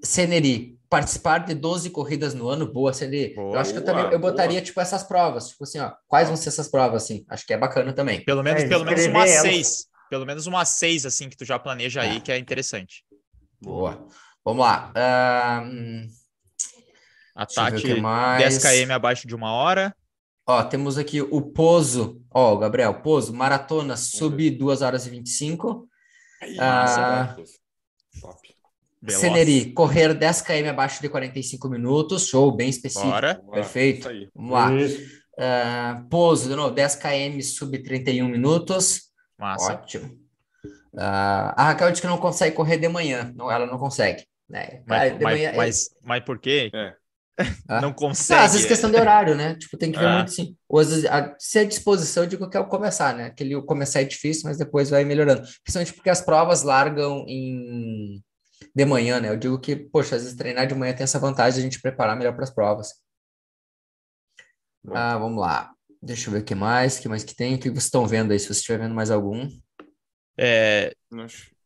Seneri, 0.01 0.76
participar 0.89 1.39
de 1.39 1.53
12 1.53 1.89
corridas 1.89 2.33
no 2.33 2.47
ano, 2.49 2.71
boa, 2.71 2.93
Seneri. 2.93 3.33
Eu 3.35 3.57
acho 3.59 3.71
que 3.73 3.79
eu 3.79 3.83
Boa, 3.83 3.93
também 3.95 4.11
eu 4.13 4.19
boa. 4.19 4.31
botaria, 4.31 4.61
tipo, 4.61 4.79
essas 4.79 5.03
provas. 5.03 5.49
Tipo 5.49 5.63
assim, 5.63 5.79
ó, 5.79 5.91
quais 6.07 6.27
vão 6.27 6.37
ser 6.37 6.49
essas 6.49 6.67
provas, 6.69 7.03
assim? 7.03 7.25
Acho 7.29 7.45
que 7.45 7.53
é 7.53 7.57
bacana 7.57 7.93
também. 7.93 8.23
Pelo 8.23 8.43
menos, 8.43 8.63
É, 8.63 8.67
pelo 8.67 8.85
menos 8.85 9.01
elas. 9.05 9.29
seis. 9.41 9.85
Pelo 10.09 10.25
menos 10.25 10.47
umas 10.47 10.69
seis, 10.69 11.05
assim, 11.05 11.29
que 11.29 11.35
tu 11.35 11.43
já 11.45 11.59
planeja 11.59 12.01
aí, 12.01 12.17
É. 12.17 12.19
que 12.19 12.31
é 12.31 12.37
interessante. 12.37 13.03
Boa. 13.61 14.05
Vamos 14.45 14.61
lá. 14.65 14.91
Ah, 14.95 15.61
hum, 15.65 16.07
A 17.35 17.45
deixa 17.45 17.59
eu 17.61 17.65
ver 17.65 17.69
o 17.69 17.75
Tati, 17.81 17.93
que 17.95 18.01
mais. 18.01 18.39
10 18.61 18.85
km 18.85 18.91
abaixo 18.91 19.27
de 19.27 19.35
uma 19.35 19.51
hora. 19.51 19.93
Ó, 20.47 20.63
temos 20.63 20.97
aqui 20.97 21.21
o 21.21 21.41
Pozo. 21.41 22.21
Ó, 22.33 22.53
o 22.53 22.57
Gabriel, 22.57 23.01
Pozo, 23.01 23.33
maratona 23.33 23.97
sub 23.97 24.49
2 24.51 24.81
horas 24.81 25.05
e 25.05 25.09
25. 25.09 25.87
Ah, 26.59 27.33
Top. 27.35 27.43
Veloz. 29.01 29.21
Seneri, 29.21 29.71
correr 29.73 30.13
10 30.13 30.41
km 30.41 30.69
abaixo 30.69 31.01
de 31.01 31.09
45 31.09 31.69
minutos. 31.69 32.27
Show, 32.27 32.51
bem 32.51 32.69
específico. 32.69 33.09
Bora. 33.11 33.41
Perfeito. 33.51 34.09
Aí. 34.09 34.27
Vamos 34.35 34.51
lá. 34.51 34.69
Ah, 35.39 36.03
Pozo, 36.09 36.49
de 36.49 36.55
novo, 36.55 36.73
10 36.73 36.95
km 36.95 37.39
sub 37.41 37.77
31 37.83 38.27
minutos. 38.27 39.03
Massa. 39.37 39.73
Ótimo. 39.73 40.17
Ah, 40.97 41.53
a 41.55 41.63
Raquel 41.65 41.91
disse 41.91 42.01
que 42.01 42.07
não 42.07 42.17
consegue 42.17 42.55
correr 42.55 42.77
de 42.77 42.87
manhã. 42.89 43.31
Não, 43.35 43.51
ela 43.51 43.67
não 43.67 43.77
consegue. 43.77 44.23
Né? 44.49 44.81
Mas, 44.87 45.13
de 45.17 45.23
mas, 45.23 45.33
manhã 45.33 45.49
é- 45.51 45.55
mas, 45.55 45.89
mas 46.03 46.23
por 46.23 46.39
quê? 46.39 46.71
É. 46.73 46.93
Ah. 47.69 47.75
Não 47.81 47.89
Não, 47.89 47.93
consegue. 47.93 48.41
às 48.41 48.53
vezes 48.53 48.65
é 48.65 48.69
questão 48.69 48.89
de 48.89 48.97
horário, 48.97 49.35
né? 49.35 49.53
Tipo, 49.59 49.77
tem 49.77 49.91
que 49.91 49.99
ver 49.99 50.07
Ah. 50.07 50.15
muito 50.15 50.31
sim. 50.31 50.55
Ou 50.67 50.79
às 50.79 50.89
vezes, 50.89 51.05
a- 51.05 51.35
se 51.37 51.59
é 51.59 51.65
disposição, 51.65 52.23
eu 52.23 52.29
digo 52.29 52.49
que 52.49 52.57
é 52.57 52.59
o 52.59 52.65
começar, 52.67 53.13
né? 53.15 53.25
Aquele 53.25 53.55
o 53.55 53.61
começar 53.61 54.01
é 54.01 54.05
difícil, 54.05 54.43
mas 54.45 54.57
depois 54.57 54.89
vai 54.89 55.03
melhorando. 55.05 55.41
Principalmente 55.63 55.93
porque 55.93 56.09
as 56.09 56.19
provas 56.19 56.63
largam 56.63 57.23
em 57.27 58.19
de 58.77 58.85
manhã, 58.85 59.19
né? 59.19 59.29
Eu 59.29 59.37
digo 59.37 59.59
que, 59.59 59.75
poxa, 59.75 60.15
às 60.15 60.21
vezes 60.21 60.37
treinar 60.37 60.67
de 60.67 60.75
manhã 60.75 60.93
tem 60.93 61.03
essa 61.03 61.17
vantagem 61.19 61.53
de 61.55 61.59
a 61.59 61.63
gente 61.63 61.81
preparar 61.81 62.15
melhor 62.15 62.33
para 62.35 62.43
as 62.43 62.53
provas. 62.53 62.89
Ah, 64.89 65.17
vamos 65.17 65.39
lá. 65.41 65.71
Deixa 66.01 66.29
eu 66.29 66.33
ver 66.33 66.41
o 66.41 66.45
que 66.45 66.53
mais, 66.55 66.97
o 66.97 67.01
que 67.01 67.09
mais 67.09 67.23
que 67.23 67.35
tem, 67.35 67.55
o 67.55 67.59
que 67.59 67.69
vocês 67.69 67.85
estão 67.85 68.05
vendo 68.05 68.31
aí, 68.31 68.39
se 68.39 68.45
você 68.45 68.53
estiver 68.59 68.77
vendo 68.79 68.93
mais 68.93 69.09
algum. 69.09 69.49
É, 70.39 70.93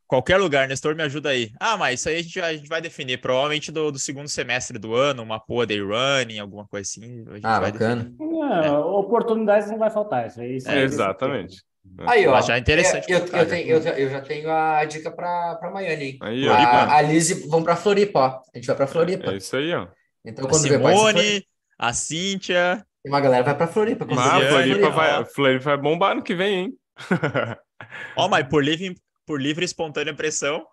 qualquer 0.07 0.37
lugar, 0.37 0.67
Nestor, 0.69 0.95
me 0.95 1.03
ajuda 1.03 1.29
aí. 1.29 1.51
Ah, 1.59 1.75
mas 1.75 1.99
isso 1.99 2.07
aí 2.09 2.15
a 2.17 2.21
gente, 2.21 2.39
vai- 2.39 2.53
a 2.53 2.57
gente 2.57 2.69
vai 2.69 2.81
definir. 2.81 3.19
Provavelmente 3.19 3.71
do, 3.73 3.91
do 3.91 3.99
segundo 3.99 4.29
semestre 4.29 4.79
do 4.79 4.95
ano, 4.95 5.21
uma 5.21 5.37
Poa 5.39 5.65
Day 5.67 5.81
Running, 5.81 6.39
alguma 6.39 6.65
coisa 6.65 6.87
assim. 6.89 7.25
A 7.29 7.33
gente 7.35 7.45
Ah, 7.45 7.59
vai 7.59 7.71
bacana. 7.73 8.13
Não, 8.17 8.81
oportunidades 8.93 9.69
não 9.69 9.77
vai 9.77 9.91
faltar. 9.91 10.27
Isso 10.27 10.39
aí, 10.39 10.55
isso 10.55 10.69
aí- 10.69 10.79
Exatamente. 10.79 11.61
Aí, 12.07 12.27
ó. 12.27 12.39
Já 12.41 12.55
é 12.55 12.59
interessante 12.59 13.11
Eu, 13.11 13.19
pra 13.19 13.27
eu, 13.27 13.31
caralho. 13.31 13.49
tenho, 13.49 13.67
eu, 13.69 13.81
já- 13.81 13.99
eu 13.99 14.09
já 14.09 14.21
tenho 14.21 14.51
a 14.51 14.85
dica 14.85 15.11
para 15.11 15.55
para 15.55 15.71
Miami, 15.71 16.03
hein? 16.03 16.17
Aí, 16.21 16.47
ó. 16.47 16.53
A, 16.53 16.95
a 16.97 17.01
Lizzie, 17.01 17.47
vamos 17.47 17.65
para 17.65 17.75
Floripa, 17.75 18.19
ó. 18.19 18.27
A 18.53 18.57
gente 18.57 18.67
vai 18.67 18.75
para 18.75 18.87
Floripa. 18.87 19.31
É 19.31 19.37
isso 19.37 19.55
aí, 19.55 19.73
ó. 19.73 19.87
Então, 20.25 20.45
A 20.45 20.49
quando 20.49 20.61
vê, 20.63 20.69
Floripa. 20.79 20.91
Simone, 20.97 21.47
a 21.79 21.93
Cíntia. 21.93 22.85
Uma 23.05 23.19
galera 23.19 23.43
vai 23.43 23.55
para 23.57 23.67
Floripa. 23.67 24.05
Ah, 24.05 24.37
vê, 24.39 24.45
Lisiane, 24.45 24.49
Floripa 24.51 24.89
vai, 24.91 25.25
Floripa 25.25 25.63
vai 25.65 25.77
bombar 25.77 26.15
no 26.15 26.21
que 26.23 26.35
vem, 26.35 26.55
hein? 26.55 26.73
Ó, 28.15 28.27
mas 28.29 28.47
por 28.47 28.63
livre, 28.63 28.95
por 29.25 29.41
livre 29.41 29.63
e 29.63 29.65
espontânea 29.65 30.13
pressão, 30.15 30.65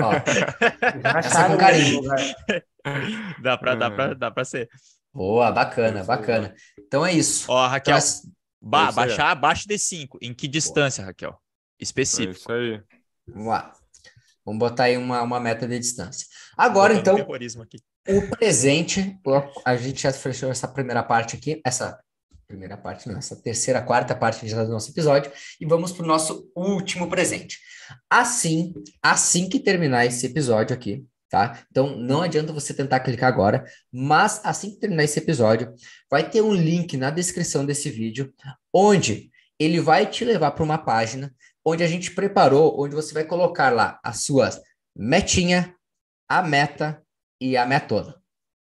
Ó, 0.00 0.10
acharam 1.04 1.52
com 1.52 1.58
carinho. 1.58 2.02
né? 2.02 2.34
dá 3.40 3.56
pra, 3.56 3.74
dá 3.76 3.86
É. 3.86 3.90
pra, 3.90 4.14
dá 4.14 4.30
pra 4.30 4.44
ser. 4.44 4.68
boa, 5.12 5.50
bacana, 5.52 6.02
bacana. 6.04 6.54
Então 6.78 7.04
é 7.06 7.12
isso. 7.12 7.46
Ó, 7.50 7.66
Raquel, 7.68 7.96
Então, 7.96 8.08
ba- 8.60 8.88
é 8.88 8.92
baixar 8.92 9.30
abaixo 9.30 9.66
de 9.68 9.78
5. 9.78 10.18
Em 10.20 10.34
que 10.34 10.46
distância, 10.48 11.04
Raquel? 11.04 11.30
É 11.30 11.82
Específico. 11.82 12.32
isso 12.32 12.52
aí. 12.52 12.82
vamos 13.26 13.48
lá. 13.48 13.72
Vamos 14.44 14.58
botar 14.58 14.84
aí 14.84 14.96
uma, 14.96 15.22
uma 15.22 15.38
meta 15.40 15.66
de 15.68 15.78
distância. 15.78 16.26
Agora, 16.56 16.94
então, 16.94 17.16
o 17.16 18.30
presente. 18.30 19.18
A 19.64 19.76
gente 19.76 20.02
já 20.02 20.12
fechou 20.12 20.50
essa 20.50 20.66
primeira 20.66 21.02
parte 21.02 21.36
aqui. 21.36 21.60
Essa 21.64 21.98
primeira 22.48 22.76
parte, 22.76 23.08
não, 23.08 23.16
essa 23.16 23.36
terceira, 23.40 23.80
quarta 23.80 24.14
parte 24.16 24.48
já 24.48 24.64
do 24.64 24.70
nosso 24.70 24.90
episódio. 24.90 25.30
E 25.60 25.66
vamos 25.66 25.92
para 25.92 26.04
o 26.04 26.08
nosso 26.08 26.50
último 26.56 27.08
presente. 27.08 27.58
Assim, 28.08 28.72
assim 29.02 29.48
que 29.48 29.60
terminar 29.60 30.06
esse 30.06 30.26
episódio 30.26 30.74
aqui, 30.74 31.04
tá? 31.30 31.62
Então, 31.70 31.96
não 31.96 32.22
adianta 32.22 32.52
você 32.52 32.74
tentar 32.74 33.00
clicar 33.00 33.32
agora, 33.32 33.64
mas 33.90 34.40
assim 34.44 34.72
que 34.72 34.80
terminar 34.80 35.04
esse 35.04 35.18
episódio, 35.18 35.72
vai 36.10 36.28
ter 36.28 36.42
um 36.42 36.52
link 36.52 36.96
na 36.96 37.08
descrição 37.10 37.64
desse 37.64 37.88
vídeo, 37.88 38.34
onde 38.74 39.30
ele 39.58 39.80
vai 39.80 40.06
te 40.06 40.24
levar 40.24 40.50
para 40.50 40.64
uma 40.64 40.78
página 40.78 41.32
onde 41.64 41.84
a 41.84 41.86
gente 41.86 42.10
preparou, 42.12 42.82
onde 42.82 42.94
você 42.94 43.14
vai 43.14 43.24
colocar 43.24 43.70
lá 43.70 44.00
as 44.02 44.24
suas 44.24 44.60
metinha, 44.96 45.74
a 46.28 46.42
meta 46.42 47.02
e 47.40 47.56
a 47.56 47.64
metona. 47.64 48.16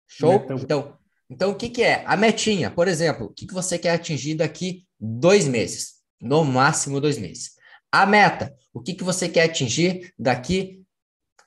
Show? 0.07 0.39
Metão. 0.39 0.57
Então, 0.57 0.98
então, 1.30 1.52
o 1.52 1.56
que, 1.56 1.69
que 1.69 1.84
é? 1.84 2.03
A 2.06 2.15
metinha, 2.15 2.72
por 2.72 2.88
exemplo, 2.88 3.27
o 3.27 3.34
que, 3.34 3.45
que 3.45 3.53
você 3.53 3.77
quer 3.77 3.91
atingir 3.91 4.35
daqui 4.35 4.85
dois 4.99 5.48
meses? 5.48 5.95
No 6.22 6.44
máximo 6.44 7.02
dois 7.02 7.18
meses. 7.18 7.52
A 7.91 8.06
meta, 8.06 8.53
o 8.73 8.81
que, 8.81 8.94
que 8.94 9.03
você 9.03 9.27
quer 9.27 9.44
atingir 9.44 10.14
daqui 10.18 10.84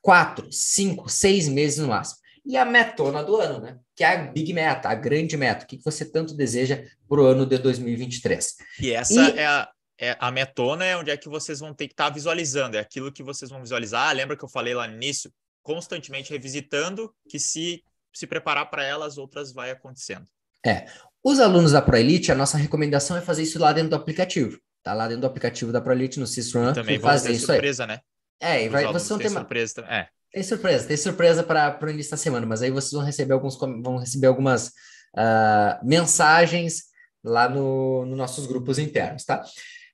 quatro, 0.00 0.50
cinco, 0.50 1.08
seis 1.08 1.48
meses 1.48 1.78
no 1.78 1.88
máximo? 1.88 2.20
e 2.44 2.56
a 2.56 2.64
metona 2.64 3.22
do 3.22 3.36
ano, 3.36 3.60
né? 3.60 3.78
Que 3.94 4.02
é 4.02 4.14
a 4.14 4.24
big 4.24 4.52
meta, 4.52 4.88
a 4.88 4.94
grande 4.94 5.36
meta. 5.36 5.64
O 5.64 5.68
que 5.68 5.78
você 5.84 6.04
tanto 6.04 6.34
deseja 6.34 6.82
para 7.08 7.20
o 7.20 7.26
ano 7.26 7.44
de 7.46 7.58
2023? 7.58 8.56
E 8.80 8.92
essa 8.92 9.30
e... 9.30 9.38
é 9.38 9.46
a 9.46 9.68
é, 10.02 10.16
a 10.18 10.30
metona 10.30 10.82
é 10.82 10.96
onde 10.96 11.10
é 11.10 11.16
que 11.16 11.28
vocês 11.28 11.60
vão 11.60 11.74
ter 11.74 11.86
que 11.86 11.92
estar 11.92 12.06
tá 12.06 12.10
visualizando, 12.10 12.74
é 12.74 12.80
aquilo 12.80 13.12
que 13.12 13.22
vocês 13.22 13.50
vão 13.50 13.60
visualizar. 13.60 14.08
Ah, 14.08 14.12
lembra 14.12 14.34
que 14.34 14.42
eu 14.42 14.48
falei 14.48 14.72
lá 14.72 14.88
no 14.88 14.94
início? 14.94 15.30
Constantemente 15.62 16.30
revisitando, 16.30 17.14
que 17.28 17.38
se 17.38 17.84
se 18.12 18.26
preparar 18.26 18.70
para 18.70 18.82
elas, 18.82 19.18
outras 19.18 19.52
vai 19.52 19.70
acontecendo. 19.70 20.24
É. 20.66 20.86
Os 21.22 21.38
alunos 21.38 21.72
da 21.72 21.82
ProElite, 21.82 22.32
a 22.32 22.34
nossa 22.34 22.56
recomendação 22.56 23.16
é 23.16 23.20
fazer 23.20 23.42
isso 23.42 23.58
lá 23.58 23.72
dentro 23.72 23.90
do 23.90 23.96
aplicativo. 23.96 24.58
Tá 24.82 24.94
lá 24.94 25.06
dentro 25.06 25.20
do 25.20 25.26
aplicativo 25.26 25.70
da 25.70 25.80
ProElite, 25.80 26.18
no 26.18 26.26
Systrun. 26.26 26.72
Também 26.72 26.98
fazer 26.98 27.28
ter 27.28 27.34
isso 27.34 27.46
surpresa, 27.46 27.84
aí. 27.84 27.88
né? 27.88 28.00
É, 28.40 28.64
e 28.64 28.68
vai, 28.68 28.86
vocês 28.86 29.08
vão 29.08 29.18
ter 29.18 29.28
uma... 29.28 29.40
surpresa 29.40 29.74
também. 29.74 29.90
É. 29.90 30.08
Tem 30.32 30.42
surpresa, 30.42 30.86
tem 30.86 30.96
surpresa 30.96 31.42
para 31.42 31.78
o 31.82 31.90
início 31.90 32.12
da 32.12 32.16
semana, 32.16 32.46
mas 32.46 32.62
aí 32.62 32.70
vocês 32.70 32.92
vão 32.92 33.02
receber 33.02 33.34
alguns 33.34 33.56
vão 33.58 33.96
receber 33.96 34.28
algumas 34.28 34.68
uh, 34.68 35.84
mensagens 35.84 36.84
lá 37.22 37.48
no, 37.48 38.06
nos 38.06 38.16
nossos 38.16 38.46
grupos 38.46 38.78
internos, 38.78 39.24
tá? 39.24 39.42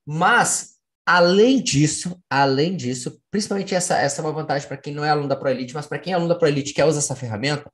Mas, 0.04 0.74
além 1.04 1.60
disso, 1.62 2.22
além 2.30 2.76
disso, 2.76 3.20
principalmente 3.30 3.74
essa, 3.74 3.96
essa 3.98 4.20
é 4.20 4.24
uma 4.24 4.32
vantagem 4.32 4.68
para 4.68 4.76
quem 4.76 4.94
não 4.94 5.04
é 5.04 5.08
aluno 5.08 5.28
da 5.28 5.36
ProElite, 5.36 5.74
mas 5.74 5.86
para 5.86 5.98
quem 5.98 6.12
é 6.12 6.16
aluno 6.16 6.28
da 6.28 6.38
ProElite 6.38 6.74
quer 6.74 6.84
usar 6.84 6.98
essa 6.98 7.16
ferramenta, 7.16 7.70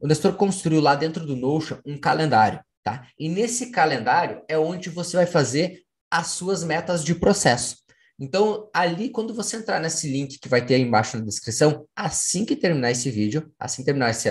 o 0.00 0.06
Nestor 0.06 0.34
construiu 0.34 0.80
lá 0.80 0.96
dentro 0.96 1.24
do 1.24 1.36
Notion 1.36 1.78
um 1.86 1.96
calendário, 1.96 2.60
tá? 2.82 3.06
E 3.18 3.28
nesse 3.28 3.70
calendário 3.70 4.42
é 4.48 4.58
onde 4.58 4.90
você 4.90 5.16
vai 5.16 5.26
fazer 5.26 5.82
as 6.10 6.26
suas 6.26 6.64
metas 6.64 7.04
de 7.04 7.14
processo. 7.14 7.76
Então, 8.18 8.68
ali, 8.72 9.10
quando 9.10 9.34
você 9.34 9.56
entrar 9.56 9.80
nesse 9.80 10.10
link 10.10 10.38
que 10.38 10.48
vai 10.48 10.64
ter 10.64 10.74
aí 10.74 10.82
embaixo 10.82 11.16
na 11.16 11.24
descrição, 11.24 11.86
assim 11.96 12.44
que 12.44 12.54
terminar 12.54 12.90
esse 12.90 13.10
vídeo, 13.10 13.50
assim 13.58 13.82
que 13.82 13.86
terminar 13.86 14.10
esse, 14.10 14.28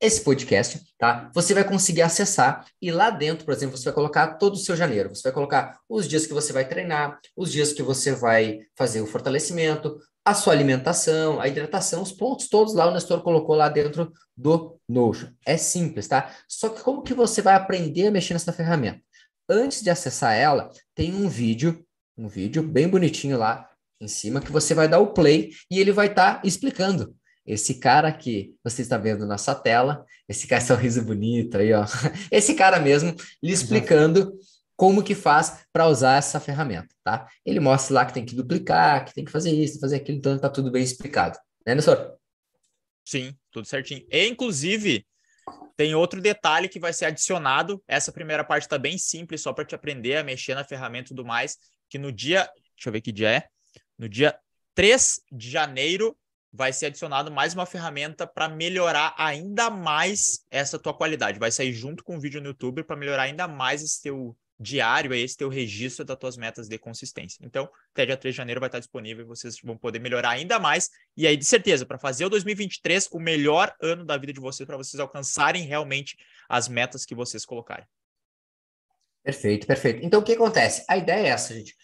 esse 0.00 0.20
podcast, 0.22 0.80
tá? 0.96 1.30
Você 1.34 1.54
vai 1.54 1.64
conseguir 1.64 2.02
acessar 2.02 2.64
e 2.80 2.90
lá 2.90 3.10
dentro, 3.10 3.44
por 3.44 3.52
exemplo, 3.52 3.76
você 3.76 3.84
vai 3.84 3.94
colocar 3.94 4.34
todo 4.34 4.54
o 4.54 4.58
seu 4.58 4.76
janeiro. 4.76 5.08
Você 5.08 5.22
vai 5.22 5.32
colocar 5.32 5.78
os 5.88 6.08
dias 6.08 6.26
que 6.26 6.32
você 6.32 6.52
vai 6.52 6.68
treinar, 6.68 7.18
os 7.36 7.50
dias 7.50 7.72
que 7.72 7.82
você 7.82 8.12
vai 8.12 8.60
fazer 8.76 9.00
o 9.00 9.06
fortalecimento, 9.06 9.98
a 10.24 10.34
sua 10.34 10.52
alimentação, 10.52 11.40
a 11.40 11.48
hidratação, 11.48 12.02
os 12.02 12.12
pontos 12.12 12.48
todos 12.48 12.74
lá 12.74 12.86
o 12.86 12.92
Nestor 12.92 13.22
colocou 13.22 13.54
lá 13.54 13.68
dentro 13.68 14.12
do 14.36 14.78
Notion. 14.88 15.30
É 15.44 15.56
simples, 15.56 16.06
tá? 16.06 16.34
Só 16.46 16.68
que 16.68 16.82
como 16.82 17.02
que 17.02 17.14
você 17.14 17.40
vai 17.40 17.54
aprender 17.54 18.08
a 18.08 18.10
mexer 18.10 18.34
nessa 18.34 18.52
ferramenta? 18.52 19.00
Antes 19.48 19.82
de 19.82 19.88
acessar 19.88 20.34
ela, 20.34 20.70
tem 20.94 21.14
um 21.14 21.28
vídeo, 21.28 21.82
um 22.18 22.28
vídeo 22.28 22.62
bem 22.62 22.88
bonitinho 22.88 23.38
lá 23.38 23.70
em 24.00 24.08
cima 24.08 24.40
que 24.40 24.52
você 24.52 24.74
vai 24.74 24.88
dar 24.88 24.98
o 24.98 25.12
play 25.12 25.50
e 25.70 25.78
ele 25.78 25.92
vai 25.92 26.08
estar 26.08 26.40
tá 26.40 26.46
explicando 26.46 27.16
esse 27.46 27.76
cara 27.76 28.12
que 28.12 28.54
você 28.62 28.82
está 28.82 28.98
vendo 28.98 29.26
na 29.26 29.38
sua 29.38 29.54
tela, 29.54 30.04
esse 30.28 30.46
cara 30.46 30.60
sorriso 30.60 31.02
bonito 31.02 31.56
aí, 31.56 31.72
ó. 31.72 31.84
Esse 32.30 32.54
cara 32.54 32.78
mesmo, 32.78 33.14
lhe 33.42 33.52
explicando 33.52 34.38
como 34.76 35.02
que 35.02 35.14
faz 35.14 35.64
para 35.72 35.88
usar 35.88 36.18
essa 36.18 36.38
ferramenta, 36.38 36.94
tá? 37.02 37.26
Ele 37.44 37.58
mostra 37.58 37.94
lá 37.94 38.06
que 38.06 38.12
tem 38.12 38.24
que 38.24 38.36
duplicar, 38.36 39.04
que 39.04 39.14
tem 39.14 39.24
que 39.24 39.32
fazer 39.32 39.50
isso, 39.50 39.80
fazer 39.80 39.96
aquilo, 39.96 40.18
então 40.18 40.38
tá 40.38 40.50
tudo 40.50 40.70
bem 40.70 40.82
explicado. 40.82 41.38
Né, 41.66 41.74
Nessor? 41.74 42.16
Sim, 43.04 43.34
tudo 43.50 43.66
certinho. 43.66 44.06
E, 44.10 44.28
inclusive, 44.28 45.06
tem 45.76 45.94
outro 45.94 46.20
detalhe 46.20 46.68
que 46.68 46.78
vai 46.78 46.92
ser 46.92 47.06
adicionado. 47.06 47.82
Essa 47.88 48.12
primeira 48.12 48.44
parte 48.44 48.64
está 48.64 48.78
bem 48.78 48.98
simples, 48.98 49.40
só 49.40 49.52
para 49.52 49.64
te 49.64 49.74
aprender 49.74 50.16
a 50.16 50.24
mexer 50.24 50.54
na 50.54 50.64
ferramenta 50.64 51.06
e 51.06 51.08
tudo 51.08 51.24
mais. 51.24 51.56
Que 51.88 51.98
no 51.98 52.12
dia. 52.12 52.48
Deixa 52.76 52.88
eu 52.88 52.92
ver 52.92 53.00
que 53.00 53.12
dia 53.12 53.30
é. 53.30 53.48
No 53.98 54.08
dia 54.08 54.38
3 54.74 55.20
de 55.32 55.50
janeiro, 55.50 56.16
vai 56.52 56.72
ser 56.72 56.86
adicionado 56.86 57.30
mais 57.30 57.54
uma 57.54 57.66
ferramenta 57.66 58.26
para 58.26 58.48
melhorar 58.48 59.14
ainda 59.18 59.70
mais 59.70 60.44
essa 60.50 60.78
tua 60.78 60.94
qualidade. 60.94 61.38
Vai 61.38 61.50
sair 61.50 61.72
junto 61.72 62.02
com 62.02 62.16
o 62.16 62.20
vídeo 62.20 62.40
no 62.40 62.48
YouTube 62.48 62.84
para 62.84 62.96
melhorar 62.96 63.22
ainda 63.24 63.46
mais 63.46 63.82
esse 63.82 64.02
teu 64.02 64.36
diário, 64.60 65.14
esse 65.14 65.36
teu 65.36 65.48
registro 65.48 66.04
das 66.04 66.18
tuas 66.18 66.36
metas 66.36 66.68
de 66.68 66.76
consistência. 66.78 67.38
Então, 67.44 67.68
até 67.92 68.06
dia 68.06 68.16
3 68.16 68.34
de 68.34 68.36
janeiro 68.36 68.60
vai 68.60 68.68
estar 68.68 68.80
disponível 68.80 69.24
e 69.24 69.28
vocês 69.28 69.60
vão 69.62 69.76
poder 69.76 70.00
melhorar 70.00 70.30
ainda 70.30 70.58
mais. 70.58 70.90
E 71.16 71.26
aí, 71.26 71.36
de 71.36 71.44
certeza, 71.44 71.86
para 71.86 71.98
fazer 71.98 72.24
o 72.24 72.30
2023 72.30 73.08
o 73.12 73.20
melhor 73.20 73.72
ano 73.80 74.04
da 74.04 74.16
vida 74.16 74.32
de 74.32 74.40
vocês, 74.40 74.66
para 74.66 74.76
vocês 74.76 74.98
alcançarem 74.98 75.64
realmente 75.64 76.16
as 76.48 76.66
metas 76.66 77.04
que 77.04 77.14
vocês 77.14 77.44
colocarem. 77.44 77.86
Perfeito, 79.28 79.66
perfeito. 79.66 80.00
Então, 80.02 80.20
o 80.20 80.22
que 80.22 80.32
acontece? 80.32 80.82
A 80.88 80.96
ideia 80.96 81.26
é 81.26 81.28
essa, 81.28 81.52
gente. 81.52 81.76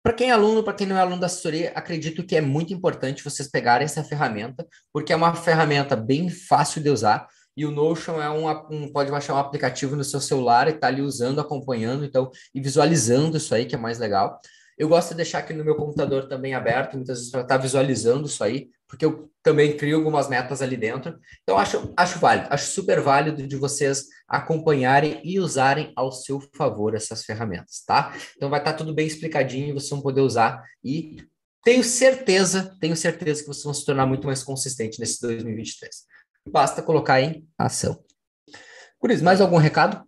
Para 0.00 0.12
quem 0.12 0.30
é 0.30 0.32
aluno, 0.32 0.62
para 0.62 0.74
quem 0.74 0.86
não 0.86 0.96
é 0.96 1.00
aluno 1.00 1.18
da 1.18 1.26
assessoria, 1.26 1.72
acredito 1.74 2.22
que 2.24 2.36
é 2.36 2.40
muito 2.40 2.72
importante 2.72 3.24
vocês 3.24 3.50
pegarem 3.50 3.84
essa 3.84 4.04
ferramenta, 4.04 4.64
porque 4.92 5.12
é 5.12 5.16
uma 5.16 5.34
ferramenta 5.34 5.96
bem 5.96 6.30
fácil 6.30 6.80
de 6.80 6.88
usar. 6.90 7.26
E 7.56 7.66
o 7.66 7.72
Notion 7.72 8.22
é 8.22 8.30
um, 8.30 8.48
um 8.70 8.92
pode 8.92 9.10
baixar 9.10 9.34
um 9.34 9.38
aplicativo 9.38 9.96
no 9.96 10.04
seu 10.04 10.20
celular 10.20 10.68
e 10.68 10.70
estar 10.70 10.82
tá 10.82 10.86
ali 10.86 11.02
usando, 11.02 11.40
acompanhando, 11.40 12.04
então, 12.04 12.30
e 12.54 12.60
visualizando 12.60 13.38
isso 13.38 13.52
aí, 13.56 13.66
que 13.66 13.74
é 13.74 13.78
mais 13.78 13.98
legal. 13.98 14.38
Eu 14.78 14.88
gosto 14.88 15.10
de 15.10 15.16
deixar 15.16 15.38
aqui 15.38 15.52
no 15.52 15.64
meu 15.64 15.76
computador 15.76 16.28
também 16.28 16.54
aberto, 16.54 16.94
muitas 16.94 17.18
vezes 17.18 17.30
para 17.30 17.42
estar 17.42 17.56
tá 17.56 17.62
visualizando 17.62 18.26
isso 18.26 18.42
aí, 18.42 18.70
porque 18.88 19.04
eu 19.04 19.30
também 19.42 19.76
crio 19.76 19.96
algumas 19.96 20.28
metas 20.28 20.62
ali 20.62 20.76
dentro. 20.76 21.18
Então, 21.42 21.58
acho, 21.58 21.92
acho 21.96 22.18
válido, 22.18 22.48
acho 22.50 22.70
super 22.70 23.00
válido 23.00 23.46
de 23.46 23.56
vocês 23.56 24.06
acompanharem 24.26 25.20
e 25.24 25.38
usarem 25.38 25.92
ao 25.94 26.10
seu 26.10 26.40
favor 26.56 26.94
essas 26.94 27.24
ferramentas, 27.24 27.82
tá? 27.86 28.14
Então, 28.36 28.50
vai 28.50 28.60
estar 28.60 28.72
tá 28.72 28.78
tudo 28.78 28.94
bem 28.94 29.06
explicadinho, 29.06 29.74
vocês 29.74 29.90
vão 29.90 30.00
poder 30.00 30.20
usar 30.20 30.62
e 30.82 31.16
tenho 31.64 31.82
certeza, 31.82 32.76
tenho 32.78 32.94
certeza 32.94 33.40
que 33.40 33.46
vocês 33.46 33.64
vão 33.64 33.72
se 33.72 33.86
tornar 33.86 34.06
muito 34.06 34.26
mais 34.26 34.42
consistentes 34.42 34.98
nesse 34.98 35.20
2023. 35.22 36.04
Basta 36.50 36.82
colocar 36.82 37.22
em 37.22 37.48
ação. 37.56 37.98
Por 39.00 39.10
isso, 39.10 39.24
mais 39.24 39.40
algum 39.40 39.56
recado? 39.56 40.06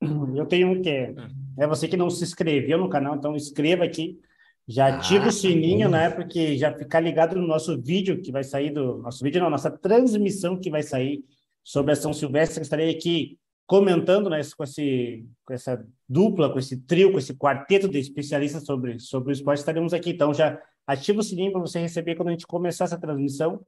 Eu 0.00 0.46
tenho 0.46 0.70
um 0.70 0.80
que 0.80 1.14
é, 1.58 1.66
você 1.66 1.88
que 1.88 1.96
não 1.96 2.08
se 2.08 2.22
inscreveu 2.22 2.78
no 2.78 2.88
canal, 2.88 3.16
então 3.16 3.34
inscreva 3.34 3.84
aqui, 3.84 4.18
já 4.66 4.88
ativa 4.88 5.24
ah, 5.24 5.28
o 5.28 5.32
sininho, 5.32 5.88
né? 5.88 6.10
Porque 6.10 6.56
já 6.56 6.72
ficar 6.72 7.00
ligado 7.00 7.34
no 7.36 7.46
nosso 7.46 7.80
vídeo 7.80 8.20
que 8.20 8.30
vai 8.30 8.44
sair 8.44 8.70
do 8.70 8.98
nosso 8.98 9.24
vídeo, 9.24 9.40
não, 9.40 9.48
nossa 9.48 9.70
transmissão 9.70 10.58
que 10.58 10.70
vai 10.70 10.82
sair 10.82 11.24
sobre 11.64 11.92
a 11.92 11.96
São 11.96 12.12
Silvestre. 12.12 12.62
Estarei 12.62 12.90
aqui 12.90 13.38
comentando 13.66 14.30
né, 14.30 14.40
com, 14.56 14.64
esse, 14.64 15.26
com 15.44 15.52
essa 15.54 15.84
dupla, 16.08 16.52
com 16.52 16.58
esse 16.58 16.78
trio, 16.82 17.12
com 17.12 17.18
esse 17.18 17.34
quarteto 17.34 17.88
de 17.88 17.98
especialistas 17.98 18.64
sobre, 18.64 18.98
sobre 18.98 19.30
o 19.30 19.34
esporte. 19.34 19.58
Estaremos 19.58 19.92
aqui, 19.92 20.10
então 20.10 20.32
já 20.34 20.60
ativa 20.86 21.20
o 21.20 21.22
sininho 21.22 21.52
para 21.52 21.60
você 21.60 21.78
receber 21.78 22.14
quando 22.14 22.28
a 22.28 22.32
gente 22.32 22.46
começar 22.46 22.84
essa 22.84 22.98
transmissão. 22.98 23.60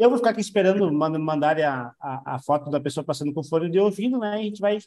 Eu 0.00 0.08
vou 0.08 0.16
ficar 0.16 0.30
aqui 0.30 0.40
esperando 0.40 0.90
mandar 0.90 1.60
a, 1.60 1.94
a, 2.00 2.34
a, 2.36 2.38
foto 2.38 2.70
da 2.70 2.80
pessoa 2.80 3.04
passando 3.04 3.34
com 3.34 3.44
fone 3.44 3.68
de 3.68 3.78
ouvido, 3.78 4.18
né? 4.18 4.38
E 4.38 4.40
a 4.40 4.44
gente 4.44 4.58
vai, 4.58 4.78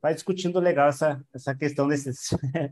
vai 0.00 0.14
discutindo 0.14 0.58
legal 0.58 0.88
essa, 0.88 1.22
essa 1.34 1.54
questão 1.54 1.86
desses. 1.86 2.30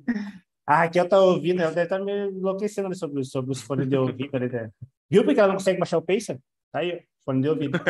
a 0.67 0.77
Raquel 0.77 1.07
tá 1.07 1.21
ouvindo, 1.21 1.61
ela 1.61 1.73
deve 1.73 1.85
estar 1.85 1.99
tá 1.99 2.05
me 2.05 2.31
enlouquecendo 2.31 2.95
sobre, 2.95 3.23
sobre 3.23 3.51
os 3.51 3.61
fones 3.61 3.87
de 3.87 3.99
ouvido. 3.99 4.39
Né? 4.39 4.71
Viu 5.11 5.25
porque 5.25 5.39
ela 5.39 5.49
não 5.49 5.57
consegue 5.57 5.79
baixar 5.79 5.99
o 5.99 6.03
Pacer? 6.03 6.41
Tá 6.73 6.79
aí, 6.79 7.03
fone 7.25 7.43
de 7.43 7.49
ouvido. 7.49 7.79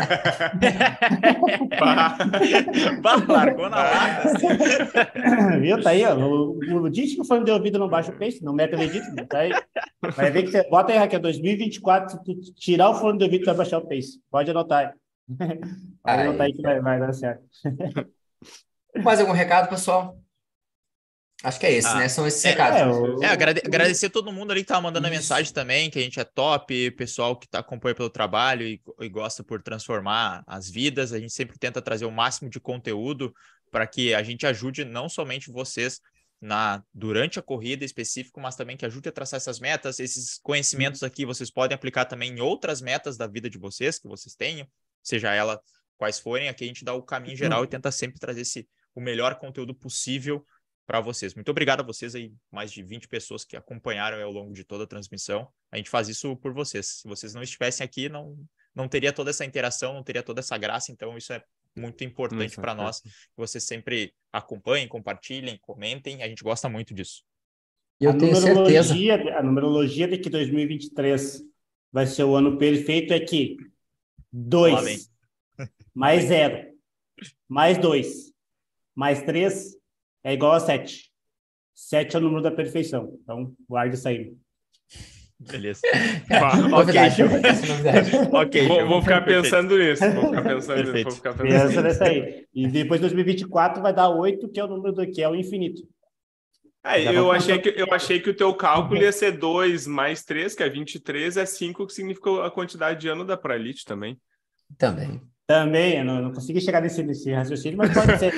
bah, 3.02 3.16
largou 3.28 3.70
na 3.70 3.82
lata. 3.82 4.28
Assim. 4.28 4.48
Viu? 5.61 5.82
Tá 5.82 5.90
aí, 5.90 6.05
ó. 6.05 6.16
O, 6.16 6.59
o 6.59 6.90
diz 6.90 7.15
que 7.15 7.20
o 7.20 7.24
fone 7.24 7.44
de 7.44 7.51
ouvido 7.51 7.78
não 7.78 7.89
baixa 7.89 8.12
o 8.12 8.19
pace, 8.19 8.44
não 8.44 8.52
mete 8.52 8.74
o 8.74 8.82
edito. 8.82 9.07
Tá 9.27 9.39
aí. 9.40 9.51
Vai 10.16 10.31
ver 10.31 10.43
que 10.43 10.51
você 10.51 10.69
bota 10.69 10.93
aí, 10.93 10.98
Raquel, 10.98 11.20
2024, 11.20 12.11
se 12.11 12.24
tu 12.24 12.35
tirar 12.55 12.90
o 12.90 12.94
fone 12.94 13.19
de 13.19 13.24
ouvido, 13.24 13.43
tu 13.43 13.47
vai 13.47 13.57
baixar 13.57 13.78
o 13.78 13.89
pace. 13.89 14.20
Pode 14.31 14.51
anotar 14.51 14.78
aí. 14.78 14.90
Pode 16.02 16.23
anotar 16.23 16.47
aí 16.47 16.52
que 16.52 16.62
vai, 16.62 16.81
vai 16.81 17.01
dar 17.01 17.12
certo. 17.12 17.44
Mais 19.02 19.20
algum 19.20 19.32
recado, 19.32 19.69
pessoal? 19.69 20.20
Acho 21.43 21.59
que 21.59 21.67
é 21.67 21.73
esse, 21.73 21.89
ah, 21.89 21.95
né? 21.95 22.09
São 22.09 22.27
esses 22.27 22.45
é, 22.45 22.51
recados. 22.51 22.79
É, 22.79 22.87
o... 22.87 23.23
é 23.23 23.27
agrade 23.27 23.62
agradecer 23.65 24.07
a 24.07 24.11
todo 24.11 24.33
mundo 24.33 24.51
ali 24.51 24.61
que 24.61 24.69
tá 24.69 24.81
mandando 24.81 25.07
Isso. 25.07 25.15
a 25.15 25.19
mensagem 25.19 25.53
também, 25.53 25.91
que 25.91 25.99
a 25.99 26.03
gente 26.03 26.21
é 26.21 26.25
top, 26.25 26.91
pessoal 26.93 27.35
que 27.37 27.49
tá 27.49 27.61
acompanha 27.61 27.95
pelo 27.95 28.11
trabalho 28.11 28.67
e, 28.67 28.81
e, 29.01 29.09
gosta 29.09 29.43
por 29.43 29.62
transformar 29.62 30.43
as 30.47 30.69
vidas. 30.69 31.12
A 31.12 31.19
gente 31.19 31.33
sempre 31.33 31.59
tenta 31.59 31.81
trazer 31.81 32.05
o 32.05 32.11
máximo 32.11 32.51
de 32.51 32.61
conteúdo 32.61 33.33
para 33.71 33.87
que 33.87 34.12
a 34.15 34.23
gente 34.23 34.47
ajude 34.47 34.85
não 34.85 35.09
somente 35.09 35.51
vocês 35.51 36.01
na 36.41 36.83
durante 36.93 37.39
a 37.39 37.43
corrida 37.43 37.85
específico, 37.85 38.41
mas 38.41 38.57
também 38.57 38.77
que 38.77 38.85
ajude 38.85 39.09
a 39.09 39.12
traçar 39.12 39.39
essas 39.39 39.61
metas. 39.61 39.99
Esses 39.99 40.39
conhecimentos 40.43 41.03
aqui 41.03 41.25
vocês 41.25 41.51
podem 41.51 41.75
aplicar 41.75 42.05
também 42.05 42.33
em 42.33 42.41
outras 42.41 42.83
metas 42.83 43.17
da 43.17 43.27
vida 43.27 43.49
de 43.49 43.59
vocês 43.59 43.99
que 43.99 44.09
vocês 44.09 44.35
tenham, 44.35 44.67
seja 45.03 45.33
ela 45.33 45.59
quais 45.97 46.19
forem. 46.19 46.49
Aqui 46.49 46.65
a 46.65 46.67
gente 46.67 46.85
dá 46.85 46.93
o 46.93 47.03
caminho 47.03 47.37
geral 47.37 47.65
e 47.65 47.67
tenta 47.67 47.91
sempre 47.91 48.19
trazer 48.19 48.43
esse 48.43 48.69
o 48.95 49.01
melhor 49.01 49.37
conteúdo 49.37 49.75
possível 49.75 50.45
para 50.91 51.01
vocês. 51.01 51.37
Muito 51.37 51.49
obrigado 51.49 51.83
a 51.83 51.85
vocês 51.85 52.17
aí, 52.17 52.33
mais 52.51 52.73
de 52.73 52.83
20 52.83 53.07
pessoas 53.07 53.45
que 53.45 53.57
acompanharam 53.57 54.21
ao 54.21 54.33
longo 54.33 54.53
de 54.53 54.65
toda 54.65 54.83
a 54.83 54.87
transmissão. 54.89 55.47
A 55.71 55.77
gente 55.77 55.89
faz 55.89 56.09
isso 56.09 56.35
por 56.39 56.53
vocês. 56.53 57.01
Se 57.01 57.09
vocês 57.09 57.33
não 57.33 57.45
estivessem 57.45 57.85
aqui, 57.85 58.09
não, 58.09 58.37
não 58.75 58.89
teria 58.89 59.12
toda 59.12 59.31
essa 59.31 59.45
interação, 59.45 59.95
não 59.95 60.03
teria 60.03 60.21
toda 60.21 60.41
essa 60.41 60.59
graça. 60.59 60.91
Então, 60.91 61.17
isso 61.17 61.33
é 61.33 61.45
muito 61.79 62.03
importante 62.03 62.57
para 62.57 62.75
nós. 62.75 63.03
Que 63.03 63.37
vocês 63.37 63.62
sempre 63.62 64.12
acompanhem, 64.33 64.89
compartilhem, 64.89 65.57
comentem. 65.62 66.25
A 66.25 66.29
gente 66.29 66.43
gosta 66.43 66.69
muito 66.69 66.93
disso. 66.93 67.23
Eu 68.01 68.11
a 68.11 68.17
tenho 68.17 68.35
certeza. 68.35 68.93
A 69.39 69.45
numerologia 69.45 70.09
de 70.09 70.19
que 70.19 70.29
2023 70.29 71.45
vai 71.93 72.09
ser 72.09 72.25
o 72.25 72.35
ano 72.35 72.59
perfeito 72.59 73.15
é 73.15 73.21
que 73.21 73.59
dois, 74.33 75.09
mais 75.95 76.25
zero, 76.25 76.75
mais 77.49 77.79
dois, 77.79 78.33
mais 78.93 79.23
três 79.23 79.79
é 80.25 80.33
igual 80.33 80.53
a 80.53 80.61
sete. 80.61 81.11
Sete 81.75 82.17
é 82.17 82.19
o 82.19 82.23
número 82.23 82.43
da 82.43 82.51
perfeição. 82.51 83.19
Então, 83.23 83.53
guarde 83.69 83.95
isso 83.95 84.09
aí. 84.09 84.35
Beleza. 85.39 85.81
novidade, 86.69 87.23
ok, 87.23 87.37
é 87.39 87.67
novidade. 87.67 88.11
ok. 88.31 88.69
Vou, 88.69 88.77
Gil. 88.77 88.89
vou 88.89 89.03
ficar 89.03 89.25
Perfeito. 89.25 89.43
pensando 89.45 89.79
nisso. 89.79 90.11
Vou 90.13 90.29
ficar 90.29 90.43
pensando 90.43 90.93
nisso. 90.93 91.05
Vou 91.05 91.13
ficar 91.13 91.35
pensando 91.35 91.73
Pensa 91.73 91.83
nisso. 91.83 92.05
aí. 92.05 92.47
E 92.55 92.69
depois 92.69 93.01
2024 93.01 93.83
vai 93.83 93.95
dar 93.95 94.11
oito, 94.11 94.51
que 94.51 94.61
é 94.61 94.65
o 94.65 94.69
número 94.69 94.95
do 94.95 95.11
que 95.11 95.23
é 95.23 95.29
o 95.29 95.35
infinito. 95.35 95.83
É, 96.85 97.03
Já 97.03 97.13
eu 97.13 97.31
achei, 97.31 97.59
que, 97.59 97.75
eu 97.77 97.87
achei 97.93 98.21
que 98.21 98.31
o 98.31 98.35
teu 98.35 98.55
cálculo 98.55 99.01
ia 99.01 99.13
ser 99.13 99.33
2 99.33 99.87
mais 99.87 100.25
3, 100.25 100.55
que 100.55 100.63
é 100.63 100.69
23, 100.69 101.37
é 101.37 101.47
5, 101.47 101.87
que 101.87 101.93
significa 101.93 102.45
a 102.45 102.51
quantidade 102.51 103.01
de 103.01 103.09
ano 103.09 103.25
da 103.25 103.37
Pralite 103.37 103.85
também. 103.85 104.19
Também. 104.79 105.21
Também, 105.47 105.99
eu 105.99 106.05
não, 106.05 106.23
não 106.23 106.33
consegui 106.33 106.61
chegar 106.61 106.81
nesse, 106.81 107.03
nesse 107.03 107.33
raciocínio, 107.33 107.77
mas 107.77 107.93
pode 107.93 108.17
ser. 108.19 108.33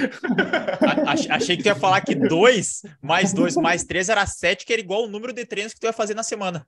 A- 0.81 1.13
ach- 1.13 1.29
achei 1.31 1.57
que 1.59 1.63
tu 1.63 1.67
ia 1.67 1.75
falar 1.75 2.01
que 2.01 2.15
2 2.15 2.83
mais 3.03 3.35
2 3.35 3.57
mais 3.57 3.85
3 3.85 4.09
era 4.09 4.25
7, 4.25 4.65
que 4.65 4.73
era 4.73 4.81
igual 4.81 5.05
o 5.05 5.09
número 5.09 5.33
de 5.33 5.45
treinos 5.45 5.75
que 5.75 5.81
tu 5.81 5.85
ia 5.85 5.93
fazer 5.93 6.15
na 6.15 6.23
semana. 6.23 6.67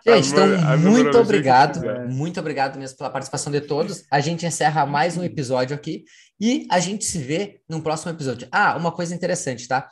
Gente, 0.06 0.28
então, 0.30 0.78
muito 0.78 1.18
obrigado. 1.18 1.80
Muito 2.08 2.40
obrigado 2.40 2.78
mesmo 2.78 2.96
pela 2.98 3.10
participação 3.10 3.52
de 3.52 3.60
todos. 3.60 4.04
A 4.10 4.20
gente 4.20 4.44
encerra 4.44 4.84
mais 4.84 5.16
um 5.16 5.24
episódio 5.24 5.74
aqui 5.74 6.04
e 6.40 6.66
a 6.70 6.80
gente 6.80 7.04
se 7.04 7.18
vê 7.18 7.60
num 7.68 7.80
próximo 7.80 8.10
episódio. 8.12 8.48
Ah, 8.50 8.76
uma 8.76 8.92
coisa 8.92 9.14
interessante, 9.14 9.66
tá? 9.68 9.88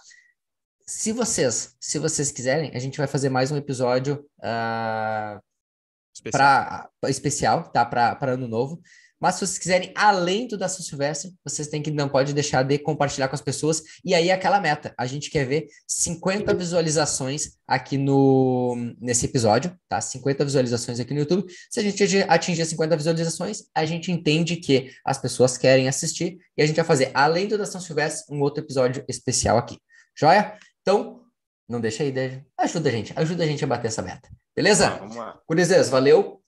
Se 0.95 1.11
vocês, 1.11 1.75
se 1.81 1.99
vocês 1.99 2.31
quiserem, 2.31 2.71
a 2.75 2.79
gente 2.79 2.99
vai 2.99 3.07
fazer 3.07 3.31
mais 3.31 3.51
um 3.51 3.57
episódio 3.57 4.27
ah, 4.43 5.41
Especial. 6.15 6.91
para 7.01 7.11
especial, 7.11 7.73
tá? 7.73 7.83
Para 7.87 8.33
ano 8.33 8.47
novo. 8.47 8.79
Mas 9.19 9.37
se 9.37 9.41
vocês 9.47 9.59
quiserem, 9.59 9.91
além 9.97 10.47
do 10.47 10.59
da 10.59 10.69
São 10.69 10.85
Silvestre, 10.85 11.33
vocês 11.43 11.69
têm 11.69 11.81
que 11.81 11.91
não 11.91 12.11
pode 12.11 12.35
deixar 12.35 12.63
de 12.63 12.79
compartilhar 12.79 13.29
com 13.29 13.35
as 13.35 13.41
pessoas. 13.41 13.83
E 14.05 14.15
aí 14.15 14.31
aquela 14.31 14.61
meta, 14.61 14.93
a 14.99 15.07
gente 15.07 15.31
quer 15.31 15.47
ver 15.47 15.67
50 15.89 16.53
visualizações 16.53 17.53
aqui 17.67 17.97
no 17.97 18.77
nesse 19.01 19.25
episódio, 19.25 19.75
tá? 19.89 19.99
50 19.99 20.45
visualizações 20.45 21.01
aqui 21.01 21.15
no 21.15 21.21
YouTube. 21.21 21.51
Se 21.71 21.81
a 21.81 21.83
gente 21.83 22.05
ati- 22.05 22.27
atingir 22.29 22.67
50 22.67 22.95
visualizações, 22.99 23.63
a 23.75 23.87
gente 23.87 24.13
entende 24.13 24.57
que 24.57 24.91
as 25.07 25.17
pessoas 25.17 25.57
querem 25.57 25.89
assistir 25.89 26.37
e 26.55 26.63
a 26.63 26.67
gente 26.67 26.77
vai 26.77 26.85
fazer, 26.85 27.11
além 27.15 27.49
do 27.49 27.57
da 27.57 27.65
São 27.65 27.81
Silvestre, 27.81 28.27
um 28.37 28.43
outro 28.43 28.63
episódio 28.63 29.03
especial 29.09 29.57
aqui. 29.57 29.79
Joia? 30.15 30.55
Então, 30.83 31.25
não 31.69 31.81
deixa 31.81 32.03
aí, 32.03 32.11
de- 32.13 32.45
ajuda 32.59 32.89
a 32.89 32.93
gente, 32.93 33.13
ajuda 33.17 33.45
a 33.45 33.47
gente 33.47 33.65
a 33.65 33.67
bater 33.67 33.89
essa 33.89 34.03
meta. 34.03 34.29
Beleza? 34.55 34.91
Tá, 34.91 34.97
vamos 34.99 35.17
lá. 35.17 35.41
Gurizes, 35.49 35.89
valeu. 35.89 36.43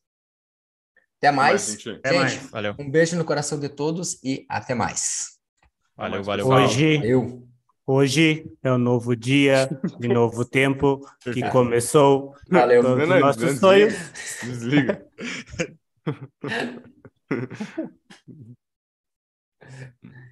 Até 1.19 1.31
mais. 1.31 1.67
gente. 1.73 1.89
Até 1.91 2.09
Gente, 2.11 2.21
mais. 2.21 2.51
Valeu. 2.51 2.75
um 2.79 2.91
beijo 2.91 3.17
no 3.17 3.25
coração 3.25 3.59
de 3.59 3.69
todos 3.69 4.23
e 4.23 4.45
até 4.49 4.75
mais. 4.75 5.39
Valeu, 5.97 6.17
mais, 6.17 6.27
valeu. 6.27 6.45
pessoal. 6.47 6.61
valeu. 6.61 6.69
Hoje, 6.69 7.01
Eu. 7.09 7.49
hoje 7.87 8.53
é 8.63 8.73
um 8.73 8.77
novo 8.79 9.17
dia, 9.17 9.69
de 9.99 10.09
novo 10.09 10.45
tempo 10.51 11.01
que 11.23 11.49
começou. 11.51 12.35
Valeu. 12.51 12.83
Todos 12.83 13.09
nossos 13.09 13.41
desliga. 13.43 13.61
sonhos. 13.61 13.95
Desliga. 14.43 15.07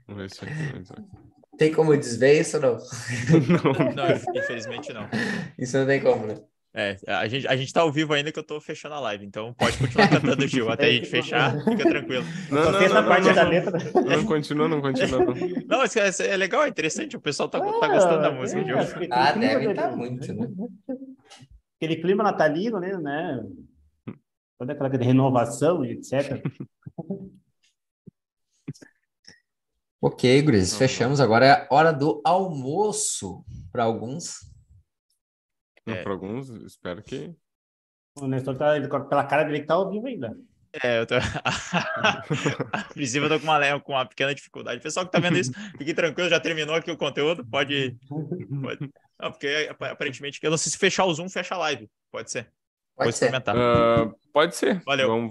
Vamos 0.06 0.22
ver 0.22 0.30
se 0.30 0.44
aqui. 0.44 1.31
Tem 1.62 1.72
como 1.72 1.96
desver 1.96 2.40
isso 2.40 2.56
ou 2.56 2.62
não? 2.62 2.76
Não, 2.76 3.94
Não, 3.94 4.16
infelizmente 4.34 4.92
não. 4.92 5.08
Isso 5.56 5.78
não 5.78 5.86
tem 5.86 6.00
como, 6.02 6.26
né? 6.26 6.34
É, 6.74 6.96
a 7.06 7.28
gente, 7.28 7.46
a 7.46 7.54
gente 7.54 7.72
tá 7.72 7.82
ao 7.82 7.92
vivo 7.92 8.12
ainda 8.12 8.32
que 8.32 8.38
eu 8.38 8.42
tô 8.42 8.60
fechando 8.60 8.96
a 8.96 9.00
live, 9.00 9.24
então 9.24 9.54
pode 9.54 9.78
continuar 9.78 10.08
cantando, 10.08 10.44
Gil, 10.48 10.68
até 10.68 10.86
a 10.86 10.90
gente 10.90 11.06
fechar, 11.06 11.54
fica 11.62 11.86
tranquilo. 11.86 12.24
não, 12.50 12.64
Só 12.64 12.72
não, 12.72 12.88
não, 12.88 13.08
parte 13.08 13.28
não, 13.28 13.34
da 13.34 13.48
letra. 13.48 13.78
Não, 13.94 14.24
continua, 14.24 14.68
não 14.68 14.80
continua. 14.80 15.20
Não. 15.20 15.34
Não, 15.68 15.78
mas 15.78 15.94
é, 15.94 16.30
é 16.30 16.36
legal, 16.36 16.64
é 16.64 16.68
interessante, 16.68 17.16
o 17.16 17.20
pessoal 17.20 17.48
tá, 17.48 17.60
tá 17.60 17.88
gostando 17.88 18.22
da 18.22 18.28
Ah, 18.28 18.32
música, 18.32 18.60
é, 18.60 18.64
Gil. 18.64 18.78
Ah, 19.12 19.32
clima 19.32 19.46
deve 19.46 19.64
de- 19.66 19.70
estar 19.70 19.96
muito, 19.96 20.34
né? 20.34 20.48
Aquele 21.76 21.96
clima 21.96 22.24
natalino, 22.24 22.80
né? 22.80 22.96
né? 22.96 23.46
Toda 24.58 24.72
aquela 24.72 24.88
renovação 24.88 25.84
e 25.84 25.92
etc. 25.92 26.42
Ok, 30.04 30.42
Gris, 30.42 30.76
fechamos. 30.76 31.20
Agora 31.20 31.46
é 31.46 31.68
hora 31.70 31.92
do 31.92 32.20
almoço 32.24 33.44
para 33.70 33.84
alguns. 33.84 34.50
É. 35.86 36.02
Para 36.02 36.12
alguns, 36.12 36.48
espero 36.50 37.00
que. 37.02 37.32
O 38.18 38.26
Nestor 38.26 38.56
tá 38.56 38.76
ele- 38.76 38.88
pela 38.88 39.24
cara 39.24 39.44
dele 39.44 39.60
que 39.60 39.66
tá 39.66 39.74
ao 39.74 39.88
vivo 39.88 40.06
ainda. 40.08 40.36
É, 40.82 40.98
eu 41.00 41.06
tô. 41.06 41.14
a 42.72 42.84
princípio 42.92 43.26
eu 43.26 43.28
tô 43.28 43.38
com 43.38 43.44
uma, 43.50 43.80
com 43.80 43.92
uma 43.92 44.04
pequena 44.06 44.34
dificuldade. 44.34 44.80
Pessoal 44.82 45.06
que 45.06 45.12
tá 45.12 45.20
vendo 45.20 45.38
isso, 45.38 45.52
fique 45.78 45.94
tranquilo, 45.94 46.28
já 46.28 46.40
terminou 46.40 46.74
aqui 46.74 46.90
o 46.90 46.96
conteúdo, 46.96 47.44
pode. 47.46 47.96
pode... 48.08 48.90
Não, 49.20 49.30
porque 49.30 49.68
ap- 49.70 49.82
aparentemente, 49.82 50.40
eu 50.42 50.50
não 50.50 50.58
sei 50.58 50.72
se 50.72 50.78
fechar 50.78 51.04
o 51.04 51.14
Zoom, 51.14 51.28
fecha 51.28 51.54
a 51.54 51.58
live. 51.58 51.88
Pode 52.10 52.28
ser. 52.30 52.44
Vou 52.96 53.04
Pode 53.06 53.12
ser. 53.16 53.26
experimentar. 53.26 53.56
Ah, 53.56 54.12
pode 54.32 54.56
ser. 54.56 54.82
Valeu. 54.84 55.08
Vamos, 55.08 55.30